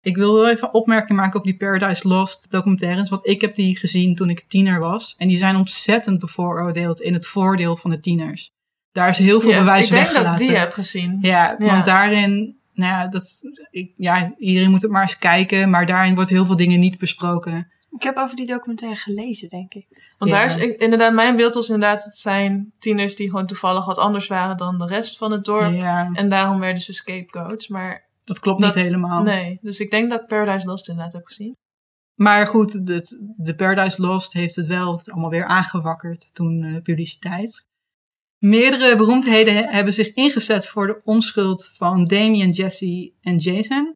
Ik 0.00 0.16
wil 0.16 0.34
wel 0.34 0.48
even 0.48 0.68
een 0.68 0.74
opmerking 0.74 1.18
maken 1.18 1.34
over 1.40 1.50
die 1.50 1.56
Paradise 1.56 2.08
Lost 2.08 2.50
documentaires, 2.50 3.08
want 3.08 3.26
ik 3.26 3.40
heb 3.40 3.54
die 3.54 3.76
gezien 3.78 4.14
toen 4.14 4.30
ik 4.30 4.44
tiener 4.48 4.78
was. 4.80 5.14
En 5.16 5.28
die 5.28 5.38
zijn 5.38 5.56
ontzettend 5.56 6.18
bevooroordeeld 6.18 7.00
in 7.00 7.12
het 7.12 7.26
voordeel 7.26 7.76
van 7.76 7.90
de 7.90 8.00
tieners. 8.00 8.50
Daar 8.92 9.08
is 9.08 9.18
heel 9.18 9.40
veel 9.40 9.50
Ja, 9.50 9.58
bewijs 9.58 9.84
ik 9.84 9.90
denk 9.90 10.02
weggelaten. 10.02 10.38
dat 10.38 10.48
die 10.48 10.56
heb 10.56 10.72
gezien. 10.72 11.18
Ja, 11.20 11.56
Ja. 11.58 11.66
want 11.66 11.84
daarin, 11.84 12.58
nou 12.76 12.92
ja, 12.92 13.08
dat, 13.08 13.40
ik, 13.70 13.92
ja, 13.96 14.34
iedereen 14.38 14.70
moet 14.70 14.82
het 14.82 14.90
maar 14.90 15.02
eens 15.02 15.18
kijken, 15.18 15.70
maar 15.70 15.86
daarin 15.86 16.14
wordt 16.14 16.30
heel 16.30 16.46
veel 16.46 16.56
dingen 16.56 16.80
niet 16.80 16.98
besproken. 16.98 17.70
Ik 17.90 18.02
heb 18.02 18.16
over 18.16 18.36
die 18.36 18.46
documentaire 18.46 18.98
gelezen, 18.98 19.48
denk 19.48 19.74
ik. 19.74 19.86
Want 20.18 20.30
Ja. 20.30 20.36
daar 20.36 20.46
is 20.46 20.56
ik- 20.56 20.80
inderdaad, 20.80 21.12
mijn 21.12 21.36
beeld 21.36 21.54
was 21.54 21.68
inderdaad, 21.70 22.04
het 22.04 22.18
zijn 22.18 22.72
tieners 22.78 23.16
die 23.16 23.30
gewoon 23.30 23.46
toevallig 23.46 23.84
wat 23.84 23.98
anders 23.98 24.26
waren 24.26 24.56
dan 24.56 24.78
de 24.78 24.86
rest 24.86 25.16
van 25.18 25.32
het 25.32 25.44
dorp. 25.44 25.74
Ja, 25.74 26.10
En 26.12 26.28
daarom 26.28 26.60
werden 26.60 26.80
ze 26.80 26.92
scapegoats. 26.92 27.68
Maar 27.68 28.04
dat 28.24 28.38
klopt 28.38 28.60
dat, 28.60 28.74
niet 28.74 28.84
helemaal. 28.84 29.22
Nee, 29.22 29.58
dus 29.62 29.78
ik 29.80 29.90
denk 29.90 30.10
dat 30.10 30.20
ik 30.20 30.26
Paradise 30.26 30.66
Lost 30.66 30.88
inderdaad 30.88 31.12
heb 31.12 31.26
gezien. 31.26 31.56
Maar 32.14 32.46
goed, 32.46 32.86
de, 32.86 33.16
de 33.36 33.54
Paradise 33.54 34.02
Lost 34.02 34.32
heeft 34.32 34.56
het 34.56 34.66
wel 34.66 35.00
allemaal 35.04 35.30
weer 35.30 35.44
aangewakkerd 35.46 36.34
toen 36.34 36.62
eh, 36.62 36.82
publiciteit. 36.82 37.66
Meerdere 38.38 38.96
beroemdheden 38.96 39.54
he- 39.54 39.70
hebben 39.70 39.92
zich 39.92 40.12
ingezet 40.14 40.68
voor 40.68 40.86
de 40.86 41.00
onschuld 41.04 41.70
van 41.72 42.04
Damien, 42.04 42.50
Jesse 42.50 43.12
en 43.20 43.36
Jason. 43.36 43.92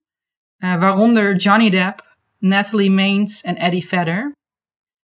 Eh, 0.57 0.79
waaronder 0.79 1.37
Johnny 1.37 1.71
Depp, 1.71 2.17
Natalie 2.39 2.91
Maines 2.91 3.41
en 3.41 3.57
Eddie 3.57 3.87
Vedder. 3.87 4.33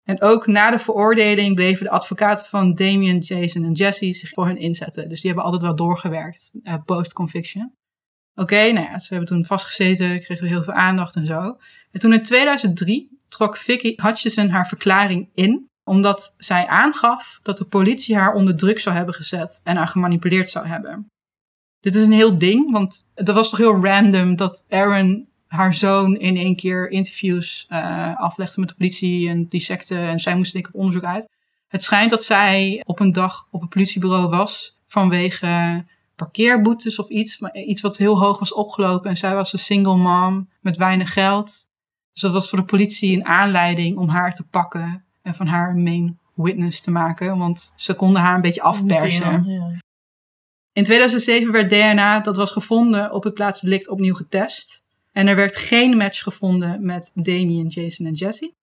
En 0.02 0.22
ook 0.22 0.46
na 0.46 0.70
de 0.70 0.78
veroordeling 0.78 1.54
bleven 1.54 1.84
de 1.84 1.90
advocaten 1.90 2.46
van 2.46 2.74
Damien, 2.74 3.18
Jason 3.18 3.64
en 3.64 3.72
Jesse 3.72 4.12
zich 4.12 4.28
voor 4.28 4.46
hun 4.46 4.58
inzetten. 4.58 5.08
Dus 5.08 5.20
die 5.20 5.26
hebben 5.30 5.44
altijd 5.44 5.62
wel 5.62 5.76
doorgewerkt, 5.76 6.50
eh, 6.62 6.74
post-conviction. 6.84 7.72
Oké, 8.34 8.72
nou 8.72 8.86
ja, 8.86 8.98
ze 8.98 9.08
hebben 9.08 9.28
toen 9.28 9.44
vastgezeten, 9.44 10.20
kregen 10.20 10.44
we 10.44 10.50
heel 10.50 10.62
veel 10.62 10.72
aandacht 10.72 11.14
en 11.14 11.26
zo. 11.26 11.56
En 11.90 12.00
toen 12.00 12.12
in 12.12 12.22
2003 12.22 13.16
trok 13.28 13.56
Vicky 13.56 13.92
Hutchison 13.96 14.48
haar 14.48 14.68
verklaring 14.68 15.30
in, 15.34 15.66
omdat 15.86 16.34
zij 16.38 16.66
aangaf 16.66 17.40
dat 17.42 17.58
de 17.58 17.64
politie 17.64 18.16
haar 18.16 18.34
onder 18.34 18.56
druk 18.56 18.80
zou 18.80 18.96
hebben 18.96 19.14
gezet 19.14 19.60
en 19.64 19.76
haar 19.76 19.88
gemanipuleerd 19.88 20.48
zou 20.48 20.66
hebben. 20.66 21.10
Dit 21.80 21.94
is 21.94 22.02
een 22.06 22.12
heel 22.12 22.38
ding, 22.38 22.72
want 22.72 23.06
het 23.14 23.30
was 23.30 23.48
toch 23.50 23.58
heel 23.58 23.84
random 23.84 24.36
dat 24.36 24.64
Aaron 24.68 25.28
haar 25.46 25.74
zoon 25.74 26.16
in 26.16 26.36
één 26.36 26.56
keer 26.56 26.90
interviews 26.90 27.66
eh, 27.68 28.16
aflegde 28.16 28.60
met 28.60 28.68
de 28.68 28.74
politie 28.74 29.28
en 29.28 29.48
die 29.48 29.60
secte 29.60 29.98
en 29.98 30.20
zij 30.20 30.36
moest 30.36 30.54
ik 30.54 30.66
op 30.66 30.74
onderzoek 30.74 31.04
uit. 31.04 31.28
Het 31.68 31.82
schijnt 31.82 32.10
dat 32.10 32.24
zij 32.24 32.82
op 32.84 33.00
een 33.00 33.12
dag 33.12 33.46
op 33.50 33.62
een 33.62 33.68
politiebureau 33.68 34.28
was 34.28 34.78
vanwege 34.86 35.84
parkeerboetes 36.14 36.98
of 36.98 37.08
iets, 37.08 37.38
maar 37.38 37.56
iets 37.56 37.80
wat 37.80 37.96
heel 37.96 38.18
hoog 38.18 38.38
was 38.38 38.54
opgelopen 38.54 39.10
en 39.10 39.16
zij 39.16 39.34
was 39.34 39.52
een 39.52 39.58
single 39.58 39.96
mom 39.96 40.48
met 40.60 40.76
weinig 40.76 41.12
geld. 41.12 41.68
Dus 42.12 42.22
dat 42.22 42.32
was 42.32 42.48
voor 42.48 42.58
de 42.58 42.64
politie 42.64 43.16
een 43.16 43.26
aanleiding 43.26 43.96
om 43.96 44.08
haar 44.08 44.34
te 44.34 44.46
pakken 44.46 45.05
en 45.26 45.34
van 45.34 45.46
haar 45.46 45.70
een 45.70 45.82
main 45.82 46.18
witness 46.34 46.80
te 46.80 46.90
maken, 46.90 47.38
want 47.38 47.72
ze 47.76 47.94
konden 47.94 48.22
haar 48.22 48.34
een 48.34 48.40
beetje 48.40 48.62
afpersen. 48.62 49.44
Ja. 49.44 49.78
In 50.72 50.84
2007 50.84 51.52
werd 51.52 51.70
DNA 51.70 52.20
dat 52.20 52.36
was 52.36 52.52
gevonden 52.52 53.12
op 53.12 53.24
het 53.24 53.34
plaatsdelict 53.34 53.88
opnieuw 53.88 54.14
getest. 54.14 54.82
En 55.12 55.26
er 55.26 55.36
werd 55.36 55.56
geen 55.56 55.96
match 55.96 56.22
gevonden 56.22 56.84
met 56.84 57.10
Damien, 57.14 57.66
Jason 57.66 58.06
en 58.06 58.12
Jesse. 58.12 58.54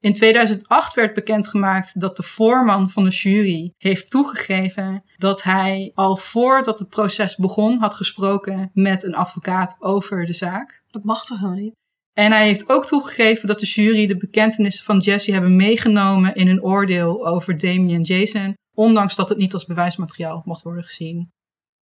In 0.00 0.12
2008 0.12 0.94
werd 0.94 1.14
bekendgemaakt 1.14 2.00
dat 2.00 2.16
de 2.16 2.22
voorman 2.22 2.90
van 2.90 3.04
de 3.04 3.10
jury 3.10 3.72
heeft 3.76 4.10
toegegeven 4.10 5.04
dat 5.16 5.42
hij 5.42 5.90
al 5.94 6.16
voordat 6.16 6.78
het 6.78 6.88
proces 6.88 7.36
begon 7.36 7.78
had 7.78 7.94
gesproken 7.94 8.70
met 8.74 9.02
een 9.02 9.14
advocaat 9.14 9.76
over 9.78 10.24
de 10.24 10.32
zaak. 10.32 10.82
Dat 10.90 11.04
mag 11.04 11.24
toch 11.24 11.38
helemaal 11.38 11.60
niet? 11.60 11.79
En 12.20 12.32
hij 12.32 12.46
heeft 12.46 12.68
ook 12.68 12.86
toegegeven 12.86 13.48
dat 13.48 13.60
de 13.60 13.66
jury 13.66 14.06
de 14.06 14.16
bekentenissen 14.16 14.84
van 14.84 14.98
Jesse 14.98 15.32
hebben 15.32 15.56
meegenomen 15.56 16.34
in 16.34 16.46
hun 16.46 16.62
oordeel 16.62 17.26
over 17.26 17.58
Damien 17.58 17.94
en 17.94 18.02
Jason, 18.02 18.54
ondanks 18.76 19.16
dat 19.16 19.28
het 19.28 19.38
niet 19.38 19.52
als 19.52 19.64
bewijsmateriaal 19.64 20.42
mocht 20.44 20.62
worden 20.62 20.84
gezien. 20.84 21.30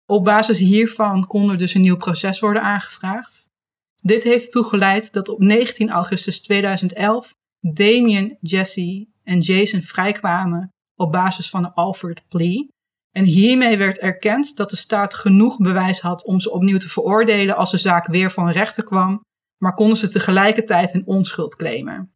Op 0.06 0.24
basis 0.24 0.60
hiervan 0.60 1.28
kon 1.28 1.50
er 1.50 1.58
dus 1.58 1.74
een 1.74 1.82
nieuw 1.82 1.98
proces 1.98 2.40
worden 2.40 2.62
aangevraagd. 2.62 3.46
Dit 3.96 4.24
heeft 4.24 4.46
ertoe 4.46 4.64
geleid 4.64 5.14
dat 5.14 5.30
op 5.30 5.40
19 5.40 5.90
augustus 5.90 6.42
2011 6.42 7.34
Damien, 7.60 8.38
Jesse 8.42 9.08
en 9.24 9.40
Jason 9.40 9.82
vrijkwamen 9.82 10.70
op 10.96 11.12
basis 11.12 11.50
van 11.50 11.64
een 11.64 11.74
Alford 11.74 12.28
plea. 12.28 12.66
En 13.12 13.24
hiermee 13.24 13.78
werd 13.78 13.98
erkend 13.98 14.56
dat 14.56 14.70
de 14.70 14.76
staat 14.76 15.14
genoeg 15.14 15.58
bewijs 15.58 16.00
had 16.00 16.26
om 16.26 16.40
ze 16.40 16.52
opnieuw 16.52 16.78
te 16.78 16.90
veroordelen 16.90 17.56
als 17.56 17.72
de 17.72 17.78
zaak 17.78 18.08
weer 18.08 18.34
een 18.36 18.52
rechter 18.52 18.84
kwam, 18.84 19.26
maar 19.58 19.74
konden 19.74 19.98
ze 19.98 20.10
tegelijkertijd 20.10 20.92
hun 20.92 21.08
onschuld 21.08 21.56
claimen. 21.56 22.12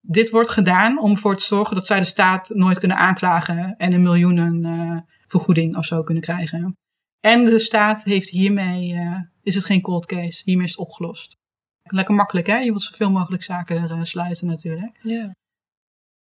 Dit 0.00 0.30
wordt 0.30 0.50
gedaan 0.50 1.00
om 1.00 1.10
ervoor 1.10 1.36
te 1.36 1.44
zorgen 1.44 1.74
dat 1.74 1.86
zij 1.86 1.98
de 1.98 2.06
staat 2.06 2.48
nooit 2.48 2.78
kunnen 2.78 2.96
aanklagen 2.96 3.76
en 3.76 3.92
een 3.92 4.02
miljoenen 4.02 4.64
eh, 4.64 4.96
vergoeding 5.24 5.76
of 5.76 5.84
zo 5.84 6.02
kunnen 6.02 6.22
krijgen. 6.22 6.76
En 7.20 7.44
de 7.44 7.58
staat 7.58 8.04
heeft 8.04 8.30
hiermee, 8.30 8.94
eh, 8.94 9.20
is 9.42 9.54
het 9.54 9.64
geen 9.64 9.80
cold 9.80 10.06
case, 10.06 10.42
hiermee 10.44 10.66
is 10.66 10.70
het 10.70 10.80
opgelost. 10.80 11.36
Lekker 11.82 12.14
makkelijk 12.14 12.46
hè, 12.46 12.56
je 12.56 12.70
wilt 12.70 12.82
zoveel 12.82 13.10
mogelijk 13.10 13.42
zaken 13.42 13.90
eh, 13.90 14.02
sluiten 14.02 14.46
natuurlijk. 14.46 14.98
Ja. 15.02 15.36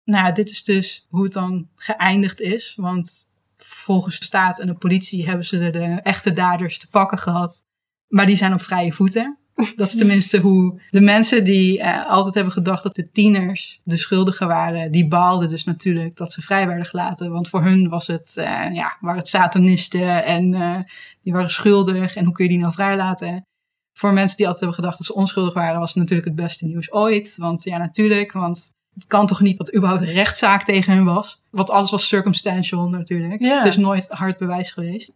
Nou, 0.04 0.32
dit 0.32 0.48
is 0.48 0.64
dus 0.64 1.06
hoe 1.08 1.24
het 1.24 1.32
dan 1.32 1.68
geëindigd 1.74 2.40
is. 2.40 2.74
Want 2.76 3.30
volgens 3.56 4.18
de 4.18 4.24
staat 4.24 4.60
en 4.60 4.66
de 4.66 4.74
politie 4.74 5.26
hebben 5.26 5.44
ze 5.44 5.70
de 5.70 6.00
echte 6.02 6.32
daders 6.32 6.78
te 6.78 6.88
pakken 6.88 7.18
gehad. 7.18 7.64
Maar 8.08 8.26
die 8.26 8.36
zijn 8.36 8.52
op 8.52 8.60
vrije 8.60 8.92
voeten. 8.92 9.38
Dat 9.54 9.88
is 9.88 9.96
tenminste 9.96 10.40
hoe 10.40 10.80
de 10.90 11.00
mensen 11.00 11.44
die 11.44 11.80
eh, 11.80 12.06
altijd 12.06 12.34
hebben 12.34 12.52
gedacht 12.52 12.82
dat 12.82 12.94
de 12.94 13.10
tieners 13.10 13.80
de 13.84 13.96
schuldigen 13.96 14.46
waren, 14.46 14.90
die 14.90 15.08
baalden 15.08 15.50
dus 15.50 15.64
natuurlijk 15.64 16.16
dat 16.16 16.32
ze 16.32 16.42
vrij 16.42 16.66
werden 16.66 16.86
gelaten. 16.86 17.30
Want 17.30 17.48
voor 17.48 17.62
hun 17.62 17.88
was 17.88 18.06
het, 18.06 18.36
eh, 18.36 18.74
ja, 18.74 18.96
waren 19.00 19.18
het 19.18 19.28
satanisten 19.28 20.24
en 20.24 20.54
eh, 20.54 20.78
die 21.22 21.32
waren 21.32 21.50
schuldig. 21.50 22.14
En 22.16 22.24
hoe 22.24 22.34
kun 22.34 22.44
je 22.44 22.50
die 22.50 22.60
nou 22.60 22.72
vrijlaten? 22.72 23.46
Voor 23.92 24.12
mensen 24.12 24.36
die 24.36 24.46
altijd 24.46 24.64
hebben 24.64 24.82
gedacht 24.82 24.98
dat 24.98 25.06
ze 25.06 25.14
onschuldig 25.14 25.54
waren, 25.54 25.80
was 25.80 25.88
het 25.88 25.98
natuurlijk 25.98 26.28
het 26.28 26.36
beste 26.36 26.66
nieuws 26.66 26.92
ooit. 26.92 27.34
Want 27.36 27.64
ja, 27.64 27.78
natuurlijk, 27.78 28.32
want 28.32 28.72
het 28.94 29.06
kan 29.06 29.26
toch 29.26 29.40
niet 29.40 29.58
dat 29.58 29.68
er 29.68 29.76
überhaupt 29.76 30.02
een 30.02 30.12
rechtszaak 30.12 30.64
tegen 30.64 30.92
hun 30.92 31.04
was. 31.04 31.42
Want 31.50 31.70
alles 31.70 31.90
was 31.90 32.08
circumstantial 32.08 32.88
natuurlijk. 32.88 33.42
Ja. 33.42 33.62
Dus 33.62 33.76
nooit 33.76 34.08
hard 34.08 34.38
bewijs 34.38 34.70
geweest. 34.70 35.12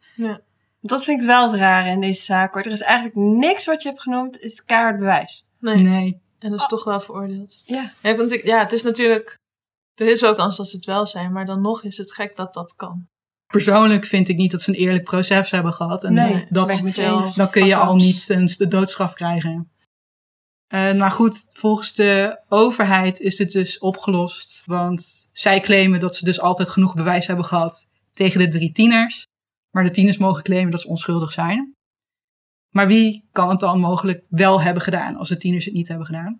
Dat 0.86 1.04
vind 1.04 1.20
ik 1.20 1.26
wel 1.26 1.42
het 1.42 1.60
rare 1.60 1.90
in 1.90 2.00
deze 2.00 2.22
zaak. 2.22 2.54
Hoor. 2.54 2.62
Er 2.62 2.72
is 2.72 2.82
eigenlijk 2.82 3.16
niks 3.16 3.66
wat 3.66 3.82
je 3.82 3.88
hebt 3.88 4.02
genoemd, 4.02 4.40
is 4.40 4.64
keihard 4.64 4.98
bewijs. 4.98 5.44
Nee. 5.58 5.76
Nee. 5.76 6.20
En 6.38 6.50
dus 6.50 6.66
toch 6.66 6.84
wel 6.84 7.00
veroordeeld. 7.00 7.60
Ja. 7.64 7.92
Ja, 8.02 8.16
want 8.16 8.32
ik, 8.32 8.44
ja, 8.44 8.58
het 8.58 8.72
is 8.72 8.82
natuurlijk... 8.82 9.38
Er 9.94 10.06
is 10.06 10.24
ook 10.24 10.36
kans 10.36 10.56
dat 10.56 10.68
ze 10.68 10.76
het 10.76 10.84
wel 10.84 11.06
zijn, 11.06 11.32
maar 11.32 11.44
dan 11.44 11.60
nog 11.60 11.82
is 11.82 11.96
het 11.96 12.12
gek 12.12 12.36
dat 12.36 12.54
dat 12.54 12.74
kan. 12.74 13.06
Persoonlijk 13.46 14.04
vind 14.04 14.28
ik 14.28 14.36
niet 14.36 14.50
dat 14.50 14.62
ze 14.62 14.70
een 14.70 14.76
eerlijk 14.76 15.04
proces 15.04 15.50
hebben 15.50 15.72
gehad. 15.72 16.04
En 16.04 16.12
Nee, 16.12 16.46
dat, 16.50 16.68
dat 16.68 17.32
dan 17.36 17.50
kun 17.50 17.66
je 17.66 17.76
al 17.76 17.94
niet 17.94 18.28
een, 18.28 18.46
de 18.56 18.68
doodstraf 18.68 19.14
krijgen. 19.14 19.70
Eh, 20.66 20.94
maar 20.94 21.10
goed, 21.10 21.48
volgens 21.52 21.94
de 21.94 22.40
overheid 22.48 23.20
is 23.20 23.38
het 23.38 23.50
dus 23.50 23.78
opgelost. 23.78 24.62
Want 24.64 25.28
zij 25.32 25.60
claimen 25.60 26.00
dat 26.00 26.16
ze 26.16 26.24
dus 26.24 26.40
altijd 26.40 26.68
genoeg 26.68 26.94
bewijs 26.94 27.26
hebben 27.26 27.44
gehad 27.44 27.88
tegen 28.12 28.38
de 28.40 28.48
drie 28.48 28.72
tieners. 28.72 29.26
Maar 29.76 29.84
de 29.84 29.90
tieners 29.90 30.18
mogen 30.18 30.42
claimen 30.42 30.70
dat 30.70 30.80
ze 30.80 30.88
onschuldig 30.88 31.32
zijn. 31.32 31.74
Maar 32.74 32.86
wie 32.86 33.28
kan 33.32 33.48
het 33.48 33.60
dan 33.60 33.80
mogelijk 33.80 34.24
wel 34.28 34.60
hebben 34.60 34.82
gedaan 34.82 35.16
als 35.16 35.28
de 35.28 35.36
tieners 35.36 35.64
het 35.64 35.74
niet 35.74 35.88
hebben 35.88 36.06
gedaan? 36.06 36.38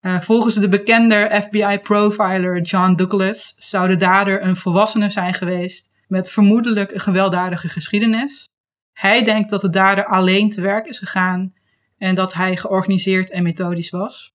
Eh, 0.00 0.20
volgens 0.20 0.54
de 0.54 0.68
bekende 0.68 1.42
FBI-profiler 1.42 2.60
John 2.60 2.94
Douglas 2.94 3.54
zou 3.56 3.88
de 3.88 3.96
dader 3.96 4.42
een 4.42 4.56
volwassene 4.56 5.10
zijn 5.10 5.34
geweest 5.34 5.90
met 6.06 6.30
vermoedelijk 6.30 6.92
een 6.92 7.00
gewelddadige 7.00 7.68
geschiedenis. 7.68 8.48
Hij 8.92 9.24
denkt 9.24 9.50
dat 9.50 9.60
de 9.60 9.70
dader 9.70 10.06
alleen 10.06 10.50
te 10.50 10.60
werk 10.60 10.86
is 10.86 10.98
gegaan 10.98 11.54
en 11.98 12.14
dat 12.14 12.34
hij 12.34 12.56
georganiseerd 12.56 13.30
en 13.30 13.42
methodisch 13.42 13.90
was. 13.90 14.32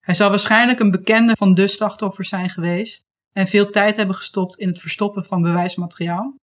Hij 0.00 0.14
zal 0.14 0.30
waarschijnlijk 0.30 0.80
een 0.80 0.90
bekende 0.90 1.36
van 1.36 1.54
de 1.54 1.66
slachtoffers 1.66 2.28
zijn 2.28 2.50
geweest 2.50 3.02
en 3.32 3.46
veel 3.46 3.70
tijd 3.70 3.96
hebben 3.96 4.16
gestopt 4.16 4.56
in 4.56 4.68
het 4.68 4.80
verstoppen 4.80 5.24
van 5.24 5.42
bewijsmateriaal. 5.42 6.34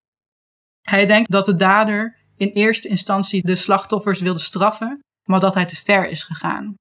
Hij 0.83 1.05
denkt 1.05 1.31
dat 1.31 1.45
de 1.45 1.55
dader 1.55 2.17
in 2.37 2.49
eerste 2.49 2.87
instantie 2.87 3.45
de 3.45 3.55
slachtoffers 3.55 4.19
wilde 4.19 4.39
straffen, 4.39 4.99
maar 5.23 5.39
dat 5.39 5.53
hij 5.53 5.65
te 5.65 5.75
ver 5.75 6.09
is 6.09 6.23
gegaan. 6.23 6.75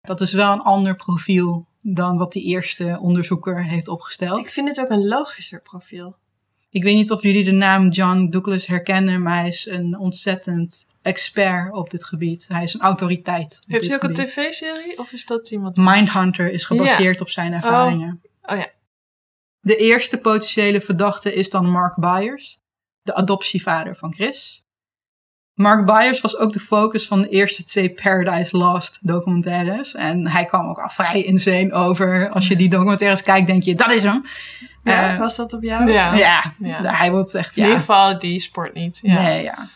Dat 0.00 0.20
is 0.20 0.32
wel 0.32 0.52
een 0.52 0.60
ander 0.60 0.96
profiel 0.96 1.66
dan 1.80 2.16
wat 2.16 2.32
die 2.32 2.44
eerste 2.44 2.98
onderzoeker 3.00 3.64
heeft 3.64 3.88
opgesteld. 3.88 4.44
Ik 4.44 4.50
vind 4.50 4.68
het 4.68 4.80
ook 4.80 4.90
een 4.90 5.06
logischer 5.06 5.62
profiel. 5.62 6.16
Ik 6.70 6.82
weet 6.82 6.94
niet 6.94 7.10
of 7.10 7.22
jullie 7.22 7.44
de 7.44 7.52
naam 7.52 7.88
John 7.88 8.26
Douglas 8.30 8.66
herkennen, 8.66 9.22
maar 9.22 9.38
hij 9.38 9.48
is 9.48 9.66
een 9.66 9.98
ontzettend 9.98 10.86
expert 11.02 11.72
op 11.72 11.90
dit 11.90 12.04
gebied. 12.04 12.48
Hij 12.48 12.62
is 12.62 12.74
een 12.74 12.80
autoriteit. 12.80 13.58
op 13.64 13.70
Heeft 13.72 13.80
dit 13.80 14.00
hij 14.00 14.10
ook 14.10 14.16
een 14.16 14.24
tv-serie? 14.24 14.98
Of 14.98 15.12
is 15.12 15.24
dat 15.24 15.50
iemand? 15.50 15.76
Mindhunter 15.76 16.50
is 16.50 16.64
gebaseerd 16.64 17.20
op 17.20 17.28
zijn 17.28 17.52
ervaringen. 17.52 18.20
Oh 18.42 18.56
ja. 18.56 18.66
De 19.60 19.76
eerste 19.76 20.18
potentiële 20.18 20.80
verdachte 20.80 21.34
is 21.34 21.50
dan 21.50 21.70
Mark 21.70 21.96
Byers, 21.96 22.58
de 23.06 23.14
adoptievader 23.14 23.96
van 23.96 24.14
Chris. 24.14 24.64
Mark 25.54 25.86
Byers 25.86 26.20
was 26.20 26.36
ook 26.36 26.52
de 26.52 26.60
focus 26.60 27.06
van 27.06 27.22
de 27.22 27.28
eerste 27.28 27.64
twee 27.64 27.90
Paradise 27.92 28.56
Lost 28.56 28.98
documentaires. 29.02 29.94
En 29.94 30.28
hij 30.28 30.44
kwam 30.44 30.68
ook 30.68 30.78
al 30.78 30.88
vrij 30.88 31.22
insane 31.22 31.72
over. 31.72 32.30
Als 32.30 32.48
je 32.48 32.56
die 32.56 32.68
documentaires 32.68 33.22
kijkt, 33.22 33.46
denk 33.46 33.62
je, 33.62 33.74
dat 33.74 33.92
is 33.92 34.02
hem. 34.02 34.24
Ja, 34.84 35.12
Eh, 35.12 35.18
was 35.18 35.36
dat 35.36 35.52
op 35.52 35.62
jou? 35.62 35.90
Ja. 35.92 36.14
ja, 36.14 36.54
Ja. 36.58 36.82
hij 36.82 37.10
wordt 37.10 37.34
echt... 37.34 37.56
In 37.56 37.62
ieder 37.62 37.78
geval 37.78 38.18
die 38.18 38.40
sport 38.40 38.74
niet. 38.74 38.98
Ja. 39.02 39.22
Nee, 39.22 39.42
ja. 39.42 39.66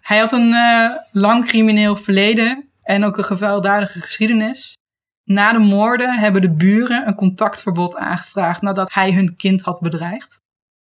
Hij 0.00 0.18
had 0.18 0.32
een 0.32 0.52
eh, 0.52 0.90
lang 1.12 1.46
crimineel 1.46 1.96
verleden 1.96 2.68
en 2.82 3.04
ook 3.04 3.18
een 3.18 3.24
gewelddadige 3.24 4.00
geschiedenis. 4.00 4.76
Na 5.24 5.52
de 5.52 5.58
moorden 5.58 6.18
hebben 6.18 6.40
de 6.42 6.50
buren 6.54 7.06
een 7.06 7.14
contactverbod 7.14 7.96
aangevraagd 7.96 8.62
nadat 8.62 8.92
hij 8.92 9.12
hun 9.12 9.36
kind 9.36 9.62
had 9.62 9.80
bedreigd. 9.80 10.40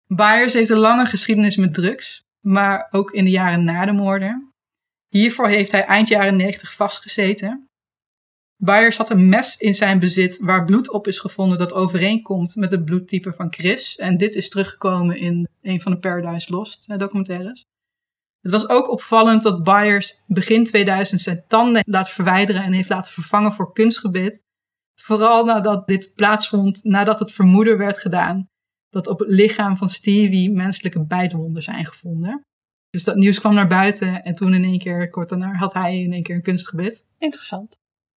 Byers 0.07 0.53
heeft 0.53 0.69
een 0.69 0.77
lange 0.77 1.05
geschiedenis 1.05 1.55
met 1.55 1.73
drugs, 1.73 2.23
maar 2.39 2.87
ook 2.91 3.11
in 3.11 3.25
de 3.25 3.31
jaren 3.31 3.63
na 3.63 3.85
de 3.85 3.91
moorden. 3.91 4.51
Hiervoor 5.09 5.47
heeft 5.47 5.71
hij 5.71 5.85
eind 5.85 6.07
jaren 6.07 6.35
90 6.35 6.73
vastgezeten. 6.73 7.67
Byers 8.55 8.97
had 8.97 9.09
een 9.09 9.29
mes 9.29 9.57
in 9.57 9.75
zijn 9.75 9.99
bezit 9.99 10.37
waar 10.39 10.65
bloed 10.65 10.89
op 10.89 11.07
is 11.07 11.19
gevonden 11.19 11.57
dat 11.57 11.73
overeenkomt 11.73 12.55
met 12.55 12.71
het 12.71 12.85
bloedtype 12.85 13.33
van 13.33 13.53
Chris. 13.53 13.95
En 13.95 14.17
dit 14.17 14.35
is 14.35 14.49
teruggekomen 14.49 15.17
in 15.17 15.47
een 15.61 15.81
van 15.81 15.91
de 15.91 15.99
Paradise 15.99 16.51
Lost 16.51 16.89
eh, 16.89 16.97
documentaires. 16.97 17.65
Het 18.41 18.51
was 18.51 18.69
ook 18.69 18.89
opvallend 18.89 19.41
dat 19.41 19.63
Byers 19.63 20.23
begin 20.27 20.63
2000 20.63 21.21
zijn 21.21 21.43
tanden 21.47 21.83
laat 21.85 22.09
verwijderen 22.09 22.63
en 22.63 22.71
heeft 22.71 22.89
laten 22.89 23.13
vervangen 23.13 23.51
voor 23.51 23.73
kunstgebit. 23.73 24.43
Vooral 24.99 25.45
nadat 25.45 25.87
dit 25.87 26.11
plaatsvond 26.15 26.83
nadat 26.83 27.19
het 27.19 27.31
vermoeden 27.31 27.77
werd 27.77 27.97
gedaan 27.97 28.47
dat 28.93 29.07
op 29.07 29.19
het 29.19 29.29
lichaam 29.29 29.77
van 29.77 29.89
Stevie 29.89 30.51
menselijke 30.51 31.05
bijtwonden 31.05 31.63
zijn 31.63 31.85
gevonden. 31.85 32.41
Dus 32.89 33.03
dat 33.03 33.15
nieuws 33.15 33.39
kwam 33.39 33.53
naar 33.53 33.67
buiten 33.67 34.23
en 34.23 34.35
toen 34.35 34.53
in 34.53 34.63
één 34.63 34.79
keer, 34.79 35.09
kort 35.09 35.29
daarna, 35.29 35.53
had 35.53 35.73
hij 35.73 36.01
in 36.01 36.13
één 36.13 36.23
keer 36.23 36.35
een 36.35 36.41
kunstgebit. 36.41 37.05
Interessant. 37.17 37.75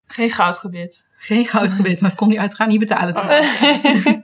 Geen 0.06 0.30
goudgebit. 0.30 1.08
Geen 1.18 1.46
goudgebit, 1.46 2.02
maar 2.02 2.10
dat 2.10 2.20
kon 2.20 2.30
hij 2.30 2.40
uiteraard 2.40 2.70
niet 2.70 2.80
betalen. 2.80 3.14
toen. 3.16 4.24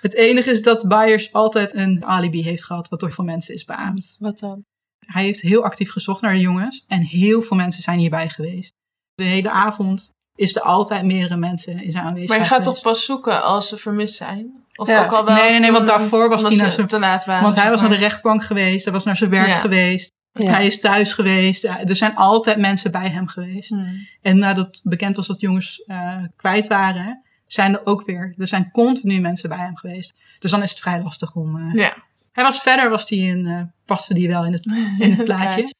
Het 0.00 0.14
enige 0.14 0.50
is 0.50 0.62
dat 0.62 0.88
Byers 0.88 1.32
altijd 1.32 1.74
een 1.74 2.04
alibi 2.04 2.42
heeft 2.42 2.64
gehad, 2.64 2.88
wat 2.88 3.00
door 3.00 3.12
veel 3.12 3.24
mensen 3.24 3.54
is 3.54 3.64
beaamd. 3.64 4.16
Wat 4.20 4.38
dan? 4.38 4.64
Hij 5.06 5.22
heeft 5.22 5.40
heel 5.40 5.64
actief 5.64 5.90
gezocht 5.90 6.20
naar 6.20 6.32
de 6.32 6.40
jongens 6.40 6.84
en 6.86 7.02
heel 7.02 7.42
veel 7.42 7.56
mensen 7.56 7.82
zijn 7.82 7.98
hierbij 7.98 8.28
geweest. 8.28 8.72
De 9.14 9.24
hele 9.24 9.50
avond 9.50 10.10
is 10.36 10.56
er 10.56 10.62
altijd 10.62 11.04
meerdere 11.04 11.36
mensen 11.36 11.82
in 11.82 11.92
zijn 11.92 12.04
aanwezigheid 12.04 12.28
Maar 12.28 12.48
je 12.48 12.54
gaat 12.54 12.64
toch 12.64 12.82
pas 12.82 13.04
zoeken 13.04 13.42
als 13.42 13.68
ze 13.68 13.76
vermist 13.76 14.14
zijn? 14.14 14.64
Of 14.76 14.88
Ja. 14.88 15.02
ook 15.04 15.12
al 15.12 15.24
wel 15.24 15.34
Nee, 15.34 15.50
nee, 15.50 15.60
nee, 15.60 15.72
want 15.72 15.86
daarvoor 15.86 16.28
was 16.28 16.42
hij 16.42 16.56
naar 16.56 16.70
zijn- 16.72 16.86
te 16.86 16.98
laat 16.98 17.24
waren. 17.24 17.42
Want 17.42 17.54
hij 17.54 17.70
was 17.70 17.80
naar 17.80 17.90
de 17.90 17.96
rechtbank 17.96 18.44
geweest, 18.44 18.84
hij 18.84 18.92
was 18.92 19.04
naar 19.04 19.16
zijn 19.16 19.30
werk 19.30 19.46
Ja. 19.46 19.58
geweest, 19.58 20.12
Ja. 20.30 20.50
hij 20.50 20.66
is 20.66 20.80
thuis 20.80 21.12
geweest. 21.12 21.64
Er 21.64 21.96
zijn 21.96 22.16
altijd 22.16 22.58
mensen 22.58 22.90
bij 22.90 23.08
hem 23.08 23.28
geweest. 23.28 23.68
Hmm. 23.70 24.06
En 24.22 24.38
nadat 24.38 24.80
bekend 24.82 25.16
was 25.16 25.26
dat 25.26 25.40
jongens 25.40 25.82
eh, 25.86 26.16
kwijt 26.36 26.66
waren, 26.66 27.22
zijn 27.46 27.72
er 27.72 27.80
ook 27.86 28.04
weer, 28.04 28.34
er 28.38 28.46
zijn 28.46 28.70
continu 28.70 29.20
mensen 29.20 29.48
bij 29.48 29.58
hem 29.58 29.76
geweest. 29.76 30.14
Dus 30.38 30.50
dan 30.50 30.62
is 30.62 30.70
het 30.70 30.80
vrij 30.80 31.02
lastig 31.02 31.34
om... 31.34 31.56
eh, 31.56 31.74
Ja. 31.74 31.96
Hij 32.32 32.44
was 32.44 32.58
verder, 32.62 32.90
was 32.90 33.06
die 33.06 33.30
een, 33.30 33.46
eh, 33.46 33.60
paste 33.84 34.14
die 34.14 34.28
wel 34.28 34.44
in 34.44 34.52
het, 34.52 34.66
in 34.98 35.12
het 35.12 35.24
plaatje. 35.24 35.54
Plaatje. 35.54 35.74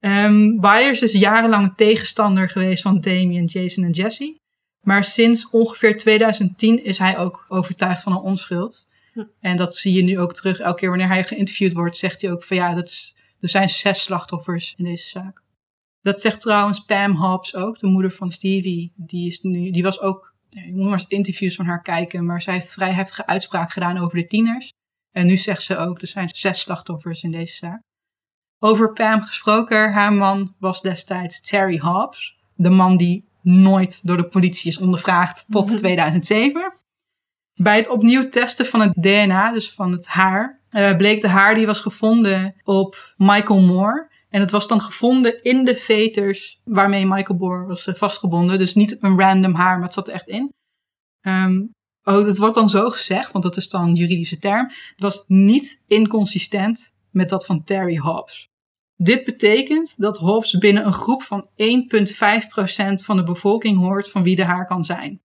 Ehm 0.00 0.60
Byers 0.60 1.02
is 1.02 1.12
jarenlang 1.12 1.64
een 1.64 1.74
tegenstander 1.74 2.48
geweest 2.48 2.82
van 2.82 3.00
Damien, 3.00 3.44
Jason 3.44 3.84
en 3.84 3.90
Jesse. 3.90 4.38
Maar 4.80 5.04
sinds 5.04 5.50
ongeveer 5.50 5.96
2010 5.96 6.84
is 6.84 6.98
hij 6.98 7.18
ook 7.18 7.44
overtuigd 7.48 8.02
van 8.02 8.12
een 8.12 8.18
onschuld. 8.18 8.92
Hm. 9.12 9.24
En 9.40 9.56
dat 9.56 9.76
zie 9.76 9.92
je 9.92 10.02
nu 10.02 10.18
ook 10.18 10.34
terug. 10.34 10.58
Elke 10.58 10.78
keer 10.78 10.88
wanneer 10.88 11.08
hij 11.08 11.24
geïnterviewd 11.24 11.72
wordt, 11.72 11.96
zegt 11.96 12.22
hij 12.22 12.32
ook 12.32 12.44
van 12.44 12.56
ja, 12.56 12.74
dat 12.74 12.88
is, 12.88 13.16
er 13.40 13.48
zijn 13.48 13.68
zes 13.68 14.02
slachtoffers 14.02 14.74
in 14.76 14.84
deze 14.84 15.08
zaak. 15.08 15.42
Dat 16.02 16.20
zegt 16.20 16.40
trouwens 16.40 16.84
Pam 16.84 17.16
Hobbs 17.16 17.54
ook, 17.54 17.78
de 17.78 17.86
moeder 17.86 18.12
van 18.12 18.32
Stevie. 18.32 18.92
Die, 18.96 19.26
is 19.26 19.40
nu, 19.40 19.70
die 19.70 19.82
was 19.82 20.00
ook, 20.00 20.34
je 20.48 20.74
moet 20.74 20.84
maar 20.84 20.92
eens 20.92 21.06
interviews 21.08 21.54
van 21.54 21.66
haar 21.66 21.82
kijken, 21.82 22.26
maar 22.26 22.42
zij 22.42 22.54
heeft 22.54 22.72
vrij 22.72 22.92
heftige 22.92 23.26
uitspraak 23.26 23.72
gedaan 23.72 23.98
over 23.98 24.18
de 24.18 24.26
tieners. 24.26 24.72
En 25.12 25.26
nu 25.26 25.36
zegt 25.36 25.62
ze 25.62 25.76
ook, 25.76 26.00
er 26.00 26.06
zijn 26.06 26.28
zes 26.28 26.60
slachtoffers 26.60 27.22
in 27.22 27.30
deze 27.30 27.54
zaak. 27.54 27.82
Over 28.58 28.92
Pam 28.92 29.22
gesproken, 29.22 29.92
haar 29.92 30.12
man 30.12 30.54
was 30.58 30.80
destijds 30.80 31.40
Terry 31.40 31.78
Hobbs. 31.78 32.36
De 32.54 32.70
man 32.70 32.96
die 32.96 33.27
nooit 33.48 34.06
door 34.06 34.16
de 34.16 34.28
politie 34.28 34.70
is 34.70 34.78
ondervraagd 34.78 35.44
tot 35.48 35.78
2007. 35.78 36.72
Bij 37.54 37.76
het 37.76 37.88
opnieuw 37.88 38.28
testen 38.28 38.66
van 38.66 38.80
het 38.80 38.94
DNA, 38.94 39.52
dus 39.52 39.72
van 39.72 39.92
het 39.92 40.06
haar, 40.06 40.60
eh, 40.70 40.96
bleek 40.96 41.20
de 41.20 41.28
haar 41.28 41.54
die 41.54 41.66
was 41.66 41.80
gevonden 41.80 42.54
op 42.64 43.14
Michael 43.16 43.60
Moore. 43.60 44.10
En 44.28 44.40
het 44.40 44.50
was 44.50 44.68
dan 44.68 44.80
gevonden 44.80 45.42
in 45.42 45.64
de 45.64 45.76
veters 45.76 46.60
waarmee 46.64 47.06
Michael 47.06 47.38
Moore 47.38 47.66
was 47.66 47.86
eh, 47.86 47.94
vastgebonden. 47.94 48.58
Dus 48.58 48.74
niet 48.74 48.96
een 49.00 49.18
random 49.18 49.54
haar, 49.54 49.74
maar 49.74 49.84
het 49.84 49.94
zat 49.94 50.08
er 50.08 50.14
echt 50.14 50.28
in. 50.28 50.52
Ehm, 51.20 51.62
oh, 52.02 52.26
het 52.26 52.38
wordt 52.38 52.54
dan 52.54 52.68
zo 52.68 52.90
gezegd, 52.90 53.32
want 53.32 53.44
dat 53.44 53.56
is 53.56 53.68
dan 53.68 53.82
een 53.82 53.94
juridische 53.94 54.38
term. 54.38 54.66
Het 54.66 55.00
was 55.00 55.24
niet 55.26 55.84
inconsistent 55.86 56.92
met 57.10 57.28
dat 57.28 57.46
van 57.46 57.64
Terry 57.64 57.96
Hobbs. 57.96 58.47
Dit 59.02 59.24
betekent 59.24 59.94
dat 60.00 60.16
Hobbs 60.16 60.58
binnen 60.58 60.86
een 60.86 60.92
groep 60.92 61.22
van 61.22 61.48
1,5% 61.48 63.04
van 63.04 63.16
de 63.16 63.22
bevolking 63.22 63.78
hoort 63.78 64.10
van 64.10 64.22
wie 64.22 64.36
de 64.36 64.44
haar 64.44 64.66
kan 64.66 64.84
zijn. 64.84 65.20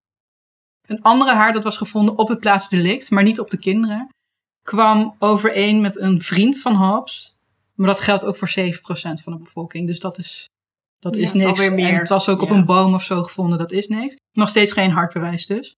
Een 0.88 1.02
andere 1.02 1.32
haar 1.34 1.54
dat 1.54 1.64
was 1.64 1.78
gevonden 1.78 2.18
op 2.18 2.28
het 2.28 2.40
plaatsdelict, 2.40 3.12
maar 3.12 3.24
niet 3.24 3.40
op 3.40 3.50
de 3.50 3.58
kinderen, 3.58 4.08
kwam 4.64 5.16
overeen 5.20 5.82
met 5.82 6.00
een 6.00 6.22
vriend 6.22 6.62
van 6.62 6.76
Hobbs. 6.76 7.36
Maar 7.76 7.88
dat 7.88 8.00
geldt 8.00 8.26
ook 8.26 8.38
voor 8.38 8.50
7% 8.50 8.54
van 9.24 9.34
de 9.34 9.40
bevolking. 9.40 9.88
Dus 9.88 10.00
dat 10.00 10.18
is, 10.18 10.46
dat 11.00 11.16
Ja, 11.16 11.22
is 11.22 11.34
niks. 11.34 11.50
alweer 11.50 11.74
meer. 11.74 11.90
En 11.90 11.96
het 12.00 12.10
was 12.10 12.30
ook 12.30 12.42
op 12.42 12.50
een 12.50 12.66
boom 12.66 12.94
of 12.94 13.04
zo 13.04 13.24
gevonden, 13.24 13.58
dat 13.58 13.72
is 13.72 13.88
niks. 13.88 14.16
Nog 14.32 14.50
steeds 14.50 14.72
geen 14.72 14.92
hard 14.92 15.14
bewijs 15.14 15.46
dus. 15.46 15.74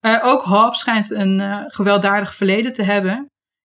Eh, 0.00 0.20
ook 0.24 0.42
Hobbs 0.42 0.78
schijnt 0.78 1.10
een 1.10 1.40
eh, 1.40 1.64
gewelddadig 1.66 2.34
verleden 2.34 2.72
te 2.72 2.82
hebben. 2.82 3.26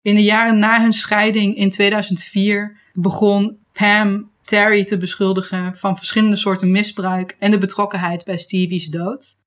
In 0.09 0.15
de 0.15 0.23
jaren 0.23 0.59
na 0.59 0.81
hun 0.81 0.93
scheiding 0.93 1.55
in 1.55 1.69
2004 1.69 2.77
begon 2.93 3.57
Pam 3.73 4.31
Terry 4.43 4.83
te 4.83 4.97
beschuldigen 4.97 5.75
van 5.75 5.97
verschillende 5.97 6.35
soorten 6.35 6.71
misbruik 6.71 7.35
en 7.39 7.51
de 7.51 7.57
betrokkenheid 7.57 8.25
bij 8.25 8.37
Stevie's 8.37 8.87
dood. 8.87 9.37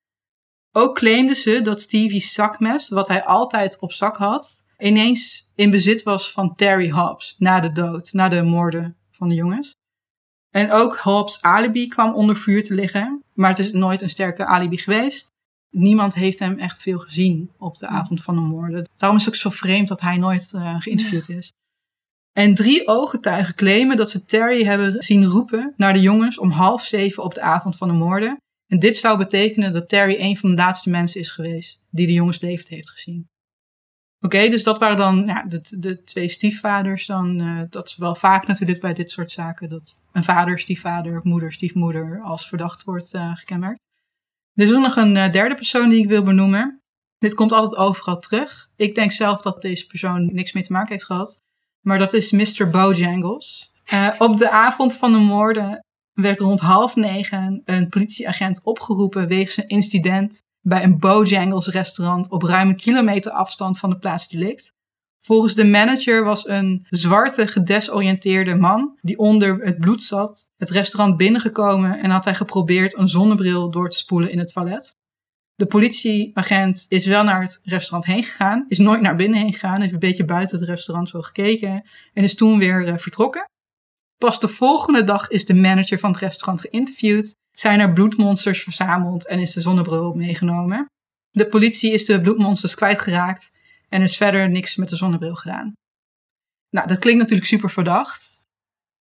Ook 0.72 0.94
claimde 0.94 1.34
ze 1.34 1.60
dat 1.62 1.80
Stevie's 1.80 2.32
zakmes, 2.32 2.88
wat 2.88 3.08
hij 3.08 3.24
altijd 3.24 3.78
op 3.80 3.92
zak 3.92 4.16
had, 4.16 4.62
ineens 4.78 5.48
in 5.54 5.70
bezit 5.70 6.02
was 6.02 6.32
van 6.32 6.54
Terry 6.54 6.90
Hobbs 6.90 7.34
na 7.38 7.60
de 7.60 7.72
dood, 7.72 8.12
na 8.12 8.28
de 8.28 8.42
moorden 8.42 8.96
van 9.10 9.28
de 9.28 9.34
jongens. 9.34 9.74
En 10.50 10.70
ook 10.70 10.96
Hobbs' 10.96 11.42
alibi 11.42 11.88
kwam 11.88 12.14
onder 12.14 12.36
vuur 12.36 12.62
te 12.62 12.74
liggen. 12.74 13.22
Maar 13.34 13.50
het 13.50 13.58
is 13.58 13.72
nooit 13.72 14.02
een 14.02 14.10
sterke 14.10 14.46
alibi 14.46 14.76
geweest. 14.76 15.32
Niemand 15.76 16.14
heeft 16.14 16.38
hem 16.38 16.58
echt 16.58 16.82
veel 16.82 16.98
gezien 16.98 17.50
op 17.58 17.78
de 17.78 17.86
avond 17.86 18.22
van 18.22 18.34
de 18.34 18.40
moorden. 18.40 18.88
Daarom 18.96 19.18
is 19.18 19.24
het 19.24 19.34
ook 19.34 19.40
zo 19.40 19.50
vreemd 19.50 19.88
dat 19.88 20.00
hij 20.00 20.16
nooit 20.16 20.52
uh, 20.54 20.80
geïnterviewd 20.80 21.28
is. 21.28 21.52
En 22.32 22.54
drie 22.54 22.88
ooggetuigen 22.88 23.54
claimen 23.54 23.96
dat 23.96 24.10
ze 24.10 24.24
Terry 24.24 24.64
hebben 24.64 25.02
zien 25.02 25.24
roepen 25.24 25.74
naar 25.76 25.92
de 25.92 26.00
jongens 26.00 26.38
om 26.38 26.50
half 26.50 26.82
zeven 26.82 27.22
op 27.22 27.34
de 27.34 27.40
avond 27.40 27.76
van 27.76 27.88
de 27.88 27.94
moorden. 27.94 28.36
En 28.66 28.78
dit 28.78 28.96
zou 28.96 29.18
betekenen 29.18 29.72
dat 29.72 29.88
Terry 29.88 30.16
een 30.18 30.36
van 30.36 30.50
de 30.50 30.56
laatste 30.56 30.90
mensen 30.90 31.20
is 31.20 31.30
geweest 31.30 31.84
die 31.90 32.06
de 32.06 32.12
jongens 32.12 32.40
levend 32.40 32.68
heeft 32.68 32.90
gezien. 32.90 33.28
Oké, 34.20 34.48
dus 34.48 34.62
dat 34.62 34.78
waren 34.78 34.96
dan 34.96 35.26
ja, 35.26 35.42
de, 35.42 35.78
de 35.78 36.02
twee 36.02 36.28
stiefvaders. 36.28 37.06
Dan, 37.06 37.40
uh, 37.40 37.62
dat 37.68 37.88
is 37.88 37.96
wel 37.96 38.14
vaak 38.14 38.46
natuurlijk 38.46 38.80
bij 38.80 38.92
dit 38.92 39.10
soort 39.10 39.30
zaken. 39.30 39.68
Dat 39.68 40.00
een 40.12 40.24
vader, 40.24 40.58
stiefvader, 40.58 41.20
moeder, 41.22 41.52
stiefmoeder 41.52 42.20
als 42.20 42.48
verdacht 42.48 42.84
wordt 42.84 43.14
uh, 43.14 43.36
gekenmerkt. 43.36 43.80
Er 44.54 44.64
is 44.64 44.70
nog 44.70 44.96
een 44.96 45.16
uh, 45.16 45.30
derde 45.30 45.54
persoon 45.54 45.88
die 45.88 46.02
ik 46.02 46.08
wil 46.08 46.22
benoemen. 46.22 46.82
Dit 47.18 47.34
komt 47.34 47.52
altijd 47.52 47.80
overal 47.80 48.18
terug. 48.18 48.68
Ik 48.76 48.94
denk 48.94 49.12
zelf 49.12 49.40
dat 49.40 49.62
deze 49.62 49.86
persoon 49.86 50.30
niks 50.32 50.52
mee 50.52 50.62
te 50.62 50.72
maken 50.72 50.92
heeft 50.92 51.04
gehad. 51.04 51.42
Maar 51.80 51.98
dat 51.98 52.12
is 52.12 52.30
Mr. 52.30 52.70
Bojangles. 52.70 53.72
op 54.18 54.36
de 54.36 54.50
avond 54.50 54.96
van 54.96 55.12
de 55.12 55.18
moorden 55.18 55.84
werd 56.12 56.38
rond 56.38 56.60
half 56.60 56.96
negen 56.96 57.62
een 57.64 57.88
politieagent 57.88 58.64
opgeroepen 58.64 59.28
wegens 59.28 59.56
een 59.56 59.68
incident 59.68 60.42
bij 60.60 60.82
een 60.82 60.98
Bojangles 60.98 61.66
restaurant 61.66 62.30
op 62.30 62.42
ruim 62.42 62.68
een 62.68 62.76
kilometer 62.76 63.32
afstand 63.32 63.78
van 63.78 63.90
de 63.90 63.98
plaats 63.98 64.28
delict. 64.28 64.72
Volgens 65.24 65.54
de 65.54 65.64
manager 65.64 66.24
was 66.24 66.48
een 66.48 66.86
zwarte 66.90 67.46
gedesoriënteerde 67.46 68.54
man 68.54 68.98
die 69.00 69.18
onder 69.18 69.64
het 69.64 69.78
bloed 69.78 70.02
zat 70.02 70.50
het 70.56 70.70
restaurant 70.70 71.16
binnengekomen 71.16 71.98
en 71.98 72.10
had 72.10 72.24
hij 72.24 72.34
geprobeerd 72.34 72.96
een 72.96 73.08
zonnebril 73.08 73.70
door 73.70 73.90
te 73.90 73.96
spoelen 73.96 74.30
in 74.30 74.38
het 74.38 74.52
toilet. 74.52 74.96
De 75.54 75.66
politieagent 75.66 76.86
is 76.88 77.06
wel 77.06 77.24
naar 77.24 77.40
het 77.40 77.60
restaurant 77.62 78.04
heen 78.04 78.22
gegaan, 78.22 78.64
is 78.68 78.78
nooit 78.78 79.00
naar 79.00 79.16
binnen 79.16 79.40
heen 79.40 79.52
gegaan, 79.52 79.80
heeft 79.80 79.92
een 79.92 79.98
beetje 79.98 80.24
buiten 80.24 80.58
het 80.58 80.68
restaurant 80.68 81.08
zo 81.08 81.20
gekeken 81.20 81.88
en 82.12 82.24
is 82.24 82.34
toen 82.34 82.58
weer 82.58 82.88
uh, 82.88 82.96
vertrokken. 82.96 83.50
Pas 84.18 84.40
de 84.40 84.48
volgende 84.48 85.04
dag 85.04 85.28
is 85.28 85.46
de 85.46 85.54
manager 85.54 85.98
van 85.98 86.10
het 86.10 86.20
restaurant 86.20 86.60
geïnterviewd, 86.60 87.34
zijn 87.52 87.80
er 87.80 87.92
bloedmonsters 87.92 88.62
verzameld 88.62 89.26
en 89.26 89.38
is 89.38 89.52
de 89.52 89.60
zonnebril 89.60 90.12
meegenomen. 90.12 90.86
De 91.30 91.48
politie 91.48 91.92
is 91.92 92.04
de 92.04 92.20
bloedmonsters 92.20 92.74
kwijtgeraakt 92.74 93.50
en 93.92 94.02
is 94.02 94.16
verder 94.16 94.50
niks 94.50 94.76
met 94.76 94.88
de 94.88 94.96
zonnebril 94.96 95.34
gedaan. 95.34 95.72
Nou, 96.70 96.86
dat 96.86 96.98
klinkt 96.98 97.20
natuurlijk 97.20 97.48
super 97.48 97.70
verdacht. 97.70 98.46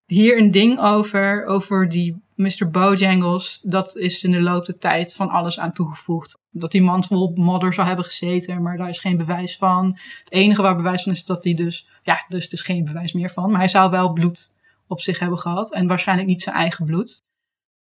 Hier 0.05 0.38
een 0.38 0.51
ding 0.51 0.80
over, 0.80 1.45
over 1.45 1.89
die 1.89 2.22
Mr. 2.35 2.69
Bojangles. 2.72 3.61
Dat 3.63 3.95
is 3.95 4.23
in 4.23 4.31
de 4.31 4.41
loop 4.41 4.65
der 4.65 4.77
tijd 4.77 5.13
van 5.13 5.30
alles 5.30 5.59
aan 5.59 5.73
toegevoegd. 5.73 6.38
Dat 6.49 6.72
die 6.72 6.81
man 6.81 7.03
vol 7.03 7.31
modder 7.35 7.73
zou 7.73 7.88
hebben 7.88 8.05
gezeten, 8.05 8.61
maar 8.61 8.77
daar 8.77 8.89
is 8.89 8.99
geen 8.99 9.18
bewijs 9.18 9.57
van. 9.57 9.97
Het 10.19 10.31
enige 10.31 10.61
waar 10.61 10.76
bewijs 10.76 11.03
van 11.03 11.11
is 11.11 11.26
dat 11.26 11.43
hij 11.43 11.53
dus, 11.53 11.88
ja, 12.03 12.26
dus, 12.27 12.49
dus 12.49 12.61
geen 12.61 12.84
bewijs 12.84 13.13
meer 13.13 13.30
van. 13.30 13.49
Maar 13.49 13.59
hij 13.59 13.68
zou 13.68 13.89
wel 13.89 14.13
bloed 14.13 14.55
op 14.88 15.01
zich 15.01 15.19
hebben 15.19 15.39
gehad. 15.39 15.73
En 15.73 15.88
waarschijnlijk 15.88 16.27
niet 16.27 16.41
zijn 16.41 16.55
eigen 16.55 16.85
bloed. 16.85 17.23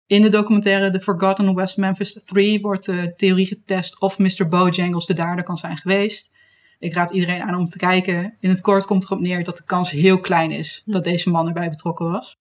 In 0.07 0.23
de 0.23 0.28
documentaire 0.28 0.91
The 0.91 1.01
Forgotten 1.01 1.55
West 1.55 1.77
Memphis 1.77 2.20
3 2.24 2.61
wordt 2.61 2.85
de 2.85 3.12
theorie 3.16 3.47
getest 3.47 4.01
of 4.01 4.19
Mr. 4.19 4.49
Bojangles 4.49 5.07
de 5.07 5.15
dader 5.15 5.45
kan 5.45 5.59
zijn 5.59 5.77
geweest. 5.77 6.31
Ik 6.81 6.94
raad 6.94 7.11
iedereen 7.11 7.43
aan 7.43 7.55
om 7.55 7.65
te 7.65 7.78
kijken. 7.78 8.36
In 8.40 8.51
het 8.51 8.61
kort 8.61 8.86
komt 8.86 9.05
erop 9.05 9.20
neer 9.20 9.44
dat 9.44 9.57
de 9.57 9.65
kans 9.65 9.90
heel 9.90 10.20
klein 10.20 10.51
is 10.51 10.82
dat 10.85 11.05
deze 11.05 11.31
man 11.31 11.47
erbij 11.47 11.70
betrokken 11.70 12.11
was. 12.11 12.39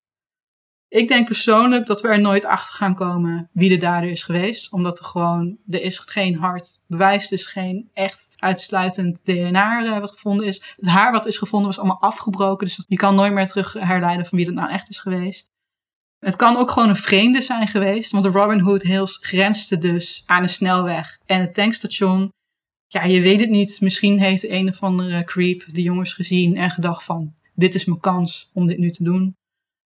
Ik 0.88 1.08
denk 1.08 1.26
persoonlijk 1.26 1.86
dat 1.86 2.02
we 2.02 2.08
er 2.08 2.22
nooit 2.22 2.46
achter 2.46 2.74
gaan 2.74 2.96
komen 2.96 3.50
wie 3.52 3.70
de 3.70 3.78
dader 3.78 4.10
is 4.10 4.24
geweest. 4.24 4.72
Omdat 4.72 5.00
er 5.00 5.06
gewoon, 5.06 5.58
er 5.70 5.82
is 5.82 6.00
geen 6.00 6.36
hard 6.36 6.82
bewijs, 6.88 7.28
dus 7.28 7.46
geen 7.46 7.90
echt 7.94 8.30
uitsluitend 8.36 9.26
DNA 9.26 9.86
eh, 9.86 10.00
wat 10.00 10.12
gevonden 10.12 10.46
is. 10.46 10.62
Het 10.76 10.90
haar 10.90 11.12
wat 11.12 11.26
is 11.26 11.38
gevonden 11.38 11.68
was 11.68 11.80
allemaal 11.80 12.02
afgebroken, 12.02 12.68
dus 12.68 12.84
je 12.88 12.96
kan 12.96 13.16
nooit 13.16 13.34
meer 13.34 13.48
terug 13.48 13.74
herleiden 13.74 14.26
van 14.26 14.38
wie 14.38 14.48
dat 14.48 14.56
nou 14.56 14.70
echt 14.70 14.90
is 14.90 15.00
geweest. 15.00 15.50
Het 16.20 16.36
kan 16.36 16.58
ook 16.58 16.72
gewoon 16.72 16.90
een 16.90 16.96
vreemde 16.96 17.42
zijn 17.42 17.68
geweest, 17.68 18.12
want 18.12 18.24
de 18.24 18.30
Robin 18.30 18.60
Hood 18.60 18.82
Hills 18.82 19.18
grensde 19.22 19.78
dus 19.78 20.24
aan 20.26 20.44
een 20.44 20.50
snelweg 20.50 21.18
en 21.26 21.42
het 21.42 21.54
tankstation. 21.54 22.32
Ja, 22.92 23.04
je 23.04 23.22
weet 23.22 23.40
het 23.40 23.50
niet. 23.50 23.82
Misschien 23.82 24.20
heeft 24.20 24.50
een 24.50 24.68
of 24.68 24.84
andere 24.84 25.24
creep 25.24 25.64
de 25.68 25.82
jongens 25.82 26.14
gezien 26.14 26.56
en 26.58 26.70
gedacht 26.70 27.04
van, 27.04 27.34
dit 27.54 27.76
is 27.76 27.86
mijn 27.86 28.00
kans 28.00 28.50
om 28.54 28.68
dit 28.68 28.78
nu 28.78 28.92
te 28.92 29.04
doen. 29.04 29.36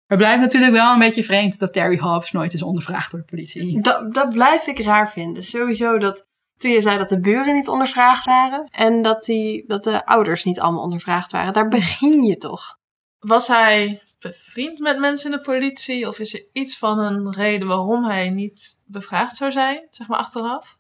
Het 0.06 0.18
blijft 0.18 0.40
natuurlijk 0.40 0.72
wel 0.72 0.92
een 0.92 0.98
beetje 0.98 1.24
vreemd 1.24 1.58
dat 1.58 1.72
Terry 1.72 1.98
Hobbs 1.98 2.32
nooit 2.32 2.54
is 2.54 2.62
ondervraagd 2.62 3.10
door 3.10 3.20
de 3.20 3.26
politie. 3.26 3.80
Dat, 3.80 4.14
dat 4.14 4.30
blijf 4.30 4.66
ik 4.66 4.78
raar 4.78 5.10
vinden. 5.10 5.44
Sowieso 5.44 5.98
dat 5.98 6.26
toen 6.56 6.70
je 6.70 6.80
zei 6.80 6.98
dat 6.98 7.08
de 7.08 7.18
buren 7.18 7.54
niet 7.54 7.68
ondervraagd 7.68 8.24
waren 8.24 8.68
en 8.70 9.02
dat, 9.02 9.24
die, 9.24 9.64
dat 9.66 9.84
de 9.84 10.06
ouders 10.06 10.44
niet 10.44 10.60
allemaal 10.60 10.82
ondervraagd 10.82 11.32
waren. 11.32 11.52
Daar 11.52 11.68
begin 11.68 12.22
je 12.22 12.36
toch. 12.36 12.78
Was 13.18 13.48
hij 13.48 14.02
bevriend 14.18 14.78
met 14.78 14.98
mensen 14.98 15.30
in 15.30 15.36
de 15.36 15.42
politie? 15.42 16.08
Of 16.08 16.18
is 16.18 16.34
er 16.34 16.44
iets 16.52 16.78
van 16.78 16.98
een 16.98 17.32
reden 17.32 17.68
waarom 17.68 18.04
hij 18.04 18.30
niet 18.30 18.80
bevraagd 18.84 19.36
zou 19.36 19.52
zijn, 19.52 19.86
zeg 19.90 20.08
maar 20.08 20.18
achteraf? 20.18 20.78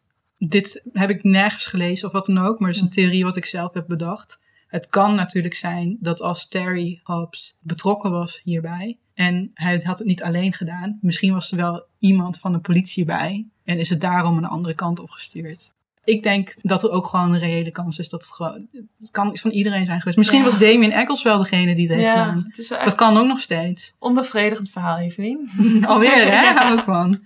Dit 0.48 0.82
heb 0.92 1.10
ik 1.10 1.22
nergens 1.22 1.66
gelezen 1.66 2.06
of 2.06 2.12
wat 2.12 2.26
dan 2.26 2.38
ook, 2.38 2.58
maar 2.58 2.68
het 2.68 2.76
is 2.76 2.82
een 2.82 2.90
theorie 2.90 3.24
wat 3.24 3.36
ik 3.36 3.44
zelf 3.44 3.72
heb 3.74 3.86
bedacht. 3.86 4.40
Het 4.66 4.88
kan 4.88 5.14
natuurlijk 5.14 5.54
zijn 5.54 5.96
dat 6.00 6.20
als 6.20 6.48
Terry 6.48 7.00
Hobbs 7.02 7.56
betrokken 7.60 8.10
was 8.10 8.40
hierbij 8.44 8.98
en 9.14 9.50
hij 9.54 9.80
had 9.84 9.98
het 9.98 10.06
niet 10.08 10.22
alleen 10.22 10.52
gedaan, 10.52 10.98
misschien 11.00 11.32
was 11.32 11.50
er 11.50 11.56
wel 11.56 11.86
iemand 11.98 12.38
van 12.38 12.52
de 12.52 12.58
politie 12.58 13.04
bij 13.04 13.46
en 13.64 13.78
is 13.78 13.88
het 13.88 14.00
daarom 14.00 14.36
een 14.36 14.44
andere 14.44 14.74
kant 14.74 15.00
op 15.00 15.10
gestuurd. 15.10 15.74
Ik 16.04 16.22
denk 16.22 16.54
dat 16.60 16.82
er 16.82 16.90
ook 16.90 17.06
gewoon 17.06 17.32
een 17.32 17.38
reële 17.38 17.70
kans 17.70 17.98
is 17.98 18.08
dat 18.08 18.22
het 18.22 18.32
gewoon. 18.32 18.68
Het 18.96 19.10
kan 19.10 19.36
van 19.38 19.50
iedereen 19.50 19.84
zijn 19.86 19.98
geweest. 19.98 20.16
Misschien 20.16 20.42
was 20.42 20.58
Damien 20.58 20.92
Eccles 20.92 21.22
wel 21.22 21.38
degene 21.38 21.74
die 21.74 21.86
het 21.86 21.96
heeft 21.96 22.08
Ja, 22.08 22.24
gedaan. 22.24 22.44
het 22.48 22.58
is 22.58 22.68
wel 22.68 22.84
Dat 22.84 22.94
kan 22.94 23.16
ook 23.16 23.26
nog 23.26 23.40
steeds. 23.40 23.94
Onbevredigend 23.98 24.70
verhaal, 24.70 24.98
Evelien. 24.98 25.48
Alweer, 25.86 26.30
hè? 26.30 26.52
Hou 26.60 26.78
ik 26.78 26.84
van. 26.84 27.24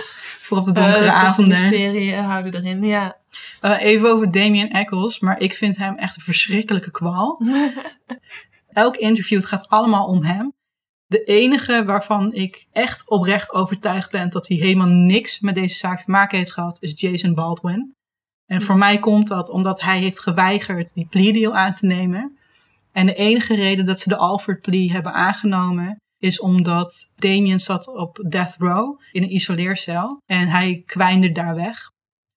Voor 0.44 0.58
op 0.58 0.64
de 0.64 0.72
donkere 0.72 1.04
Eh, 1.04 1.18
toch 1.18 1.28
avonden. 1.28 1.60
mysterie 1.60 2.12
eh, 2.12 2.26
houden 2.26 2.54
erin, 2.54 2.82
ja. 2.84 3.16
Eh, 3.60 3.80
even 3.80 4.10
over 4.10 4.30
Damien 4.30 4.70
Eccles, 4.70 5.20
maar 5.20 5.40
ik 5.40 5.52
vind 5.52 5.76
hem 5.76 5.96
echt 5.96 6.16
een 6.16 6.22
verschrikkelijke 6.22 6.90
kwaal. 6.90 7.40
Elk 8.72 8.96
interview, 8.96 9.38
het 9.38 9.46
gaat 9.46 9.68
allemaal 9.68 10.06
om 10.06 10.22
hem. 10.24 10.52
De 11.06 11.24
enige 11.24 11.84
waarvan 11.84 12.32
ik 12.32 12.66
echt 12.72 13.08
oprecht 13.08 13.52
overtuigd 13.52 14.10
ben 14.10 14.30
dat 14.30 14.48
hij 14.48 14.56
helemaal 14.56 14.86
niks 14.86 15.40
met 15.40 15.54
deze 15.54 15.76
zaak 15.76 16.00
te 16.00 16.10
maken 16.10 16.38
heeft 16.38 16.52
gehad, 16.52 16.78
is 16.80 17.00
Jason 17.00 17.34
Baldwin. 17.34 17.94
En 18.46 18.62
voor 18.62 18.76
mij 18.76 18.98
komt 18.98 19.28
dat 19.28 19.50
omdat 19.50 19.80
hij 19.80 19.98
heeft 19.98 20.20
geweigerd 20.20 20.94
die 20.94 21.06
plea 21.10 21.32
deal 21.32 21.54
aan 21.54 21.72
te 21.72 21.86
nemen. 21.86 22.38
En 22.92 23.06
de 23.06 23.14
enige 23.14 23.54
reden 23.54 23.86
dat 23.86 24.00
ze 24.00 24.08
de 24.08 24.16
Alford 24.16 24.60
plea 24.60 24.92
hebben 24.92 25.12
aangenomen, 25.12 25.96
is 26.22 26.40
omdat 26.40 27.10
Damien 27.16 27.60
zat 27.60 27.88
op 27.88 28.24
death 28.28 28.54
row 28.58 29.00
in 29.12 29.22
een 29.22 29.34
isoleercel 29.34 30.22
en 30.26 30.48
hij 30.48 30.82
kwijnde 30.86 31.32
daar 31.32 31.54
weg. 31.54 31.90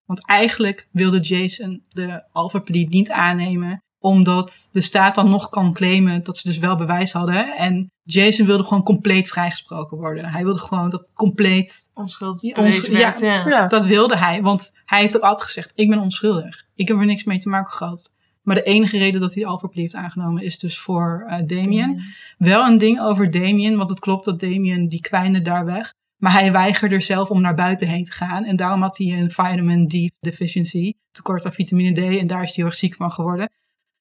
Want 0.06 0.28
eigenlijk 0.28 0.88
wilde 0.92 1.20
Jason 1.20 1.84
de 1.90 2.24
Alford 2.32 2.64
plea 2.64 2.86
niet 2.90 3.12
aannemen, 3.12 3.80
omdat 4.00 4.70
de 4.72 4.82
staat 4.82 5.16
dan 5.16 5.30
nog 5.30 5.50
kan 5.50 5.74
claimen 5.74 6.24
dat 6.24 6.38
ze 6.38 6.48
dus 6.48 6.58
wel 6.58 6.76
bewijs 6.76 7.12
hadden. 7.12 7.56
En 7.58 7.88
Jason 8.04 8.46
wilde 8.46 8.64
gewoon 8.64 8.84
compleet 8.84 9.30
vrijgesproken 9.30 9.98
worden. 9.98 10.26
Hij 10.26 10.44
wilde 10.44 10.60
gewoon 10.60 10.90
dat 10.90 11.12
compleet 11.14 11.90
Onschuld 11.94 12.42
Ja, 12.42 12.54
bewezen 12.54 12.80
ons- 12.80 12.92
ja. 12.92 12.98
werd, 12.98 13.20
ja. 13.20 13.48
Ja. 13.48 13.68
dat 13.68 13.86
wilde 13.86 14.18
hij, 14.18 14.42
want 14.42 14.72
hij 14.86 15.00
heeft 15.02 15.16
ook 15.16 15.22
altijd 15.24 15.48
gezegd: 15.48 15.72
Ik 15.76 15.90
ben 15.90 16.00
onschuldig. 16.00 16.64
Ik 16.76 16.88
heb 16.88 16.98
er 16.98 17.06
niks 17.06 17.24
mee 17.24 17.38
te 17.38 17.50
maken 17.50 17.72
gehad. 17.72 18.14
Maar 18.46 18.56
de 18.56 18.64
enige 18.64 18.98
reden 18.98 19.22
dat 19.22 19.34
hij 19.34 19.44
Plea 19.44 19.70
heeft 19.74 19.96
aangenomen 19.96 20.44
is 20.44 20.60
dus 20.60 20.80
voor 20.80 21.26
eh, 21.28 21.38
Damien. 21.46 22.02
Wel 22.38 22.66
een 22.66 22.78
ding 22.78 23.02
over 23.02 23.32
Damien, 23.32 23.78
want 23.78 23.90
het 23.90 24.00
klopt 24.00 24.26
dat 24.26 24.40
Damien 24.40 24.88
die 24.88 25.02
kwijnde 25.02 25.42
daar 25.42 25.66
weg. 25.66 25.94
Maar 26.16 26.32
hij 26.32 26.52
weigerde 26.52 27.02
zelf 27.02 27.30
om 27.30 27.42
naar 27.42 27.56
buiten 27.56 27.88
heen 27.88 28.04
te 28.04 28.12
gaan. 28.12 28.44
En 28.44 28.56
daarom 28.56 28.82
had 28.82 28.98
hij 28.98 29.08
een 29.08 29.32
vitamin 29.32 29.88
D 29.88 30.12
deficiency, 30.20 30.94
tekort 31.12 31.46
aan 31.46 31.54
vitamine 31.54 31.92
D. 31.92 32.20
En 32.20 32.28
daar 32.28 32.42
is 32.42 32.48
hij 32.48 32.56
heel 32.56 32.66
erg 32.66 32.76
ziek 32.76 32.96
van 32.96 33.12
geworden. 33.12 33.50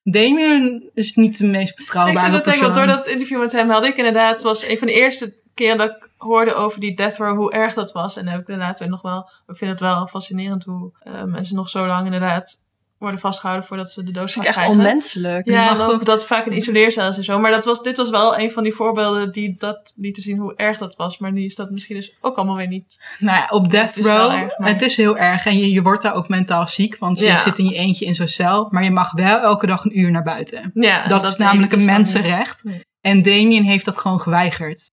Damien 0.03 0.91
is 0.95 1.15
niet 1.15 1.39
de 1.39 1.47
meest 1.47 1.71
Ik 1.71 1.77
betrouwbare 1.77 2.33
zat 2.33 2.43
te 2.43 2.51
denken, 2.51 2.63
want 2.63 2.75
door 2.75 2.85
persoon. 2.85 3.03
dat 3.03 3.13
interview 3.13 3.41
met 3.41 3.53
hem 3.53 3.71
had 3.71 3.85
ik 3.85 3.97
inderdaad, 3.97 4.33
het 4.33 4.43
was 4.43 4.69
een 4.69 4.79
van 4.79 4.87
de 4.87 4.93
eerste 4.93 5.35
keren 5.55 5.79
dat 5.79 5.91
ik 5.91 6.09
hoorde 6.17 6.55
over 6.55 6.81
die 6.81 6.97
death 6.97 7.17
row, 7.17 7.37
hoe 7.37 7.53
erg 7.53 7.75
dat 7.75 7.93
was. 7.93 8.17
En 8.17 8.25
dan 8.25 8.33
heb 8.33 8.43
ik 8.43 8.49
er 8.49 8.59
later 8.59 8.89
nog 8.89 9.03
wel, 9.03 9.29
ik 9.47 9.57
vind 9.57 9.71
het 9.71 9.81
wel 9.81 10.07
fascinerend 10.07 10.65
hoe 10.65 10.93
eh, 11.01 11.23
mensen 11.23 11.57
nog 11.57 11.69
zo 11.69 11.87
lang 11.87 12.05
inderdaad 12.05 12.64
worden 13.05 13.21
vastgehouden 13.21 13.67
voordat 13.69 13.91
ze 13.93 14.03
de 14.03 14.13
doodstraf 14.13 14.43
is 14.45 14.49
echt 14.51 14.59
krijgen. 14.59 14.79
onmenselijk. 14.79 15.47
Ja, 15.49 15.71
en 15.71 15.77
mag 15.77 15.91
ook 15.91 16.05
dat 16.05 16.27
vaak 16.27 16.47
een 16.47 16.57
isoleercel 16.57 17.09
is 17.09 17.17
en 17.17 17.25
zo. 17.25 17.39
Maar 17.39 17.51
dat 17.51 17.65
was, 17.65 17.83
dit 17.83 17.97
was 17.97 18.11
wel 18.11 18.39
een 18.39 18.51
van 18.51 18.63
die 18.63 18.73
voorbeelden 18.73 19.33
die 19.33 19.55
dat 19.59 19.93
lieten 19.97 20.23
zien 20.23 20.39
hoe 20.39 20.55
erg 20.57 20.79
dat 20.79 20.97
was. 20.97 21.19
Maar 21.19 21.33
nu 21.33 21.45
is 21.45 21.55
dat 21.55 21.71
misschien 21.71 21.97
dus 21.97 22.17
ook 22.21 22.37
allemaal 22.37 22.57
weer 22.57 22.69
niet. 22.69 23.03
Nou 23.19 23.37
ja, 23.39 23.47
op 23.51 23.71
death 23.71 23.97
row, 23.97 24.31
erg, 24.33 24.59
maar- 24.59 24.69
het 24.69 24.83
is 24.83 24.97
heel 24.97 25.17
erg. 25.19 25.47
En 25.47 25.59
je, 25.59 25.71
je 25.73 25.83
wordt 25.83 26.03
daar 26.03 26.15
ook 26.15 26.29
mentaal 26.29 26.69
ziek, 26.69 26.97
want 26.99 27.19
je 27.19 27.37
zit 27.45 27.59
in 27.59 27.67
je 27.69 27.75
eentje 27.75 28.05
in 28.05 28.15
zo'n 28.15 28.29
cel. 28.29 28.69
Maar 28.71 28.85
je 28.85 28.91
mag 28.91 29.13
wel 29.13 29.41
elke 29.41 29.67
dag 29.67 29.85
een 29.85 29.99
uur 29.99 30.11
naar 30.11 30.23
buiten. 30.23 30.71
Ja, 30.75 31.07
dat, 31.07 31.25
is 31.27 31.37
namelijk 31.37 31.73
een 31.73 31.79
dus 31.79 31.87
mensenrecht. 31.87 32.65
Nee. 32.65 32.81
En 33.01 33.23
Damien 33.23 33.65
heeft 33.65 33.85
dat 33.85 33.99
gewoon 33.99 34.21
geweigerd. 34.21 34.91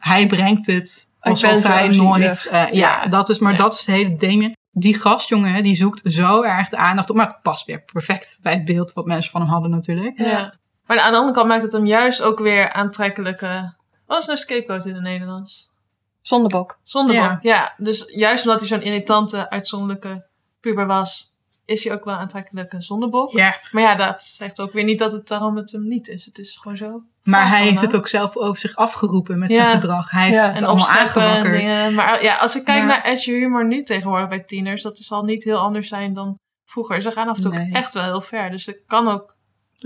hij 0.00 0.26
brengt 0.26 0.66
het 0.66 1.08
alsof 1.20 1.62
hij 1.62 1.88
nooit... 1.88 2.46
eh, 2.50 2.52
ja, 2.52 2.68
Ja. 2.72 3.06
dat 3.06 3.28
is, 3.28 3.38
maar 3.38 3.56
dat 3.56 3.72
is 3.72 3.84
de 3.84 3.92
hele 3.92 4.16
Damien. 4.16 4.52
Die 4.78 4.94
gastjongen, 4.94 5.52
hè, 5.54 5.62
die 5.62 5.76
zoekt 5.76 6.12
zo 6.12 6.42
erg 6.42 6.68
de 6.68 6.76
aandacht 6.76 7.10
op. 7.10 7.16
Maar 7.16 7.26
het 7.26 7.42
past 7.42 7.66
weer 7.66 7.82
perfect 7.82 8.38
bij 8.42 8.52
het 8.52 8.64
beeld 8.64 8.92
wat 8.92 9.06
mensen 9.06 9.30
van 9.30 9.40
hem 9.40 9.50
hadden 9.50 9.70
natuurlijk. 9.70 10.18
Ja. 10.18 10.54
Maar 10.86 11.00
aan 11.00 11.10
de 11.10 11.16
andere 11.16 11.34
kant 11.34 11.48
maakt 11.48 11.62
het 11.62 11.72
hem 11.72 11.86
juist 11.86 12.22
ook 12.22 12.38
weer 12.38 12.72
aantrekkelijke... 12.72 13.74
Wat 14.06 14.18
is 14.18 14.26
nou 14.26 14.38
scapegoat 14.38 14.86
in 14.86 14.94
het 14.94 15.02
Nederlands? 15.02 15.70
Zondebok. 16.22 16.78
Zondebok. 16.82 17.22
Ja. 17.22 17.38
Ja. 17.42 17.74
dus 17.76 18.04
juist 18.06 18.44
omdat 18.44 18.58
hij 18.58 18.68
zo'n 18.68 18.82
irritante, 18.82 19.50
uitzonderlijke 19.50 20.26
puber 20.60 20.86
was... 20.86 21.34
is 21.64 21.84
hij 21.84 21.92
ook 21.92 22.04
wel 22.04 22.14
aantrekkelijke 22.14 22.80
zondebok. 22.80 23.30
Ja, 23.32 23.60
Maar 23.70 23.82
ja, 23.82 23.94
dat 23.94 24.22
zegt 24.22 24.60
ook 24.60 24.72
weer 24.72 24.84
niet 24.84 24.98
dat 24.98 25.12
het 25.12 25.28
daarom 25.28 25.56
het 25.56 25.72
hem 25.72 25.88
niet 25.88 26.08
is. 26.08 26.24
Het 26.24 26.38
is 26.38 26.56
gewoon 26.56 26.76
zo. 26.76 27.02
Maar 27.26 27.42
Ja, 27.42 27.48
hij 27.48 27.62
heeft 27.62 27.80
het 27.80 27.96
ook 27.96 28.08
zelf 28.08 28.36
over 28.36 28.58
zich 28.58 28.76
afgeroepen 28.76 29.38
met 29.38 29.50
Ja. 29.52 29.56
zijn 29.56 29.80
gedrag. 29.80 30.10
Hij 30.10 30.22
heeft 30.24 30.36
Ja. 30.36 30.46
het 30.46 30.56
En 30.56 30.64
allemaal 30.68 30.88
aangewakkerd. 30.88 31.52
dingen. 31.56 31.94
Maar 31.94 32.22
ja, 32.22 32.36
als 32.36 32.56
ik 32.56 32.64
kijk 32.64 32.78
Ja. 32.80 32.84
naar 32.86 33.04
edgy 33.04 33.30
humor 33.30 33.66
nu 33.66 33.82
tegenwoordig 33.82 34.28
bij 34.28 34.40
tieners... 34.40 34.82
dat 34.82 34.98
zal 34.98 35.22
niet 35.24 35.44
heel 35.44 35.58
anders 35.58 35.88
zijn 35.88 36.14
dan 36.14 36.38
vroeger. 36.70 37.02
Ze 37.02 37.10
gaan 37.10 37.28
af 37.28 37.36
en 37.36 37.42
toe 37.42 37.52
Nee. 37.52 37.72
echt 37.72 37.94
wel 37.94 38.02
heel 38.02 38.20
ver. 38.20 38.50
Dus 38.50 38.66
het 38.66 38.80
kan 38.86 39.08
ook... 39.08 39.34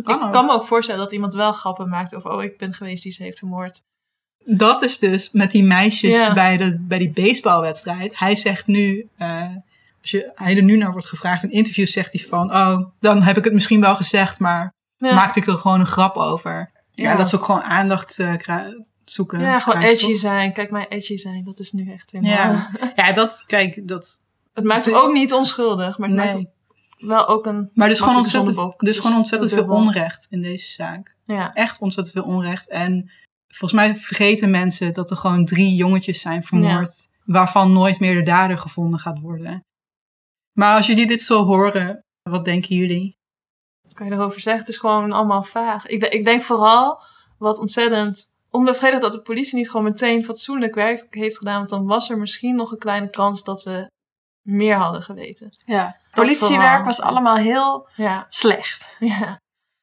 kan 0.03 0.17
ik 0.17 0.23
ook. 0.25 0.33
kan 0.33 0.45
me 0.47 0.53
ook 0.53 0.67
voorstellen 0.67 1.01
dat 1.01 1.13
iemand 1.13 1.35
wel 1.35 1.53
grappen 1.53 1.89
maakt 1.89 2.15
over... 2.15 2.31
oh, 2.31 2.43
ik 2.43 2.59
ben 2.59 2.75
geweest 2.75 3.03
die 3.03 3.13
ze 3.13 3.23
heeft 3.23 3.39
vermoord. 3.39 3.81
Dat 4.45 4.83
is 4.83 4.99
dus 4.99 5.31
met 5.33 5.51
die 5.51 5.65
meisjes 5.65 6.17
Ja. 6.25 6.33
bij, 6.33 6.57
de, 6.57 6.79
bij 6.81 6.99
die 6.99 7.11
baseballwedstrijd. 7.11 8.19
Hij 8.19 8.37
zegt 8.37 8.67
nu, 8.67 9.09
eh, 9.17 9.43
als 10.01 10.11
je, 10.11 10.31
hij 10.35 10.57
er 10.57 10.63
nu 10.63 10.77
naar 10.77 10.91
wordt 10.93 11.07
gevraagd 11.07 11.43
in 11.43 11.51
interviews, 11.51 11.93
zegt 11.93 12.13
hij 12.13 12.23
van, 12.29 12.55
oh, 12.57 12.87
dan 13.01 13.23
heb 13.23 13.37
ik 13.37 13.45
het 13.45 13.53
misschien 13.53 13.81
wel 13.81 13.97
gezegd, 13.97 14.39
maar 14.39 14.73
Ja. 14.97 15.15
maakte 15.15 15.39
ik 15.41 15.47
er 15.47 15.57
gewoon 15.59 15.81
een 15.81 15.87
grap 15.87 16.17
over. 16.17 16.71
Ja, 17.03 17.17
dat 17.17 17.27
is 17.27 17.35
ook 17.35 17.45
gewoon 17.45 17.63
aandacht 17.63 18.19
eh, 18.19 18.35
zoeken. 19.05 19.41
Ja, 19.41 19.59
gewoon 19.59 19.83
edgy 19.83 20.07
toch? 20.07 20.17
zijn. 20.17 20.53
Kijk 20.53 20.71
mij 20.71 20.89
edgy 20.89 21.17
zijn. 21.17 21.45
Dat 21.45 21.59
is 21.59 21.73
nu 21.73 21.93
echt 21.93 22.11
helemaal... 22.11 22.35
Ja. 22.35 22.71
ja, 22.97 23.13
dat, 23.13 23.45
kijk, 23.47 23.89
dat, 23.89 24.21
Het 24.55 24.65
maakt 24.65 24.85
hem 24.85 24.95
ook 24.95 25.13
niet 25.13 25.33
onschuldig. 25.33 25.99
Maar 25.99 26.09
het 26.09 26.35
nee. 26.35 26.49
wel 26.99 27.29
ook 27.29 27.47
een... 27.47 27.71
Maar 27.75 27.87
er 27.87 27.93
is 27.93 28.01
gewoon 28.01 28.17
ontzettend, 28.17 28.83
is 28.83 28.99
gewoon 28.99 29.17
ontzettend 29.17 29.53
veel 29.53 29.67
onrecht 29.67 30.27
in 30.31 30.43
deze 30.43 30.71
zaak. 30.71 31.17
Ja. 31.25 31.53
Echt 31.53 31.81
ontzettend 31.81 32.17
veel 32.17 32.35
onrecht. 32.35 32.69
En 32.69 33.11
volgens 33.49 33.81
mij 33.81 33.95
vergeten 33.95 34.51
mensen 34.51 34.95
dat 34.95 35.11
er 35.11 35.17
gewoon 35.17 35.45
drie 35.45 35.75
jongetjes 35.75 36.21
zijn 36.21 36.43
vermoord. 36.43 37.09
Waarvan 37.25 37.73
nooit 37.73 38.01
meer 38.01 38.15
de 38.15 38.23
dader 38.23 38.59
gevonden 38.59 39.01
gaat 39.01 39.21
worden. 39.21 39.65
Maar 40.53 40.77
als 40.77 40.87
jullie 40.87 41.07
dit 41.07 41.23
zo 41.23 41.45
horen, 41.45 42.05
wat 42.23 42.45
denken 42.45 42.77
jullie? 42.77 43.19
Wat 43.91 43.99
kan 43.99 44.07
je 44.07 44.13
erover 44.13 44.41
zeggen? 44.41 44.63
Het 44.63 44.71
is 44.73 44.79
gewoon 44.79 45.13
allemaal 45.13 45.43
vaag. 45.43 45.87
Ik, 45.87 46.05
ik 46.05 46.25
denk 46.25 46.43
vooral 46.43 47.03
wat 47.39 47.59
ontzettend 47.59 48.27
onbevredigd 48.51 49.03
dat 49.03 49.13
de 49.13 49.23
politie 49.23 49.57
niet 49.57 49.71
gewoon 49.71 49.87
meteen 49.87 50.25
fatsoenlijk 50.25 50.75
werk 50.75 51.07
heeft 51.11 51.39
gedaan. 51.39 51.59
Want 51.59 51.69
dan 51.71 51.87
was 51.87 52.11
er 52.11 52.19
misschien 52.19 52.57
nog 52.57 52.71
een 52.73 52.79
kleine 52.79 53.11
kans 53.11 53.45
dat 53.45 53.63
we 53.63 53.91
meer 54.43 54.77
hadden 54.77 55.03
geweten. 55.03 55.57
Ja. 55.65 55.85
Dat 55.85 56.25
Politiewerk 56.25 56.61
vooral. 56.67 56.85
was 56.85 57.01
allemaal 57.01 57.37
heel 57.37 57.89
Ja, 57.97 58.27
slecht. 58.29 58.95
ja. 58.99 59.41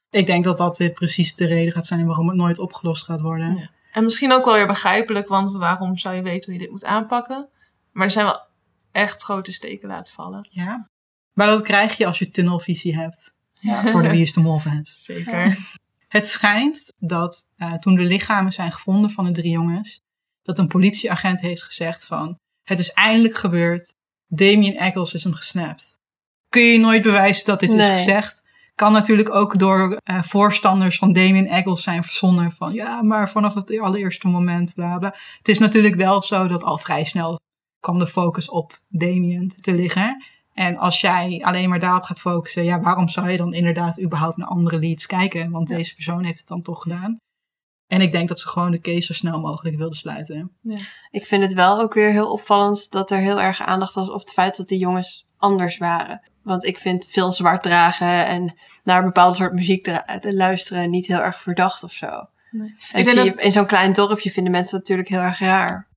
Ik 0.10 0.26
denk 0.26 0.44
dat 0.44 0.58
dat 0.58 0.78
dit 0.78 0.94
precies 0.94 1.36
de 1.36 1.46
reden 1.46 1.74
gaat 1.74 1.86
zijn 1.86 2.06
waarom 2.06 2.28
het 2.28 2.38
nooit 2.38 2.60
opgelost 2.60 3.04
gaat 3.04 3.22
worden. 3.22 3.56
Ja. 3.56 3.70
En 3.92 4.04
misschien 4.04 4.32
ook 4.32 4.46
wel 4.46 4.54
weer 4.54 4.68
begrijpelijk, 4.68 5.28
want 5.28 5.52
waarom 5.52 5.98
zou 5.98 6.16
je 6.16 6.22
weten 6.22 6.44
hoe 6.46 6.54
je 6.54 6.60
dit 6.60 6.72
moet 6.72 6.86
aanpakken? 6.86 7.50
Maar 7.92 8.06
er 8.06 8.12
zijn 8.12 8.26
wel 8.26 8.42
echt 8.92 9.24
grote 9.24 9.52
steken 9.52 9.90
laten 9.90 10.14
vallen. 10.14 10.48
Ja. 10.50 10.88
Maar 11.34 11.48
dat 11.48 11.62
krijg 11.62 11.98
je 11.98 12.06
als 12.06 12.20
je 12.20 12.30
tunnelvisie 12.30 12.96
hebt. 12.96 13.36
Voor 13.62 14.02
de 14.02 14.10
Wie 14.10 14.22
is 14.22 14.34
de 14.34 14.40
Mol 14.40 14.60
fans. 14.60 14.94
Zeker. 15.06 15.58
Het 16.08 16.28
schijnt 16.28 16.94
dat 16.98 17.52
eh, 17.58 17.74
toen 17.74 17.96
de 17.96 18.04
lichamen 18.04 18.52
zijn 18.52 18.72
gevonden 18.72 19.10
van 19.10 19.26
de 19.26 19.32
drie 19.32 19.52
jongens, 19.52 20.02
dat 20.42 20.58
een 20.58 20.68
politieagent 20.68 21.42
heeft 21.42 21.64
gezegd 21.64 22.06
van, 22.06 22.38
het 22.64 22.80
is 22.80 22.92
eindelijk 22.92 23.36
gebeurd, 23.36 23.96
Damien 24.28 24.78
Eccles 24.78 25.14
is 25.14 25.24
hem 25.24 25.34
gesnapt. 25.34 25.98
Kun 26.50 26.62
je 26.62 26.80
nooit 26.80 27.02
bewijzen 27.02 27.46
dat 27.46 27.60
dit 27.60 27.74
is 27.74 27.88
gezegd? 27.88 28.46
Kan 28.76 28.92
natuurlijk 28.92 29.36
ook 29.36 29.60
door 29.60 30.00
eh, 30.04 30.22
voorstanders 30.24 30.98
van 30.98 31.14
Damien 31.14 31.48
Eccles 31.48 31.84
zijn 31.84 32.04
verzonnen 32.04 32.52
van, 32.52 32.74
ja, 32.74 33.02
maar 33.02 33.30
vanaf 33.30 33.54
het 33.54 33.80
allereerste 33.80 34.28
moment, 34.28 34.74
bla 34.74 34.98
bla. 34.98 35.16
Het 35.38 35.48
is 35.48 35.60
natuurlijk 35.60 35.96
wel 35.96 36.22
zo 36.22 36.48
dat 36.48 36.64
al 36.64 36.78
vrij 36.78 37.04
snel 37.04 37.40
kwam 37.80 38.00
de 38.00 38.08
focus 38.08 38.50
op 38.50 38.80
Damien 38.88 39.52
te 39.62 39.74
liggen. 39.74 40.24
En 40.58 40.78
als 40.78 41.02
jij 41.02 41.42
alleen 41.44 41.70
maar 41.70 41.80
daarop 41.80 42.04
gaat 42.04 42.20
focussen, 42.20 42.64
ja, 42.64 42.80
waarom 42.80 43.08
zou 43.08 43.30
je 43.30 43.38
dan 43.38 43.54
inderdaad 43.54 44.02
überhaupt 44.02 44.38
naar 44.38 44.48
andere 44.48 44.80
leads 44.80 45.06
kijken? 45.06 45.52
Want 45.52 45.68
deze 45.68 45.94
persoon 45.94 46.24
heeft 46.24 46.40
het 46.40 46.48
dan 46.48 46.62
toch 46.62 46.82
gedaan. 46.82 47.18
En 47.88 48.02
ik 48.02 48.12
denk 48.12 48.28
dat 48.28 48.40
ze 48.40 48.48
gewoon 48.48 48.72
de 48.72 48.82
case 48.82 49.02
zo 49.02 49.14
snel 49.14 49.40
mogelijk 49.40 49.78
wilden 49.78 49.98
sluiten. 49.98 50.58
Ik 51.12 51.26
vind 51.26 51.44
het 51.44 51.54
wel 51.54 51.80
ook 51.80 51.94
weer 51.94 52.12
heel 52.12 52.32
opvallend 52.32 52.92
dat 52.92 53.12
er 53.12 53.18
heel 53.18 53.42
erg 53.42 53.62
aandacht 53.62 53.94
was 53.94 54.10
op 54.10 54.20
het 54.20 54.34
feit 54.34 54.58
dat 54.58 54.68
die 54.68 54.80
jongens 54.80 55.26
anders 55.38 55.78
waren. 55.78 56.22
Want 56.44 56.66
ik 56.66 56.80
vind 56.80 57.06
veel 57.06 57.32
zwart 57.32 57.64
dragen 57.64 58.26
en 58.26 58.60
naar 58.84 59.00
een 59.00 59.06
bepaald 59.06 59.36
soort 59.36 59.54
muziek 59.54 59.92
luisteren 60.22 60.90
niet 60.90 61.08
heel 61.08 61.22
erg 61.22 61.42
verdacht 61.42 61.84
of 61.84 61.92
zo. 61.92 62.30
Nee. 62.52 62.76
En 62.92 63.00
Ik 63.00 63.14
je, 63.14 63.34
in 63.36 63.52
zo'n 63.52 63.66
klein 63.66 63.94
dorpje 63.94 64.32
vinden 64.32 64.52
mensen 64.52 64.72
dat 64.72 64.82
natuurlijk 64.82 65.10
heel 65.10 65.20
erg 65.20 65.40
raar. 65.40 65.88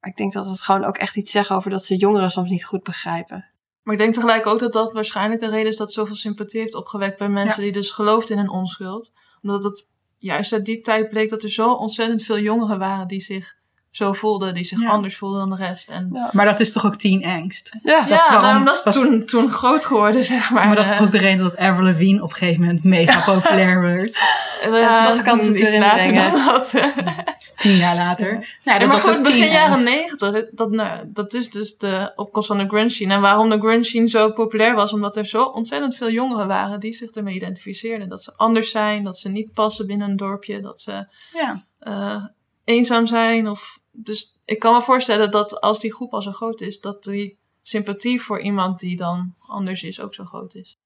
Maar 0.00 0.10
ik 0.10 0.16
denk 0.16 0.32
dat 0.32 0.46
het 0.46 0.60
gewoon 0.60 0.84
ook 0.84 0.96
echt 0.96 1.16
iets 1.16 1.30
zegt 1.30 1.50
over 1.50 1.70
dat 1.70 1.84
ze 1.84 1.96
jongeren 1.96 2.30
soms 2.30 2.50
niet 2.50 2.64
goed 2.64 2.82
begrijpen. 2.82 3.52
Maar 3.84 3.94
ik 3.94 4.00
denk 4.00 4.14
tegelijk 4.14 4.46
ook 4.46 4.58
dat 4.58 4.72
dat 4.72 4.92
waarschijnlijk 4.92 5.42
een 5.42 5.50
reden 5.50 5.68
is 5.68 5.76
dat 5.76 5.92
zoveel 5.92 6.16
sympathie 6.16 6.60
heeft 6.60 6.74
opgewekt 6.74 7.18
bij 7.18 7.28
mensen 7.28 7.62
die 7.62 7.72
dus 7.72 7.90
geloofden 7.90 8.36
in 8.36 8.42
hun 8.42 8.50
onschuld. 8.50 9.12
Omdat 9.42 9.64
het 9.64 9.92
juist 10.18 10.52
uit 10.52 10.64
die 10.64 10.80
tijd 10.80 11.08
bleek 11.08 11.28
dat 11.28 11.42
er 11.42 11.50
zo 11.50 11.72
ontzettend 11.72 12.22
veel 12.22 12.38
jongeren 12.38 12.78
waren 12.78 13.08
die 13.08 13.20
zich 13.20 13.54
zo 13.96 14.12
voelden, 14.12 14.54
die 14.54 14.64
zich 14.64 14.80
Ja. 14.80 14.88
anders 14.88 15.16
voelden 15.16 15.38
dan 15.48 15.50
de 15.58 15.64
rest. 15.64 15.90
En 15.90 16.08
Ja. 16.12 16.28
Maar 16.32 16.44
dat 16.44 16.60
is 16.60 16.72
toch 16.72 16.86
ook 16.86 16.96
teen 16.96 17.24
angst? 17.24 17.70
Ja, 17.82 18.00
dat 18.00 18.08
ja, 18.08 18.18
is 18.18 18.28
waarom- 18.28 18.64
dat 18.64 18.74
is 18.76 18.82
dat 18.82 18.92
toen, 18.92 19.24
toen 19.24 19.50
groot 19.50 19.84
geworden, 19.84 20.24
zeg 20.34 20.50
maar. 20.50 20.66
Maar 20.66 20.76
dat 20.76 20.84
is 20.84 20.90
toch 20.96 21.00
ook 21.06 21.10
de 21.10 21.18
reden 21.18 21.44
dat 21.44 21.56
Avril 21.56 21.84
Lavigne 21.86 22.22
op 22.22 22.30
een 22.30 22.36
gegeven 22.36 22.60
moment 22.60 22.84
mega 22.84 23.32
populair 23.32 23.80
werd. 23.80 24.18
ja, 24.62 25.12
toch 25.12 25.22
kan 25.22 25.40
ze 25.40 25.58
iets 25.58 25.68
erin 25.68 25.80
later 25.80 26.14
dan 26.14 26.32
dat. 26.46 26.74
Tien 27.56 27.76
jaar 27.76 27.94
later. 27.96 28.32
Nou, 28.32 28.44
Ja, 28.62 28.78
dat 28.78 28.80
maar 28.88 28.96
was 28.96 29.02
goed, 29.06 29.16
ook 29.16 29.24
begin 29.24 29.50
jaren 29.50 29.84
negentig, 29.84 30.44
dat, 30.50 30.70
nou, 30.70 31.04
dat 31.06 31.34
is 31.34 31.50
dus 31.50 31.76
de 31.76 32.12
opkomst 32.16 32.48
van 32.48 32.58
de 32.58 32.66
grunge 32.68 32.88
scene. 32.90 33.14
En 33.14 33.20
waarom 33.20 33.50
de 33.50 33.58
grunge 33.58 33.84
scene 33.84 34.08
zo 34.08 34.32
populair 34.32 34.74
was, 34.74 34.92
omdat 34.92 35.16
er 35.16 35.26
zo 35.26 35.42
ontzettend 35.44 35.96
veel 35.96 36.10
jongeren 36.10 36.46
waren 36.46 36.80
die 36.80 36.92
zich 36.92 37.10
ermee 37.10 37.34
identificeerden. 37.34 38.08
Dat 38.08 38.22
ze 38.22 38.32
anders 38.36 38.70
zijn, 38.70 39.04
dat 39.04 39.18
ze 39.18 39.28
niet 39.28 39.52
passen 39.52 39.86
binnen 39.86 40.10
een 40.10 40.16
dorpje, 40.16 40.60
dat 40.60 40.80
ze 40.80 41.06
Ja. 41.32 41.64
eh, 41.78 42.24
eenzaam 42.64 43.06
zijn. 43.06 43.48
Of, 43.48 43.78
dus 43.96 44.38
ik 44.44 44.58
kan 44.58 44.74
me 44.74 44.82
voorstellen 44.82 45.30
dat 45.30 45.60
als 45.60 45.80
die 45.80 45.94
groep 45.94 46.12
al 46.12 46.22
zo 46.22 46.32
groot 46.32 46.60
is, 46.60 46.80
dat 46.80 47.02
die 47.04 47.38
sympathie 47.62 48.20
voor 48.20 48.40
iemand 48.40 48.80
die 48.80 48.96
dan 48.96 49.34
anders 49.38 49.82
is 49.82 50.00
ook 50.00 50.14
zo 50.14 50.24
groot 50.24 50.54
is. 50.54 50.78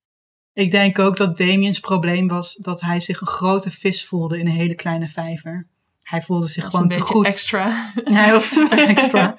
Ik 0.52 0.70
denk 0.70 0.98
ook 0.98 1.16
dat 1.16 1.36
Damien's 1.36 1.80
probleem 1.80 2.28
was 2.28 2.54
dat 2.54 2.80
hij 2.80 3.00
zich 3.00 3.20
een 3.20 3.26
grote 3.26 3.70
vis 3.70 4.04
voelde 4.06 4.38
in 4.38 4.46
een 4.46 4.52
hele 4.52 4.74
kleine 4.74 5.08
vijver. 5.08 5.66
Hij 6.00 6.22
voelde 6.22 6.48
zich 6.48 6.64
gewoon 6.66 6.88
te 6.88 7.00
goed. 7.00 7.26
extra. 7.26 7.92
Hij 8.04 8.32
was 8.32 8.48
super 8.48 8.86
extra. 8.94 9.36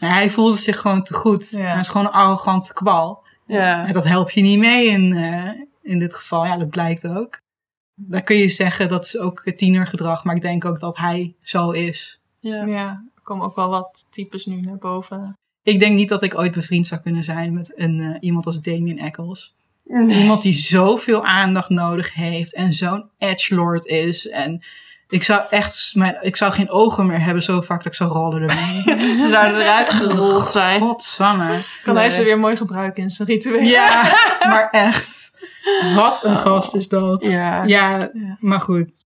Nee, 0.00 0.10
hij 0.10 0.30
voelde 0.30 0.56
zich 0.56 0.78
gewoon 0.78 1.02
te 1.02 1.14
goed. 1.14 1.50
Ja. 1.50 1.58
Hij 1.58 1.80
is 1.80 1.88
gewoon 1.88 2.06
een 2.06 2.12
arrogante 2.12 2.72
kwal. 2.72 3.24
ja. 3.46 3.86
En 3.86 3.92
dat 3.92 4.04
helpt 4.04 4.32
je 4.32 4.40
niet 4.40 4.58
mee 4.58 4.86
in, 4.86 5.12
eh, 5.12 5.50
in 5.82 5.98
dit 5.98 6.14
geval. 6.14 6.44
Ja, 6.44 6.56
dat 6.56 6.68
blijkt 6.68 7.06
ook. 7.06 7.40
Dan 7.94 8.22
kun 8.22 8.36
je 8.36 8.48
zeggen 8.48 8.88
dat 8.88 9.04
is 9.04 9.18
ook 9.18 9.52
tienergedrag. 9.56 10.24
Maar 10.24 10.36
ik 10.36 10.42
denk 10.42 10.64
ook 10.64 10.80
dat 10.80 10.96
hij 10.96 11.36
zo 11.42 11.70
is. 11.70 12.17
Ja. 12.40 12.64
Ja, 12.64 13.04
er 13.14 13.22
komen 13.22 13.46
ook 13.46 13.56
wel 13.56 13.68
wat 13.68 14.06
types 14.10 14.46
nu 14.46 14.60
naar 14.60 14.78
boven. 14.78 15.36
Ik 15.62 15.78
denk 15.78 15.94
niet 15.94 16.08
dat 16.08 16.22
ik 16.22 16.38
ooit 16.38 16.52
bevriend 16.52 16.86
zou 16.86 17.00
kunnen 17.00 17.24
zijn 17.24 17.52
met 17.52 17.72
een, 17.76 18.00
eh, 18.00 18.16
iemand 18.20 18.46
als 18.46 18.60
Damien 18.60 18.98
Eccles. 18.98 19.54
Nee. 19.84 20.20
Iemand 20.20 20.42
die 20.42 20.54
zoveel 20.54 21.24
aandacht 21.24 21.68
nodig 21.68 22.14
heeft 22.14 22.54
en 22.54 22.72
zo'n 22.72 23.10
edgelord 23.18 23.86
is. 23.86 24.28
En 24.28 24.62
ik 25.08 25.22
zou 25.22 25.42
echt, 25.50 25.92
mijn, 25.94 26.18
ik 26.20 26.36
zou 26.36 26.52
geen 26.52 26.70
ogen 26.70 27.06
meer 27.06 27.24
hebben 27.24 27.42
zo 27.42 27.60
vaak 27.60 27.82
dat 27.82 27.92
ik 27.92 27.98
zou 27.98 28.10
rollen 28.10 28.48
ermee. 28.48 28.82
Ze 29.20 29.28
zouden 29.28 29.60
eruit 29.60 29.90
gerold 29.90 30.46
zijn. 30.46 30.80
Godsamme. 30.80 31.60
Kan 31.82 31.96
hij 31.96 32.10
ze 32.10 32.22
weer 32.24 32.38
mooi 32.38 32.56
gebruiken 32.56 33.02
in 33.02 33.10
zijn 33.10 33.28
ritueel? 33.28 33.62
Ja, 33.62 34.02
maar 34.48 34.70
echt. 34.70 35.30
Wat 35.94 36.24
een 36.24 36.38
gast 36.38 36.74
is 36.74 36.88
dat. 36.88 37.24
Ja. 37.24 38.10
maar 38.40 38.60
goed. 38.60 39.04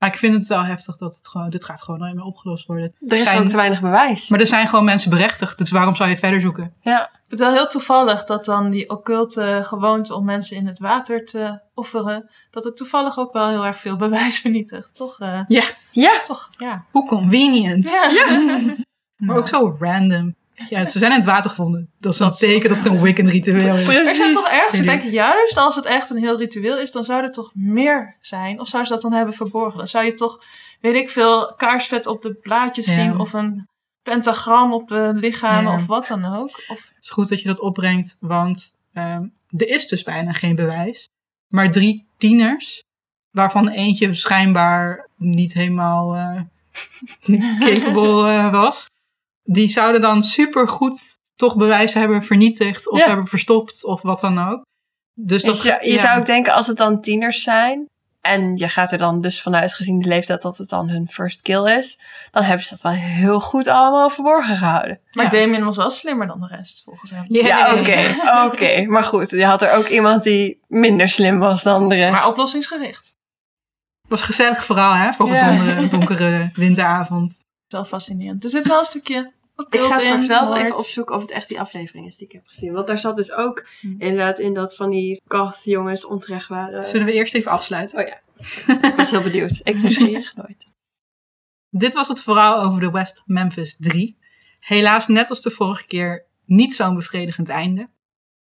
Maar 0.00 0.08
ik 0.08 0.16
vind 0.16 0.34
het 0.34 0.46
wel 0.46 0.64
heftig 0.64 0.96
dat 0.96 1.14
het 1.16 1.28
gewoon, 1.28 1.50
dit 1.50 1.64
gaat 1.64 1.82
gewoon 1.82 2.00
nooit 2.00 2.14
meer 2.14 2.24
opgelost 2.24 2.66
worden. 2.66 2.94
Er 3.08 3.16
is 3.16 3.22
Zijn- 3.22 3.42
ook 3.42 3.48
te 3.48 3.56
weinig 3.56 3.80
bewijs. 3.80 4.28
Maar 4.28 4.40
er 4.40 4.46
zijn 4.46 4.66
gewoon 4.68 4.84
mensen 4.84 5.10
berechtigd, 5.10 5.58
dus 5.58 5.70
waarom 5.70 5.96
zou 5.96 6.10
je 6.10 6.16
verder 6.16 6.40
zoeken? 6.40 6.74
Ja. 6.80 7.02
Ik 7.04 7.36
vind 7.36 7.40
het 7.40 7.40
wel 7.40 7.52
heel 7.52 7.66
toevallig 7.68 8.24
dat 8.24 8.44
dan 8.44 8.70
die 8.70 8.90
occulte 8.90 9.58
gewoonte 9.62 10.14
om 10.14 10.24
mensen 10.24 10.56
in 10.56 10.66
het 10.66 10.78
water 10.78 11.24
te 11.24 11.60
offeren, 11.74 12.30
dat 12.50 12.64
het 12.64 12.76
toevallig 12.76 13.18
ook 13.18 13.32
wel 13.32 13.48
heel 13.48 13.66
erg 13.66 13.76
veel 13.78 13.96
bewijs 13.96 14.38
vernietigt. 14.38 14.94
Toch? 14.94 15.18
eh, 15.20 15.40
Ja, 15.48 15.64
Ja. 15.90 16.20
toch, 16.20 16.50
ja. 16.58 16.84
hoe 16.90 17.06
convenient. 17.06 17.90
Ja. 17.90 18.08
Maar 19.16 19.36
ook 19.36 19.48
zo 19.48 19.76
random. 19.78 20.34
Ja, 20.68 20.84
ze 20.84 20.98
zijn 20.98 21.10
in 21.10 21.16
het 21.16 21.26
water 21.26 21.50
gevonden. 21.50 21.90
Dat 21.98 22.12
is 22.12 22.18
Dat 22.18 22.38
teken 22.38 22.68
dat 22.68 22.78
het 22.78 22.86
een 22.92 23.00
weekend 23.02 23.30
ritueel 23.30 23.76
is. 23.76 23.86
Maar 23.86 23.94
ik 24.08 24.14
zou 24.14 24.32
toch 24.32 24.48
ergens 24.48 24.78
ik. 24.78 24.86
denken, 24.86 25.10
juist 25.10 25.56
als 25.56 25.76
het 25.76 25.84
echt 25.84 26.10
een 26.10 26.16
heel 26.16 26.38
ritueel 26.38 26.78
is, 26.78 26.92
dan 26.92 27.04
zou 27.04 27.22
er 27.22 27.30
toch 27.30 27.50
meer 27.54 28.16
zijn. 28.20 28.60
Of 28.60 28.68
zou 28.68 28.84
ze 28.84 28.92
dat 28.92 29.02
dan 29.02 29.12
hebben 29.12 29.34
verborgen? 29.34 29.78
Dan 29.78 29.88
zou 29.88 30.04
je 30.04 30.14
toch 30.14 30.42
weet 30.80 30.94
ik 30.94 31.10
veel, 31.10 31.54
kaarsvet 31.56 32.06
op 32.06 32.22
de 32.22 32.34
blaadjes 32.34 32.86
Ja. 32.86 32.92
zien. 32.92 33.18
Of 33.20 33.32
een 33.32 33.68
pentagram 34.02 34.72
op 34.72 34.88
de 34.88 35.10
lichamen 35.14 35.72
Ja. 35.72 35.78
of 35.78 35.86
wat 35.86 36.06
dan 36.06 36.24
ook. 36.24 36.64
Of, 36.68 36.88
Het 36.94 36.96
is 37.04 37.10
goed 37.10 37.28
dat 37.28 37.40
je 37.40 37.48
dat 37.48 37.60
opbrengt, 37.60 38.16
want 38.20 38.70
ehm, 38.92 39.24
er 39.56 39.68
is 39.68 39.86
dus 39.86 40.02
bijna 40.02 40.32
geen 40.32 40.54
bewijs. 40.54 41.08
Maar 41.48 41.70
drie 41.70 42.06
tieners, 42.18 42.82
waarvan 43.30 43.68
eentje 43.68 44.14
schijnbaar 44.14 45.08
niet 45.16 45.52
helemaal 45.52 46.14
eh 46.16 46.40
capable 47.66 48.30
eh, 48.30 48.50
was, 48.50 48.86
die 49.52 49.68
zouden 49.68 50.00
dan 50.00 50.22
supergoed 50.22 51.18
toch 51.36 51.56
bewijzen 51.56 52.00
hebben 52.00 52.22
vernietigd 52.22 52.90
of 52.90 52.98
Ja. 52.98 53.06
hebben 53.06 53.26
verstopt 53.26 53.84
of 53.84 54.02
wat 54.02 54.20
dan 54.20 54.48
ook. 54.48 54.62
Dus 55.14 55.42
dat 55.42 55.54
Dus 55.54 55.62
je, 55.62 55.78
je 55.80 55.92
ja. 55.92 56.00
zou 56.00 56.18
ook 56.18 56.26
denken, 56.26 56.52
als 56.52 56.66
het 56.66 56.76
dan 56.76 57.00
tieners 57.00 57.42
zijn... 57.42 57.86
en 58.20 58.56
je 58.56 58.68
gaat 58.68 58.92
er 58.92 58.98
dan 58.98 59.20
dus 59.20 59.42
vanuit 59.42 59.72
gezien 59.72 59.98
de 59.98 60.08
leeftijd 60.08 60.42
dat 60.42 60.56
het 60.56 60.68
dan 60.68 60.88
hun 60.88 61.08
first 61.10 61.42
kill 61.42 61.76
is... 61.78 61.98
dan 62.30 62.42
hebben 62.42 62.64
ze 62.66 62.70
dat 62.70 62.80
wel 62.82 62.92
heel 62.92 63.40
goed 63.40 63.66
allemaal 63.68 64.10
verborgen 64.10 64.56
gehouden. 64.56 65.00
maar 65.10 65.24
Ja. 65.24 65.30
Damien 65.30 65.64
was 65.64 65.76
wel 65.76 65.90
slimmer 65.90 66.26
dan 66.26 66.40
de 66.40 66.46
rest, 66.46 66.82
volgens 66.84 67.10
hem. 67.10 67.24
Ja, 67.28 67.74
oké. 67.76 68.14
Oké, 68.46 68.84
maar 68.86 69.02
goed. 69.04 69.30
Je 69.30 69.44
had 69.44 69.62
er 69.62 69.72
ook 69.72 69.86
iemand 69.88 70.22
die 70.22 70.60
minder 70.68 71.08
slim 71.08 71.38
was 71.38 71.62
dan 71.62 71.88
de 71.88 71.94
rest. 71.94 72.12
Maar 72.12 72.28
oplossingsgericht. 72.28 73.14
Het 74.00 74.10
was 74.10 74.20
een 74.20 74.26
gezellig 74.26 74.64
verhaal 74.64 74.94
hè, 74.94 75.12
voor 75.12 75.28
Ja. 75.28 75.48
een 75.48 75.56
donkere, 75.56 75.88
donkere 75.88 76.50
winteravond. 76.64 77.38
Wel 77.68 77.84
fascinerend. 77.84 78.44
Er 78.44 78.50
zit 78.50 78.66
wel 78.66 78.78
een 78.78 78.84
stukje 78.84 79.32
Ik 79.68 79.80
ga 79.80 79.98
straks 79.98 80.26
wel 80.26 80.56
even 80.56 80.76
opzoeken 80.76 81.14
of 81.14 81.20
het 81.22 81.30
echt 81.30 81.48
die 81.48 81.60
aflevering 81.60 82.06
is 82.06 82.16
die 82.16 82.26
ik 82.26 82.32
heb 82.32 82.46
gezien. 82.46 82.72
Want 82.72 82.86
daar 82.86 82.98
zat 82.98 83.16
dus 83.16 83.32
ook 83.32 83.66
Hm. 83.80 83.86
inderdaad 83.98 84.38
in 84.38 84.54
dat 84.54 84.76
van 84.76 84.90
die 84.90 85.22
goth 85.26 85.60
jongens 85.64 86.04
onterecht 86.04 86.48
waren. 86.48 86.84
Zullen 86.84 87.06
we 87.06 87.12
eerst 87.12 87.34
even 87.34 87.50
afsluiten? 87.50 87.98
Oh 87.98 88.06
ja. 88.06 88.20
ik 88.88 88.94
was 88.96 89.10
heel 89.10 89.22
benieuwd. 89.22 89.60
Ik 89.64 89.76
nieuwsgierig 89.82 90.36
nooit. 90.36 90.68
Dit 91.70 91.94
was 91.94 92.08
het 92.08 92.22
verhaal 92.22 92.62
over 92.62 92.80
de 92.80 92.90
West 92.90 93.22
Memphis 93.26 93.76
3. 93.78 94.18
Helaas, 94.60 95.06
net 95.08 95.28
als 95.28 95.42
de 95.42 95.50
vorige 95.50 95.86
keer, 95.86 96.26
niet 96.44 96.74
zo'n 96.74 96.94
bevredigend 96.94 97.48
einde. 97.48 97.90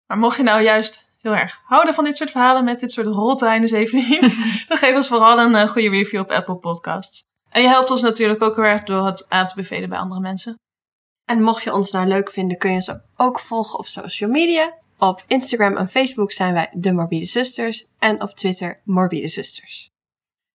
Maar 0.06 0.18
mocht 0.18 0.36
je 0.36 0.42
nou 0.42 0.62
juist 0.62 1.10
heel 1.20 1.36
erg 1.36 1.60
houden 1.64 1.94
van 1.94 2.04
dit 2.04 2.16
soort 2.16 2.30
verhalen 2.30 2.64
met 2.64 2.80
dit 2.80 2.92
soort 2.92 3.06
roltijden 3.06 3.68
17, 3.68 4.20
dan 4.68 4.78
geef 4.78 4.94
ons 4.94 5.08
vooral 5.08 5.38
een 5.40 5.54
eh, 5.54 5.68
goede 5.68 5.88
review 5.88 6.20
op 6.20 6.30
Apple 6.30 6.56
Podcasts. 6.58 7.26
En 7.50 7.62
je 7.62 7.68
helpt 7.68 7.90
ons 7.90 8.02
natuurlijk 8.02 8.42
ook 8.42 8.56
heel 8.56 8.64
erg 8.64 8.82
door 8.82 9.06
het 9.06 9.28
aan 9.28 9.46
te 9.46 9.54
bevelen 9.54 9.88
bij 9.88 9.98
andere 9.98 10.20
mensen. 10.20 10.54
En 11.28 11.42
mocht 11.42 11.64
je 11.64 11.72
ons 11.72 11.90
nou 11.90 12.06
leuk 12.06 12.30
vinden, 12.30 12.58
kun 12.58 12.70
je 12.70 12.76
ons 12.76 12.92
ook 13.16 13.40
volgen 13.40 13.78
op 13.78 13.86
social 13.86 14.30
media. 14.30 14.74
Op 14.98 15.24
Instagram 15.26 15.76
en 15.76 15.88
Facebook 15.88 16.32
zijn 16.32 16.54
wij 16.54 16.68
De 16.72 16.92
Morbide 16.92 17.24
Zusters. 17.24 17.86
En 17.98 18.22
op 18.22 18.30
Twitter 18.30 18.80
Morbide 18.84 19.28
Zusters. 19.28 19.90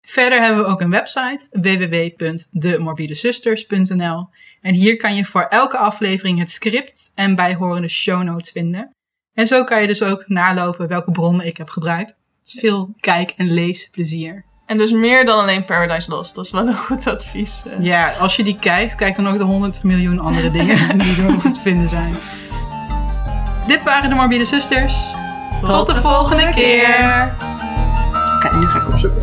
Verder 0.07 0.41
hebben 0.41 0.65
we 0.65 0.71
ook 0.71 0.81
een 0.81 0.91
website 0.91 1.47
www.demorbidezusters.nl 1.51 4.29
en 4.61 4.75
hier 4.75 4.97
kan 4.97 5.15
je 5.15 5.25
voor 5.25 5.43
elke 5.43 5.79
aflevering 5.79 6.39
het 6.39 6.51
script 6.51 7.13
en 7.15 7.35
bijhorende 7.35 7.89
show 7.89 8.23
notes 8.23 8.51
vinden. 8.51 8.91
En 9.35 9.47
zo 9.47 9.65
kan 9.65 9.81
je 9.81 9.87
dus 9.87 10.03
ook 10.03 10.29
nalopen 10.29 10.89
welke 10.89 11.11
bronnen 11.11 11.47
ik 11.47 11.57
heb 11.57 11.69
gebruikt. 11.69 12.17
Dus 12.43 12.61
veel 12.61 12.95
kijk- 13.01 13.35
en 13.37 13.51
leesplezier. 13.51 14.45
En 14.71 14.79
dus 14.79 14.93
meer 14.93 15.25
dan 15.25 15.39
alleen 15.39 15.65
Paradise 15.65 16.11
Lost. 16.11 16.35
Dat 16.35 16.45
is 16.45 16.51
wel 16.51 16.67
een 16.69 16.77
goed 16.77 17.07
advies. 17.07 17.63
eh. 17.67 17.85
Ja, 17.85 18.13
als 18.21 18.37
je 18.37 18.43
die 18.45 18.57
kijkt, 18.61 18.95
kijk 18.95 19.17
dan 19.17 19.29
ook 19.29 19.39
de 19.39 19.45
100 19.45 19.83
miljoen 19.83 20.19
andere 20.19 20.51
dingen 20.61 20.99
die 20.99 21.17
er 21.17 21.33
nog 21.33 21.43
te 21.43 21.61
vinden 21.63 21.89
zijn. 21.89 22.17
Dit 23.67 23.83
waren 23.83 24.09
de 24.09 24.15
Morbide 24.15 24.45
Zusters. 24.45 25.15
Tot, 25.65 25.87
de 25.87 26.01
volgende 26.01 26.49
keer. 26.49 27.35
Oké, 28.37 28.57
nu 28.59 28.67
ga 28.67 28.79
ik 28.79 28.89
opzoeken. 28.89 29.23